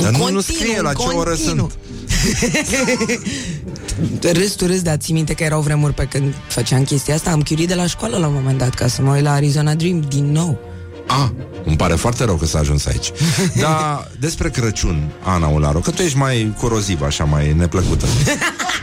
Dar 0.00 0.10
nu, 0.10 0.10
nu 0.10 0.18
continuu, 0.18 0.40
scrie 0.40 0.80
la 0.80 0.88
în 0.88 0.94
ce 0.94 1.02
oră 1.06 1.30
continuu. 1.30 1.56
sunt. 1.70 1.78
Râs, 4.32 4.52
tu 4.52 4.66
râs, 4.66 4.82
dar 4.82 4.96
ții 4.96 5.14
minte 5.14 5.32
că 5.34 5.44
erau 5.44 5.60
vremuri 5.60 5.94
pe 5.94 6.04
când 6.04 6.34
făceam 6.48 6.84
chestia 6.84 7.14
asta? 7.14 7.30
Am 7.30 7.42
chiurit 7.42 7.68
de 7.68 7.74
la 7.74 7.86
școală 7.86 8.16
la 8.16 8.26
un 8.26 8.32
moment 8.34 8.58
dat 8.58 8.74
ca 8.74 8.86
să 8.88 9.02
mă 9.02 9.14
uit 9.14 9.22
la 9.22 9.32
Arizona 9.32 9.74
Dream 9.74 10.00
din 10.08 10.32
nou. 10.32 10.58
A, 11.06 11.32
îmi 11.64 11.76
pare 11.76 11.94
foarte 11.94 12.24
rău 12.24 12.34
că 12.34 12.46
s-a 12.46 12.58
ajuns 12.58 12.86
aici. 12.86 13.10
Dar 13.60 14.10
despre 14.18 14.50
Crăciun, 14.50 15.10
Ana 15.22 15.46
Ularu, 15.46 15.78
că 15.78 15.90
tu 15.90 16.02
ești 16.02 16.16
mai 16.16 16.54
corozivă, 16.60 17.04
așa, 17.04 17.24
mai 17.24 17.52
neplăcută. 17.52 18.06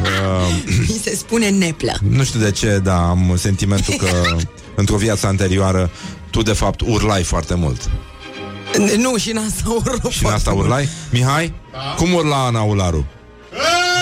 Uh, 0.02 0.64
Mi 0.88 1.00
se 1.04 1.16
spune 1.16 1.50
neplă. 1.50 1.94
nu 2.10 2.24
știu 2.24 2.40
de 2.40 2.52
ce, 2.52 2.80
dar 2.84 2.98
am 2.98 3.34
sentimentul 3.38 3.94
că 3.94 4.36
într-o 4.76 4.96
viață 4.96 5.28
anterioară 5.28 5.90
tu 6.32 6.42
de 6.42 6.54
fapt 6.54 6.82
urlai 6.82 7.24
foarte 7.24 7.56
mult. 7.56 7.90
Nu, 8.98 9.18
și 9.18 9.32
în 9.32 9.38
asta 9.38 9.64
urlă 9.70 10.10
Și 10.10 10.26
în 10.26 10.32
asta 10.32 10.52
urlai? 10.52 10.90
Mihai? 11.12 11.54
Cum 11.98 12.14
urla 12.14 12.46
Ana 12.46 12.62
Ularu? 12.62 13.06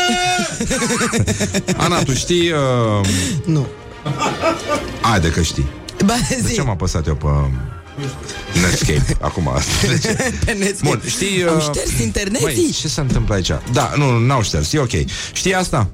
Ana, 1.85 2.03
tu 2.03 2.13
știi... 2.13 2.51
Uh... 2.51 3.07
Nu. 3.45 3.67
Haide 5.01 5.29
că 5.29 5.41
știi. 5.41 5.65
Ba, 6.05 6.13
De 6.29 6.41
zi. 6.47 6.53
ce 6.53 6.59
am 6.59 6.69
apăsat 6.69 7.07
eu 7.07 7.15
pe 7.15 7.27
Netscape 8.61 9.17
acum? 9.21 9.49
De 9.87 9.97
ce? 9.97 10.07
Pe 10.45 10.51
Netscape. 10.51 10.75
Bun, 10.83 11.01
știi... 11.05 11.43
Am 11.47 11.55
uh, 11.55 11.61
șters 11.61 11.99
interneții. 11.99 12.45
Măi, 12.45 12.75
ce 12.81 12.87
se 12.87 12.99
întâmplă 13.01 13.33
aici? 13.35 13.51
Da, 13.71 13.91
nu, 13.97 14.17
n-au 14.17 14.41
șters, 14.41 14.73
e 14.73 14.79
ok. 14.79 14.91
Știi 15.33 15.53
asta? 15.53 15.87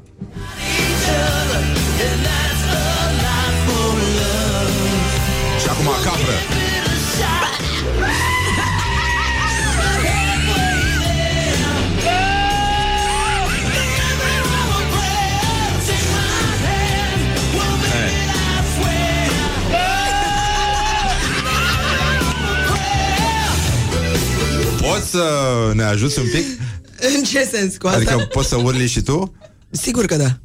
Poți 25.01 25.13
să 25.13 25.71
ne 25.73 25.83
ajuți 25.83 26.19
un 26.19 26.25
pic? 26.31 26.45
În 27.15 27.23
ce 27.23 27.49
sens 27.51 27.77
cu 27.77 27.87
asta? 27.87 27.97
Adică 27.99 28.15
poți 28.31 28.47
să 28.47 28.55
urli 28.55 28.87
și 28.87 29.01
tu? 29.01 29.33
Sigur 29.69 30.05
că 30.05 30.15
da. 30.15 30.37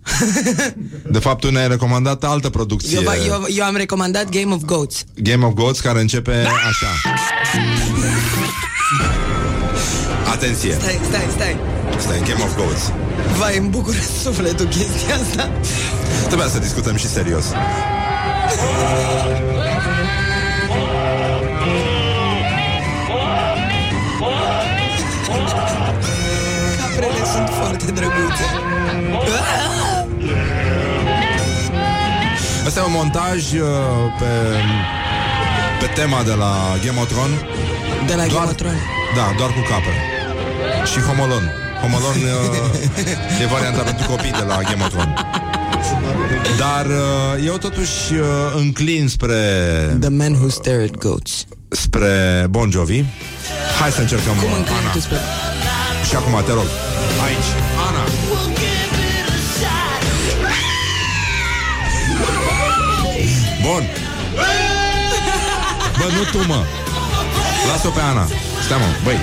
De 1.11 1.19
fapt, 1.19 1.41
tu 1.41 1.51
ne-ai 1.51 1.69
recomandat 1.69 2.25
altă 2.25 2.51
producție 2.51 2.97
Eu, 2.97 3.03
va- 3.03 3.17
eu, 3.17 3.47
eu 3.49 3.65
am 3.65 3.77
recomandat 3.77 4.29
Game 4.29 4.55
of 4.55 4.63
Goats. 4.65 5.05
Game 5.15 5.45
of 5.47 5.53
Goats 5.53 5.81
care 5.81 6.01
începe 6.01 6.33
așa 6.69 6.87
Atenție 10.33 10.73
Stai, 10.81 11.01
stai, 11.09 11.27
stai. 11.35 11.57
Stai, 11.99 12.19
Game 12.19 12.43
of 12.43 12.57
Goats 12.57 12.93
Vai, 13.39 13.57
îmi 13.59 13.69
bucură 13.69 13.97
sufletul 14.23 14.67
chestia 14.67 15.15
asta. 15.29 15.51
Trebuia 16.27 16.49
să 16.49 16.59
discutăm 16.59 16.97
și 16.97 17.09
serios 17.09 17.45
foarte 27.59 27.85
drăguțe. 27.99 28.47
Asta 32.67 32.81
e 32.81 32.83
un 32.83 32.93
montaj 32.93 33.53
uh, 33.53 33.69
pe, 34.19 34.31
pe 35.81 35.87
tema 35.95 36.23
de 36.23 36.33
la 36.33 36.53
Game 36.85 36.99
of 37.01 37.09
Thrones. 37.13 37.39
De 38.07 38.15
la 38.15 38.25
doar, 38.27 38.29
Game 38.33 38.45
of 38.45 38.55
Thrones. 38.55 38.81
Da, 39.17 39.35
doar 39.39 39.51
cu 39.51 39.63
capre. 39.71 39.95
Și 40.91 40.99
Homolon. 41.01 41.45
Homolon 41.83 42.17
uh, 42.17 43.41
e 43.43 43.47
varianta 43.47 43.83
pentru 43.83 44.07
copii 44.09 44.31
de 44.31 44.45
la 44.47 44.57
Game 44.71 44.83
of 44.85 44.89
Thrones. 44.89 45.19
Dar 46.59 46.87
uh, 46.87 47.47
eu 47.47 47.57
totuși 47.57 48.13
uh, 48.13 48.27
înclin 48.57 49.09
spre 49.09 49.41
The 50.01 50.09
Man 50.09 50.33
Who 50.33 50.49
Stared 50.49 50.91
at 50.95 50.99
Goats. 50.99 51.45
spre 51.69 52.47
Bon 52.51 52.71
Jovi. 52.71 53.05
Hai 53.81 53.91
să 53.91 54.01
încercăm 54.01 54.35
Cum 54.35 54.51
uh, 54.51 54.57
înclini 54.57 54.79
Ana. 54.79 54.91
tu 54.91 55.01
spre... 55.01 55.17
Și 56.09 56.15
acum 56.17 56.43
te 56.47 56.53
rog 56.53 56.69
Aici, 57.27 57.51
Ana 57.89 58.05
Bun 63.63 63.83
Bă, 65.99 66.05
nu 66.17 66.39
tu, 66.41 66.47
mă 66.47 66.63
Las-o 67.73 67.89
pe 67.89 68.01
Ana 68.01 68.27
Stai, 68.65 68.79
mă, 68.79 68.85
băi 69.05 69.17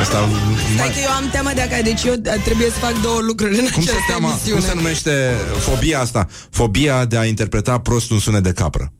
Asta 0.00 0.28
Stai 0.74 0.88
că 0.92 0.98
eu 1.02 1.10
am 1.10 1.28
teama 1.30 1.52
de 1.52 1.60
acá, 1.60 1.80
deci 1.82 2.02
eu 2.04 2.14
trebuie 2.44 2.70
să 2.70 2.78
fac 2.78 3.00
două 3.02 3.18
lucruri 3.20 3.58
în 3.58 3.68
cum 3.72 3.82
se, 3.82 3.90
această 3.90 4.12
cheamă, 4.12 4.28
emisiune. 4.28 4.58
cum 4.60 4.68
se 4.68 4.74
numește 4.74 5.34
fobia 5.58 6.00
asta? 6.00 6.26
Fobia 6.50 7.04
de 7.04 7.18
a 7.18 7.24
interpreta 7.24 7.78
prost 7.78 8.10
un 8.10 8.18
sunet 8.18 8.42
de 8.42 8.52
capră. 8.52 8.92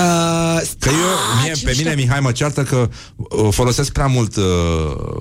Uh, 0.00 0.60
Că 0.78 0.88
eu, 0.88 1.42
mie, 1.42 1.52
pe 1.64 1.74
mine 1.76 1.94
Mihai 1.94 2.20
mă 2.20 2.32
ceartă 2.32 2.62
că 2.62 2.88
uh, 3.16 3.48
folosesc 3.50 3.92
prea 3.92 4.06
mult, 4.06 4.36
uh, 4.36 4.44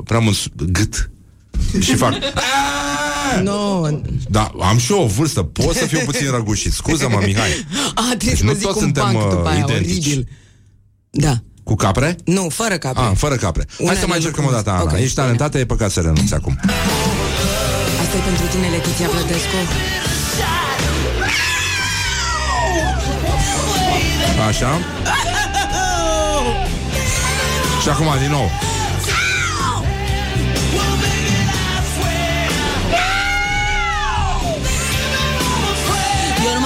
prea 0.04 0.20
mult 0.20 0.36
s- 0.36 0.48
gât. 0.56 1.10
Și 1.80 1.96
fac... 1.96 2.14
No. 3.44 3.88
Da, 4.30 4.52
am 4.62 4.78
și 4.78 4.92
eu 4.92 5.02
o 5.04 5.06
vârstă, 5.06 5.44
pot 5.44 5.76
să 5.76 5.86
fiu 5.86 6.00
puțin 6.06 6.32
răgușit. 6.32 6.74
Scuză-mă, 6.74 7.22
Mihai. 7.26 7.66
A, 7.94 8.02
trebuie 8.08 8.18
Deci 8.30 8.38
să 8.38 8.44
nu 8.44 8.50
mă 8.50 8.56
zic 8.58 8.66
toți 8.66 8.78
un 8.78 8.84
suntem, 8.84 9.04
punk 9.04 9.30
după 9.30 9.42
uh, 9.42 9.48
aia, 9.50 9.58
identici. 9.68 10.06
oribil. 10.06 10.28
Da. 11.10 11.34
Cu 11.64 11.76
capre? 11.76 12.16
Nu, 12.26 12.50
fără 12.50 12.78
capre. 12.78 13.04
Ah, 13.04 13.12
fără 13.16 13.36
capre. 13.36 13.66
Hai 13.68 13.78
Unele 13.86 14.00
să 14.00 14.08
mai 14.08 14.18
încercăm 14.18 14.46
o 14.46 14.52
dată, 14.52 14.70
Ana. 14.70 14.82
Ok, 14.82 14.92
Ești 14.98 15.16
talentată, 15.16 15.58
e 15.58 15.66
păcat 15.66 15.92
să 15.92 16.00
renunți 16.00 16.34
acum. 16.34 16.60
Asta 18.02 18.18
e 18.18 18.20
pentru 18.20 18.46
tine, 18.46 18.68
Letiția 18.68 19.08
Plătescu. 19.08 19.56
Așa. 24.48 24.80
Și 27.82 27.90
acum, 27.90 28.08
din 28.22 28.30
nou. 28.30 28.50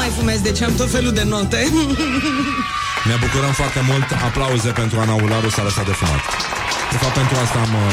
Mai 0.04 0.12
fumez, 0.18 0.40
deci 0.42 0.62
am 0.62 0.76
tot 0.76 0.90
felul 0.92 1.12
de 1.12 1.24
note. 1.24 1.62
Ne 3.10 3.16
bucurăm 3.24 3.52
foarte 3.52 3.82
mult. 3.90 4.08
Aplauze 4.28 4.70
pentru 4.70 5.00
Ana 5.00 5.14
Ularu 5.14 5.50
s-a 5.50 5.64
lăsat 5.64 5.86
de 5.86 5.92
fumat. 5.92 6.22
De 6.92 6.98
fapt, 6.98 7.14
pentru 7.14 7.36
asta 7.44 7.58
am... 7.60 7.74
Uh... 7.74 7.92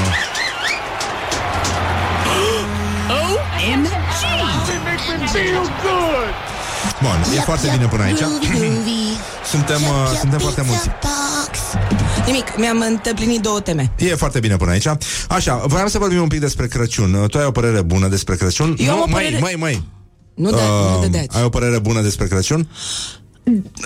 OMG! 3.18 3.90
Bun, 7.02 7.18
e 7.36 7.40
foarte 7.40 7.68
bine 7.70 7.86
până 7.86 8.02
aici. 8.02 8.18
Suntem, 9.52 9.80
uh, 9.82 10.18
suntem 10.20 10.38
foarte 10.38 10.62
mulți. 10.66 10.88
Nimic, 12.26 12.56
mi-am 12.56 12.84
întâmplinit 12.88 13.40
două 13.40 13.60
teme. 13.60 13.92
E 13.98 14.14
foarte 14.14 14.40
bine 14.40 14.56
până 14.56 14.70
aici. 14.70 14.86
Așa, 15.28 15.62
vreau 15.66 15.88
să 15.88 15.98
vorbim 15.98 16.22
un 16.22 16.28
pic 16.28 16.40
despre 16.40 16.66
Crăciun. 16.66 17.26
Tu 17.30 17.38
ai 17.38 17.44
o 17.44 17.50
părere 17.50 17.82
bună 17.82 18.08
despre 18.08 18.36
Crăciun? 18.36 18.74
Eu 18.78 18.90
am 18.90 18.96
nu, 18.96 19.02
o 19.02 19.06
mai, 19.08 19.22
părere- 19.22 19.40
mai, 19.40 19.54
mai. 19.58 19.82
Nu, 20.34 20.50
da, 20.50 20.56
nu 20.94 20.98
dădeați. 21.00 21.36
ai 21.36 21.42
o 21.44 21.48
părere 21.48 21.78
bună 21.78 22.00
despre 22.00 22.26
Crăciun? 22.26 22.68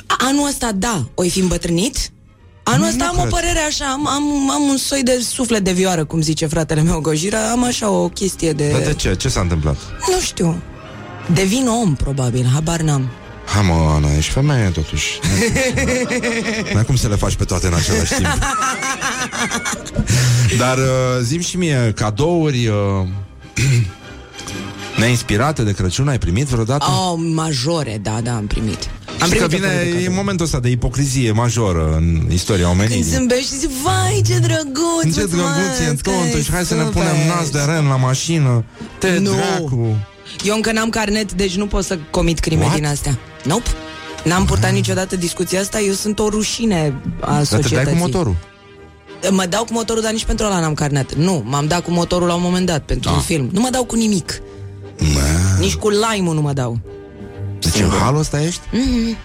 Anul 0.07 0.47
ăsta, 0.49 0.73
da, 0.75 1.05
o 1.15 1.23
fi 1.23 1.39
îmbătrânit? 1.41 1.97
Anul 2.62 2.87
ăsta 2.87 3.05
Nu 3.05 3.11
am 3.11 3.16
o 3.16 3.21
cred. 3.21 3.33
părere 3.33 3.59
așa, 3.59 3.85
am, 3.85 4.07
am, 4.09 4.51
am 4.51 4.62
un 4.62 4.77
soi 4.77 5.03
de 5.03 5.19
suflet 5.31 5.65
de 5.65 5.73
vioară, 5.73 6.05
cum 6.05 6.21
zice 6.21 6.47
fratele 6.47 6.83
meu 6.83 7.01
Gojira, 7.01 7.51
am 7.51 7.65
așa 7.65 7.91
o 7.91 8.09
chestie 8.09 8.53
de... 8.53 8.69
Dar 8.71 8.81
de 8.81 8.95
ce? 8.95 9.15
Ce 9.15 9.29
s-a 9.29 9.41
întâmplat? 9.41 9.77
Nu 10.11 10.21
știu. 10.21 10.62
Devin 11.35 11.66
om, 11.69 11.95
probabil, 11.95 12.47
habar 12.53 12.81
n-am. 12.81 13.09
Ha, 13.47 13.61
mă, 13.61 13.73
Ana, 13.95 14.16
ești 14.16 14.33
femeie, 14.33 14.69
totuși. 14.69 15.19
N-ai 16.75 16.85
cum 16.85 16.97
să 16.97 17.09
le 17.09 17.15
faci 17.16 17.35
pe 17.35 17.45
toate 17.45 17.66
în 17.66 17.75
același 17.75 18.15
timp. 18.15 18.27
Dar 20.59 20.79
uh, 20.79 21.21
zim 21.23 21.41
și 21.41 21.57
mie, 21.57 21.93
cadouri 21.97 22.66
uh, 22.66 23.07
neinspirate 24.99 25.62
de 25.62 25.73
Crăciun 25.73 26.09
ai 26.09 26.19
primit 26.19 26.47
vreodată? 26.47 26.85
Oh, 26.89 27.19
majore, 27.35 27.99
da, 28.03 28.21
da, 28.23 28.35
am 28.37 28.47
primit. 28.47 28.89
Am 29.21 29.27
Știi 29.27 29.39
că 29.41 29.47
primit 29.47 29.65
o 29.65 29.69
vine, 29.69 29.69
felul 29.69 29.83
de 29.83 29.89
e 29.89 29.93
cadouri. 29.93 30.15
momentul 30.16 30.45
ăsta 30.45 30.61
de 30.61 30.69
ipocrizie 30.69 31.33
majoră 31.33 31.95
în 31.97 32.31
istoria 32.33 32.71
omenirii. 32.71 33.01
Când 33.01 33.12
zâmbești 33.15 33.53
și 33.53 33.59
zici, 33.59 33.71
vai, 33.83 34.23
ce 34.27 34.39
drăguț, 34.39 35.15
Ce 35.15 35.25
drăguț 35.27 35.79
e 35.91 35.95
totuși, 36.03 36.51
hai 36.51 36.65
să 36.65 36.75
ne 36.75 36.83
punem 36.83 37.16
nas 37.37 37.51
de 37.51 37.59
ren 37.66 37.87
la 37.87 37.97
mașină 37.97 38.65
Te 38.99 39.19
Nu. 39.19 39.31
dracu 39.31 39.97
Eu 40.45 40.55
încă 40.55 40.73
n-am 40.73 40.89
carnet, 40.91 41.33
deci 41.33 41.57
nu 41.57 41.66
pot 41.66 41.85
să 41.85 41.99
comit 42.11 42.39
crime 42.39 42.62
What? 42.62 42.75
din 42.75 42.87
astea. 42.87 43.19
Nope. 43.45 43.69
N-am 44.25 44.45
purtat 44.45 44.73
niciodată 44.73 45.16
discuția 45.16 45.61
asta, 45.61 45.81
eu 45.81 45.93
sunt 45.93 46.19
o 46.19 46.29
rușine 46.29 47.01
a 47.21 47.27
Dar 47.31 47.39
te 47.39 47.45
societății. 47.45 47.77
dai 47.85 47.93
cu 47.93 47.99
motorul 47.99 48.37
Mă 49.31 49.47
dau 49.49 49.65
cu 49.65 49.73
motorul, 49.73 50.03
dar 50.03 50.12
nici 50.12 50.25
pentru 50.25 50.47
ăla 50.47 50.61
n-am 50.61 50.75
carnet. 50.75 51.15
Nu, 51.15 51.43
m-am 51.47 51.66
dat 51.66 51.85
cu 51.85 51.91
motorul 51.91 52.27
la 52.27 52.35
un 52.35 52.43
moment 52.43 52.66
dat, 52.66 52.83
pentru 52.85 53.09
Ah. 53.11 53.16
un 53.16 53.23
film. 53.23 53.49
Nu 53.53 53.61
mă 53.61 53.69
dau 53.71 53.85
cu 53.85 53.97
nimic. 53.97 54.41
Nici 55.59 55.75
cu 55.75 55.89
lime 55.89 56.33
nu 56.33 56.41
mă 56.41 56.53
dau. 56.53 56.79
Deci 57.59 57.81
în 57.81 57.89
halul 57.89 58.19
ăsta 58.19 58.43
ești? 58.43 58.61
Mhm. 58.73 59.16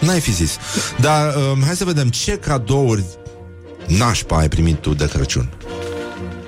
N-ai 0.00 0.20
fi 0.20 0.32
zis 0.32 0.58
Dar 1.00 1.34
um, 1.34 1.62
hai 1.64 1.76
să 1.76 1.84
vedem 1.84 2.08
ce 2.08 2.36
cadouri 2.36 3.04
nașpa 3.86 4.36
ai 4.36 4.48
primit 4.48 4.76
tu 4.76 4.94
de 4.94 5.08
Crăciun 5.08 5.48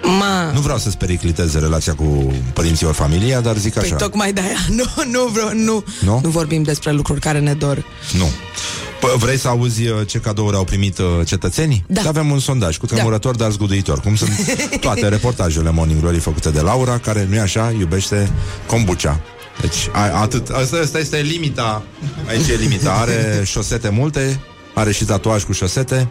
Ma, 0.05 0.51
Nu 0.53 0.61
vreau 0.61 0.79
să-ți 0.79 0.97
pericliteze 0.97 1.59
relația 1.59 1.95
cu 1.95 2.33
părinții 2.53 2.87
ori 2.87 2.95
familia, 2.97 3.41
dar 3.41 3.57
zic 3.57 3.73
păi 3.73 3.83
așa 3.83 3.97
tocmai 3.97 4.33
de-aia. 4.33 4.59
Nu, 4.79 4.85
nu, 5.11 5.27
vreau, 5.33 5.51
nu. 5.55 5.85
Nu? 6.01 6.21
Nu 6.23 6.29
vorbim 6.29 6.63
despre 6.63 6.93
lucruri 6.93 7.21
care 7.21 7.39
ne 7.41 7.55
dor. 7.55 7.85
Nu 8.17 8.25
P- 8.25 9.17
Vrei 9.19 9.39
să 9.39 9.49
auzi 9.49 9.87
uh, 9.87 10.07
ce 10.07 10.19
cadouri 10.19 10.57
au 10.57 10.65
primit 10.65 10.99
uh, 10.99 11.07
cetățenii? 11.25 11.85
Da. 11.87 12.01
Avem 12.07 12.31
un 12.31 12.39
sondaj 12.39 12.77
cu 12.77 12.87
tremurător, 12.87 13.37
dar 13.37 13.51
zguduitor 13.51 14.01
Cum 14.01 14.17
sunt 14.17 14.31
toate 14.81 15.09
reportajele 15.09 15.71
Morning 15.71 16.01
Glory 16.01 16.19
făcute 16.19 16.51
de 16.51 16.61
Laura 16.61 16.99
Care, 16.99 17.27
nu-i 17.29 17.39
așa, 17.39 17.75
iubește 17.79 18.31
kombucha 18.67 19.21
Deci, 19.61 19.89
a, 19.93 20.21
atât. 20.21 20.49
Asta, 20.49 20.77
asta 20.83 20.99
este 20.99 21.17
limita. 21.17 21.83
Aici 22.29 22.49
e 22.49 22.55
limita. 22.55 22.93
Are 22.93 23.43
șosete 23.45 23.89
multe, 23.89 24.41
are 24.75 24.93
și 24.93 25.05
tatuaj 25.05 25.45
cu 25.45 25.53
șosete. 25.53 26.09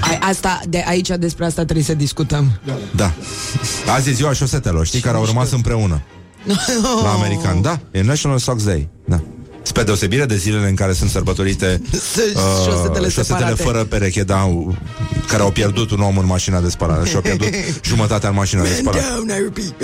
Ai, 0.00 0.18
asta, 0.22 0.60
de 0.68 0.84
aici 0.88 1.08
despre 1.08 1.44
asta 1.44 1.62
trebuie 1.64 1.84
să 1.84 1.94
discutăm. 1.94 2.60
Da. 2.96 3.12
Azi 3.94 4.08
e 4.08 4.12
ziua 4.12 4.32
șosetelor, 4.32 4.86
știi, 4.86 5.00
care 5.00 5.16
au 5.16 5.24
rămas 5.24 5.50
împreună. 5.50 6.00
La 7.02 7.10
american, 7.12 7.62
da. 7.62 7.80
E 7.90 8.02
National 8.02 8.38
Socks 8.38 8.64
Day. 8.64 8.88
Da. 9.04 9.20
Spre 9.62 9.82
deosebire 9.82 10.24
de 10.26 10.36
zilele 10.36 10.68
în 10.68 10.74
care 10.74 10.92
sunt 10.92 11.10
sărbătorite 11.10 11.82
uh, 11.92 11.98
șosetele 12.64 13.08
șosetele 13.08 13.08
separate. 13.08 13.62
fără 13.62 13.84
pereche, 13.84 14.22
da, 14.22 14.42
u- 14.42 14.76
care 15.26 15.42
au 15.42 15.50
pierdut 15.50 15.90
un 15.90 16.00
om 16.00 16.18
în 16.18 16.26
mașina 16.26 16.60
de 16.60 16.68
spălare 16.68 17.08
și 17.08 17.14
au 17.14 17.20
pierdut 17.20 17.48
jumătatea 17.84 18.28
în 18.28 18.34
mașina 18.34 18.62
de 18.62 18.68
Man 18.68 18.76
spălare. 18.76 19.04
down, 19.14 19.28
I 19.28 19.42
repeat, 19.42 19.74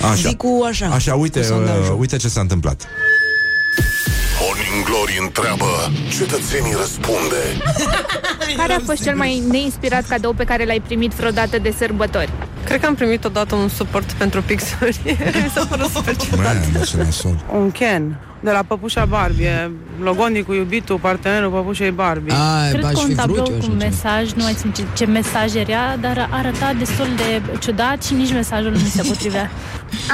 man. 0.00 0.10
Așa. 0.12 0.28
Zic 0.28 0.36
cu 0.36 0.62
așa. 0.68 0.86
Așa, 0.86 1.14
uite, 1.14 1.38
cu 1.40 1.46
sondajul. 1.46 1.82
uh, 1.92 1.98
uite 1.98 2.16
ce 2.16 2.28
s-a 2.28 2.40
întâmplat. 2.40 2.86
Morning 4.74 4.94
Glory 4.94 5.18
întreabă, 5.22 5.92
cetățenii 6.18 6.74
răspunde. 6.78 7.42
Care 8.60 8.72
a 8.72 8.78
fost 8.84 9.02
cel 9.02 9.16
mai 9.16 9.42
neinspirat 9.50 10.06
cadou 10.06 10.32
pe 10.32 10.44
care 10.44 10.64
l-ai 10.64 10.80
primit 10.80 11.12
vreodată 11.12 11.58
de 11.58 11.74
sărbători? 11.78 12.30
Cred 12.64 12.80
că 12.80 12.86
am 12.86 12.94
primit 12.94 13.24
odată 13.24 13.54
un 13.54 13.68
suport 13.68 14.12
pentru 14.12 14.42
pixuri. 14.42 15.00
Mi 15.44 15.50
s-a 15.54 15.66
părut 15.66 15.90
super 15.90 16.16
ciudat. 16.16 16.44
Man, 16.44 16.82
ce 16.84 16.96
nasol. 16.96 17.44
Un 17.52 17.70
Ken 17.70 18.16
de 18.40 18.50
la 18.50 18.62
Păpușa 18.62 19.04
Barbie. 19.04 19.46
E 19.46 19.70
Logonicul, 20.02 20.54
iubitul, 20.54 20.98
partenerul 20.98 21.50
Păpușei 21.50 21.90
Barbie. 21.90 22.32
Ai, 22.32 22.68
Cred 22.70 22.80
b-aș 22.82 22.92
că 22.92 22.98
fi 22.98 23.04
un 23.04 23.14
tablou 23.14 23.34
vrut 23.44 23.48
eu 23.48 23.54
cu 23.54 23.60
așa 23.62 23.70
un 23.72 23.78
ceva. 23.78 23.90
mesaj, 23.90 24.32
nu 24.32 24.42
mai 24.42 24.52
țin 24.54 24.70
ce, 24.72 24.84
ce 24.94 25.04
mesaj 25.04 25.54
era, 25.54 25.96
dar 26.00 26.28
arăta 26.30 26.72
destul 26.78 27.06
de 27.16 27.42
ciudat 27.58 28.02
și 28.02 28.14
nici 28.14 28.32
mesajul 28.32 28.70
nu 28.70 28.78
mi 28.78 28.88
se 28.88 29.02
potrivea. 29.02 29.50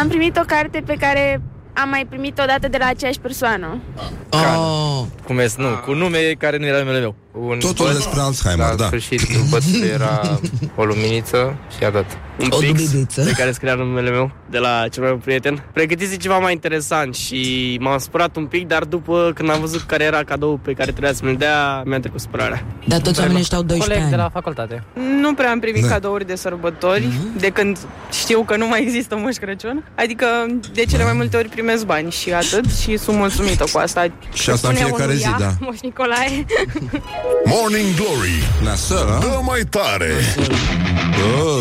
Am 0.01 0.09
primit 0.09 0.37
o 0.37 0.45
carte 0.47 0.83
pe 0.87 0.95
care 1.01 1.41
am 1.73 1.89
mai 1.89 2.07
primit 2.09 2.39
o 2.39 2.45
dată 2.45 2.69
de 2.69 2.77
la 2.79 2.87
aceeași 2.87 3.21
persoană. 3.21 3.81
Oh. 4.31 5.05
Cum 5.25 5.39
e, 5.39 5.47
nu, 5.57 5.67
cu 5.85 5.93
nume 5.93 6.19
care 6.39 6.57
nu 6.57 6.67
era 6.67 6.79
numele 6.79 6.99
meu. 7.01 7.15
Un 7.33 7.59
Totul 7.59 7.85
băț, 7.87 7.95
despre 7.95 8.21
Alzheimer, 8.21 8.69
la 8.69 8.75
da. 8.75 8.87
sfârșit, 8.87 9.21
un 9.37 9.49
băț 9.51 9.65
era 9.93 10.39
o 10.77 10.85
luminiță 10.85 11.57
și 11.79 11.85
atât. 11.85 12.05
un 12.41 12.47
O 12.51 12.57
pix 12.57 12.91
dubidiță. 12.91 13.23
pe 13.25 13.31
care 13.31 13.53
scria 13.53 13.75
numele 13.75 14.11
meu 14.11 14.31
de 14.51 14.59
la 14.59 14.85
cel 14.91 15.03
mai 15.03 15.13
bun 15.13 15.21
prieten. 15.21 15.65
Pregătise 15.73 16.17
ceva 16.17 16.39
mai 16.39 16.53
interesant 16.53 17.15
și 17.15 17.77
m-am 17.81 17.99
spărat 17.99 18.37
un 18.37 18.47
pic, 18.47 18.67
dar 18.67 18.85
după 18.85 19.33
când 19.35 19.51
am 19.51 19.61
văzut 19.61 19.81
care 19.83 20.05
era 20.05 20.25
cadou 20.25 20.57
pe 20.63 20.73
care 20.73 20.91
trebuia 20.91 21.13
să 21.13 21.21
mi-l 21.25 21.37
dea, 21.37 21.83
mi-a 21.85 22.01
trecut 22.01 22.21
spărarea. 22.21 22.65
Dar 22.87 23.01
toți 23.01 23.19
oamenii 23.21 23.41
ăștia 23.41 23.57
au 23.57 23.63
12 23.63 23.99
Coleg 23.99 24.17
de 24.17 24.23
ani. 24.23 24.33
la 24.33 24.41
facultate. 24.41 24.85
Nu 25.21 25.35
prea 25.35 25.51
am 25.51 25.59
primit 25.59 25.83
Da. 25.83 25.89
cadouri 25.89 26.27
de 26.27 26.35
sărbători 26.35 27.09
de 27.39 27.49
când 27.49 27.79
știu 28.13 28.43
că 28.43 28.57
nu 28.57 28.67
mai 28.67 28.83
există 28.83 29.17
Moș 29.17 29.35
Crăciun. 29.37 29.85
Adică 29.95 30.27
de 30.73 30.85
cele 30.85 31.05
mai 31.05 31.13
multe 31.13 31.37
ori 31.37 31.49
primesc 31.49 31.85
bani 31.87 32.11
și 32.11 32.33
atât 32.33 32.73
și 32.75 32.97
sunt 32.97 33.17
mulțumită 33.17 33.65
cu 33.73 33.79
asta. 33.79 34.07
Și 34.33 34.51
asta 34.51 34.69
în 34.69 34.75
Spunea 34.75 34.83
fiecare 34.85 35.05
unul, 35.05 35.17
zi, 35.17 35.23
"Ia, 35.23 35.37
da. 35.39 35.51
Moș 35.61 35.79
Nicolae. 35.81 36.45
Morning 37.45 37.95
Glory, 37.95 38.43
Nasol, 38.63 39.09
a? 39.17 39.19
dă 39.19 39.41
mai 39.43 39.61
tare. 39.71 40.13
Oh. 41.43 41.61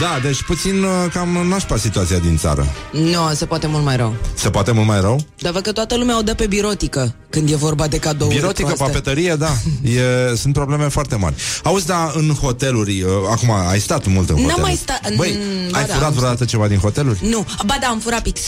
Da, 0.00 0.18
deci 0.22 0.42
puțin 0.42 0.82
uh, 0.82 0.90
cam 1.12 1.28
nașpa 1.48 1.76
situația 1.76 2.18
din 2.18 2.36
țară. 2.36 2.66
Nu, 2.92 3.30
se 3.34 3.46
poate 3.46 3.66
mult 3.66 3.84
mai 3.84 3.96
rău. 3.96 4.14
Se 4.34 4.50
poate 4.50 4.70
mult 4.72 4.86
mai 4.86 5.00
rău? 5.00 5.20
Dar 5.38 5.52
văd 5.52 5.62
că 5.62 5.72
toată 5.72 5.96
lumea 5.96 6.18
o 6.18 6.22
dă 6.22 6.34
pe 6.34 6.46
birotică 6.46 7.14
când 7.30 7.50
e 7.50 7.56
vorba 7.56 7.86
de 7.86 7.98
cadouri 7.98 8.34
Birotică, 8.34 8.62
proaste. 8.72 8.84
papetărie, 8.84 9.34
da. 9.34 9.50
E, 10.30 10.34
sunt 10.36 10.52
probleme 10.52 10.88
foarte 10.88 11.16
mari. 11.16 11.34
Auzi, 11.62 11.86
da, 11.86 12.10
în 12.14 12.30
hoteluri, 12.34 13.02
uh, 13.02 13.10
acum 13.30 13.50
ai 13.50 13.78
stat 13.80 14.06
mult 14.06 14.28
în 14.28 14.34
N-am 14.34 14.44
hoteluri. 14.44 14.62
mai 14.62 14.74
stat- 14.82 15.14
Băi, 15.16 15.38
Mm, 15.64 15.70
ba 15.70 15.78
ai 15.78 15.84
da, 15.86 15.92
furat 15.94 16.08
am 16.08 16.14
vreodată 16.14 16.44
ceva 16.44 16.68
din 16.68 16.78
hoteluri? 16.78 17.18
Nu, 17.28 17.46
ba 17.66 17.76
da, 17.80 17.86
am 17.86 17.98
furat 17.98 18.22
pix. 18.22 18.40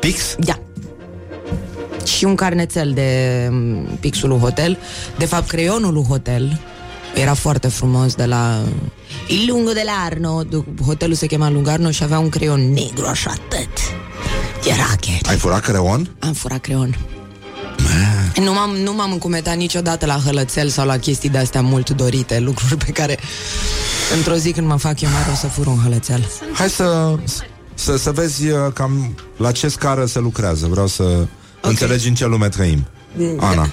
Pix? 0.00 0.34
Da. 0.38 0.58
Și 2.06 2.24
un 2.24 2.34
carnețel 2.34 2.92
de 2.92 3.48
mm, 3.50 3.98
pixul 4.00 4.28
lui 4.28 4.38
hotel. 4.38 4.78
De 5.18 5.24
fapt, 5.24 5.48
creionul 5.48 5.92
lui 5.92 6.04
hotel 6.08 6.60
era 7.14 7.34
foarte 7.34 7.68
frumos 7.68 8.14
de 8.14 8.24
la 8.24 8.62
Il 9.28 9.44
Lungo 9.48 9.72
de 9.72 9.84
Arno. 10.04 10.42
Hotelul 10.86 11.14
se 11.14 11.26
chema 11.26 11.50
Lungarno 11.50 11.90
și 11.90 12.02
avea 12.02 12.18
un 12.18 12.28
creion 12.28 12.72
negru 12.72 13.06
așa 13.06 13.30
atât. 13.30 13.78
Era 14.64 14.94
chiar. 15.00 15.20
Ai 15.28 15.36
furat 15.36 15.60
creon? 15.60 16.16
Am 16.18 16.32
furat 16.32 16.60
creion. 16.60 16.96
Nu 18.36 18.52
m-am, 18.52 18.70
nu 18.70 18.92
m-am 18.92 19.12
încumetat 19.12 19.56
niciodată 19.56 20.06
la 20.06 20.20
hălățel 20.24 20.68
sau 20.68 20.86
la 20.86 20.98
chestii 20.98 21.28
de-astea 21.28 21.60
mult 21.60 21.90
dorite, 21.90 22.38
lucruri 22.38 22.76
pe 22.84 22.90
care 22.90 23.18
într-o 24.16 24.34
zi 24.34 24.52
când 24.52 24.66
mă 24.66 24.76
fac 24.76 25.00
eu 25.00 25.10
mare 25.10 25.30
o 25.32 25.34
să 25.34 25.46
fur 25.46 25.66
un 25.66 25.78
hălățel. 25.82 26.30
Hai 26.52 26.68
să, 26.68 27.14
să, 27.74 27.96
să 27.96 28.10
vezi 28.10 28.48
uh, 28.48 28.58
cam 28.74 29.14
la 29.36 29.52
ce 29.52 29.68
scară 29.68 30.06
se 30.06 30.18
lucrează. 30.18 30.66
Vreau 30.66 30.86
să 30.86 31.26
okay. 31.66 31.80
înțelegi 31.80 32.08
în 32.08 32.14
ce 32.14 32.26
lume 32.26 32.48
trăim. 32.48 32.86
Ana. 33.36 33.68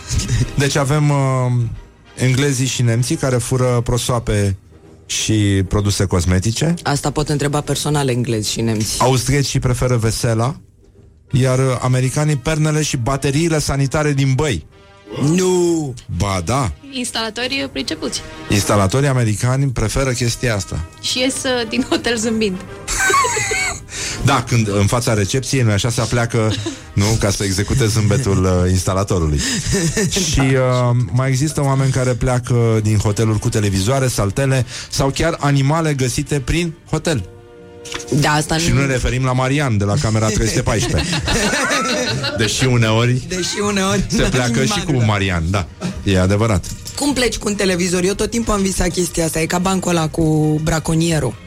Deci 0.57 0.75
avem 0.75 1.09
uh, 1.09 1.17
englezii 2.15 2.65
și 2.65 2.81
nemții 2.81 3.15
care 3.15 3.37
fură 3.37 3.81
prosoape 3.83 4.57
și 5.05 5.63
produse 5.67 6.05
cosmetice. 6.05 6.73
Asta 6.83 7.11
pot 7.11 7.29
întreba 7.29 7.61
personal 7.61 8.09
englezi 8.09 8.51
și 8.51 8.61
nemți. 8.61 9.01
Austriecii 9.01 9.59
preferă 9.59 9.97
vesela, 9.97 10.55
iar 11.31 11.59
uh, 11.59 11.77
americanii 11.81 12.35
pernele 12.35 12.81
și 12.81 12.97
bateriile 12.97 13.59
sanitare 13.59 14.13
din 14.13 14.33
băi. 14.33 14.65
Nu! 15.21 15.93
Ba 16.17 16.41
da, 16.45 16.71
Instalatori 16.91 17.69
pricepuți. 17.71 18.21
instalatorii 18.49 19.07
americani 19.07 19.71
preferă 19.71 20.11
chestia 20.11 20.55
asta. 20.55 20.85
Și 21.01 21.19
ies 21.19 21.33
uh, 21.43 21.67
din 21.69 21.85
hotel 21.89 22.17
zâmbind. 22.17 22.57
Da, 24.25 24.43
când 24.47 24.67
în 24.67 24.85
fața 24.85 25.13
recepției, 25.13 25.61
nu 25.61 25.71
așa, 25.71 25.89
se 25.89 26.01
apleacă, 26.01 26.53
nu, 26.93 27.05
ca 27.19 27.29
să 27.29 27.43
execute 27.43 27.85
zâmbetul 27.85 28.43
uh, 28.43 28.71
instalatorului. 28.71 29.39
Și 30.31 30.39
uh, 30.39 30.95
mai 31.11 31.29
există 31.29 31.63
oameni 31.63 31.91
care 31.91 32.11
pleacă 32.11 32.79
din 32.83 32.97
hoteluri 32.97 33.39
cu 33.39 33.49
televizoare, 33.49 34.07
saltele 34.07 34.65
sau 34.89 35.09
chiar 35.09 35.35
animale 35.39 35.93
găsite 35.93 36.39
prin 36.39 36.73
hotel. 36.89 37.23
Da, 38.11 38.29
asta 38.31 38.57
Și 38.57 38.69
nu... 38.69 38.73
nu 38.73 38.79
ne 38.79 38.91
referim 38.91 39.23
la 39.23 39.31
Marian 39.31 39.77
de 39.77 39.83
la 39.83 39.93
camera 40.01 40.27
314. 40.27 41.09
Deși 42.37 42.65
uneori 42.65 43.21
Deși 43.27 43.59
uneori... 43.67 44.05
se 44.07 44.23
pleacă 44.23 44.65
și 44.65 44.83
cu 44.85 45.03
Marian, 45.05 45.43
da. 45.49 45.67
E 46.03 46.19
adevărat. 46.19 46.65
Cum 46.95 47.13
pleci 47.13 47.37
cu 47.37 47.47
un 47.47 47.55
televizor? 47.55 48.03
Eu 48.03 48.13
tot 48.13 48.29
timpul 48.29 48.53
am 48.53 48.61
visat 48.61 48.87
chestia 48.87 49.25
asta. 49.25 49.39
E 49.39 49.45
ca 49.45 49.59
bancul 49.59 49.89
ăla 49.91 50.07
cu 50.07 50.59
braconierul. 50.63 51.42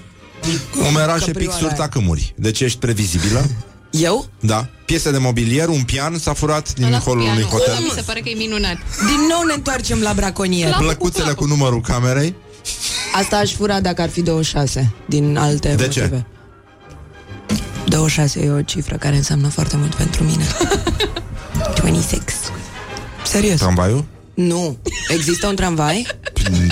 Umerașe, 0.89 1.24
Caprioara 1.24 1.39
pixuri, 1.39 1.64
aia. 1.74 1.74
tacâmuri. 1.74 2.35
Deci 2.36 2.60
ești 2.60 2.78
previzibilă? 2.78 3.44
Eu? 3.90 4.27
Da. 4.40 4.68
Piese 4.86 5.10
de 5.10 5.18
mobilier, 5.18 5.68
un 5.68 5.82
pian 5.82 6.18
s-a 6.18 6.32
furat 6.32 6.74
din 6.74 6.85
Ăla 6.85 6.98
cu 6.98 7.02
holul 7.05 7.23
unui 7.23 7.32
pianul. 7.35 7.51
hotel. 7.51 7.70
Ăla 7.70 7.81
Mi 7.81 7.90
se 7.94 8.01
pare 8.01 8.20
că 8.20 8.28
e 8.28 8.35
minunat. 8.35 8.77
Din 9.06 9.20
nou 9.31 9.43
ne 9.47 9.52
întoarcem 9.55 10.01
la 10.01 10.12
braconier. 10.12 10.70
La- 10.70 10.77
Plăcuțele 10.77 11.32
cu 11.32 11.44
numărul 11.44 11.81
camerei. 11.81 12.35
Asta 13.14 13.36
aș 13.36 13.52
fura 13.52 13.81
dacă 13.81 14.02
ar 14.02 14.09
fi 14.09 14.23
26 14.23 14.93
din 15.09 15.36
alte 15.36 15.68
De 15.74 15.82
motive. 15.85 16.09
ce? 16.09 16.24
26 17.89 18.40
e 18.40 18.51
o 18.51 18.62
cifră 18.62 18.97
care 18.97 19.16
înseamnă 19.16 19.48
foarte 19.48 19.77
mult 19.77 19.94
pentru 19.94 20.24
mine. 20.24 20.44
26. 21.81 22.24
Serios. 23.24 23.59
Tramvaiul? 23.59 24.05
Nu. 24.36 24.76
Există 25.08 25.46
un 25.46 25.54
tramvai? 25.54 26.06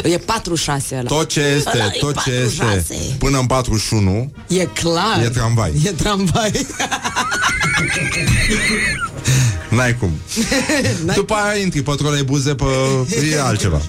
e 0.02 0.18
46 0.18 0.96
ăla. 0.96 1.08
Tot 1.08 1.28
ce 1.28 1.40
este, 1.40 1.70
Ăla 1.74 1.84
e 1.84 1.98
tot 1.98 2.22
ce 2.22 2.30
46. 2.30 2.76
este 2.76 3.14
până 3.18 3.38
în 3.38 3.46
41 3.46 4.32
E 4.48 4.64
clar. 4.64 5.22
E 5.22 5.28
tramvai. 5.28 5.72
E 5.84 5.90
tramvai. 5.90 6.66
N-ai 9.68 9.96
cum 9.96 10.10
După 11.14 11.34
aia 11.34 11.60
intri 11.60 11.82
pe 11.82 11.92
troleibuze 11.96 12.54
pe... 12.54 12.64
E 13.32 13.40
altceva 13.40 13.80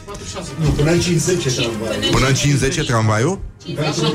Nu, 0.62 0.70
până 0.70 0.92
în 0.92 1.00
50 1.00 1.46
e 1.46 1.50
tramvai. 1.50 2.10
Până 2.12 2.28
în 2.28 2.34
50 2.34 2.76
e 2.76 2.82
tramvaiul 2.82 3.40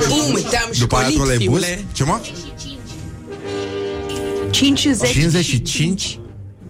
Bum, 0.09 0.41
te-am 0.51 0.71
După 0.79 0.97
aia 0.97 1.09
școlit, 1.09 1.21
troleibuz 1.23 1.63
fiule. 1.63 1.85
Ce 1.93 2.05
mă? 2.05 2.21
50. 4.51 5.11
55 5.11 6.19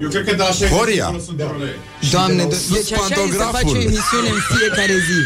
Eu 0.01 0.09
cred 0.09 0.25
că 0.25 0.31
de 0.31 0.37
la 0.37 0.45
60 0.45 0.69
Horia. 0.69 1.05
până 1.07 1.23
sunt 1.25 1.37
de 1.37 1.47
role. 1.53 1.77
Doamne, 2.11 2.43
Sus 2.51 2.69
deci 2.73 2.93
așa 2.93 3.03
e 3.03 3.15
să 3.15 3.15
faci 3.15 3.19
pantograful. 3.19 3.77
o 3.77 3.81
emisiune 3.81 4.29
în 4.29 4.41
fiecare 4.57 4.93
zi. 4.93 5.21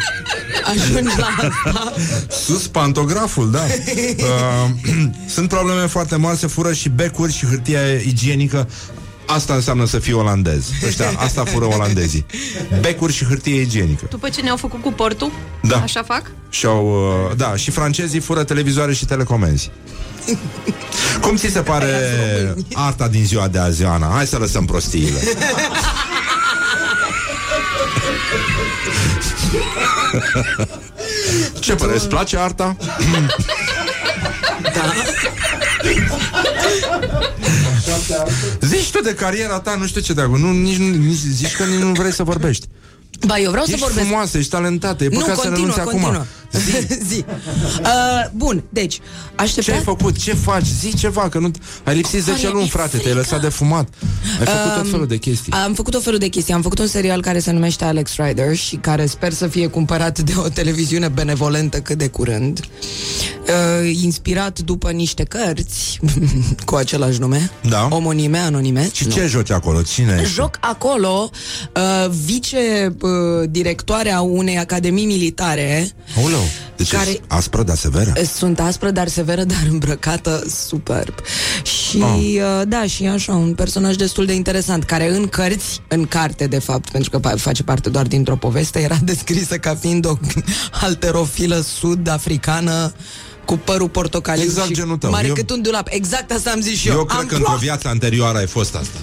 Ajungi 0.64 1.18
la 1.18 1.26
asta. 1.26 1.92
Sus 2.28 2.66
pantograful, 2.66 3.50
da 3.50 3.60
uh, 3.64 4.70
Sunt 5.34 5.48
probleme 5.48 5.86
foarte 5.86 6.16
mari 6.16 6.38
Se 6.38 6.46
fură 6.46 6.72
și 6.72 6.88
becuri 6.88 7.32
și 7.32 7.46
hârtia 7.46 7.80
igienică 8.06 8.68
Asta 9.26 9.54
înseamnă 9.54 9.86
să 9.86 9.98
fii 9.98 10.12
olandez 10.12 10.64
Ăștia, 10.86 11.06
Asta 11.16 11.44
fură 11.44 11.64
olandezii 11.64 12.26
Becuri 12.80 13.12
și 13.12 13.24
hârtie 13.24 13.60
igienică 13.60 14.06
După 14.10 14.28
ce 14.28 14.40
ne-au 14.40 14.56
făcut 14.56 14.82
cu 14.82 14.92
portul, 14.92 15.32
Da. 15.62 15.76
așa 15.76 16.02
fac? 16.02 16.30
Și-au, 16.48 16.86
uh, 17.30 17.36
da, 17.36 17.56
și 17.56 17.70
francezii 17.70 18.20
fură 18.20 18.44
televizoare 18.44 18.92
și 18.94 19.04
telecomenzi. 19.06 19.70
Cum 21.20 21.36
ți 21.36 21.48
se 21.48 21.60
pare 21.60 21.88
arta 22.72 23.08
din 23.08 23.24
ziua 23.24 23.48
de 23.48 23.58
azi, 23.58 23.82
Ioana? 23.82 24.10
Hai 24.14 24.26
să 24.26 24.36
lăsăm 24.38 24.64
prostiile. 24.64 25.18
Ce 31.60 31.74
părere? 31.74 31.96
Îți 31.96 32.08
place 32.08 32.36
arta? 32.38 32.76
Zici 38.60 38.90
tu 38.90 39.00
de 39.02 39.14
cariera 39.14 39.60
ta, 39.60 39.74
nu 39.74 39.86
știu 39.86 40.00
ce 40.00 40.12
de 40.12 40.22
nu, 40.22 40.50
nici, 40.52 40.76
nu- 40.76 40.96
nici, 40.96 41.16
zici 41.16 41.56
că 41.56 41.64
nici 41.64 41.80
nu 41.80 41.92
vrei 41.92 42.12
să 42.12 42.22
vorbești. 42.22 42.66
Ba, 43.26 43.38
eu 43.38 43.50
vreau 43.50 43.64
ești 43.66 43.78
să 43.78 43.84
vorbesc. 43.84 44.06
frumoasă, 44.06 44.38
ești 44.38 44.50
talentată, 44.50 45.04
e 45.04 45.08
Nu, 45.08 45.18
păcat 45.18 45.36
să 45.38 45.48
continuă, 45.48 45.56
renunți 45.56 45.80
continuă. 45.80 46.08
acum. 46.10 46.26
Zi. 47.08 47.24
Uh, 47.80 48.30
bun, 48.34 48.62
deci, 48.68 49.00
așteptat... 49.34 49.64
Ce 49.74 49.78
ai 49.78 49.84
făcut? 49.84 50.18
Ce 50.18 50.34
faci? 50.34 50.66
Zi 50.80 50.94
ceva, 50.96 51.28
că 51.28 51.38
nu... 51.38 51.50
Ai 51.84 51.94
lipsit 51.96 52.22
10 52.22 52.36
Care 52.36 52.48
luni, 52.48 52.58
mi-e 52.62 52.70
frate, 52.70 52.96
te-ai 52.96 53.14
lăsat 53.14 53.40
de 53.40 53.48
fumat. 53.48 53.88
Ai 54.40 54.46
făcut 54.46 54.72
tot 54.74 54.84
Um, 54.84 54.90
felul 54.90 55.06
de 55.06 55.16
chestii. 55.16 55.52
Am 55.52 55.74
făcut 55.74 55.94
o 55.94 56.00
felul 56.00 56.18
de 56.18 56.28
chestii. 56.28 56.54
Am 56.54 56.62
făcut 56.62 56.78
un 56.78 56.86
serial 56.86 57.20
care 57.20 57.38
se 57.38 57.50
numește 57.52 57.84
Alex 57.84 58.16
Rider 58.16 58.56
și 58.56 58.76
care 58.76 59.06
sper 59.06 59.32
să 59.32 59.46
fie 59.46 59.66
cumpărat 59.66 60.18
de 60.18 60.32
o 60.36 60.48
televiziune 60.48 61.08
benevolentă 61.08 61.80
cât 61.80 61.98
de 61.98 62.08
curând. 62.08 62.60
Uh, 62.60 63.98
inspirat 64.02 64.58
după 64.58 64.90
niște 64.90 65.22
cărți 65.22 66.00
cu 66.66 66.74
același 66.74 67.20
nume. 67.20 67.50
Da. 67.68 67.88
Omonime, 67.90 68.38
anonime. 68.38 68.88
Și 68.92 69.08
ce 69.08 69.26
joci 69.26 69.50
acolo? 69.50 69.82
Cine 69.82 70.18
ești? 70.22 70.34
Joc 70.34 70.56
acolo 70.60 71.30
uh, 71.76 72.10
vice-directoarea 72.24 74.20
unei 74.20 74.58
academii 74.58 75.04
militare 75.06 75.88
Aoleu, 76.16 76.43
deci 76.76 76.90
Care- 76.90 77.04
care... 77.04 77.20
aspră, 77.28 77.62
dar 77.62 77.76
severă. 77.76 78.12
sunt 78.36 78.60
aspră, 78.60 78.90
dar 78.90 79.08
severă, 79.08 79.44
dar 79.54 79.66
îmbrăcată 79.70 80.44
superb. 80.66 81.14
Și 81.62 82.02
Ah. 82.02 82.18
uh, 82.18 82.62
da, 82.68 82.86
și 82.86 83.04
e 83.04 83.08
așa, 83.08 83.32
un 83.32 83.54
personaj 83.54 83.96
destul 83.96 84.26
de 84.26 84.34
interesant, 84.34 84.84
care 84.84 85.08
în 85.14 85.26
cărți, 85.28 85.80
în 85.88 86.04
carte 86.06 86.46
de 86.46 86.58
fapt, 86.58 86.90
pentru 86.90 87.10
că 87.10 87.18
pa- 87.30 87.36
face 87.40 87.62
parte 87.62 87.88
doar 87.90 88.06
dintr-o 88.06 88.36
poveste, 88.36 88.80
era 88.80 88.96
descrisă 89.04 89.56
ca 89.58 89.74
fiind 89.74 90.06
o 90.06 90.14
alterofilă 90.86 91.60
sud-africană 91.78 92.92
cu 93.44 93.56
părul 93.56 93.88
portocaliu 93.88 94.42
Exact 94.42 94.66
și 94.66 94.72
genul 94.74 94.96
tău. 94.96 95.10
mare 95.10 95.26
Eu- 95.26 95.34
cât 95.34 95.50
un 95.50 95.62
dulap. 95.62 95.86
Exact 95.90 96.30
asta 96.32 96.50
am 96.50 96.60
zis 96.60 96.78
și 96.78 96.88
eu. 96.88 96.94
Eu 96.94 97.04
cred 97.04 97.20
am 97.20 97.26
că 97.26 97.34
într-o 97.34 97.56
viață 97.60 97.88
anterioară 97.88 98.38
ai 98.38 98.46
fost 98.46 98.74
asta. 98.74 98.98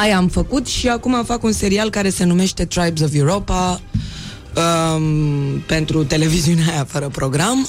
Aia 0.00 0.16
am 0.16 0.28
făcut 0.28 0.66
și 0.66 0.88
acum 0.88 1.24
fac 1.24 1.42
un 1.42 1.52
serial 1.52 1.90
care 1.90 2.10
se 2.10 2.24
numește 2.24 2.64
Tribes 2.64 3.00
of 3.02 3.14
Europa 3.14 3.80
um, 4.54 5.58
pentru 5.66 6.04
televiziunea 6.04 6.64
aia 6.72 6.86
fără 6.90 7.08
program 7.08 7.68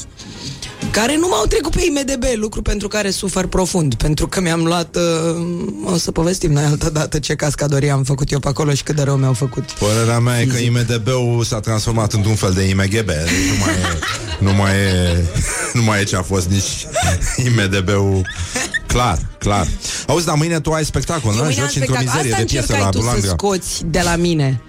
care 0.91 1.15
nu 1.17 1.27
m-au 1.27 1.45
trecut 1.45 1.71
pe 1.71 1.81
IMDB, 1.85 2.23
lucru 2.35 2.61
pentru 2.61 2.87
care 2.87 3.09
sufăr 3.09 3.47
profund, 3.47 3.93
pentru 3.93 4.27
că 4.27 4.41
mi-am 4.41 4.63
luat, 4.63 4.95
uh, 4.95 5.91
o 5.93 5.97
să 5.97 6.11
povestim 6.11 6.51
noi 6.51 6.63
altă 6.63 6.89
dată 6.89 7.19
ce 7.19 7.35
cascadorie 7.35 7.91
am 7.91 8.03
făcut 8.03 8.31
eu 8.31 8.39
pe 8.39 8.47
acolo 8.47 8.73
și 8.73 8.83
cât 8.83 8.95
de 8.95 9.01
rău 9.01 9.15
mi-au 9.15 9.33
făcut. 9.33 9.63
Părerea 9.63 10.19
mea 10.19 10.41
e 10.41 10.45
că 10.45 10.57
IMDB-ul 10.57 11.43
s-a 11.43 11.59
transformat 11.59 12.13
într-un 12.13 12.35
fel 12.35 12.51
de 12.53 12.61
IMGB. 12.63 13.07
Deci 13.07 13.49
nu 13.49 13.63
mai 13.65 13.73
e, 13.73 13.97
nu 14.39 14.53
mai 14.53 14.71
e, 14.71 15.25
nu 15.77 15.83
mai 15.83 16.01
e 16.01 16.03
ce 16.03 16.15
a 16.15 16.21
fost 16.21 16.49
nici 16.49 16.87
IMDB-ul. 17.45 18.21
Clar, 18.87 19.19
clar. 19.37 19.67
Auzi, 20.07 20.25
dar 20.25 20.35
mâine 20.35 20.59
tu 20.59 20.71
ai 20.71 20.85
spectacol, 20.85 21.33
nu? 21.33 21.43
mâine 21.43 21.61
am 21.61 21.67
Joci 21.67 21.75
într-o 21.75 21.93
spectacol. 21.93 22.05
mizerie 22.05 22.31
Asta 22.31 22.43
de 22.43 22.49
piese 22.51 22.71
încercai 22.71 22.83
la 22.83 22.89
tu 22.89 22.97
să 22.97 23.03
Bulanga. 23.03 23.27
scoți 23.27 23.83
de 23.85 24.01
la 24.03 24.15
mine. 24.15 24.61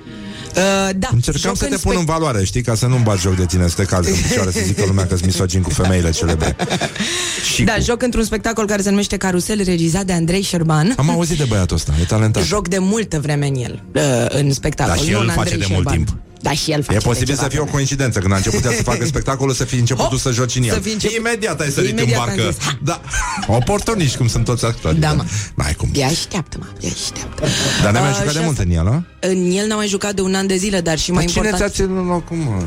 Uh, 0.56 0.90
da, 0.96 1.08
Încercam 1.12 1.40
joc 1.42 1.56
să 1.56 1.64
te 1.64 1.74
în 1.74 1.78
pun 1.80 1.92
spect- 1.92 1.98
în 1.98 2.04
valoare, 2.04 2.44
știi, 2.44 2.62
ca 2.62 2.74
să 2.74 2.86
nu-mi 2.86 3.02
bat 3.02 3.18
joc 3.20 3.36
de 3.36 3.46
tine, 3.46 3.68
să 3.68 3.74
te 3.76 3.84
calzi 3.84 4.10
în 4.10 4.16
picioare, 4.28 4.50
să 4.50 4.60
zică 4.64 4.84
lumea 4.86 5.06
că 5.06 5.14
sunt 5.14 5.26
misogin 5.26 5.62
cu 5.62 5.70
femeile 5.70 6.10
celebre. 6.10 6.56
Și 7.54 7.62
Da, 7.62 7.72
cu... 7.72 7.80
joc 7.82 8.02
într-un 8.02 8.24
spectacol 8.24 8.66
care 8.66 8.82
se 8.82 8.90
numește 8.90 9.16
Carusel, 9.16 9.62
regizat 9.64 10.04
de 10.04 10.12
Andrei 10.12 10.42
Șerban. 10.42 10.94
Am 10.96 11.10
auzit 11.10 11.38
de 11.38 11.44
băiatul 11.44 11.76
ăsta, 11.76 11.92
e 12.00 12.04
talentat. 12.04 12.42
Joc 12.42 12.68
de 12.68 12.78
multă 12.78 13.20
vreme 13.20 13.46
în 13.46 13.54
el, 13.54 13.82
uh, 13.94 14.02
în 14.28 14.52
spectacol. 14.52 14.94
Dar 14.94 15.04
și 15.04 15.10
nu 15.10 15.16
el 15.16 15.22
în 15.22 15.28
îl 15.28 15.34
face 15.34 15.52
Andrei 15.52 15.68
de 15.68 15.74
mult 15.74 15.88
Șerban. 15.88 16.04
timp. 16.04 16.20
Da, 16.42 16.50
și 16.52 16.70
el 16.70 16.82
face 16.82 16.96
E 16.96 17.00
posibil 17.00 17.26
de 17.26 17.32
să 17.34 17.38
ceva 17.40 17.50
fie 17.50 17.60
o 17.60 17.64
coincidență 17.64 18.18
Când 18.18 18.32
a 18.32 18.36
început 18.36 18.64
el 18.64 18.72
să 18.72 18.82
facă 18.82 19.04
spectacolul 19.14 19.54
Să 19.54 19.64
fi 19.64 19.74
început 19.74 20.08
tu 20.08 20.16
să 20.16 20.30
joci 20.30 20.56
în 20.56 20.62
el 20.62 20.72
Să 20.74 20.80
fi 20.80 20.90
început- 20.92 21.16
Imediat 21.16 21.60
ai 21.60 21.70
sărit 21.70 21.90
Imediat 21.90 22.16
în 22.16 22.30
am 22.30 22.36
barcă 22.36 22.50
zis, 22.52 22.62
ha! 22.64 22.78
Da, 22.82 23.00
oportuniști 23.46 24.16
cum 24.16 24.28
sunt 24.28 24.44
toți 24.44 24.64
actorii 24.64 24.98
Da, 25.00 25.12
mă. 25.12 25.24
N-ai 25.54 25.74
cum 25.74 25.88
Ia 25.92 26.06
așteaptă-mă, 26.06 26.64
ia 26.80 26.88
așteaptă. 26.92 27.46
Dar 27.82 27.92
ne-am 27.92 28.04
mai 28.04 28.12
Uh, 28.12 28.18
jucat 28.18 28.32
și 28.32 28.38
de 28.38 28.44
mult 28.44 28.58
asta- 28.58 28.68
în 28.70 28.76
el, 28.76 28.86
a? 28.86 29.04
În 29.20 29.50
el 29.50 29.66
n-am 29.66 29.76
mai 29.76 29.88
jucat 29.88 30.14
de 30.14 30.20
un 30.20 30.34
an 30.34 30.46
de 30.46 30.56
zile, 30.56 30.80
dar 30.80 30.98
și 30.98 31.12
mai 31.12 31.24
Dar 31.24 31.32
cine 31.32 31.42
ți-a 31.44 31.50
important... 31.52 31.72
ținut 31.74 32.06
locul, 32.06 32.36
mă? 32.36 32.62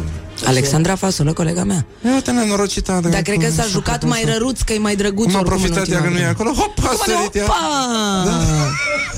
Alexandra 0.46 0.96
Fasolă, 0.96 1.34
colega 1.34 1.64
mea. 1.64 1.86
Ia 2.06 2.22
te 2.24 2.32
nenorocită 2.32 3.00
Dar 3.10 3.22
cred 3.22 3.38
că 3.38 3.50
s-a 3.52 3.66
jucat 3.70 4.04
mai 4.06 4.24
răruț, 4.26 4.62
că 4.62 4.74
e 4.74 4.78
mai 4.78 4.96
drăguț 4.96 5.26
Cum 5.26 5.36
a 5.36 5.40
oricum 5.40 5.54
în 5.64 5.68
profitat 5.70 5.88
ea 5.90 5.98
ultima 5.98 6.02
că 6.04 6.08
nu 6.10 6.16
e 6.16 6.18
vreme. 6.18 6.30
acolo 6.30 6.52
Hop, 6.52 6.78
a 6.86 6.94
sărit 7.06 7.36
ea 7.36 7.44
Opa! 7.44 7.58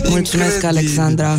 Mulțumesc, 0.10 0.53
Incredibil. 0.53 0.68
Alexandra. 0.68 1.38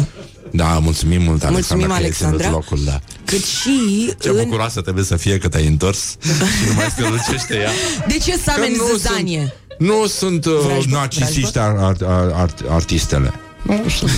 Da, 0.57 0.79
mulțumim 0.79 1.23
mult, 1.23 1.45
Alexandra 1.45 1.53
Mulțumim, 1.53 1.87
că 1.87 1.93
ai 1.93 1.99
Alexandra. 1.99 2.39
ținut 2.39 2.53
locul, 2.53 2.79
da. 2.85 3.01
Cât 3.25 3.45
și 3.45 4.15
Ce 4.21 4.29
în... 4.29 4.37
bucuroasă 4.37 4.81
trebuie 4.81 5.05
să 5.05 5.17
fie 5.17 5.39
că 5.39 5.49
te-ai 5.49 5.67
întors 5.67 5.99
Și 6.21 6.69
nu 6.69 6.75
mai 6.75 6.87
strălucește 6.91 7.55
ea 7.57 7.71
De 8.09 8.19
ce 8.19 8.33
să 8.33 8.43
Că 8.45 8.51
ameni 8.51 8.77
nu 8.77 8.85
zăzanie? 8.97 9.55
Nu 9.79 10.07
sunt 10.07 10.45
uh, 10.45 10.53
Vrajbă? 10.65 10.97
narcisiști 10.97 11.59
ar, 11.59 11.77
ar, 11.79 11.97
ar, 12.05 12.33
ar, 12.35 12.51
artistele. 12.69 13.33
Nu 13.63 13.89
sunt. 13.89 14.11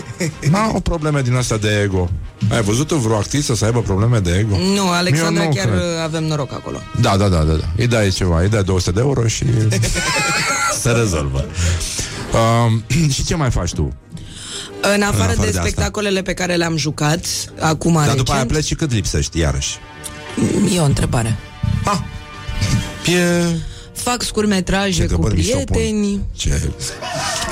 N-au 0.50 0.80
probleme 0.80 1.20
din 1.20 1.34
asta 1.34 1.56
de 1.56 1.80
ego. 1.82 2.10
Ai 2.50 2.62
văzut 2.62 2.90
vreo 2.92 3.16
actriță 3.16 3.54
să 3.54 3.64
aibă 3.64 3.80
probleme 3.82 4.18
de 4.18 4.38
ego? 4.38 4.56
Nu, 4.74 4.88
Alexandra, 4.88 5.42
Eu 5.42 5.48
nu 5.48 5.54
chiar 5.54 5.66
cred. 5.66 5.78
uh, 5.78 5.84
avem 6.04 6.24
noroc 6.24 6.52
acolo. 6.52 6.78
Da, 7.00 7.16
da, 7.16 7.28
da, 7.28 7.38
da, 7.42 7.52
da. 7.52 7.64
Îi 7.76 7.86
dai 7.86 8.10
ceva, 8.10 8.40
îi 8.40 8.48
dai 8.48 8.62
200 8.64 8.90
de 8.90 9.00
euro 9.00 9.26
și 9.26 9.44
se 10.82 10.90
rezolvă. 10.90 11.44
Um, 12.66 12.84
și 13.14 13.24
ce 13.24 13.34
mai 13.34 13.50
faci 13.50 13.72
tu? 13.72 13.92
În 14.94 15.02
afară, 15.02 15.22
afară 15.22 15.34
de 15.34 15.40
de 15.42 15.46
asta. 15.48 15.60
spectacolele 15.60 16.22
pe 16.22 16.34
care 16.34 16.54
le-am 16.54 16.76
jucat, 16.76 17.24
acum 17.60 17.92
Dar 17.92 18.00
recent, 18.02 18.18
după 18.18 18.32
aia 18.32 18.46
pleci 18.46 18.64
și 18.64 18.74
cât 18.74 18.92
lipsești, 18.92 19.38
iarăși? 19.38 19.78
e 20.74 20.80
o 20.80 20.84
întrebare. 20.84 21.36
E... 23.06 23.44
Fac 23.92 24.22
scurmetraje 24.22 24.90
Ce 24.90 24.96
cu 24.96 25.02
întrebări 25.02 25.34
mi 25.36 25.42
s-o 25.42 25.56
pun? 25.56 25.64
prieteni, 25.64 26.20
Ce... 26.36 26.70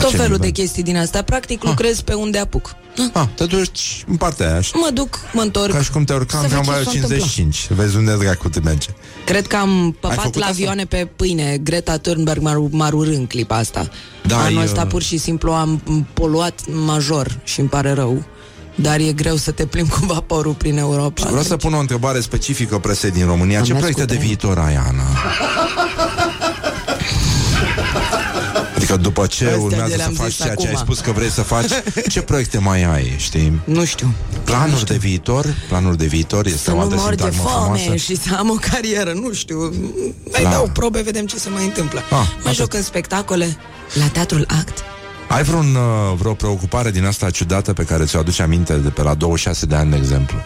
tot 0.00 0.10
ce 0.10 0.16
felul 0.16 0.32
nivel? 0.32 0.38
de 0.38 0.50
chestii 0.50 0.82
din 0.82 0.96
astea. 0.96 1.22
Practic 1.22 1.64
lucrez 1.64 2.00
pe 2.00 2.14
unde 2.14 2.38
apuc. 2.38 2.74
Ah, 3.12 3.24
te 3.34 3.44
duci 3.44 4.04
în 4.06 4.16
partea 4.16 4.50
aia 4.50 4.60
și 4.60 4.72
Mă 4.74 4.90
duc, 4.94 5.18
mă 5.32 5.40
întorc. 5.40 5.72
ca 5.72 5.82
și 5.82 5.90
cum 5.90 6.04
te 6.04 6.12
urca 6.12 6.36
Să 6.38 6.42
în 6.42 6.48
văd 6.48 6.50
ce 6.50 6.54
tramvaiul 6.62 6.84
s-a 6.84 6.90
întâmplat. 6.94 7.18
55 7.28 7.66
Vezi 7.78 7.96
unde 7.96 8.16
dracu 8.16 8.48
te 8.48 8.60
merge 8.60 8.88
Cred 9.26 9.46
că 9.46 9.56
am 9.56 9.96
păpat 10.00 10.16
făcut 10.16 10.34
la 10.34 10.40
asta? 10.40 10.54
avioane 10.56 10.84
pe 10.84 11.08
pâine. 11.16 11.58
Greta 11.62 11.96
Thunberg 11.98 12.42
m-a, 12.42 12.66
m-a 12.70 12.90
urât 12.92 13.14
în 13.16 13.26
clipa 13.26 13.56
asta. 13.56 13.88
Da, 14.26 14.38
Anul 14.38 14.60
e- 14.60 14.64
ăsta 14.64 14.86
pur 14.86 15.02
și 15.02 15.16
simplu 15.18 15.52
am 15.52 15.82
poluat 16.14 16.60
major 16.84 17.40
și 17.44 17.60
îmi 17.60 17.68
pare 17.68 17.92
rău. 17.92 18.22
Dar 18.74 18.98
e 18.98 19.12
greu 19.12 19.36
să 19.36 19.50
te 19.50 19.66
plimbi 19.66 19.90
cu 20.00 20.04
vaporul 20.06 20.54
prin 20.54 20.78
Europa. 20.78 21.26
Vreau 21.28 21.42
să 21.42 21.56
pun 21.56 21.72
o 21.74 21.78
întrebare 21.78 22.20
specifică 22.20 22.78
presei 22.78 23.10
din 23.10 23.26
România. 23.26 23.60
Ce 23.60 23.72
Am 23.72 23.78
proiecte 23.78 24.04
de 24.04 24.14
ascultat. 24.14 24.26
viitor 24.40 24.58
ai, 24.58 24.74
Ana? 24.74 25.02
Adică 28.92 29.08
după 29.08 29.26
ce 29.26 29.44
Astea 29.44 29.60
urmează 29.60 29.84
de 29.84 29.90
să 29.90 29.96
le-am 29.96 30.12
faci 30.12 30.26
zis 30.30 30.36
ceea 30.42 30.54
ce 30.54 30.66
ai 30.66 30.72
acum. 30.72 30.84
spus 30.84 31.00
că 31.00 31.12
vrei 31.12 31.28
să 31.30 31.42
faci, 31.42 31.70
ce 32.08 32.20
proiecte 32.22 32.58
mai 32.58 32.82
ai, 32.84 33.14
știi? 33.18 33.60
Nu 33.64 33.84
știu. 33.84 34.14
Planuri 34.44 34.84
de 34.86 34.96
viitor? 34.96 35.46
Planuri 35.68 35.96
de 35.96 36.06
viitor 36.06 36.46
este 36.46 36.58
Să 36.58 36.70
o 36.70 36.74
nu 36.74 36.80
altă 36.80 36.94
mor 36.94 37.14
de 37.14 37.22
sintagmă 37.22 37.42
foame 37.48 37.78
frumoasă. 37.78 37.96
și 37.96 38.16
să 38.16 38.34
am 38.38 38.50
o 38.50 38.54
carieră, 38.70 39.12
nu 39.12 39.32
știu. 39.32 39.58
Mai 40.32 40.42
La- 40.42 40.50
dau 40.50 40.70
probe, 40.72 41.00
vedem 41.00 41.26
ce 41.26 41.38
se 41.38 41.48
mai 41.48 41.64
întâmplă. 41.64 41.98
Ah, 41.98 42.10
mai 42.10 42.26
atât. 42.44 42.54
joc 42.54 42.74
în 42.74 42.82
spectacole, 42.82 43.56
la 43.94 44.06
Teatrul 44.06 44.46
Act. 44.58 44.78
Ai 45.28 45.42
vreun, 45.42 45.74
uh, 45.74 46.16
vreo 46.18 46.34
preocupare 46.34 46.90
din 46.90 47.04
asta 47.04 47.30
ciudată 47.30 47.72
pe 47.72 47.82
care 47.84 48.04
ți-o 48.04 48.18
aduce 48.18 48.42
aminte 48.42 48.74
de 48.74 48.88
pe 48.88 49.02
la 49.02 49.14
26 49.14 49.66
de 49.66 49.74
ani, 49.74 49.90
de 49.90 49.96
exemplu? 49.96 50.36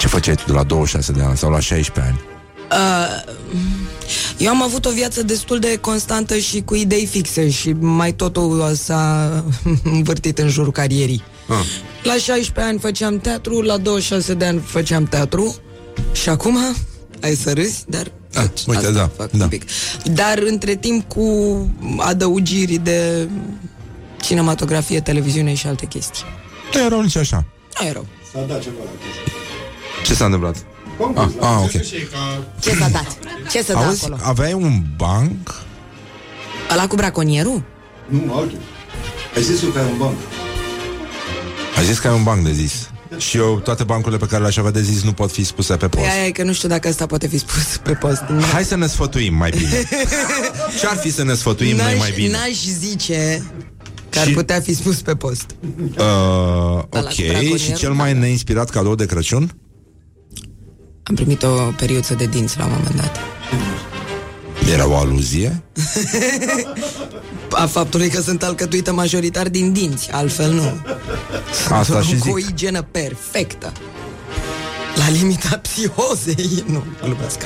Ce 0.00 0.06
făceai 0.06 0.34
tu 0.34 0.42
de 0.46 0.52
la 0.52 0.62
26 0.62 1.12
de 1.12 1.22
ani 1.22 1.36
sau 1.36 1.50
la 1.50 1.60
16 1.60 2.12
ani? 2.12 2.20
Uh, 2.72 3.34
eu 4.38 4.48
am 4.48 4.62
avut 4.62 4.84
o 4.84 4.90
viață 4.90 5.22
destul 5.22 5.58
de 5.58 5.76
constantă 5.80 6.36
și 6.38 6.60
cu 6.64 6.74
idei 6.74 7.06
fixe 7.06 7.50
și 7.50 7.72
mai 7.72 8.12
totul 8.12 8.72
s-a 8.74 9.44
învârtit 9.84 10.38
în 10.38 10.48
jurul 10.48 10.72
carierii. 10.72 11.22
Ah. 11.48 11.64
La 12.02 12.12
16 12.12 12.60
ani 12.60 12.78
făceam 12.78 13.18
teatru, 13.18 13.60
la 13.60 13.76
26 13.76 14.34
de 14.34 14.44
ani 14.44 14.60
făceam 14.66 15.04
teatru 15.04 15.56
și 16.12 16.28
acum 16.28 16.58
ai 17.22 17.34
să 17.34 17.52
râzi, 17.52 17.84
dar 17.88 18.10
Ah, 18.34 18.44
uite, 18.66 18.86
asta 18.86 18.90
da, 18.98 19.10
fac 19.16 19.30
da. 19.30 19.42
un 19.44 19.48
pic. 19.50 19.64
Dar 20.04 20.38
între 20.38 20.74
timp 20.76 21.08
cu 21.08 21.24
adăugiri 21.98 22.76
de 22.76 23.28
cinematografie, 24.22 25.00
televiziune 25.00 25.54
și 25.54 25.66
alte 25.66 25.86
chestii. 25.86 26.24
Nu 26.74 26.80
erau 26.80 27.00
nici 27.02 27.16
așa. 27.16 27.44
Nu 27.80 27.86
e 27.86 27.92
rău. 27.92 28.06
S-a 28.32 28.40
dat 28.48 28.62
ceva 28.62 28.74
la 28.84 28.90
chestia. 28.90 29.32
Ce 30.04 30.14
s-a 30.14 30.24
întâmplat? 30.24 30.56
Ah, 31.14 31.28
ah, 31.40 31.58
ok. 31.62 31.70
Ce 32.60 32.70
s-a 32.78 32.88
dat? 32.92 33.18
Ce 33.50 33.62
să 33.62 33.72
da 33.72 33.86
Auzi, 33.86 34.04
acolo? 34.04 34.20
aveai 34.22 34.52
un 34.52 34.82
banc? 34.96 35.64
Ăla 36.72 36.86
cu 36.86 36.96
braconierul? 36.96 37.62
Nu, 38.08 38.34
altul. 38.34 38.58
Ai 39.36 39.42
zis 39.42 39.60
că 39.60 39.78
ai 39.78 39.84
un 39.92 39.98
banc. 39.98 40.14
Ai 41.76 41.84
zis 41.84 41.98
că 41.98 42.08
ai 42.08 42.14
un 42.14 42.22
banc 42.22 42.44
de 42.44 42.52
zis. 42.52 42.90
Și 43.16 43.36
eu, 43.36 43.60
toate 43.64 43.84
bancurile 43.84 44.18
pe 44.18 44.26
care 44.26 44.40
le-aș 44.40 44.56
avea 44.56 44.70
de 44.70 44.82
zis 44.82 45.02
nu 45.02 45.12
pot 45.12 45.30
fi 45.32 45.44
spuse 45.44 45.76
pe 45.76 45.88
post. 45.88 46.04
Păi 46.04 46.14
aia 46.14 46.26
e 46.26 46.30
că 46.30 46.42
nu 46.42 46.52
știu 46.52 46.68
dacă 46.68 46.88
asta 46.88 47.06
poate 47.06 47.26
fi 47.28 47.38
spus 47.38 47.80
pe 47.82 47.92
post. 47.92 48.22
Hai 48.52 48.64
să 48.64 48.76
ne 48.76 48.86
sfătuim 48.86 49.34
mai 49.34 49.50
bine. 49.50 49.88
Ce-ar 50.80 50.96
fi 50.96 51.12
să 51.12 51.24
ne 51.24 51.34
sfătuim 51.34 51.76
noi 51.76 51.94
mai 51.98 52.12
bine? 52.14 52.30
N-aș 52.30 52.62
zice 52.78 53.42
că 54.10 54.18
ar 54.18 54.26
Și- 54.26 54.32
putea 54.32 54.60
fi 54.60 54.74
spus 54.74 55.00
pe 55.02 55.14
post. 55.14 55.44
Uh, 55.78 56.04
Ăla 56.04 56.80
cu 56.80 56.96
ok, 56.96 57.14
braconierul, 57.16 57.58
și 57.58 57.72
cel 57.74 57.88
da. 57.88 57.94
mai 57.94 58.12
neinspirat 58.14 58.70
cadou 58.70 58.94
de 58.94 59.06
Crăciun? 59.06 59.56
Am 61.08 61.14
primit 61.14 61.42
o 61.42 61.48
periuță 61.76 62.14
de 62.14 62.26
dinți 62.26 62.58
la 62.58 62.64
un 62.64 62.70
moment 62.76 62.96
dat. 62.96 63.16
Era 64.72 64.88
o 64.88 64.96
aluzie? 64.96 65.62
A 67.50 67.66
faptului 67.66 68.08
că 68.08 68.20
sunt 68.20 68.42
alcătuită 68.42 68.92
majoritar 68.92 69.48
din 69.48 69.72
dinți, 69.72 70.10
altfel 70.10 70.52
nu. 70.52 70.80
Asta 71.70 72.00
și 72.00 72.18
Cu 72.18 72.30
o 72.30 72.38
zic. 72.38 72.48
igienă 72.50 72.82
perfectă. 72.82 73.72
La 74.96 75.08
limita 75.10 75.58
psihozei, 75.62 76.64
nu, 76.66 76.84
glumesc. 77.02 77.38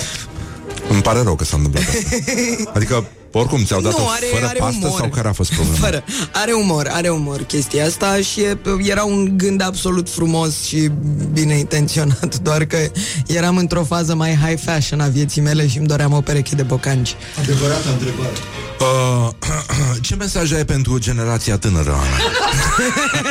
Îmi 0.88 1.02
pare 1.02 1.22
rău 1.22 1.34
că 1.34 1.44
s-a 1.44 1.56
întâmplat 1.56 1.84
asta. 1.88 2.16
Adică, 2.76 3.04
oricum, 3.32 3.64
ți-au 3.64 3.80
dat-o 3.80 3.98
Nu, 3.98 4.08
are- 4.08 4.26
fără 4.32 4.46
are 4.46 4.58
pastă 4.58 4.86
umor. 4.86 4.98
sau 4.98 5.08
care 5.08 5.28
a 5.28 5.32
fost 5.32 5.52
problema? 5.52 5.76
Fără. 5.86 6.04
Are 6.32 6.52
umor, 6.52 6.88
are 6.92 7.08
umor 7.08 7.42
chestia 7.42 7.84
asta 7.86 8.16
și 8.20 8.40
e, 8.40 8.58
era 8.78 9.04
un 9.04 9.36
gând 9.36 9.62
absolut 9.62 10.08
frumos 10.10 10.62
și 10.62 10.90
bine 11.32 11.58
intenționat, 11.58 12.38
doar 12.48 12.64
că 12.64 12.78
eram 13.26 13.56
într-o 13.56 13.84
fază 13.84 14.14
mai 14.14 14.38
high 14.46 14.60
fashion 14.64 15.00
a 15.00 15.06
vieții 15.06 15.40
mele 15.40 15.68
și 15.68 15.78
îmi 15.78 15.86
doream 15.86 16.12
o 16.12 16.20
pereche 16.20 16.54
de 16.54 16.62
bocanci. 16.62 17.14
Adevărată 17.42 17.88
întrebare. 17.88 18.32
Uh, 18.80 19.28
ce 20.06 20.14
mesaj 20.14 20.52
ai 20.52 20.64
pentru 20.64 20.98
generația 20.98 21.58
tânără, 21.58 21.90
Ana? 21.90 22.16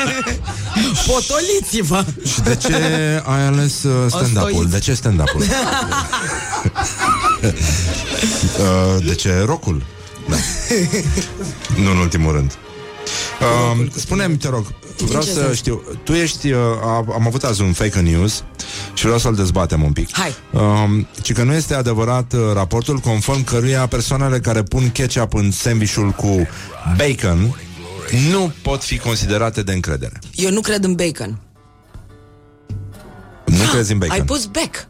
Potoliți-vă! 1.08 2.06
Și 2.34 2.42
de 2.42 2.56
ce 2.56 2.74
ai 3.26 3.46
ales 3.46 3.84
uh, 3.84 3.92
stand-up-ul? 4.08 4.50
Ostoiți. 4.50 4.72
De 4.72 4.80
ce 4.80 4.94
stand-up-ul? 4.94 5.44
uh, 8.60 9.06
de 9.06 9.16
ce 9.16 9.40
rockul? 9.46 9.84
Da. 10.30 10.36
nu 11.84 11.92
în 11.92 11.98
ultimul 11.98 12.32
rând. 12.34 12.58
Uh, 13.42 13.88
spune-mi, 13.96 14.38
te 14.38 14.50
rog, 14.50 14.66
vreau 14.98 15.24
ce 15.24 15.30
să 15.30 15.40
sens? 15.42 15.56
știu, 15.56 15.82
tu 16.04 16.14
ești, 16.14 16.52
uh, 16.52 16.60
a- 16.82 17.06
am 17.14 17.24
avut 17.28 17.44
azi 17.44 17.62
un 17.62 17.74
fake 17.74 18.00
news 18.00 18.44
și 18.94 19.04
vreau 19.04 19.20
să-l 19.20 19.36
dezbatem 19.36 19.84
un 19.84 19.94
pic. 19.94 20.10
Hai. 20.12 20.34
Um, 20.52 21.08
ci 21.22 21.34
că 21.34 21.44
nu 21.44 21.54
este 21.54 21.74
adevărat 21.74 22.34
uh, 22.34 22.40
raportul 22.54 22.98
conform 22.98 23.44
căruia 23.44 23.88
persoanele 23.88 24.40
care 24.40 24.64
pun 24.64 24.92
ketchup 24.92 25.34
în 25.34 25.52
sandvișul 25.52 26.10
cu 26.12 26.48
bacon 26.98 27.56
nu 28.32 28.54
pot 28.62 28.84
fi 28.84 28.98
considerate 28.98 29.62
de 29.64 29.74
încredere. 29.74 30.20
Eu 30.34 30.52
nu 30.52 30.62
cred 30.62 30.84
în 30.84 30.94
bacon. 30.96 31.40
Nu 33.46 33.64
crezi 33.72 33.92
în 33.92 33.98
bacon? 33.98 34.14
Ai 34.16 34.24
pus 34.24 34.46
back. 34.46 34.88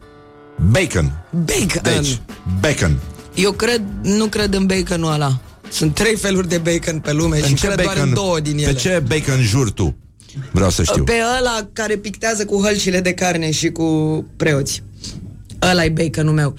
Bacon. 0.70 1.24
Bacon. 1.30 1.82
Deci, 1.82 2.20
bacon. 2.60 2.98
Eu 3.34 3.52
cred, 3.52 3.82
nu 4.02 4.26
cred 4.26 4.54
în 4.54 4.66
baconul 4.66 5.12
ăla. 5.12 5.40
Sunt 5.70 5.94
trei 5.94 6.16
feluri 6.16 6.48
de 6.48 6.58
bacon 6.58 6.98
pe 6.98 7.12
lume 7.12 7.42
și 7.42 7.48
În 7.50 7.54
ce 7.54 7.66
cred 7.66 7.80
doar 7.82 7.96
în 7.96 8.00
bacon, 8.02 8.14
două 8.14 8.40
din 8.40 8.58
ele. 8.58 8.72
pe 8.72 8.78
ce 8.78 9.02
bacon 9.06 9.42
juri 9.42 9.72
tu? 9.72 9.96
Vreau 10.52 10.70
să 10.70 10.82
știu. 10.82 11.04
Pe 11.04 11.12
ăla 11.38 11.68
care 11.72 11.96
pictează 11.96 12.44
cu 12.44 12.62
hălcile 12.62 13.00
de 13.00 13.12
carne 13.12 13.50
și 13.50 13.70
cu 13.70 13.84
preoți. 14.36 14.82
ăla 15.70 15.84
e 15.84 15.88
baconul 15.88 16.32
meu. 16.34 16.54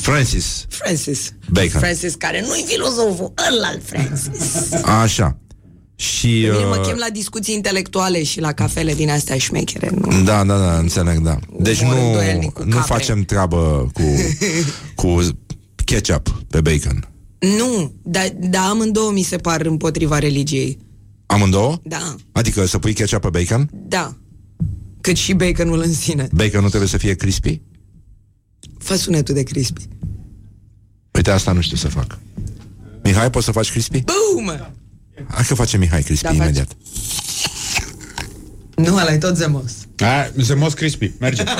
Francis. 0.00 0.64
Francis. 0.68 1.32
Bacon. 1.50 1.80
Francis, 1.80 2.14
care 2.14 2.40
nu-i 2.46 2.64
filozoful, 2.66 3.32
ăla 3.52 3.72
Francis. 3.84 4.72
Așa. 4.82 5.36
Și... 6.02 6.26
Mie 6.26 6.64
mă 6.64 6.76
uh, 6.78 6.86
chem 6.86 6.96
la 6.96 7.06
discuții 7.12 7.54
intelectuale 7.54 8.22
și 8.22 8.40
la 8.40 8.52
cafele 8.52 8.94
din 8.94 9.10
astea 9.10 9.38
șmechere. 9.38 9.90
Nu? 9.94 10.22
Da, 10.22 10.44
da, 10.44 10.58
da, 10.58 10.78
înțeleg, 10.78 11.18
da. 11.18 11.38
Deci 11.58 11.80
Umor 11.80 11.94
nu, 11.94 12.06
îndoielnic 12.06 12.52
cu 12.52 12.62
nu 12.64 12.74
capre. 12.76 12.94
facem 12.94 13.22
treabă 13.22 13.90
cu, 13.92 14.02
cu 15.02 15.18
ketchup 15.84 16.28
pe 16.48 16.60
bacon. 16.60 17.08
Nu, 17.58 17.92
dar 18.02 18.32
da, 18.38 18.60
amândouă 18.60 19.10
mi 19.10 19.22
se 19.22 19.36
par 19.36 19.60
împotriva 19.60 20.18
religiei. 20.18 20.78
Amândouă? 21.26 21.78
Da, 21.82 22.14
Adică 22.32 22.66
să 22.66 22.78
pui 22.78 22.92
ketchup 22.92 23.20
pe 23.20 23.28
bacon? 23.30 23.70
da. 23.72 24.16
Cât 25.00 25.16
și 25.16 25.32
baconul 25.32 25.80
în 25.80 25.92
sine. 25.92 26.28
Bacon 26.32 26.60
nu 26.62 26.68
trebuie 26.68 26.88
să 26.88 26.96
fie 26.96 27.14
crispy? 27.14 27.60
Fă 28.78 28.94
sunetul 28.94 29.34
de 29.34 29.42
crispy. 29.42 29.88
Uite, 31.12 31.30
asta 31.30 31.52
nu 31.52 31.60
știu 31.60 31.76
să 31.76 31.88
fac. 31.88 32.18
Mihai, 33.02 33.30
poți 33.30 33.44
să 33.44 33.52
faci 33.52 33.70
crispy? 33.70 34.04
Boom! 34.04 34.56
Hai 35.30 35.44
că 35.48 35.54
face 35.54 35.76
Mihai 35.76 36.02
crispy 36.02 36.22
Da, 36.26 36.28
faci. 36.32 36.38
imediat. 36.38 36.68
Nu, 38.74 38.96
ăla 38.96 39.12
e 39.12 39.16
tot 39.16 39.36
zemos. 39.36 39.72
A, 39.98 40.30
zemos 40.40 40.72
crispy, 40.72 41.12
merge. 41.20 41.42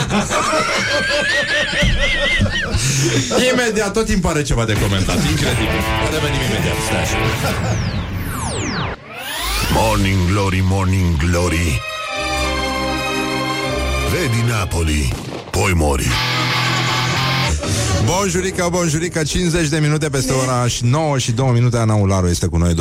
Imediat, 3.52 3.92
tot 3.92 4.06
timpul 4.06 4.30
are 4.30 4.42
ceva 4.42 4.64
de 4.64 4.72
comentat. 4.72 5.16
Incredibil. 5.30 5.80
Revenim 6.12 6.40
imediat. 6.48 6.76
Stai 6.86 7.00
așa. 7.02 7.16
Morning 9.72 10.28
Glory, 10.30 10.60
Morning 10.62 11.16
Glory 11.16 11.80
Vedi 14.12 14.42
Napoli, 14.48 15.12
poi 15.50 15.72
mori 15.74 16.06
Bonjurica, 18.04 18.68
bonjurica, 18.68 19.22
50 19.24 19.68
de 19.68 19.78
minute 19.78 20.08
peste 20.08 20.32
ora 20.32 20.66
9 20.80 21.18
și 21.18 21.32
2 21.32 21.50
minute 21.52 21.76
Ana 21.76 21.94
Ularu 21.94 22.28
este 22.28 22.46
cu 22.46 22.56
noi 22.56 22.74
21-22 22.74 22.78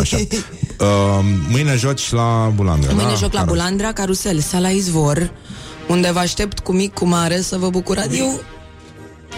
Așa 0.00 0.16
uh, 0.16 0.86
Mâine 1.52 1.76
joci 1.76 2.10
la 2.10 2.52
Bulandra 2.54 2.92
Mâine 2.92 3.08
da? 3.10 3.14
joc 3.16 3.32
la 3.32 3.38
Care- 3.38 3.50
Bulandra, 3.50 3.92
Carusel, 3.92 4.38
sala 4.40 4.68
Izvor, 4.68 5.30
unde 5.88 6.10
vă 6.12 6.18
aștept 6.18 6.58
cu 6.58 6.72
mic, 6.72 6.92
cu 6.94 7.04
mare, 7.06 7.40
să 7.40 7.56
vă 7.56 7.68
bucurați. 7.70 8.18
Eu... 8.18 8.40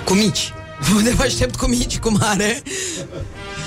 Cu 0.05 0.13
mici. 0.15 0.53
Unde 0.97 1.11
vă 1.11 1.23
aștept 1.23 1.57
cu 1.57 1.67
mici, 1.69 1.99
cu 1.99 2.11
mare. 2.11 2.63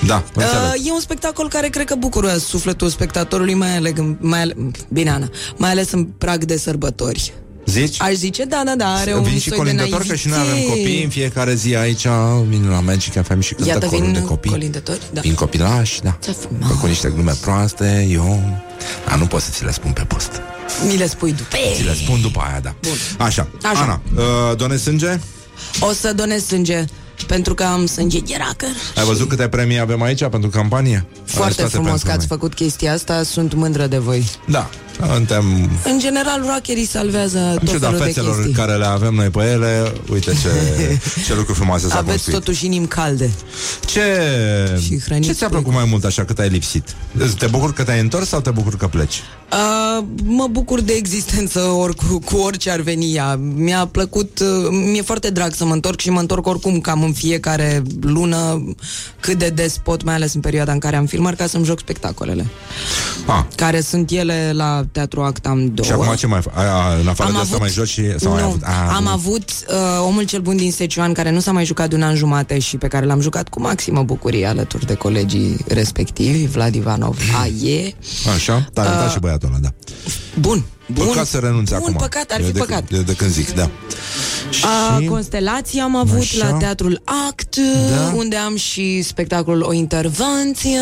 Da, 0.06 0.24
înțeleg 0.34 0.62
Uh, 0.76 0.88
e 0.88 0.92
un 0.92 1.00
spectacol 1.00 1.50
care 1.50 1.68
cred 1.68 1.86
că 1.86 1.96
bucură 1.96 2.38
sufletul 2.38 2.90
spectatorului, 2.90 3.54
mai 3.54 3.76
ales, 3.76 3.94
mai 4.20 4.42
ale, 4.42 4.56
bine, 4.90 5.10
Ana, 5.10 5.30
mai 5.58 5.70
ales 5.70 5.92
în 5.92 6.04
prag 6.06 6.44
de 6.44 6.58
sărbători. 6.58 7.34
Zici? 7.66 8.02
Aș 8.02 8.14
zice, 8.14 8.44
da, 8.44 8.62
da, 8.66 8.76
da, 8.76 8.94
are 8.94 9.14
un 9.14 9.24
Vin 9.24 9.34
și 9.40 9.50
soi 9.50 9.50
de 9.50 9.56
colindători, 9.64 10.08
că 10.08 10.16
și 10.16 10.28
noi 10.28 10.38
avem 10.38 10.52
naivitate. 10.52 10.78
copii 10.80 11.04
în 11.04 11.10
fiecare 11.10 11.54
zi 11.56 11.76
aici 11.76 12.06
Vin 12.48 12.70
la 12.70 12.80
Magic 12.80 13.14
FM 13.24 13.40
și 13.40 13.54
cântă 13.54 13.70
Iată, 13.70 13.86
corul 13.86 14.04
vin 14.04 14.14
de 14.14 14.22
copii 14.22 14.52
colindători, 14.52 15.00
da. 15.14 15.22
Vin 15.22 15.34
copilași, 15.34 16.02
da 16.02 16.18
Cu 16.82 16.88
niște 16.88 17.10
glume 17.10 17.34
proaste, 17.42 18.08
eu 18.12 18.62
Dar 19.08 19.18
nu 19.18 19.26
pot 19.26 19.42
să 19.42 19.50
ți 19.52 19.64
le 19.64 19.72
spun 19.72 19.92
pe 19.92 20.02
post 20.02 20.42
Mi 20.88 20.98
le 20.98 21.08
spui 21.08 21.32
după. 21.34 21.56
Ți 21.76 21.84
le 21.84 21.94
spun 21.94 22.22
după 22.22 22.44
aia, 22.50 22.60
da 22.60 22.76
Așa, 23.26 23.48
Așa. 23.64 23.82
Ana, 23.82 24.02
uh, 24.16 24.58
donezi 24.58 24.84
sânge? 24.84 25.20
O 25.80 25.92
să 25.92 26.14
donez 26.14 26.46
sânge, 26.46 26.86
pentru 27.28 27.54
că 27.54 27.64
am 27.64 27.86
sânge 27.86 28.20
gheracă. 28.20 28.66
Ai 28.96 29.04
văzut 29.06 29.30
câte 29.30 29.48
premii 29.48 29.80
avem 29.80 30.02
aici 30.02 30.28
pentru 30.28 30.50
campanie? 30.50 31.06
Foarte 31.24 31.44
Arestate 31.44 31.70
frumos 31.70 31.90
pentru 31.90 32.08
că 32.08 32.12
ați 32.14 32.26
noi. 32.30 32.38
făcut 32.38 32.54
chestia 32.54 32.94
asta, 32.94 33.24
sunt 33.24 33.54
mândră 33.54 33.88
de 33.88 33.98
voi. 33.98 34.30
Da, 34.48 34.70
suntem 35.14 35.70
În 35.84 36.00
general, 36.00 36.46
rockerii 36.54 36.86
salvează 36.86 37.40
În 37.40 37.58
tot 37.58 37.68
ciuda 37.68 37.86
felul 37.86 38.00
de 38.00 38.06
fețelor 38.06 38.36
chestii. 38.36 38.54
care 38.54 38.76
le 38.76 38.86
avem 38.86 39.14
noi 39.14 39.30
pe 39.30 39.40
ele 39.44 39.94
Uite 40.12 40.32
ce, 40.32 40.50
ce 41.26 41.36
lucruri 41.36 41.58
frumoase 41.58 41.88
s-a 41.88 41.98
Aveți 41.98 42.10
construit 42.10 42.38
totuși 42.38 42.66
inimi 42.66 42.88
calde. 42.88 43.32
Ce, 43.86 44.02
Și 44.82 45.00
hrăniți 45.00 45.28
ce 45.28 45.34
ți-a 45.34 45.50
plăcut 45.50 45.74
mai 45.74 45.86
mult 45.90 46.04
așa 46.04 46.26
cât 46.26 46.40
ai 46.40 46.50
lipsit? 46.50 46.96
Te 47.38 47.48
bucur 47.48 47.74
că 47.74 47.84
te-ai 47.84 48.00
întors 48.00 48.28
sau 48.28 48.42
te 48.42 48.50
bucur 48.50 48.76
că 48.78 48.88
pleci? 48.88 49.22
Uh, 49.52 50.06
mă 50.24 50.48
bucur 50.52 50.82
de 50.82 50.94
existență 50.94 51.60
ori, 51.60 51.96
cu, 51.96 52.20
cu 52.20 52.38
orice 52.38 52.72
ar 52.72 52.80
veni 52.80 53.16
ea. 53.16 53.36
Mi-a 53.36 53.86
plăcut, 53.86 54.40
uh, 54.40 54.68
mi-e 54.92 55.02
foarte 55.02 55.30
drag 55.30 55.54
să 55.54 55.66
mă 55.66 55.74
întorc 55.74 56.00
și 56.00 56.10
mă 56.10 56.20
întorc 56.20 56.48
oricum 56.48 56.80
cam 56.80 57.04
în 57.04 57.14
fiecare 57.14 57.84
lună 58.02 58.64
cât 59.20 59.38
de 59.38 59.50
des 59.50 59.78
pot, 59.84 60.04
mai 60.04 60.14
ales 60.14 60.34
în 60.34 60.42
perioada 60.42 60.72
în 60.72 60.80
care 60.80 60.96
am 60.96 61.06
filmat, 61.06 61.36
ca 61.36 61.48
să-mi 61.48 61.66
joc 61.66 61.80
spectacolele. 61.80 62.46
Ah. 63.26 63.44
Care 63.56 63.82
sunt 63.82 64.12
ele 64.12 64.52
la 64.54 64.85
Teatru 64.92 65.22
Act, 65.22 65.46
am 65.48 65.72
două. 65.74 65.88
Și 65.88 65.92
acum 65.94 66.16
ce 66.16 66.28
mai 66.28 66.42
faci? 66.42 66.54
În 67.02 67.08
afară 67.08 67.30
Am 67.30 67.36
de 67.36 67.42
asta 67.42 67.56
avut- 67.56 67.60
mai 67.60 67.70
joci 67.70 67.88
și... 67.88 68.20
Sau 68.20 68.34
ai 68.34 68.42
nu, 68.42 68.48
avut? 68.48 68.62
Ah, 68.64 68.94
am 68.96 69.04
nu. 69.04 69.10
avut 69.10 69.50
uh, 69.70 69.76
Omul 70.08 70.24
cel 70.24 70.42
bun 70.42 70.56
din 70.58 70.72
Secioan 70.72 71.14
Care 71.14 71.32
nu 71.32 71.40
s-a 71.40 71.52
mai 71.52 71.66
jucat 71.66 71.90
de 71.90 71.96
un 71.96 72.02
an 72.02 72.16
jumate 72.16 72.60
Și 72.60 72.78
pe 72.78 72.88
care 72.88 73.06
l-am 73.06 73.20
jucat 73.22 73.50
cu 73.50 73.62
maximă 73.62 74.04
bucurie 74.04 74.46
Alături 74.46 74.86
de 74.86 74.94
colegii 74.94 75.58
respectivi 75.68 76.46
Vlad 76.46 76.76
Ivanov 76.76 77.18
Aie 77.44 77.96
Așa, 78.36 78.68
talentat 78.74 79.06
Uh, 79.06 79.12
și 79.12 79.20
băiatul 79.20 79.48
ăla, 79.50 79.58
da 79.62 79.70
Bun, 80.40 80.64
bun 80.86 81.06
Păcat 81.08 81.26
să 81.28 81.38
renunți 81.38 81.74
bun, 81.74 81.82
acum 81.82 81.94
păcat, 81.94 82.32
ar 82.32 82.40
Eu 82.40 82.46
fi 82.46 82.52
de, 82.52 82.60
păcat 82.60 82.90
De, 82.90 83.02
de 83.02 83.14
când 83.14 83.32
zic, 83.32 83.54
da 83.54 83.70
A, 84.64 85.02
Constelații 85.10 85.80
am 85.80 85.96
avut 85.96 86.20
Așa. 86.20 86.48
la 86.50 86.58
Teatrul 86.58 87.02
Act 87.28 87.56
Da. 87.90 88.14
Unde 88.16 88.36
am 88.36 88.56
și 88.56 89.02
spectacolul 89.02 89.62
O 89.62 89.74
Intervenție 89.74 90.80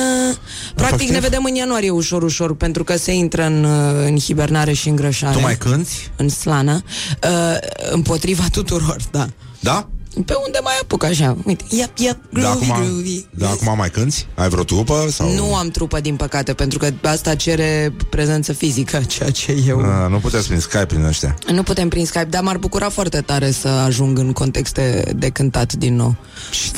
Practic 0.76 0.94
Efectiv? 0.94 1.10
ne 1.10 1.20
vedem 1.20 1.44
în 1.44 1.56
ianuarie 1.56 1.90
ușor, 1.90 2.24
ușor 2.24 2.56
Pentru 2.56 2.84
că 2.84 2.98
se 2.98 3.14
intră 3.14 3.46
în, 3.46 3.64
uh, 3.64 4.06
în 4.08 4.20
hibernare 4.20 4.74
și 4.74 4.90
îngrășare 4.90 5.34
Tu 5.36 5.42
mai 5.42 5.58
cânti? 5.58 6.10
În 6.16 6.30
slană 6.30 6.84
uh, 7.24 7.58
Împotriva 7.92 8.44
tuturor, 8.52 8.98
da 9.12 9.28
Da? 9.60 9.88
Pe 10.26 10.34
unde 10.46 10.60
mai 10.64 10.74
apuc 10.82 11.04
așa 11.04 11.38
Uite, 11.46 11.64
yep, 11.70 11.98
yep, 11.98 12.18
Da, 12.30 12.40
groovy, 12.40 12.72
acum, 12.72 12.86
groovy 12.86 13.26
da, 13.30 13.50
acum 13.50 13.78
mai 13.78 13.90
cânti? 13.90 14.26
Ai 14.36 14.50
vreo 14.50 14.64
trupă? 14.64 15.08
Sau... 15.12 15.34
Nu 15.34 15.56
am 15.56 15.70
trupă, 15.70 16.00
din 16.00 16.16
păcate 16.16 16.54
Pentru 16.54 16.78
că 16.78 16.90
asta 17.02 17.36
cere 17.36 17.96
prezență 18.10 18.54
fizică 18.54 19.02
Ceea 19.14 19.30
ce 19.30 19.64
eu 19.68 19.80
A, 19.80 20.08
nu 20.08 20.18
puteți 20.18 20.48
prin 20.48 20.60
Skype 20.60 20.86
prin 20.86 21.04
ăștia 21.04 21.36
Nu 21.54 21.64
putem 21.64 21.90
prin 21.90 22.06
Skype, 22.06 22.28
dar 22.30 22.42
m-ar 22.44 22.58
bucura 22.58 22.90
foarte 22.90 23.22
tare 23.22 23.52
să 23.52 23.68
ajung 23.68 24.18
în 24.18 24.32
contexte 24.32 25.14
de 25.16 25.30
cântat 25.30 25.74
din 25.74 25.96
nou. 25.96 26.16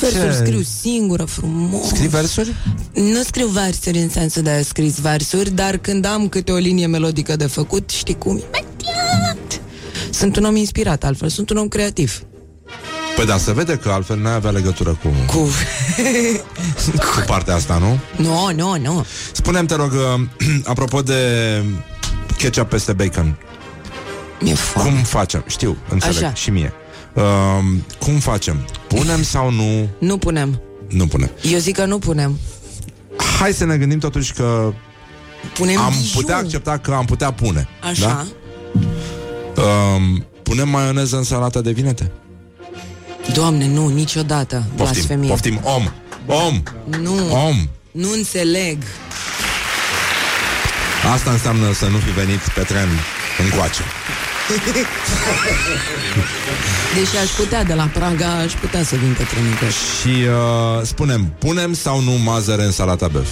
Versuri 0.00 0.34
scriu 0.34 0.62
singură, 0.80 1.24
frumos. 1.24 1.86
Scrii 1.86 2.08
versuri? 2.08 2.54
Nu 2.92 3.22
scriu 3.22 3.46
versuri 3.46 3.98
în 3.98 4.08
sensul 4.08 4.42
de 4.42 4.62
scris 4.68 4.98
versuri, 5.00 5.50
dar 5.50 5.76
când 5.76 6.04
am 6.04 6.28
câte 6.28 6.52
o 6.52 6.56
linie 6.56 6.86
melodică 6.86 7.36
de 7.36 7.46
făcut, 7.46 7.90
știi 7.90 8.18
cum? 8.18 8.32
Imediat! 8.32 9.60
Sunt 10.10 10.36
un 10.36 10.44
om 10.44 10.56
inspirat, 10.56 11.04
altfel 11.04 11.28
sunt 11.28 11.50
un 11.50 11.56
om 11.56 11.68
creativ. 11.68 12.22
Păi 13.16 13.26
da, 13.26 13.36
se 13.36 13.52
vede 13.52 13.76
că 13.76 13.88
altfel 13.90 14.18
n-ai 14.18 14.34
avea 14.34 14.50
legătură 14.50 14.98
cu, 15.02 15.08
Cu... 15.36 15.38
cu 17.14 17.24
partea 17.26 17.54
asta, 17.54 17.78
nu? 17.78 17.98
Nu, 18.24 18.52
nu, 18.54 18.78
nu. 18.78 19.06
Spune-mi, 19.32 19.66
te 19.66 19.74
rog, 19.74 19.92
uh, 19.92 20.26
apropo 20.64 21.02
de 21.02 21.20
ketchup 22.38 22.68
peste 22.68 22.92
bacon. 22.92 23.36
Mi-e 24.40 24.54
foame. 24.54 24.90
Cum 24.90 24.98
facem? 24.98 25.44
Știu, 25.46 25.76
înțeleg, 25.90 26.22
Așa. 26.22 26.34
și 26.34 26.50
mie. 26.50 26.72
Uh, 27.14 27.22
cum 27.98 28.14
facem? 28.18 28.56
Punem 28.88 29.22
sau 29.22 29.50
nu? 29.50 29.88
Nu 29.98 30.18
punem. 30.18 30.60
Nu 30.88 31.06
punem. 31.06 31.30
Eu 31.42 31.58
zic 31.58 31.76
că 31.76 31.84
nu 31.84 31.98
punem. 31.98 32.38
Hai 33.38 33.52
să 33.52 33.64
ne 33.64 33.76
gândim 33.76 33.98
totuși 33.98 34.32
că 34.32 34.72
Punem 35.54 35.78
am 35.80 35.92
Dijon. 36.00 36.20
putea 36.20 36.36
accepta 36.36 36.78
că 36.78 36.92
am 36.92 37.04
putea 37.04 37.32
pune. 37.32 37.68
Așa. 37.90 38.26
Da? 39.54 39.62
Um, 39.62 40.26
punem 40.42 40.68
maioneză 40.68 41.16
în 41.16 41.22
salata 41.22 41.60
de 41.60 41.70
vinete? 41.70 42.10
Doamne, 43.36 43.66
nu, 43.66 43.88
niciodată. 43.88 44.54
Poftim, 44.76 44.92
Blasfemie. 44.94 45.28
poftim, 45.28 45.60
om, 45.62 45.90
om, 46.26 46.62
Nu. 47.02 47.34
om. 47.46 47.68
Nu 47.90 48.12
înțeleg. 48.12 48.78
Asta 51.12 51.30
înseamnă 51.30 51.72
să 51.72 51.86
nu 51.86 51.96
fi 51.96 52.10
venit 52.10 52.38
pe 52.54 52.60
tren 52.60 52.88
încoace. 53.44 53.80
Deși 56.94 57.16
aș 57.16 57.28
putea 57.30 57.64
de 57.64 57.74
la 57.74 57.88
Praga, 57.92 58.28
aș 58.28 58.52
putea 58.52 58.84
să 58.84 58.96
vin 58.96 59.14
pe 59.18 59.22
trenică. 59.22 59.64
Și 59.64 60.08
uh, 60.08 60.82
spunem, 60.82 61.32
punem 61.38 61.74
sau 61.74 62.00
nu 62.00 62.12
mazăre 62.12 62.62
în 62.64 62.72
salata 62.72 63.08
băf? 63.08 63.28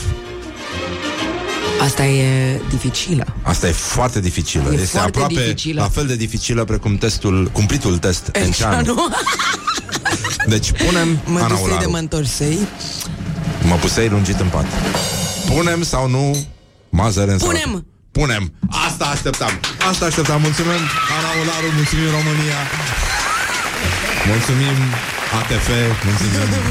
Asta 1.82 2.04
e 2.04 2.60
dificilă. 2.70 3.24
Asta 3.42 3.68
e 3.68 3.72
foarte 3.72 4.20
dificilă. 4.20 4.70
E 4.70 4.74
este 4.74 4.86
foarte 4.86 5.08
aproape 5.08 5.34
dificilă. 5.34 5.80
la 5.80 5.88
fel 5.88 6.06
de 6.06 6.16
dificilă 6.16 6.64
precum 6.64 6.96
testul, 6.96 7.48
cumplitul 7.52 7.98
test 7.98 8.30
Așa, 8.34 8.44
Enceanu. 8.44 8.94
nu? 10.44 10.50
Deci 10.52 10.72
punem 10.72 11.18
Mă 11.24 11.38
Ana 11.38 11.48
dusei 11.48 11.64
de 11.66 11.72
Ularu. 11.72 11.90
mă 11.90 11.98
întorsei. 11.98 12.58
Mă 13.62 13.74
pusei 13.74 14.08
lungit 14.08 14.40
în 14.40 14.48
pat. 14.48 14.64
Punem 15.54 15.82
sau 15.82 16.08
nu 16.08 16.46
mazăre 16.88 17.32
în 17.32 17.38
salată? 17.38 17.58
Punem! 17.60 17.86
Punem! 18.12 18.52
Asta 18.86 19.04
așteptam! 19.04 19.50
Asta 19.90 20.04
așteptam! 20.04 20.40
Mulțumim, 20.40 20.82
Ana 21.16 21.30
Ularu, 21.42 21.66
mulțumim 21.76 22.04
România! 22.18 22.60
Mulțumim 24.30 24.76
ATF, 25.40 25.68
mulțumim... 26.04 26.64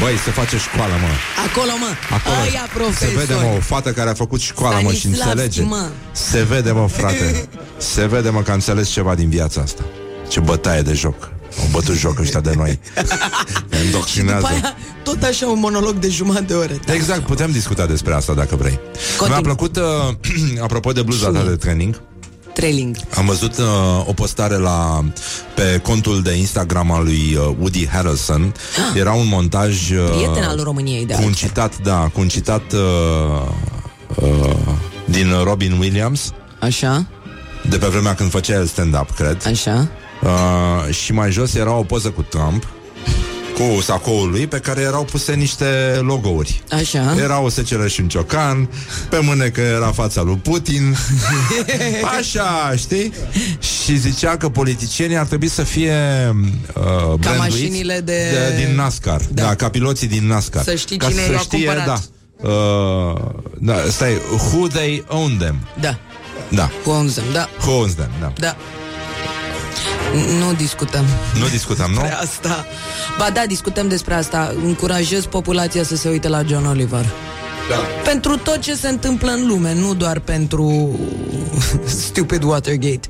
Băi, 0.00 0.16
se 0.24 0.30
face 0.30 0.56
școală, 0.58 0.92
mă. 1.00 1.08
Acolo, 1.48 1.72
mă. 1.78 1.90
Acolo 2.16 2.40
Aia, 2.40 2.68
profesor. 2.74 3.08
se 3.08 3.14
vede, 3.18 3.34
mă, 3.34 3.54
o 3.56 3.60
fată 3.60 3.90
care 3.92 4.10
a 4.10 4.14
făcut 4.14 4.40
școala, 4.40 4.80
mă, 4.80 4.92
și 4.92 4.98
Stanislavski, 4.98 5.38
înțelege. 5.40 5.62
mă. 5.62 5.88
Se 6.12 6.42
vede, 6.42 6.70
mă, 6.70 6.88
frate. 6.88 7.48
Se 7.76 8.06
vede, 8.06 8.30
mă, 8.30 8.42
că 8.42 8.50
a 8.50 8.54
înțeles 8.54 8.88
ceva 8.88 9.14
din 9.14 9.28
viața 9.28 9.60
asta. 9.60 9.82
Ce 10.28 10.40
bătaie 10.40 10.82
de 10.82 10.92
joc. 10.92 11.30
Au 11.58 11.66
bătut 11.70 11.94
joc 11.96 12.18
ăștia 12.18 12.40
de 12.40 12.52
noi. 12.56 12.78
Ne 13.70 13.76
După 13.76 13.76
îndoctrinează. 13.84 14.46
aia, 14.46 14.76
tot 15.02 15.22
așa 15.22 15.46
un 15.46 15.58
monolog 15.58 15.94
de 15.94 16.08
jumătate 16.08 16.44
de 16.44 16.54
oră. 16.54 16.72
Exact, 16.92 17.20
putem 17.20 17.50
discuta 17.50 17.86
despre 17.86 18.14
asta 18.14 18.32
dacă 18.32 18.56
vrei. 18.56 18.80
Mi-a 19.28 19.40
plăcut, 19.40 19.76
uh, 19.76 19.82
apropo 20.66 20.92
de 20.92 21.02
bluza 21.02 21.28
ta 21.30 21.42
de 21.48 21.56
training, 21.56 22.00
Trailing. 22.54 22.96
am 23.16 23.26
văzut 23.26 23.58
uh, 23.58 23.64
o 24.06 24.12
postare 24.12 24.56
la 24.56 25.04
pe 25.54 25.80
contul 25.82 26.22
de 26.22 26.32
Instagram 26.32 26.90
al 26.92 27.04
lui 27.04 27.36
uh, 27.38 27.54
Woody 27.58 27.88
Harrelson. 27.88 28.54
Era 28.94 29.12
un 29.12 29.28
montaj 29.28 29.90
uh, 29.90 30.10
Prieten 30.16 30.42
al 30.42 30.60
României, 30.62 31.06
de 31.06 31.12
cu 31.12 31.20
un 31.20 31.26
altfel. 31.26 31.48
citat, 31.48 31.78
da, 31.82 32.10
cu 32.12 32.20
un 32.20 32.28
citat 32.28 32.72
uh, 32.72 33.48
uh, 34.22 34.50
din 35.04 35.32
Robin 35.44 35.76
Williams. 35.80 36.32
Așa. 36.60 37.06
De 37.68 37.76
pe 37.78 37.86
vremea 37.86 38.14
când 38.14 38.30
făcea 38.30 38.54
el 38.54 38.66
stand-up, 38.66 39.10
cred. 39.10 39.46
Așa. 39.46 39.88
Uh, 40.22 40.94
și 40.94 41.12
mai 41.12 41.30
jos 41.30 41.54
era 41.54 41.72
o 41.72 41.82
poză 41.82 42.10
cu 42.10 42.22
Trump 42.22 42.66
cu 43.54 43.80
sacoul 43.80 44.30
lui 44.30 44.46
pe 44.46 44.58
care 44.58 44.80
erau 44.80 45.04
puse 45.04 45.34
niște 45.34 45.64
logouri. 46.00 46.62
Așa. 46.70 47.14
Era 47.18 47.40
o 47.40 47.48
seceră 47.48 47.86
și 47.86 48.00
un 48.00 48.08
ciocan, 48.08 48.68
pe 49.08 49.18
mânecă 49.22 49.60
era 49.60 49.86
fața 49.92 50.22
lui 50.22 50.36
Putin. 50.36 50.96
Așa, 52.18 52.72
știi? 52.76 53.12
Și 53.84 53.96
zicea 53.96 54.36
că 54.36 54.48
politicienii 54.48 55.16
ar 55.16 55.26
trebui 55.26 55.48
să 55.48 55.62
fie 55.62 55.94
uh, 56.74 56.82
branduiți 57.14 57.38
mașinile 57.38 58.00
de- 58.00 58.64
din 58.64 58.74
NASCAR. 58.74 59.20
Da. 59.32 59.42
da, 59.42 59.54
ca 59.54 59.68
piloții 59.70 60.08
din 60.08 60.26
NASCAR. 60.26 60.62
Să 60.62 60.74
știi 60.74 60.96
ca 60.96 61.08
cine 61.08 61.20
să 61.22 61.32
l-a 61.32 61.38
știe, 61.38 61.64
cumpărat. 61.64 61.86
Da, 61.86 62.48
uh, 62.48 63.20
da, 63.58 63.74
stai, 63.88 64.12
who 64.52 64.66
they 64.66 65.04
own 65.08 65.36
them. 65.38 65.56
Da. 65.80 65.98
Da. 66.48 66.70
Who 66.84 66.92
owns 66.96 67.12
them, 67.14 67.24
da. 67.32 67.48
Who 67.66 67.72
owns 67.72 67.94
them, 67.94 68.10
da. 68.20 68.32
Da. 68.38 68.56
N- 70.14 70.38
Nu 70.38 70.52
discutăm 70.52 71.04
Nu 71.38 71.48
discutăm, 71.48 71.90
nu? 71.90 72.00
despre 72.00 72.16
asta. 72.18 72.66
Ba 73.18 73.30
da, 73.30 73.42
discutăm 73.46 73.88
despre 73.88 74.14
asta. 74.14 74.54
Încurajez 74.64 75.24
populația 75.24 75.82
să 75.84 75.96
se 75.96 76.08
uite 76.08 76.28
la 76.28 76.42
John 76.46 76.66
Oliver. 76.66 77.04
Da. 77.68 77.76
Pentru 78.10 78.36
tot 78.36 78.58
ce 78.58 78.74
se 78.74 78.88
întâmplă 78.88 79.30
în 79.30 79.46
lume, 79.46 79.74
nu 79.74 79.94
doar 79.94 80.18
pentru 80.18 80.98
stupid 82.06 82.42
Watergate. 82.42 83.08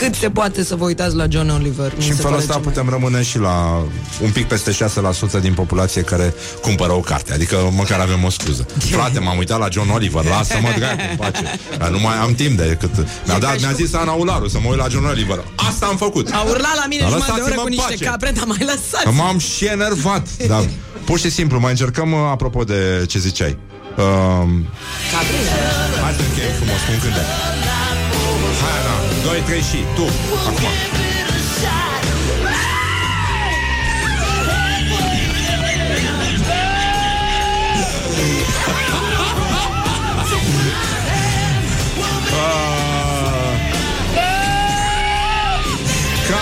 Cât 0.00 0.14
se 0.14 0.30
poate 0.30 0.64
să 0.64 0.74
vă 0.76 0.84
uitați 0.84 1.14
la 1.16 1.26
John 1.28 1.48
Oliver. 1.48 1.92
mi 1.96 2.02
Și 2.02 2.08
în 2.10 2.16
se 2.16 2.22
felul 2.22 2.30
pare 2.30 2.36
ăsta 2.42 2.52
cel 2.52 2.62
mai- 2.62 2.72
putem 2.72 2.88
rămâne 2.88 3.22
și 3.22 3.38
la 3.38 3.84
un 4.22 4.30
pic 4.30 4.46
peste 4.46 4.70
6% 4.72 5.40
din 5.40 5.52
populație 5.54 6.02
care 6.02 6.34
cumpără 6.60 6.92
o 6.92 7.00
carte. 7.00 7.32
Adică 7.32 7.56
măcar 7.76 8.00
avem 8.00 8.24
o 8.24 8.30
scuză. 8.30 8.66
Frate, 8.78 9.18
m-am 9.18 9.38
uitat 9.38 9.58
la 9.58 9.68
John 9.70 9.90
Oliver, 9.90 10.24
lasă-mă 10.24 10.68
dracu 10.78 11.00
în 11.10 11.16
pace. 11.16 11.42
Dar 11.78 11.88
nu 11.88 11.98
mai 11.98 12.16
am 12.16 12.34
timp 12.34 12.56
de 12.56 12.76
cât... 12.80 12.90
Mi-a, 13.26 13.38
dat, 13.38 13.60
mi-a 13.60 13.72
zis 13.72 13.94
Ana 13.94 14.12
Ularu 14.12 14.48
să 14.48 14.58
mă 14.62 14.68
uit 14.68 14.78
la 14.78 14.88
John 14.88 15.04
Oliver. 15.04 15.44
Asta 15.68 15.86
am 15.86 15.96
făcut. 15.96 16.28
A 16.32 16.40
urlat 16.48 16.76
la 16.76 16.84
mine 16.88 17.00
Dar 17.02 17.10
jumătate 17.10 17.32
de 17.34 17.40
oră 17.40 17.54
lăsați-mă 17.54 17.60
cu 17.62 17.66
în 17.66 17.72
niște 17.72 17.92
pace. 17.92 18.04
capre, 18.04 18.30
dar 18.34 18.44
mai 18.44 18.58
lăsați. 18.60 19.04
Că 19.04 19.10
M-am 19.10 19.38
și 19.38 19.64
enervat. 19.66 20.26
Dar 20.46 20.64
pur 21.04 21.18
și 21.18 21.30
simplu, 21.30 21.58
mai 21.60 21.70
încercăm 21.70 22.12
uh, 22.12 22.18
apropo 22.30 22.64
de 22.64 23.04
ce 23.08 23.18
ziceai. 23.18 23.58
Um, 23.96 24.66
hai 26.04 26.14
să 26.16 26.22
încheiem 26.28 26.52
frumos 26.56 26.80
cu 26.86 26.90
un 26.94 26.98
cântec. 27.04 27.26
Hai, 28.62 28.74
Ana, 28.80 28.94
2, 29.22 29.40
3 29.46 29.60
și 29.60 29.84
tu, 29.94 30.04
acum. 30.46 31.89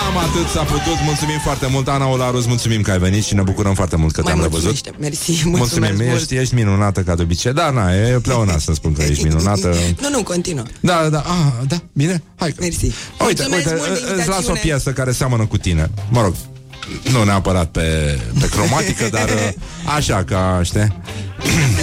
Cam 0.09 0.17
atât 0.17 0.49
s-a 0.49 0.63
putut. 0.63 0.97
Mulțumim 1.05 1.39
foarte 1.39 1.67
mult, 1.71 1.89
Ana 1.89 2.07
Olaru, 2.11 2.37
îți 2.37 2.49
mulțumim 2.49 2.83
că 2.83 2.91
ai 2.91 2.99
venit 2.99 3.25
și 3.25 3.35
ne 3.35 3.43
bucurăm 3.43 3.75
foarte 3.75 3.97
mult 3.97 4.13
că 4.13 4.21
Mai 4.23 4.33
te-am 4.33 4.43
revăzut. 4.45 4.65
mulțumește. 4.65 5.01
Mersi, 5.01 5.31
mulțumesc 5.49 5.81
Mulțumim, 5.81 6.07
mult. 6.09 6.21
ești, 6.21 6.35
ești 6.35 6.55
minunată 6.55 7.01
ca 7.01 7.15
de 7.15 7.23
obicei. 7.23 7.53
Da, 7.53 7.71
na, 7.71 7.95
e 7.95 8.19
pleonat 8.23 8.61
să 8.61 8.73
spun 8.75 8.93
că 8.93 9.03
ești 9.03 9.25
minunată. 9.25 9.75
Nu, 10.03 10.09
nu, 10.11 10.23
continuă. 10.23 10.65
Da, 10.81 11.09
da, 11.11 11.19
ah, 11.19 11.67
da, 11.69 11.77
bine, 11.93 12.23
hai 12.37 12.49
că... 12.51 12.57
Mersi. 12.61 12.85
Uite, 12.85 12.95
Mulțumesc 13.21 13.67
uite, 13.67 13.75
mult 13.77 13.89
de 13.89 14.13
îți 14.15 14.17
las 14.17 14.27
o 14.27 14.31
invitațiune. 14.31 14.59
piesă 14.63 14.91
care 14.93 15.13
seamănă 15.13 15.47
cu 15.47 15.57
tine. 15.57 15.91
Mă 16.11 16.21
rog, 16.23 16.35
nu 17.13 17.25
neapărat 17.25 17.67
pe, 17.71 18.19
pe 18.41 18.49
cromatică, 18.49 19.09
dar 19.17 19.29
uh, 19.29 19.53
așa 19.97 20.25
ca, 20.25 20.61
știi? 20.63 20.93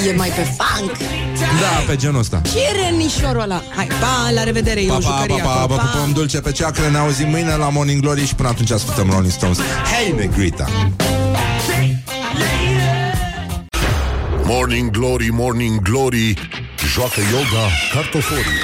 E 0.05 0.13
mai 0.17 0.29
pe 0.29 0.41
funk. 0.57 0.91
Da, 1.59 1.83
pe 1.87 1.95
genul 1.95 2.19
ăsta. 2.19 2.41
Ce 2.51 2.57
e 2.59 2.89
renișorul 2.89 3.41
ăla? 3.41 3.61
Hai, 3.75 3.87
pa, 3.99 4.29
la 4.33 4.43
revedere, 4.43 4.81
e 4.81 4.87
Pa, 4.87 4.93
o 4.95 4.97
pa, 4.97 5.03
jucărie 5.03 5.41
pa, 5.43 5.49
pa, 5.49 5.51
acolo. 5.61 5.75
vă 5.75 5.81
pupăm 5.81 6.11
dulce 6.13 6.39
pe 6.39 6.51
ceacră, 6.51 6.89
ne 6.91 6.97
auzim 6.97 7.29
mâine 7.29 7.55
la 7.55 7.69
Morning 7.69 8.01
Glory 8.01 8.25
și 8.27 8.35
până 8.35 8.47
atunci 8.47 8.71
ascultăm 8.71 9.09
Rolling 9.09 9.31
Stones. 9.31 9.57
Hey, 9.57 10.13
Negrita! 10.17 10.67
Morning 14.43 14.89
Glory, 14.91 15.29
Morning 15.31 15.81
Glory 15.81 16.33
Joacă 16.93 17.19
yoga 17.31 17.65
cartoforii 17.93 18.61